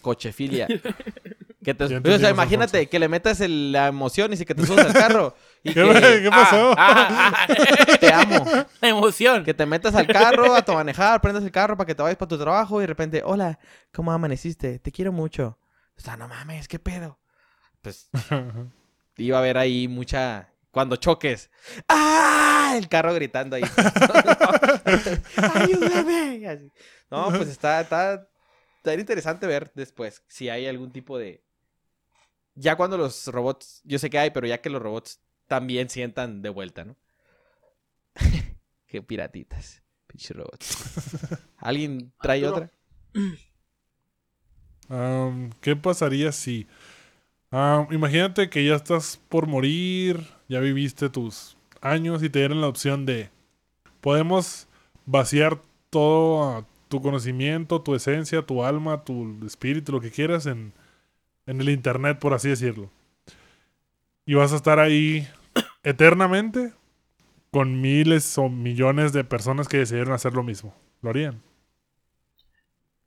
Cochefilia. 0.00 0.68
Que 1.64 1.74
te- 1.74 1.84
o 1.84 2.18
sea, 2.18 2.30
imagínate 2.30 2.88
que 2.88 2.98
le 2.98 3.08
metas 3.08 3.40
el- 3.40 3.72
la 3.72 3.88
emoción 3.88 4.32
y 4.32 4.36
si 4.36 4.44
que 4.44 4.54
te 4.54 4.64
subas 4.66 4.86
al 4.86 4.92
carro 4.92 5.34
y 5.64 5.72
¿Qué, 5.72 5.82
que 5.82 6.22
¿Qué 6.22 6.30
pasó? 6.30 6.74
Ah, 6.76 7.32
ah, 7.34 7.46
te 7.98 8.12
amo. 8.12 8.44
la 8.80 8.88
emoción. 8.88 9.44
Que 9.44 9.54
te 9.54 9.66
metas 9.66 9.94
al 9.94 10.06
carro 10.06 10.54
a 10.54 10.62
tu 10.64 10.72
manejar, 10.74 11.20
prendas 11.20 11.42
el 11.42 11.50
carro 11.50 11.76
para 11.76 11.86
que 11.86 11.94
te 11.94 12.02
vayas 12.02 12.18
para 12.18 12.28
tu 12.28 12.38
trabajo 12.38 12.78
y 12.78 12.82
de 12.82 12.86
repente, 12.88 13.22
hola, 13.24 13.58
¿cómo 13.92 14.12
amaneciste? 14.12 14.78
Te 14.78 14.92
quiero 14.92 15.10
mucho. 15.10 15.58
O 15.96 16.00
sea, 16.00 16.16
no 16.16 16.28
mames, 16.28 16.68
¿qué 16.68 16.78
pedo? 16.78 17.18
Pues 17.82 18.10
iba 19.16 19.36
a 19.36 19.40
haber 19.40 19.58
ahí 19.58 19.88
mucha... 19.88 20.50
Cuando 20.70 20.96
choques. 20.96 21.50
¡Ah! 21.88 22.74
El 22.76 22.88
carro 22.88 23.14
gritando 23.14 23.54
ahí. 23.54 23.62
¡Ayúdame! 25.54 26.70
No, 27.10 27.28
pues 27.28 27.48
está, 27.48 27.80
está, 27.80 28.26
está 28.78 28.94
interesante 28.94 29.46
ver 29.46 29.70
después 29.76 30.24
si 30.26 30.48
hay 30.48 30.66
algún 30.66 30.90
tipo 30.90 31.16
de... 31.16 31.43
Ya 32.54 32.76
cuando 32.76 32.96
los 32.96 33.26
robots, 33.28 33.80
yo 33.84 33.98
sé 33.98 34.10
que 34.10 34.18
hay, 34.18 34.30
pero 34.30 34.46
ya 34.46 34.60
que 34.60 34.70
los 34.70 34.80
robots 34.80 35.20
también 35.46 35.88
sientan 35.90 36.42
de 36.42 36.48
vuelta, 36.50 36.84
¿no? 36.84 36.96
Qué 38.86 39.02
piratitas. 39.02 39.82
Pinche 40.06 40.34
robots. 40.34 40.78
¿Alguien 41.58 42.12
trae 42.20 42.44
Arturo. 42.44 42.66
otra? 42.66 42.72
Am, 44.88 45.50
¿Qué 45.60 45.74
pasaría 45.76 46.30
si... 46.30 46.66
am, 47.50 47.88
imagínate 47.90 48.50
que 48.50 48.64
ya 48.64 48.74
estás 48.74 49.18
por 49.28 49.46
morir, 49.46 50.26
ya 50.48 50.60
viviste 50.60 51.08
tus 51.08 51.56
años 51.80 52.22
y 52.22 52.28
te 52.28 52.40
dieran 52.40 52.60
la 52.60 52.68
opción 52.68 53.06
de... 53.06 53.30
Podemos 54.00 54.68
vaciar 55.06 55.60
todo 55.88 56.44
ah, 56.44 56.66
tu 56.88 57.00
conocimiento, 57.00 57.80
tu 57.80 57.94
esencia, 57.94 58.42
tu 58.42 58.62
alma, 58.62 59.04
tu 59.04 59.38
espíritu, 59.46 59.92
lo 59.92 60.00
que 60.00 60.10
quieras 60.10 60.44
en, 60.46 60.74
en 61.46 61.60
el 61.60 61.68
internet, 61.68 62.18
por 62.18 62.34
así 62.34 62.48
decirlo. 62.48 62.90
Y 64.26 64.34
vas 64.34 64.52
a 64.52 64.56
estar 64.56 64.78
ahí 64.78 65.28
eternamente 65.82 66.72
con 67.50 67.80
miles 67.80 68.36
o 68.38 68.48
millones 68.48 69.12
de 69.12 69.22
personas 69.24 69.68
que 69.68 69.78
decidieron 69.78 70.12
hacer 70.14 70.32
lo 70.34 70.42
mismo. 70.42 70.74
¿Lo 71.02 71.10
harían? 71.10 71.42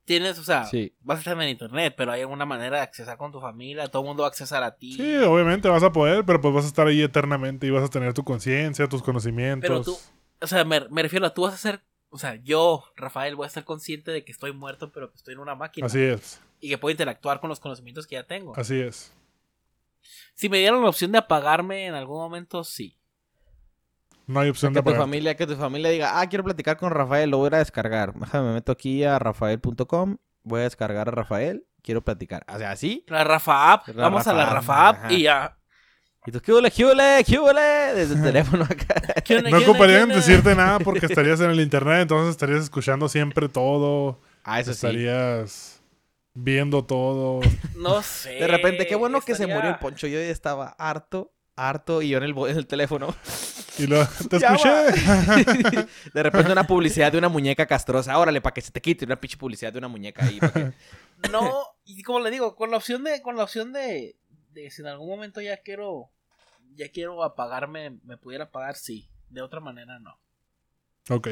Tienes, 0.04 0.38
o 0.38 0.42
sea, 0.44 0.64
Sí. 0.64 0.94
vas 1.02 1.16
a 1.16 1.20
estar 1.20 1.42
en 1.42 1.50
internet, 1.50 1.92
pero 1.94 2.12
hay 2.12 2.22
alguna 2.22 2.46
manera 2.46 2.78
de 2.78 2.82
accesar 2.82 3.18
con 3.18 3.30
tu 3.30 3.40
familia. 3.40 3.88
Todo 3.88 4.02
el 4.02 4.08
mundo 4.08 4.22
va 4.22 4.28
a 4.28 4.30
accesar 4.30 4.62
a 4.62 4.74
ti. 4.74 4.94
Sí, 4.94 5.16
obviamente 5.18 5.68
vas 5.68 5.82
a 5.82 5.92
poder, 5.92 6.24
pero 6.24 6.40
pues 6.40 6.54
vas 6.54 6.64
a 6.64 6.68
estar 6.68 6.86
ahí 6.86 7.02
eternamente 7.02 7.66
y 7.66 7.70
vas 7.70 7.84
a 7.84 7.88
tener 7.90 8.14
tu 8.14 8.24
conciencia, 8.24 8.88
tus 8.88 9.02
conocimientos. 9.02 9.68
Pero 9.68 9.82
tú, 9.82 9.98
o 10.40 10.46
sea, 10.46 10.64
me, 10.64 10.88
me 10.88 11.02
refiero 11.02 11.26
a 11.26 11.34
tú 11.34 11.42
vas 11.42 11.52
a 11.52 11.58
ser, 11.58 11.82
o 12.10 12.18
sea, 12.18 12.36
yo, 12.36 12.84
Rafael, 12.96 13.36
voy 13.36 13.44
a 13.44 13.48
estar 13.48 13.64
consciente 13.64 14.10
de 14.10 14.24
que 14.24 14.32
estoy 14.32 14.52
muerto, 14.52 14.90
pero 14.92 15.10
que 15.10 15.16
estoy 15.16 15.34
en 15.34 15.40
una 15.40 15.54
máquina. 15.54 15.86
Así 15.86 16.00
es, 16.00 16.40
Y 16.60 16.68
que 16.70 16.78
puedo 16.78 16.90
interactuar 16.90 17.40
con 17.40 17.48
los 17.50 17.60
conocimientos 17.60 18.06
que 18.06 18.14
ya 18.16 18.24
tengo. 18.26 18.56
así 18.56 18.80
es. 18.80 19.12
Si 20.34 20.48
me 20.48 20.58
dieran 20.58 20.80
la 20.82 20.88
opción 20.88 21.12
de 21.12 21.18
apagarme 21.18 21.86
en 21.86 21.94
algún 21.94 22.18
momento, 22.18 22.64
sí. 22.64 22.96
No 24.26 24.40
hay 24.40 24.48
opción 24.50 24.72
Que 24.72 24.78
de 24.80 24.82
tu 24.82 24.90
apagar. 24.90 25.02
familia, 25.02 25.36
que 25.36 25.46
tu 25.46 25.56
familia 25.56 25.90
diga, 25.90 26.20
ah, 26.20 26.26
quiero 26.28 26.44
platicar 26.44 26.76
con 26.76 26.90
Rafael, 26.90 27.30
lo 27.30 27.38
voy 27.38 27.46
a 27.46 27.48
ir 27.48 27.54
a 27.56 27.58
descargar. 27.58 28.14
Déjame, 28.14 28.48
me 28.48 28.54
meto 28.54 28.72
aquí 28.72 29.02
a 29.04 29.18
rafael.com, 29.18 30.16
voy 30.42 30.60
a 30.60 30.64
descargar 30.64 31.08
a 31.08 31.10
Rafael, 31.10 31.66
quiero 31.82 32.02
platicar. 32.04 32.44
O 32.48 32.58
sea, 32.58 32.70
así. 32.72 33.04
La 33.08 33.24
Rafa 33.24 33.72
App, 33.72 33.88
La 33.88 34.04
vamos 34.04 34.26
a 34.26 34.32
la 34.34 34.44
Rafa 34.46 34.54
App, 34.54 34.54
Rafa 34.54 34.88
App 34.88 34.96
ajá. 35.06 35.12
y 35.12 35.22
ya. 35.22 35.57
Y 36.28 36.30
tú, 36.30 36.40
¿qué 36.42 36.52
huele, 36.52 36.70
qué 36.70 36.84
huele, 36.84 37.24
qué 37.26 37.38
huele? 37.38 37.60
Desde 37.94 38.14
el 38.14 38.22
teléfono 38.22 38.64
acá. 38.64 39.00
¿Qué 39.24 39.38
onda, 39.38 39.48
No 39.48 39.58
ocuparían 39.60 40.10
decirte 40.10 40.54
nada 40.54 40.78
porque 40.78 41.06
estarías 41.06 41.40
en 41.40 41.48
el 41.50 41.58
internet, 41.60 42.02
entonces 42.02 42.32
estarías 42.32 42.62
escuchando 42.64 43.08
siempre 43.08 43.48
todo. 43.48 44.20
Ah, 44.44 44.60
eso 44.60 44.72
sí. 44.74 44.86
estarías 44.86 45.80
viendo 46.34 46.84
todo. 46.84 47.40
No 47.76 48.02
sé. 48.02 48.32
De 48.34 48.46
repente, 48.46 48.86
qué 48.86 48.94
bueno 48.94 49.22
que 49.22 49.34
se 49.34 49.46
murió 49.46 49.70
el 49.70 49.78
poncho. 49.78 50.06
Yo 50.06 50.18
ya 50.20 50.26
estaba 50.26 50.68
harto, 50.78 51.32
harto, 51.56 52.02
y 52.02 52.10
yo 52.10 52.18
en 52.18 52.24
el, 52.24 52.34
bo- 52.34 52.46
en 52.46 52.58
el 52.58 52.66
teléfono. 52.66 53.14
Y 53.78 53.86
lo, 53.86 54.04
te 54.28 54.36
escuché. 54.36 54.68
De 56.12 56.22
repente 56.22 56.52
una 56.52 56.66
publicidad 56.66 57.10
de 57.10 57.16
una 57.16 57.30
muñeca 57.30 57.64
castrosa. 57.66 58.18
Órale, 58.18 58.42
para 58.42 58.52
que 58.52 58.60
se 58.60 58.70
te 58.70 58.82
quite 58.82 59.06
una 59.06 59.18
pinche 59.18 59.38
publicidad 59.38 59.72
de 59.72 59.78
una 59.78 59.88
muñeca 59.88 60.26
ahí. 60.26 60.38
que- 60.40 60.72
No, 61.30 61.62
y 61.86 62.02
como 62.02 62.20
le 62.20 62.30
digo, 62.30 62.54
con 62.54 62.70
la 62.70 62.76
opción 62.76 63.02
de, 63.04 63.22
con 63.22 63.36
la 63.36 63.44
opción 63.44 63.72
de, 63.72 64.16
de 64.52 64.70
si 64.70 64.82
en 64.82 64.88
algún 64.88 65.08
momento 65.08 65.40
ya 65.40 65.58
quiero, 65.58 66.10
ya 66.74 66.90
quiero 66.90 67.22
apagarme, 67.22 67.98
me 68.04 68.16
pudiera 68.16 68.44
apagar, 68.44 68.76
sí. 68.76 69.08
De 69.30 69.42
otra 69.42 69.60
manera, 69.60 69.98
no. 69.98 70.18
ok. 71.10 71.28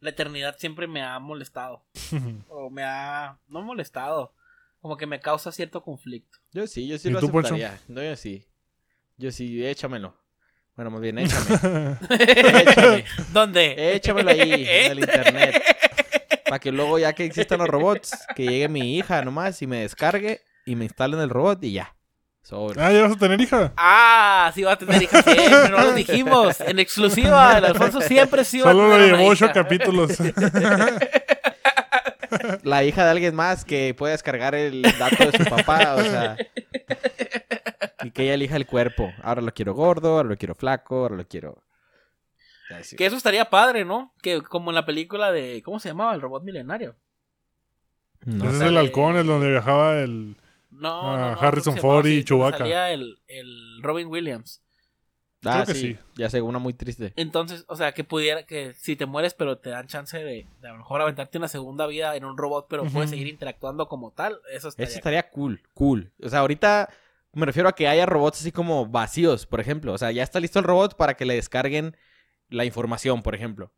La 0.00 0.10
eternidad 0.10 0.56
siempre 0.58 0.86
me 0.86 1.02
ha 1.02 1.18
molestado. 1.18 1.84
O 2.48 2.70
me 2.70 2.82
ha, 2.84 3.38
no 3.48 3.62
molestado. 3.62 4.34
Como 4.80 4.96
que 4.96 5.06
me 5.06 5.20
causa 5.20 5.50
cierto 5.50 5.82
conflicto. 5.82 6.38
Yo 6.52 6.66
sí, 6.66 6.86
yo 6.86 6.98
sí 6.98 7.08
¿Y 7.08 7.12
lo 7.12 7.20
tú, 7.20 7.30
Poncho? 7.30 7.54
aceptaría. 7.54 7.80
No, 7.88 8.02
yo 8.02 8.14
sí. 8.16 8.46
Yo 9.16 9.32
sí, 9.32 9.64
échamelo. 9.64 10.14
Bueno, 10.76 10.90
más 10.90 11.00
bien, 11.00 11.18
échame. 11.18 11.96
Échame. 12.10 13.04
¿Dónde? 13.32 13.94
Échamelo 13.96 14.30
ahí, 14.30 14.66
en 14.68 14.92
el 14.92 14.98
internet. 15.00 15.62
Para 16.44 16.58
que 16.58 16.70
luego, 16.70 16.98
ya 16.98 17.14
que 17.14 17.24
existan 17.24 17.58
los 17.58 17.68
robots, 17.68 18.14
que 18.36 18.44
llegue 18.44 18.68
mi 18.68 18.96
hija 18.98 19.24
nomás 19.24 19.60
y 19.62 19.66
me 19.66 19.80
descargue 19.80 20.42
y 20.66 20.76
me 20.76 20.84
instalen 20.84 21.18
el 21.20 21.30
robot 21.30 21.64
y 21.64 21.72
ya. 21.72 21.96
Sobre. 22.46 22.80
ah, 22.80 22.92
ya 22.92 23.02
vas 23.02 23.16
a 23.16 23.18
tener 23.18 23.40
hija. 23.40 23.72
Ah, 23.76 24.52
sí 24.54 24.62
va 24.62 24.74
a 24.74 24.78
tener 24.78 25.02
hija 25.02 25.20
siempre, 25.20 25.68
no 25.70 25.80
lo 25.80 25.92
dijimos. 25.94 26.60
En 26.60 26.78
exclusiva, 26.78 27.58
el 27.58 27.64
Alfonso 27.64 28.00
siempre 28.00 28.44
sí 28.44 28.60
va 28.60 28.70
a 28.70 28.72
Solo 28.72 28.84
tener 28.84 29.00
lo 29.00 29.06
una 29.08 29.16
llevó 29.18 29.30
ocho 29.30 29.50
capítulos. 29.52 30.12
La 32.62 32.84
hija 32.84 33.04
de 33.04 33.10
alguien 33.10 33.34
más 33.34 33.64
que 33.64 33.94
pueda 33.94 34.12
descargar 34.12 34.54
el 34.54 34.82
dato 34.82 35.28
de 35.28 35.36
su 35.36 35.44
papá, 35.44 35.96
o 35.96 36.02
sea. 36.02 36.36
Y 38.04 38.12
que 38.12 38.22
ella 38.22 38.34
elija 38.34 38.54
el 38.54 38.66
cuerpo. 38.66 39.12
Ahora 39.24 39.42
lo 39.42 39.52
quiero 39.52 39.74
gordo, 39.74 40.18
ahora 40.18 40.28
lo 40.28 40.36
quiero 40.36 40.54
flaco, 40.54 40.98
ahora 40.98 41.16
lo 41.16 41.26
quiero. 41.26 41.64
Que 42.96 43.06
eso 43.06 43.16
estaría 43.16 43.50
padre, 43.50 43.84
¿no? 43.84 44.12
Que 44.22 44.40
como 44.42 44.70
en 44.70 44.76
la 44.76 44.86
película 44.86 45.32
de. 45.32 45.62
¿Cómo 45.64 45.80
se 45.80 45.88
llamaba? 45.88 46.14
El 46.14 46.20
robot 46.20 46.44
milenario. 46.44 46.94
No 48.24 48.44
Ese 48.44 48.56
es 48.56 48.62
el 48.62 48.76
halcón, 48.76 49.16
el 49.16 49.26
donde 49.26 49.50
viajaba 49.50 49.98
el. 49.98 50.36
No, 50.78 51.02
Ah, 51.02 51.16
no, 51.16 51.34
no, 51.36 51.40
Harrison 51.40 51.76
¿cómo 51.76 51.80
se 51.80 51.80
llamaba? 51.82 52.02
Ford 52.02 52.06
y 52.10 52.24
Chewbacca. 52.24 52.58
Salía 52.58 52.92
el, 52.92 53.18
el 53.28 53.82
Robin 53.82 54.08
Williams. 54.08 54.62
Ah, 55.44 55.62
Creo 55.62 55.66
que 55.66 55.74
sí. 55.74 55.80
sí. 55.94 55.98
Ya 56.16 56.30
sé, 56.30 56.42
una 56.42 56.58
muy 56.58 56.74
triste. 56.74 57.12
Entonces, 57.16 57.64
o 57.68 57.76
sea, 57.76 57.92
que 57.92 58.04
pudiera, 58.04 58.44
que 58.46 58.74
si 58.74 58.96
te 58.96 59.06
mueres, 59.06 59.34
pero 59.34 59.58
te 59.58 59.70
dan 59.70 59.86
chance 59.86 60.18
de, 60.18 60.46
de 60.60 60.68
a 60.68 60.72
lo 60.72 60.78
mejor 60.78 61.00
aventarte 61.00 61.38
una 61.38 61.48
segunda 61.48 61.86
vida 61.86 62.16
en 62.16 62.24
un 62.24 62.36
robot, 62.36 62.66
pero 62.68 62.82
Ujú. 62.82 62.92
puedes 62.92 63.10
seguir 63.10 63.28
interactuando 63.28 63.88
como 63.88 64.10
tal. 64.12 64.40
Eso 64.52 64.68
estaría. 64.68 64.88
Eso 64.88 64.98
estaría 64.98 65.30
cool, 65.30 65.62
cool. 65.74 66.12
O 66.22 66.28
sea, 66.28 66.40
ahorita 66.40 66.88
me 67.32 67.46
refiero 67.46 67.68
a 67.68 67.74
que 67.74 67.86
haya 67.86 68.06
robots 68.06 68.40
así 68.40 68.50
como 68.50 68.86
vacíos, 68.86 69.46
por 69.46 69.60
ejemplo. 69.60 69.92
O 69.92 69.98
sea, 69.98 70.10
ya 70.10 70.22
está 70.22 70.40
listo 70.40 70.58
el 70.58 70.64
robot 70.64 70.96
para 70.96 71.14
que 71.14 71.26
le 71.26 71.34
descarguen 71.34 71.96
la 72.48 72.64
información, 72.64 73.22
por 73.22 73.34
ejemplo. 73.34 73.72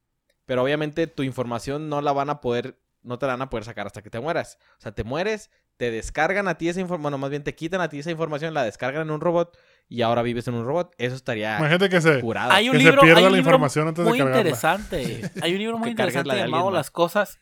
Pero 0.46 0.62
obviamente 0.62 1.06
tu 1.06 1.22
información 1.22 1.88
no 1.90 2.00
la 2.00 2.12
van 2.12 2.30
a 2.30 2.40
poder, 2.40 2.78
no 3.02 3.18
te 3.18 3.26
la 3.26 3.32
van 3.34 3.42
a 3.42 3.50
poder 3.50 3.64
sacar 3.64 3.86
hasta 3.86 4.00
que 4.00 4.10
te 4.10 4.20
mueras. 4.20 4.58
O 4.78 4.80
sea, 4.80 4.92
te 4.92 5.04
mueres, 5.04 5.50
te 5.78 5.92
descargan 5.92 6.48
a 6.48 6.58
ti 6.58 6.68
esa 6.68 6.80
información, 6.80 7.02
bueno, 7.02 7.18
más 7.18 7.30
bien 7.30 7.44
te 7.44 7.54
quitan 7.54 7.80
a 7.80 7.88
ti 7.88 8.00
esa 8.00 8.10
información, 8.10 8.52
la 8.52 8.64
descargan 8.64 9.02
en 9.02 9.10
un 9.12 9.20
robot 9.20 9.56
y 9.88 10.02
ahora 10.02 10.22
vives 10.22 10.48
en 10.48 10.54
un 10.54 10.66
robot. 10.66 10.92
Eso 10.98 11.14
estaría 11.14 11.56
Imagínate 11.56 11.88
que 11.88 12.00
se, 12.00 12.20
curado. 12.20 12.50
Hay 12.50 12.68
un 12.68 12.72
que 12.72 12.78
se 12.80 12.84
libro, 12.84 13.02
pierda 13.02 13.20
hay 13.20 13.24
un 13.24 13.30
la 13.30 13.36
libro 13.36 13.50
información 13.50 13.88
antes 13.88 14.04
de 14.04 14.10
muy 14.10 14.18
cargarla. 14.18 14.40
interesante. 14.40 15.30
Hay 15.40 15.52
un 15.52 15.58
libro 15.58 15.78
muy 15.78 15.90
interesante 15.90 16.28
la 16.28 16.34
de 16.34 16.40
alguien 16.42 16.58
llamado. 16.58 16.74
Las 16.74 16.90
cosas, 16.90 17.38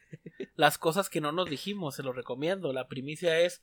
las 0.54 0.76
cosas 0.76 1.08
que 1.08 1.22
no 1.22 1.32
nos 1.32 1.48
dijimos. 1.48 1.96
Se 1.96 2.02
lo 2.02 2.12
recomiendo. 2.12 2.74
La 2.74 2.88
primicia 2.88 3.40
es 3.40 3.62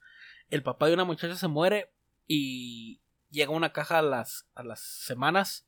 el 0.49 0.63
papá 0.63 0.87
de 0.87 0.95
una 0.95 1.05
muchacha 1.05 1.35
se 1.35 1.47
muere 1.47 1.93
y 2.27 2.99
llega 3.29 3.51
una 3.51 3.73
caja 3.73 3.99
a 3.99 4.01
las, 4.01 4.47
a 4.55 4.63
las 4.63 4.81
semanas 4.81 5.67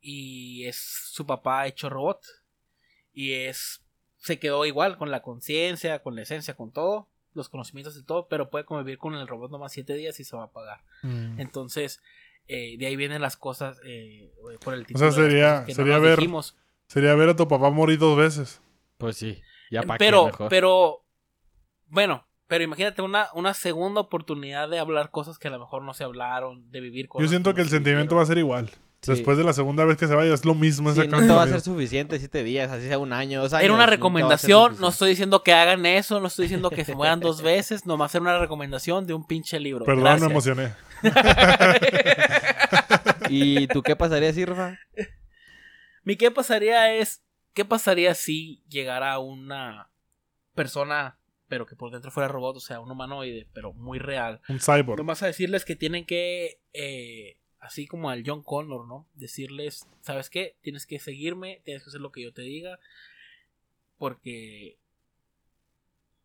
y 0.00 0.64
es 0.64 0.78
su 1.12 1.26
papá 1.26 1.66
hecho 1.66 1.90
robot. 1.90 2.24
Y 3.12 3.34
es 3.34 3.82
se 4.16 4.38
quedó 4.38 4.64
igual 4.64 4.96
con 4.96 5.10
la 5.10 5.22
conciencia, 5.22 6.02
con 6.02 6.14
la 6.16 6.22
esencia, 6.22 6.54
con 6.54 6.72
todo, 6.72 7.08
los 7.34 7.48
conocimientos 7.48 7.96
y 7.96 8.02
todo, 8.04 8.28
pero 8.28 8.50
puede 8.50 8.64
convivir 8.64 8.98
con 8.98 9.14
el 9.14 9.26
robot 9.28 9.50
nomás 9.50 9.72
siete 9.72 9.94
días 9.94 10.18
y 10.20 10.24
se 10.24 10.36
va 10.36 10.42
a 10.42 10.46
apagar. 10.46 10.80
Mm. 11.02 11.40
Entonces, 11.40 12.02
eh, 12.48 12.76
de 12.78 12.86
ahí 12.86 12.96
vienen 12.96 13.22
las 13.22 13.36
cosas 13.36 13.78
eh, 13.84 14.32
por 14.64 14.74
el 14.74 14.80
O 14.80 14.84
título. 14.84 15.12
sea, 15.12 15.22
de 15.22 15.28
las 15.28 15.32
sería, 15.32 15.64
que 15.64 15.72
no 15.72 15.76
sería 15.76 15.94
nos 15.94 16.02
ver, 16.02 16.16
dijimos. 16.18 16.56
sería 16.86 17.14
ver 17.14 17.28
a 17.30 17.36
tu 17.36 17.46
papá 17.46 17.70
morir 17.70 17.98
dos 17.98 18.16
veces. 18.18 18.60
Pues 18.98 19.16
sí. 19.16 19.40
Ya 19.70 19.82
para 19.82 19.98
pero, 19.98 20.30
pero, 20.48 21.04
bueno, 21.86 22.26
pero 22.48 22.64
imagínate 22.64 23.02
una, 23.02 23.28
una 23.34 23.54
segunda 23.54 24.00
oportunidad 24.00 24.68
de 24.68 24.80
hablar 24.80 25.12
cosas 25.12 25.38
que 25.38 25.46
a 25.46 25.52
lo 25.52 25.60
mejor 25.60 25.82
no 25.82 25.94
se 25.94 26.02
hablaron, 26.02 26.68
de 26.72 26.80
vivir 26.80 27.06
cosas. 27.08 27.24
Yo 27.26 27.28
siento 27.30 27.54
que 27.54 27.58
no 27.60 27.62
el 27.62 27.68
se 27.68 27.76
sentimiento 27.76 28.16
va 28.16 28.22
a 28.22 28.26
ser 28.26 28.38
igual. 28.38 28.70
Sí. 29.02 29.12
Después 29.12 29.38
de 29.38 29.44
la 29.44 29.54
segunda 29.54 29.86
vez 29.86 29.96
que 29.96 30.06
se 30.06 30.14
vaya, 30.14 30.34
es 30.34 30.44
lo 30.44 30.54
mismo. 30.54 30.92
Sí, 30.92 31.08
no 31.08 31.20
te 31.20 31.28
va 31.28 31.44
a 31.44 31.48
ser 31.48 31.62
suficiente 31.62 32.18
siete 32.18 32.44
días, 32.44 32.70
así 32.70 32.86
sea 32.86 32.98
un 32.98 33.14
año, 33.14 33.40
dos 33.40 33.54
años. 33.54 33.64
Era 33.64 33.72
una 33.72 33.86
recomendación, 33.86 34.76
no 34.78 34.88
estoy 34.88 35.10
diciendo 35.10 35.42
que 35.42 35.54
hagan 35.54 35.86
eso, 35.86 36.20
no 36.20 36.26
estoy 36.26 36.44
diciendo 36.44 36.68
que 36.68 36.84
se 36.84 36.94
mueran 36.94 37.20
dos 37.20 37.40
veces, 37.40 37.86
nomás 37.86 38.14
era 38.14 38.22
una 38.22 38.38
recomendación 38.38 39.06
de 39.06 39.14
un 39.14 39.26
pinche 39.26 39.58
libro. 39.58 39.86
Perdón, 39.86 40.04
Gracias. 40.04 40.28
me 40.28 40.32
emocioné. 40.32 40.74
¿Y 43.30 43.68
tú 43.68 43.82
qué 43.82 43.96
pasaría 43.96 44.32
si, 44.34 44.44
Rafa? 44.44 44.78
Mi 46.04 46.16
qué 46.16 46.30
pasaría 46.30 46.94
es, 46.94 47.22
¿qué 47.54 47.64
pasaría 47.64 48.14
si 48.14 48.62
llegara 48.68 49.18
una 49.18 49.88
persona, 50.54 51.18
pero 51.48 51.64
que 51.64 51.76
por 51.76 51.90
dentro 51.90 52.10
fuera 52.10 52.28
robot, 52.28 52.56
o 52.56 52.60
sea, 52.60 52.80
un 52.80 52.90
humanoide, 52.90 53.48
pero 53.54 53.72
muy 53.72 53.98
real? 53.98 54.42
Un 54.48 54.60
cyborg. 54.60 54.98
Nomás 54.98 55.22
a 55.22 55.26
decirles 55.26 55.64
que 55.64 55.76
tienen 55.76 56.04
que, 56.04 56.60
eh, 56.72 57.38
así 57.60 57.86
como 57.86 58.10
al 58.10 58.22
John 58.26 58.42
Connor, 58.42 58.86
¿no? 58.86 59.06
Decirles, 59.14 59.86
¿sabes 60.00 60.30
qué? 60.30 60.56
Tienes 60.62 60.86
que 60.86 60.98
seguirme, 60.98 61.60
tienes 61.64 61.82
que 61.84 61.90
hacer 61.90 62.00
lo 62.00 62.10
que 62.12 62.22
yo 62.22 62.32
te 62.32 62.42
diga, 62.42 62.78
porque 63.98 64.76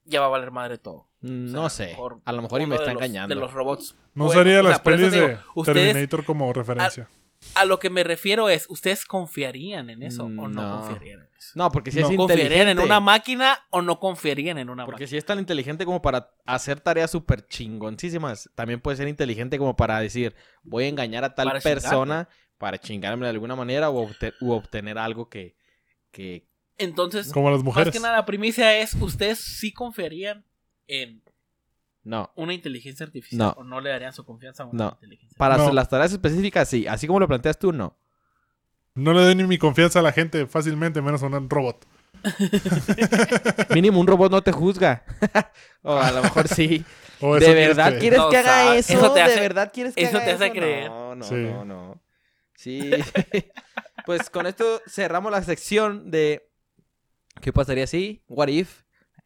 ya 0.06 0.20
va 0.22 0.28
a 0.28 0.30
valer 0.30 0.52
madre 0.52 0.78
todo. 0.78 0.96
O 0.96 1.08
sea, 1.22 1.30
No 1.30 1.70
sé. 1.70 1.98
A 2.26 2.32
lo 2.32 2.42
mejor 2.42 2.62
y 2.62 2.66
me 2.68 2.76
está 2.76 2.94
los- 2.94 3.02
engañando. 3.02 3.34
De 3.34 3.42
los 3.42 3.54
robots. 3.54 3.96
No 4.14 4.26
Bueno, 4.26 4.44
sería 4.44 4.62
o 4.62 4.68
sea, 4.68 4.84
pelis 4.84 5.12
digo, 5.12 5.28
de 5.28 5.38
ustedes- 5.56 5.88
Terminator 5.94 6.26
como 6.26 6.54
referencia. 6.54 7.04
A 7.04 7.25
lo 7.66 7.80
que 7.80 7.90
me 7.90 8.04
refiero 8.04 8.50
es, 8.50 8.66
¿ustedes 8.70 9.06
confiarían 9.06 9.90
en 9.90 10.04
eso 10.04 10.28
Mm, 10.28 10.40
o 10.40 10.48
no, 10.48 10.62
no. 10.64 10.78
confiarían 10.80 11.22
en 11.22 11.30
eso? 11.38 11.52
No, 11.56 11.72
porque 11.72 11.92
si 11.92 12.00
No. 12.02 12.10
es 12.10 12.18
¿Confiarían 12.18 12.50
en 12.50 12.58
inteligente. 12.70 12.84
una 12.84 13.00
máquina 13.00 13.60
o 13.70 13.82
no 13.82 14.00
confiarían 14.00 14.58
en 14.58 14.70
una 14.70 14.86
Porque 14.86 15.04
máquina? 15.04 15.08
si 15.10 15.18
es 15.18 15.26
tan 15.26 15.40
inteligente 15.40 15.86
como 15.86 16.02
para 16.02 16.32
hacer 16.46 16.80
tareas 16.82 17.12
súper 17.12 17.48
chingoncísimas, 17.48 18.50
también 18.56 18.82
puede 18.82 18.98
ser 18.98 19.08
inteligente 19.08 19.58
como 19.58 19.76
para 19.76 20.00
decir, 20.00 20.36
voy 20.64 20.86
a 20.86 20.88
engañar 20.90 21.24
a 21.24 21.34
tal 21.36 21.48
Para 21.48 21.60
persona 21.62 22.28
para 22.58 22.78
chingarme 22.78 23.26
de 23.26 23.32
alguna 23.32 23.56
manera 23.56 23.90
o 23.90 24.08
obte- 24.08 24.34
u 24.42 24.52
obtener 24.52 24.98
algo 24.98 25.30
que, 25.30 25.56
que... 26.12 26.48
Entonces, 26.78 27.32
Como 27.32 27.50
las 27.50 27.60
más 27.60 27.66
mujeres. 27.66 27.94
que 27.94 28.00
nada, 28.00 28.18
la 28.18 28.26
primicia 28.26 28.78
es, 28.80 28.96
¿ustedes 28.96 29.40
sí 29.40 29.72
confiarían 29.72 30.46
en 30.88 31.22
No. 32.06 32.32
una 32.36 32.54
inteligencia 32.54 33.06
artificial 33.06 33.40
No. 33.40 33.50
o 33.58 33.64
no 33.66 33.82
le 33.82 33.90
darían 33.90 34.14
su 34.14 34.24
confianza 34.24 34.64
a 34.64 34.68
una 34.68 34.84
No. 34.86 34.90
inteligencia 34.94 35.36
Para 35.38 35.58
No. 35.58 35.74
las 35.74 35.90
tareas 35.90 36.12
específicas, 36.14 36.70
sí. 36.70 36.88
Así 36.88 37.06
como 37.08 37.20
lo 37.20 37.28
planteas 37.28 37.60
tú, 37.60 37.74
no. 37.74 37.98
No 38.94 39.12
le 39.12 39.22
doy 39.22 39.36
ni 39.36 39.44
mi 39.44 39.58
confianza 39.58 40.00
a 40.00 40.02
la 40.02 40.14
gente 40.14 40.46
fácilmente, 40.48 41.02
menos 41.02 41.22
a 41.22 41.26
un 41.28 41.50
robot. 41.50 41.86
Mínimo 43.74 44.00
un 44.00 44.08
robot 44.08 44.32
no 44.32 44.42
te 44.42 44.52
juzga. 44.52 45.04
o 45.84 45.94
a 45.98 46.12
lo 46.12 46.24
mejor 46.24 46.48
sí. 46.48 46.84
O 47.22 47.36
eso 47.38 47.48
¿De 47.48 47.54
verdad 47.54 47.88
creer. 47.88 48.00
quieres 48.00 48.20
No, 48.20 48.30
que 48.30 48.38
o 48.38 48.44
sea, 48.44 48.62
haga 48.62 48.76
eso? 48.78 48.94
eso 48.94 49.14
te 49.14 49.20
¿De 49.22 49.40
verdad 49.40 49.72
quieres 49.74 49.96
que 49.96 50.04
eso 50.04 50.18
haga 50.18 50.26
te 50.26 50.32
hace 50.34 50.46
eso? 50.46 50.54
creer. 50.54 50.90
No, 50.90 51.16
no, 51.16 51.26
Sí. 51.26 51.36
no, 51.36 51.66
no. 51.66 52.02
Sí. 52.56 52.92
pues 54.06 54.30
con 54.30 54.46
esto 54.48 54.82
cerramos 54.88 55.32
la 55.32 55.44
sección 55.44 56.12
de 56.12 56.50
¿Qué 57.42 57.52
pasaría 57.52 57.86
si? 57.88 58.24
What 58.28 58.48
if? 58.48 58.84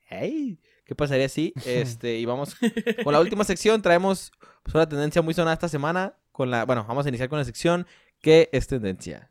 Hey, 0.09 0.59
¿qué 0.89 0.95
pasaría 0.95 1.29
si? 1.29 1.53
Este, 1.65 2.15
y 2.17 2.25
vamos 2.25 2.55
con 3.03 3.13
la 3.13 3.19
última 3.19 3.43
sección. 3.43 3.79
Traemos 3.83 4.31
pues, 4.63 4.73
una 4.73 4.89
tendencia 4.89 5.21
muy 5.21 5.35
sonada 5.35 5.53
esta 5.53 5.69
semana. 5.69 6.15
Con 6.31 6.49
la, 6.49 6.65
bueno, 6.65 6.83
vamos 6.87 7.05
a 7.05 7.09
iniciar 7.09 7.29
con 7.29 7.37
la 7.37 7.45
sección 7.45 7.85
¿Qué 8.21 8.49
es 8.51 8.65
tendencia? 8.67 9.29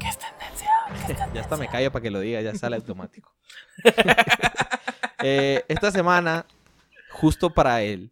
¿Qué 0.00 0.08
es 0.08 0.18
tendencia? 0.18 0.68
Ya 1.34 1.42
hasta 1.42 1.56
me 1.56 1.68
callo 1.68 1.92
para 1.92 2.02
que 2.02 2.10
lo 2.10 2.18
diga, 2.18 2.40
ya 2.40 2.54
sale 2.56 2.74
automático. 2.80 3.32
Eh, 5.22 5.64
esta 5.68 5.90
semana, 5.92 6.44
justo 7.10 7.50
para 7.50 7.82
el 7.82 8.10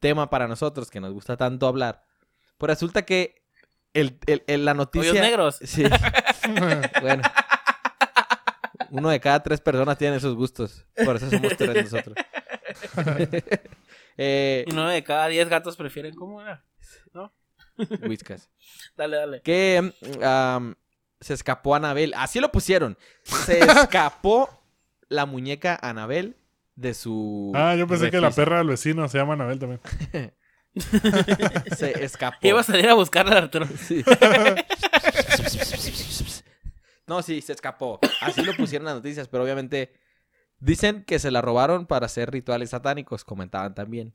tema 0.00 0.28
para 0.28 0.48
nosotros 0.48 0.90
que 0.90 1.00
nos 1.00 1.12
gusta 1.12 1.36
tanto 1.36 1.68
hablar, 1.68 2.04
pues 2.58 2.68
resulta 2.70 3.02
que 3.02 3.42
el, 3.94 4.18
el- 4.26 4.42
el- 4.48 4.64
la 4.64 4.74
noticia... 4.74 5.20
Negros. 5.20 5.58
Sí, 5.62 5.84
bueno. 7.00 7.22
Uno 8.92 9.08
de 9.08 9.20
cada 9.20 9.42
tres 9.42 9.58
personas 9.58 9.96
tiene 9.96 10.16
esos 10.16 10.34
gustos. 10.34 10.84
Por 11.02 11.16
eso 11.16 11.30
somos 11.30 11.56
tres 11.56 11.84
nosotros. 11.92 12.14
eh, 14.18 14.66
Y 14.68 14.72
nueve 14.72 14.92
de 14.92 15.02
cada 15.02 15.28
diez 15.28 15.48
gatos 15.48 15.76
prefieren 15.78 16.14
cómo 16.14 16.42
era. 16.42 16.62
Whiskas. 18.06 18.50
Dale, 18.94 19.16
dale. 19.16 19.40
que 19.40 19.94
am, 20.22 20.74
se 21.22 21.32
escapó 21.32 21.74
Anabel. 21.74 22.12
Así 22.14 22.38
lo 22.38 22.52
pusieron. 22.52 22.98
Se 23.22 23.60
escapó 23.60 24.62
la 25.08 25.24
muñeca 25.24 25.78
Anabel 25.80 26.36
de 26.76 26.92
su. 26.92 27.50
Ah, 27.54 27.74
yo 27.74 27.86
pensé 27.86 28.10
que 28.10 28.20
la 28.20 28.30
perra 28.30 28.58
del 28.58 28.68
vecino 28.68 29.08
se 29.08 29.16
llama 29.16 29.32
Anabel 29.32 29.58
también. 29.58 29.80
Se 31.76 32.04
escapó. 32.04 32.46
Iba 32.46 32.60
a 32.60 32.64
salir 32.64 32.90
a 32.90 32.94
buscarla, 32.94 33.38
Arturo. 33.38 33.66
Sí. 33.66 34.04
No, 37.16 37.22
sí, 37.22 37.40
se 37.42 37.52
escapó. 37.52 37.98
Así 38.20 38.42
lo 38.42 38.54
pusieron 38.56 38.86
las 38.86 38.94
noticias, 38.94 39.28
pero 39.28 39.44
obviamente 39.44 39.92
dicen 40.58 41.04
que 41.04 41.18
se 41.18 41.30
la 41.30 41.42
robaron 41.42 41.86
para 41.86 42.06
hacer 42.06 42.30
rituales 42.30 42.70
satánicos, 42.70 43.24
comentaban 43.24 43.74
también. 43.74 44.14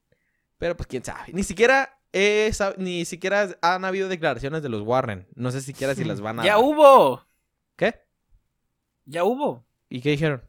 Pero 0.58 0.76
pues 0.76 0.88
quién 0.88 1.04
sabe. 1.04 1.32
Ni 1.34 1.44
siquiera 1.44 2.00
sab- 2.14 2.78
ni 2.78 3.06
siquiera 3.06 3.50
han 3.62 3.86
habido 3.86 4.10
declaraciones 4.10 4.64
de 4.64 4.70
los 4.70 4.82
Warren. 4.82 5.28
No 5.36 5.52
sé 5.52 5.62
siquiera 5.62 5.94
si 5.94 6.04
las 6.04 6.22
van 6.22 6.40
a. 6.40 6.44
Ya 6.46 6.58
hubo. 6.58 7.24
¿Qué? 7.76 8.02
Ya 9.06 9.24
hubo. 9.24 9.66
¿Y 9.90 10.02
qué 10.02 10.10
dijeron? 10.10 10.42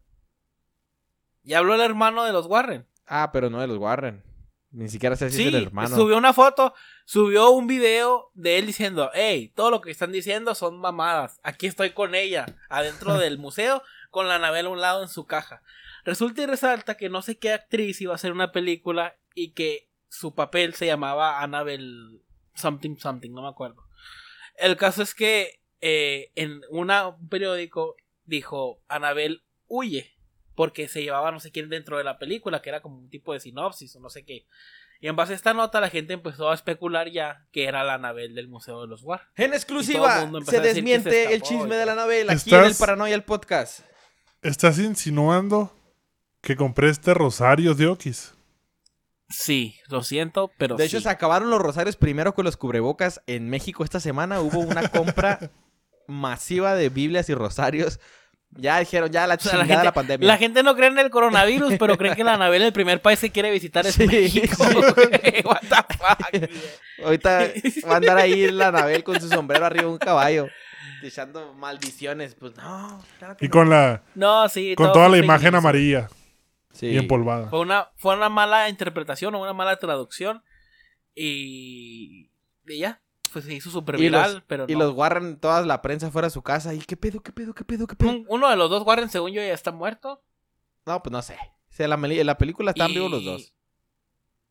Ya 1.42 1.58
habló 1.58 1.74
el 1.74 1.80
hermano 1.82 2.24
de 2.24 2.32
los 2.32 2.46
Warren. 2.46 2.86
Ah, 3.06 3.30
pero 3.32 3.50
no 3.50 3.60
de 3.60 3.66
los 3.66 3.78
Warren. 3.78 4.22
Ni 4.70 4.88
siquiera 4.88 5.16
sé 5.16 5.30
si 5.30 5.36
Sí, 5.36 5.42
es 5.48 5.54
el 5.54 5.66
hermano. 5.66 5.96
subió 5.96 6.16
una 6.18 6.32
foto, 6.32 6.74
subió 7.06 7.50
un 7.50 7.66
video 7.66 8.30
de 8.34 8.58
él 8.58 8.66
diciendo, 8.66 9.10
hey, 9.14 9.50
todo 9.54 9.70
lo 9.70 9.80
que 9.80 9.90
están 9.90 10.12
diciendo 10.12 10.54
son 10.54 10.78
mamadas. 10.78 11.40
Aquí 11.42 11.66
estoy 11.66 11.90
con 11.90 12.14
ella, 12.14 12.46
adentro 12.68 13.14
del 13.18 13.38
museo, 13.38 13.82
con 14.10 14.28
la 14.28 14.34
Anabel 14.34 14.66
a 14.66 14.70
un 14.70 14.80
lado 14.80 15.02
en 15.02 15.08
su 15.08 15.26
caja. 15.26 15.62
Resulta 16.04 16.42
y 16.42 16.46
resalta 16.46 16.96
que 16.96 17.08
no 17.08 17.22
sé 17.22 17.38
qué 17.38 17.52
actriz 17.52 18.00
iba 18.00 18.12
a 18.12 18.16
hacer 18.16 18.32
una 18.32 18.52
película 18.52 19.18
y 19.34 19.52
que 19.52 19.88
su 20.08 20.34
papel 20.34 20.74
se 20.74 20.86
llamaba 20.86 21.42
Annabel 21.42 22.22
something 22.54 22.96
something, 22.96 23.30
no 23.30 23.42
me 23.42 23.48
acuerdo. 23.48 23.84
El 24.56 24.76
caso 24.76 25.02
es 25.02 25.14
que 25.14 25.60
eh, 25.80 26.32
en 26.34 26.62
una, 26.70 27.08
un 27.08 27.28
periódico 27.28 27.96
dijo, 28.24 28.82
Anabel 28.88 29.44
huye, 29.66 30.17
porque 30.58 30.88
se 30.88 31.04
llevaba 31.04 31.30
no 31.30 31.38
sé 31.38 31.52
quién 31.52 31.68
dentro 31.68 31.98
de 31.98 32.02
la 32.02 32.18
película, 32.18 32.60
que 32.60 32.68
era 32.68 32.80
como 32.82 32.98
un 32.98 33.08
tipo 33.08 33.32
de 33.32 33.38
sinopsis 33.38 33.94
o 33.94 34.00
no 34.00 34.10
sé 34.10 34.24
qué. 34.24 34.44
Y 35.00 35.06
en 35.06 35.14
base 35.14 35.32
a 35.32 35.36
esta 35.36 35.54
nota 35.54 35.80
la 35.80 35.88
gente 35.88 36.14
empezó 36.14 36.50
a 36.50 36.54
especular 36.54 37.08
ya 37.12 37.46
que 37.52 37.66
era 37.66 37.84
la 37.84 37.94
Anabel 37.94 38.34
del 38.34 38.48
Museo 38.48 38.80
de 38.80 38.88
los 38.88 39.04
War. 39.04 39.28
En 39.36 39.54
exclusiva, 39.54 40.28
se 40.44 40.60
desmiente 40.60 41.32
el 41.32 41.42
chisme 41.42 41.76
de 41.76 41.86
la 41.86 41.94
novela 41.94 42.32
aquí 42.32 42.52
en 42.52 42.64
el 42.64 42.74
Paranoia 42.74 43.14
el 43.14 43.22
podcast. 43.22 43.84
¿Estás 44.42 44.80
insinuando 44.80 45.72
que 46.40 46.56
compré 46.56 46.90
este 46.90 47.14
rosario 47.14 47.74
de 47.74 47.86
Okis? 47.86 48.34
Sí, 49.28 49.76
lo 49.86 50.02
siento, 50.02 50.50
pero 50.58 50.74
De 50.74 50.86
hecho, 50.86 50.96
sí. 50.96 51.04
se 51.04 51.08
acabaron 51.08 51.50
los 51.50 51.62
rosarios 51.62 51.94
primero 51.94 52.34
con 52.34 52.44
los 52.44 52.56
cubrebocas 52.56 53.22
en 53.28 53.48
México 53.48 53.84
esta 53.84 54.00
semana. 54.00 54.40
Hubo 54.40 54.58
una 54.58 54.88
compra 54.88 55.38
masiva 56.08 56.74
de 56.74 56.88
Biblias 56.88 57.28
y 57.28 57.34
rosarios. 57.34 58.00
Ya 58.52 58.78
dijeron, 58.80 59.10
ya 59.10 59.26
la 59.26 59.34
O 59.34 59.38
sea, 59.38 59.52
chingada 59.52 59.64
la, 59.66 59.66
gente, 59.74 59.84
la 59.84 59.92
pandemia. 59.92 60.26
la 60.26 60.36
gente 60.38 60.62
no 60.62 60.74
cree 60.74 60.88
en 60.88 60.98
el 60.98 61.10
coronavirus, 61.10 61.74
pero 61.78 61.96
creen 61.98 62.14
que 62.16 62.24
la 62.24 62.34
Anabel 62.34 62.62
el 62.62 62.72
primer 62.72 63.00
país 63.00 63.20
que 63.20 63.30
quiere 63.30 63.50
visitar 63.50 63.86
es 63.86 63.94
Sí, 63.94 64.06
México. 64.06 64.64
sí. 64.64 64.74
What 65.44 65.60
the 65.60 65.94
fuck? 65.96 66.50
Ahorita 67.04 67.38
va 67.88 67.92
a 67.92 67.96
andar 67.96 68.16
ahí 68.18 68.50
la 68.50 68.68
Anabel 68.68 69.04
con 69.04 69.20
su 69.20 69.28
sombrero 69.28 69.64
arriba 69.66 69.84
de 69.84 69.88
un 69.90 69.98
caballo. 69.98 70.48
Echando 71.02 71.52
maldiciones. 71.54 72.34
Pues 72.34 72.56
no, 72.56 73.04
claro 73.18 73.36
que 73.36 73.44
Y 73.44 73.48
no. 73.48 73.52
con 73.52 73.70
la 73.70 74.02
No, 74.14 74.48
sí. 74.48 74.74
con 74.76 74.92
toda 74.92 75.08
la 75.08 75.18
imagen 75.18 75.54
amarilla 75.54 76.08
Sí. 76.72 76.86
y 76.86 76.96
empolvada. 76.96 77.48
Fue 77.50 77.60
una, 77.60 77.90
fue 77.96 78.16
una 78.16 78.28
mala 78.28 78.68
interpretación 78.68 79.34
o 79.34 79.42
una 79.42 79.52
mala 79.52 79.76
traducción. 79.76 80.42
Y, 81.14 82.30
y 82.66 82.78
ya. 82.78 83.00
Pues 83.32 83.44
se 83.44 83.54
hizo 83.54 83.70
súper 83.70 83.96
Y 83.96 84.02
viral, 84.02 84.34
los, 84.34 84.42
pero 84.46 84.64
y 84.68 84.72
no. 84.72 84.78
los 84.80 84.94
guarran 84.94 85.38
toda 85.38 85.64
la 85.66 85.82
prensa 85.82 86.10
fuera 86.10 86.28
de 86.28 86.32
su 86.32 86.42
casa. 86.42 86.74
¿Y 86.74 86.78
qué 86.78 86.96
pedo, 86.96 87.20
qué 87.20 87.32
pedo, 87.32 87.54
qué 87.54 87.64
pedo, 87.64 87.86
qué 87.86 87.94
pedo? 87.96 88.10
Un- 88.10 88.26
Uno 88.28 88.48
de 88.48 88.56
los 88.56 88.70
dos 88.70 88.84
Warren, 88.86 89.08
según 89.10 89.32
yo, 89.32 89.42
ya 89.42 89.52
está 89.52 89.70
muerto. 89.72 90.22
No, 90.86 91.02
pues 91.02 91.12
no 91.12 91.20
sé. 91.22 91.34
O 91.34 91.72
sea, 91.78 91.86
la, 91.88 91.96
meli- 91.96 92.18
en 92.20 92.26
la 92.26 92.38
película 92.38 92.70
están 92.70 92.90
Y- 92.90 92.94
vivos 92.94 93.10
los 93.10 93.24
dos. 93.24 93.52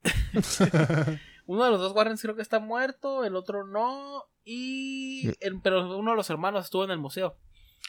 Uno 1.46 1.64
de 1.64 1.72
los 1.72 1.80
dos 1.80 1.94
Warren 1.94 2.18
creo 2.18 2.36
que 2.36 2.42
está 2.42 2.60
muerto, 2.60 3.24
el 3.24 3.36
otro 3.36 3.66
no. 3.66 4.24
y 4.44 5.28
el- 5.42 5.60
pero 5.62 5.98
uno 5.98 6.12
de 6.12 6.18
los 6.18 6.30
hermanos 6.30 6.66
estuvo 6.66 6.84
en 6.86 6.92
el 6.92 7.00
museo. 7.00 7.38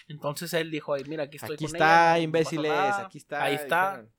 Entonces 0.09 0.53
él 0.55 0.71
dijo, 0.71 0.95
"Ay, 0.95 1.05
mira, 1.07 1.25
aquí 1.25 1.37
estoy 1.37 1.55
Aquí 1.55 1.67
con 1.67 1.75
está, 1.77 2.17
ella, 2.17 2.25
imbéciles. 2.25 2.71
nada". 2.73 3.07
Aquí 3.07 3.19
está. 3.19 3.43
Ahí 3.45 3.55
está. 3.55 3.91
dijeron. 3.91 4.13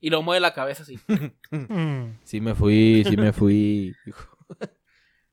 Y 0.00 0.10
lo 0.10 0.22
mueve 0.22 0.40
la 0.40 0.52
cabeza 0.54 0.82
así. 0.82 0.98
Sí 2.24 2.40
me 2.40 2.54
fui, 2.54 3.04
sí 3.08 3.16
me 3.16 3.32
fui. 3.32 3.94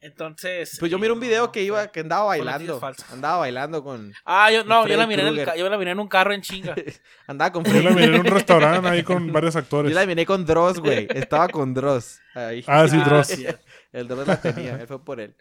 Entonces. 0.02 0.78
Pues 0.80 0.92
yo 0.92 0.98
miré 0.98 1.14
un 1.14 1.20
video 1.20 1.46
no 1.46 1.52
que 1.52 1.62
iba, 1.62 1.88
que 1.92 2.00
andaba 2.00 2.24
bailando. 2.26 2.82
Andaba 3.12 3.38
bailando 3.38 3.84
con. 3.84 4.12
Ah, 4.26 4.52
yo 4.52 4.64
no, 4.64 4.88
yo 4.88 4.98
la, 4.98 5.06
miré 5.06 5.22
en 5.22 5.38
el 5.38 5.50
yo 5.56 5.70
la 5.70 5.78
miré 5.78 5.92
en 5.92 6.00
un 6.00 6.08
carro 6.08 6.34
en 6.34 6.42
chinga. 6.42 6.74
Andaba 7.28 7.52
con 7.52 7.64
Yo 7.64 7.82
la 7.84 7.92
miré 7.92 8.06
en 8.16 8.20
un 8.22 8.26
restaurante 8.26 8.88
ahí 8.88 9.04
con 9.04 9.32
varios 9.32 9.56
actores. 9.56 9.92
Yo 9.92 9.96
la 10.00 10.06
miré 10.08 10.26
con 10.26 10.44
Dross, 10.46 10.80
güey. 10.80 11.08
Estaba 11.14 11.48
con 11.50 11.76
Dross. 11.76 12.20
Ahí. 12.34 12.64
Ah, 12.68 12.88
sí, 12.88 12.98
Ah, 13.00 13.06
Dross. 13.06 13.28
sí. 13.28 13.46
El 13.92 14.08
Dross 14.08 14.26
la 14.26 14.42
tenía, 14.42 14.76
él 14.80 14.88
fue 14.88 15.04
por 15.04 15.20
él. 15.20 15.36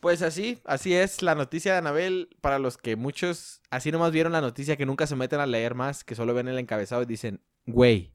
Pues 0.00 0.22
así, 0.22 0.60
así 0.64 0.94
es 0.94 1.22
la 1.22 1.34
noticia 1.34 1.72
de 1.72 1.78
Anabel. 1.78 2.28
Para 2.40 2.58
los 2.58 2.78
que 2.78 2.94
muchos 2.96 3.60
así 3.68 3.90
nomás 3.92 4.12
vieron 4.12 4.32
la 4.32 4.40
noticia, 4.40 4.76
que 4.76 4.86
nunca 4.86 5.06
se 5.08 5.16
meten 5.16 5.40
a 5.40 5.46
leer 5.46 5.74
más, 5.74 6.04
que 6.04 6.14
solo 6.14 6.34
ven 6.34 6.46
el 6.48 6.58
encabezado 6.58 7.02
y 7.02 7.06
dicen, 7.06 7.42
güey. 7.66 8.14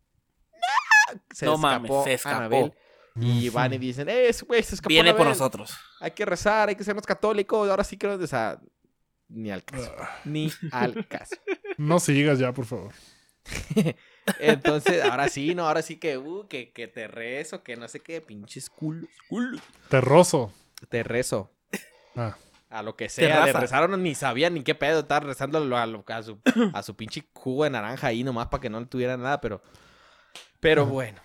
¡no! 0.53 1.21
Se 1.33 1.45
No 1.45 1.55
escapó 1.55 1.67
mames, 1.67 2.03
se 2.05 2.13
escapó. 2.13 2.35
Anabel. 2.37 2.73
Y 3.19 3.49
van 3.49 3.73
y 3.73 3.77
dicen, 3.77 4.07
eh, 4.09 4.27
ese 4.27 4.45
güey 4.45 4.61
se 4.63 4.75
escapó. 4.75 4.89
Viene 4.89 5.13
por 5.13 5.25
nosotros. 5.27 5.75
Hay 5.99 6.11
que 6.11 6.25
rezar, 6.25 6.69
hay 6.69 6.75
que 6.75 6.83
sernos 6.83 7.05
católicos. 7.05 7.69
Ahora 7.69 7.83
sí 7.83 7.97
creo, 7.97 8.15
o 8.15 8.27
sea, 8.27 8.59
ni 9.29 9.49
al 9.51 9.63
caso. 9.63 9.91
Ni 10.25 10.51
al 10.71 11.07
caso. 11.09 11.35
No 11.77 11.99
sigas 11.99 12.39
ya, 12.39 12.53
por 12.53 12.65
favor. 12.65 12.93
Entonces, 14.39 15.03
ahora 15.03 15.29
sí, 15.29 15.55
no, 15.55 15.67
ahora 15.67 15.81
sí 15.81 15.97
que, 15.97 16.17
uh, 16.17 16.47
que, 16.47 16.71
que 16.71 16.87
te 16.87 17.07
rezo, 17.07 17.63
que 17.63 17.75
no 17.77 17.87
sé 17.87 18.01
qué, 18.01 18.19
pinches 18.21 18.69
culos, 18.69 19.09
culos. 19.29 19.61
Terroso. 19.89 20.53
Te 20.89 21.03
rezo. 21.03 21.51
Ah. 22.15 22.35
A 22.69 22.83
lo 22.83 22.97
que 22.97 23.07
sea, 23.07 23.45
le 23.45 23.53
rezaron 23.53 24.03
ni 24.03 24.13
sabían 24.15 24.53
ni 24.53 24.61
qué 24.63 24.75
pedo, 24.75 24.99
estaba 24.99 25.21
rezando 25.21 25.57
a, 25.57 25.61
lo- 25.61 25.77
a 25.77 25.85
lo- 25.85 26.03
a 26.05 26.21
su, 26.23 26.39
a 26.73 26.83
su 26.83 26.95
pinche 26.97 27.23
jugo 27.33 27.63
de 27.63 27.69
naranja 27.69 28.07
ahí 28.07 28.23
nomás 28.25 28.47
para 28.47 28.59
que 28.61 28.69
no 28.69 28.85
tuviera 28.87 29.15
nada, 29.15 29.39
pero, 29.39 29.61
pero 30.59 30.85
bueno. 30.85 31.21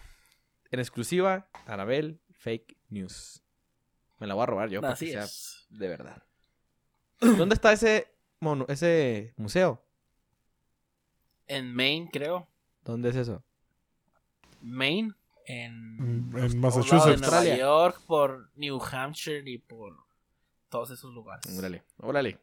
En 0.72 0.80
exclusiva, 0.80 1.48
Anabel, 1.66 2.20
fake 2.32 2.76
news. 2.88 3.42
Me 4.18 4.26
la 4.26 4.34
voy 4.34 4.42
a 4.42 4.46
robar 4.46 4.68
yo 4.70 4.80
para 4.80 4.94
Así 4.94 5.06
que 5.06 5.12
sea 5.12 5.24
es. 5.24 5.66
de 5.70 5.88
verdad. 5.88 6.22
¿Dónde 7.20 7.54
está 7.54 7.72
ese, 7.72 8.08
mono, 8.40 8.64
ese 8.68 9.32
museo? 9.36 9.82
En 11.46 11.74
Maine, 11.74 12.08
creo. 12.12 12.48
¿Dónde 12.84 13.10
es 13.10 13.16
eso? 13.16 13.42
Maine. 14.60 15.14
En, 15.44 15.72
En- 15.72 16.00
en 16.00 16.30
por 16.30 16.40
lado 16.40 16.48
de 16.48 16.56
Massachusetts. 16.56 17.20
Nueva 17.20 17.36
Australia. 17.38 17.56
York, 17.58 18.00
por 18.06 18.50
New 18.54 18.80
Hampshire 18.82 19.50
y 19.50 19.58
por 19.58 19.96
todos 20.68 20.90
esos 20.90 21.12
lugares. 21.12 21.44
Órale, 21.58 21.82
órale. 21.98 22.38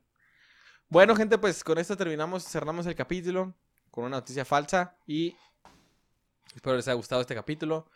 Bueno, 0.89 1.15
gente, 1.15 1.37
pues 1.37 1.63
con 1.63 1.77
esto 1.77 1.95
terminamos, 1.95 2.43
cerramos 2.43 2.85
el 2.87 2.95
capítulo 2.95 3.53
con 3.89 4.03
una 4.05 4.17
noticia 4.17 4.43
falsa 4.43 4.95
y 5.07 5.35
espero 6.55 6.75
les 6.75 6.87
haya 6.87 6.95
gustado 6.95 7.21
este 7.21 7.33
capítulo. 7.35 7.89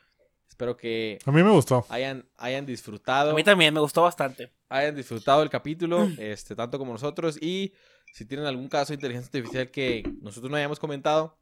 Espero 0.47 0.77
que 0.77 1.17
A 1.25 1.31
mí 1.31 1.41
me 1.43 1.49
gustó. 1.51 1.85
hayan, 1.89 2.27
hayan 2.37 2.65
disfrutado, 2.65 3.31
A 3.31 3.33
mí 3.33 3.43
también 3.43 3.73
me 3.73 3.79
gustó 3.79 4.03
bastante. 4.03 4.51
hayan 4.69 4.95
disfrutado 4.95 5.41
el 5.43 5.49
capítulo, 5.49 6.07
este, 6.17 6.55
tanto 6.55 6.77
como 6.77 6.91
nosotros. 6.93 7.41
Y 7.41 7.73
si 8.13 8.25
tienen 8.25 8.45
algún 8.45 8.69
caso 8.69 8.89
de 8.93 8.95
inteligencia 8.95 9.27
artificial 9.29 9.71
que 9.71 10.03
nosotros 10.21 10.51
no 10.51 10.57
hayamos 10.57 10.79
comentado, 10.79 11.37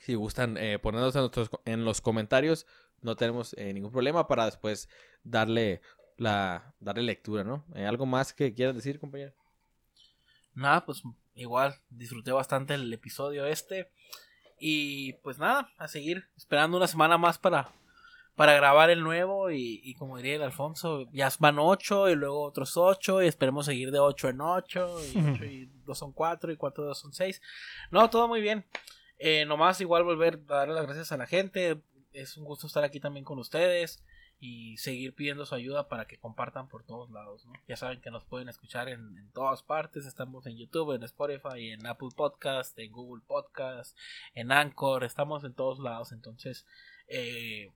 si 0.00 0.14
gustan 0.14 0.56
eh, 0.56 0.78
ponernos 0.78 1.14
en, 1.14 1.20
nuestros- 1.22 1.50
en 1.64 1.84
los 1.84 2.00
comentarios, 2.00 2.66
no 3.02 3.14
tenemos 3.16 3.54
eh, 3.56 3.72
ningún 3.72 3.92
problema 3.92 4.26
para 4.26 4.46
después 4.46 4.88
darle 5.22 5.80
la 6.16 6.74
darle 6.80 7.02
lectura, 7.02 7.44
¿no? 7.44 7.64
Eh, 7.74 7.86
¿Algo 7.86 8.06
más 8.06 8.32
que 8.34 8.52
quieran 8.52 8.74
decir, 8.76 8.98
compañero? 8.98 9.32
Nada, 10.54 10.84
pues 10.84 11.02
igual 11.34 11.76
disfruté 11.90 12.32
bastante 12.32 12.74
el 12.74 12.92
episodio 12.92 13.46
este. 13.46 13.90
Y 14.58 15.14
pues 15.22 15.38
nada, 15.38 15.72
a 15.78 15.88
seguir 15.88 16.26
esperando 16.36 16.76
una 16.76 16.86
semana 16.86 17.16
más 17.16 17.38
para, 17.38 17.70
para 18.36 18.54
grabar 18.54 18.90
el 18.90 19.02
nuevo. 19.02 19.50
Y, 19.50 19.80
y 19.82 19.94
como 19.94 20.16
diría 20.16 20.36
el 20.36 20.42
Alfonso, 20.42 21.06
ya 21.12 21.30
van 21.38 21.58
ocho 21.58 22.08
y 22.08 22.14
luego 22.14 22.42
otros 22.42 22.76
ocho. 22.76 23.22
Y 23.22 23.26
esperemos 23.26 23.66
seguir 23.66 23.90
de 23.90 23.98
ocho 23.98 24.28
en 24.28 24.40
ocho. 24.40 24.96
Y 25.04 25.18
ocho 25.18 25.44
y 25.44 25.66
dos 25.84 25.98
son 25.98 26.12
cuatro 26.12 26.52
y 26.52 26.56
cuatro 26.56 26.84
y 26.84 26.86
dos 26.88 26.98
son 26.98 27.12
seis. 27.12 27.40
No, 27.90 28.08
todo 28.10 28.28
muy 28.28 28.40
bien. 28.40 28.66
Eh, 29.18 29.44
nomás 29.44 29.80
igual 29.80 30.04
volver 30.04 30.40
a 30.48 30.54
darle 30.54 30.74
las 30.74 30.86
gracias 30.86 31.12
a 31.12 31.16
la 31.16 31.26
gente. 31.26 31.82
Es 32.12 32.36
un 32.36 32.44
gusto 32.44 32.66
estar 32.66 32.84
aquí 32.84 33.00
también 33.00 33.24
con 33.24 33.38
ustedes. 33.38 34.04
Y 34.42 34.78
seguir 34.78 35.14
pidiendo 35.14 35.44
su 35.44 35.54
ayuda 35.54 35.86
para 35.88 36.06
que 36.06 36.18
compartan 36.18 36.66
por 36.66 36.82
todos 36.82 37.10
lados. 37.10 37.44
¿no? 37.44 37.52
Ya 37.68 37.76
saben 37.76 38.00
que 38.00 38.10
nos 38.10 38.24
pueden 38.24 38.48
escuchar 38.48 38.88
en, 38.88 39.18
en 39.18 39.30
todas 39.32 39.62
partes. 39.62 40.06
Estamos 40.06 40.46
en 40.46 40.56
YouTube, 40.56 40.94
en 40.94 41.02
Spotify, 41.02 41.72
en 41.72 41.86
Apple 41.86 42.08
Podcast, 42.16 42.78
en 42.78 42.90
Google 42.90 43.22
Podcast, 43.26 43.94
en 44.32 44.50
Anchor. 44.50 45.04
Estamos 45.04 45.44
en 45.44 45.52
todos 45.52 45.78
lados. 45.78 46.12
Entonces, 46.12 46.64
eh, 47.06 47.70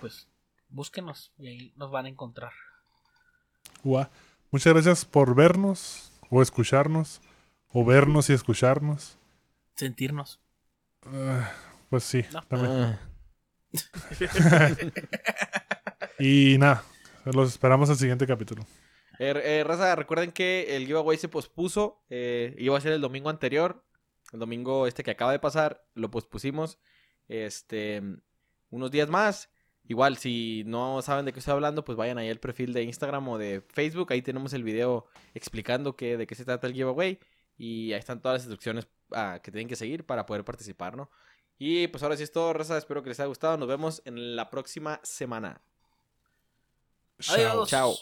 pues 0.00 0.28
búsquenos 0.68 1.32
y 1.38 1.48
ahí 1.48 1.72
nos 1.76 1.90
van 1.90 2.06
a 2.06 2.08
encontrar. 2.08 2.52
Ua. 3.84 4.10
Muchas 4.50 4.72
gracias 4.72 5.04
por 5.04 5.34
vernos 5.34 6.10
o 6.30 6.42
escucharnos. 6.42 7.20
O 7.70 7.84
vernos 7.84 8.30
y 8.30 8.32
escucharnos. 8.32 9.18
Sentirnos. 9.76 10.40
Ah, 11.06 11.52
pues 11.90 12.02
sí, 12.04 12.24
No. 12.32 12.42
también. 12.42 12.72
Ah. 12.72 12.98
Y 16.18 16.56
nada, 16.58 16.82
los 17.26 17.50
esperamos 17.50 17.88
al 17.90 17.96
siguiente 17.96 18.26
capítulo. 18.26 18.62
Eh, 19.20 19.34
eh, 19.44 19.64
raza, 19.64 19.94
recuerden 19.96 20.32
que 20.32 20.76
el 20.76 20.86
giveaway 20.86 21.16
se 21.18 21.28
pospuso. 21.28 22.02
eh, 22.10 22.54
iba 22.58 22.76
a 22.76 22.80
ser 22.80 22.92
el 22.92 23.00
domingo 23.00 23.30
anterior. 23.30 23.84
El 24.32 24.40
domingo 24.40 24.86
este 24.86 25.02
que 25.02 25.10
acaba 25.12 25.32
de 25.32 25.38
pasar, 25.38 25.84
lo 25.94 26.10
pospusimos. 26.10 26.78
Este, 27.28 28.02
unos 28.70 28.90
días 28.90 29.08
más. 29.08 29.50
Igual, 29.88 30.18
si 30.18 30.64
no 30.66 31.00
saben 31.00 31.24
de 31.24 31.32
qué 31.32 31.38
estoy 31.38 31.52
hablando, 31.52 31.82
pues 31.82 31.96
vayan 31.96 32.18
ahí 32.18 32.28
al 32.28 32.38
perfil 32.38 32.74
de 32.74 32.82
Instagram 32.82 33.26
o 33.26 33.38
de 33.38 33.62
Facebook. 33.68 34.12
Ahí 34.12 34.20
tenemos 34.20 34.52
el 34.52 34.62
video 34.62 35.06
explicando 35.34 35.96
que, 35.96 36.18
de 36.18 36.26
qué 36.26 36.34
se 36.34 36.44
trata 36.44 36.66
el 36.66 36.74
giveaway. 36.74 37.18
Y 37.56 37.94
ahí 37.94 37.98
están 37.98 38.20
todas 38.20 38.36
las 38.36 38.42
instrucciones 38.42 38.86
ah, 39.12 39.40
que 39.42 39.50
tienen 39.50 39.66
que 39.66 39.76
seguir 39.76 40.04
para 40.04 40.26
poder 40.26 40.44
participar, 40.44 40.94
¿no? 40.94 41.10
Y 41.58 41.88
pues 41.88 42.02
ahora 42.02 42.18
sí 42.18 42.22
es 42.22 42.30
todo, 42.30 42.52
raza. 42.52 42.76
Espero 42.76 43.02
que 43.02 43.08
les 43.08 43.18
haya 43.18 43.28
gustado. 43.28 43.56
Nos 43.56 43.66
vemos 43.66 44.02
en 44.04 44.36
la 44.36 44.50
próxima 44.50 45.00
semana. 45.02 45.62
Chao. 47.18 47.34
Adiós. 47.34 47.68
Chao. 47.70 47.94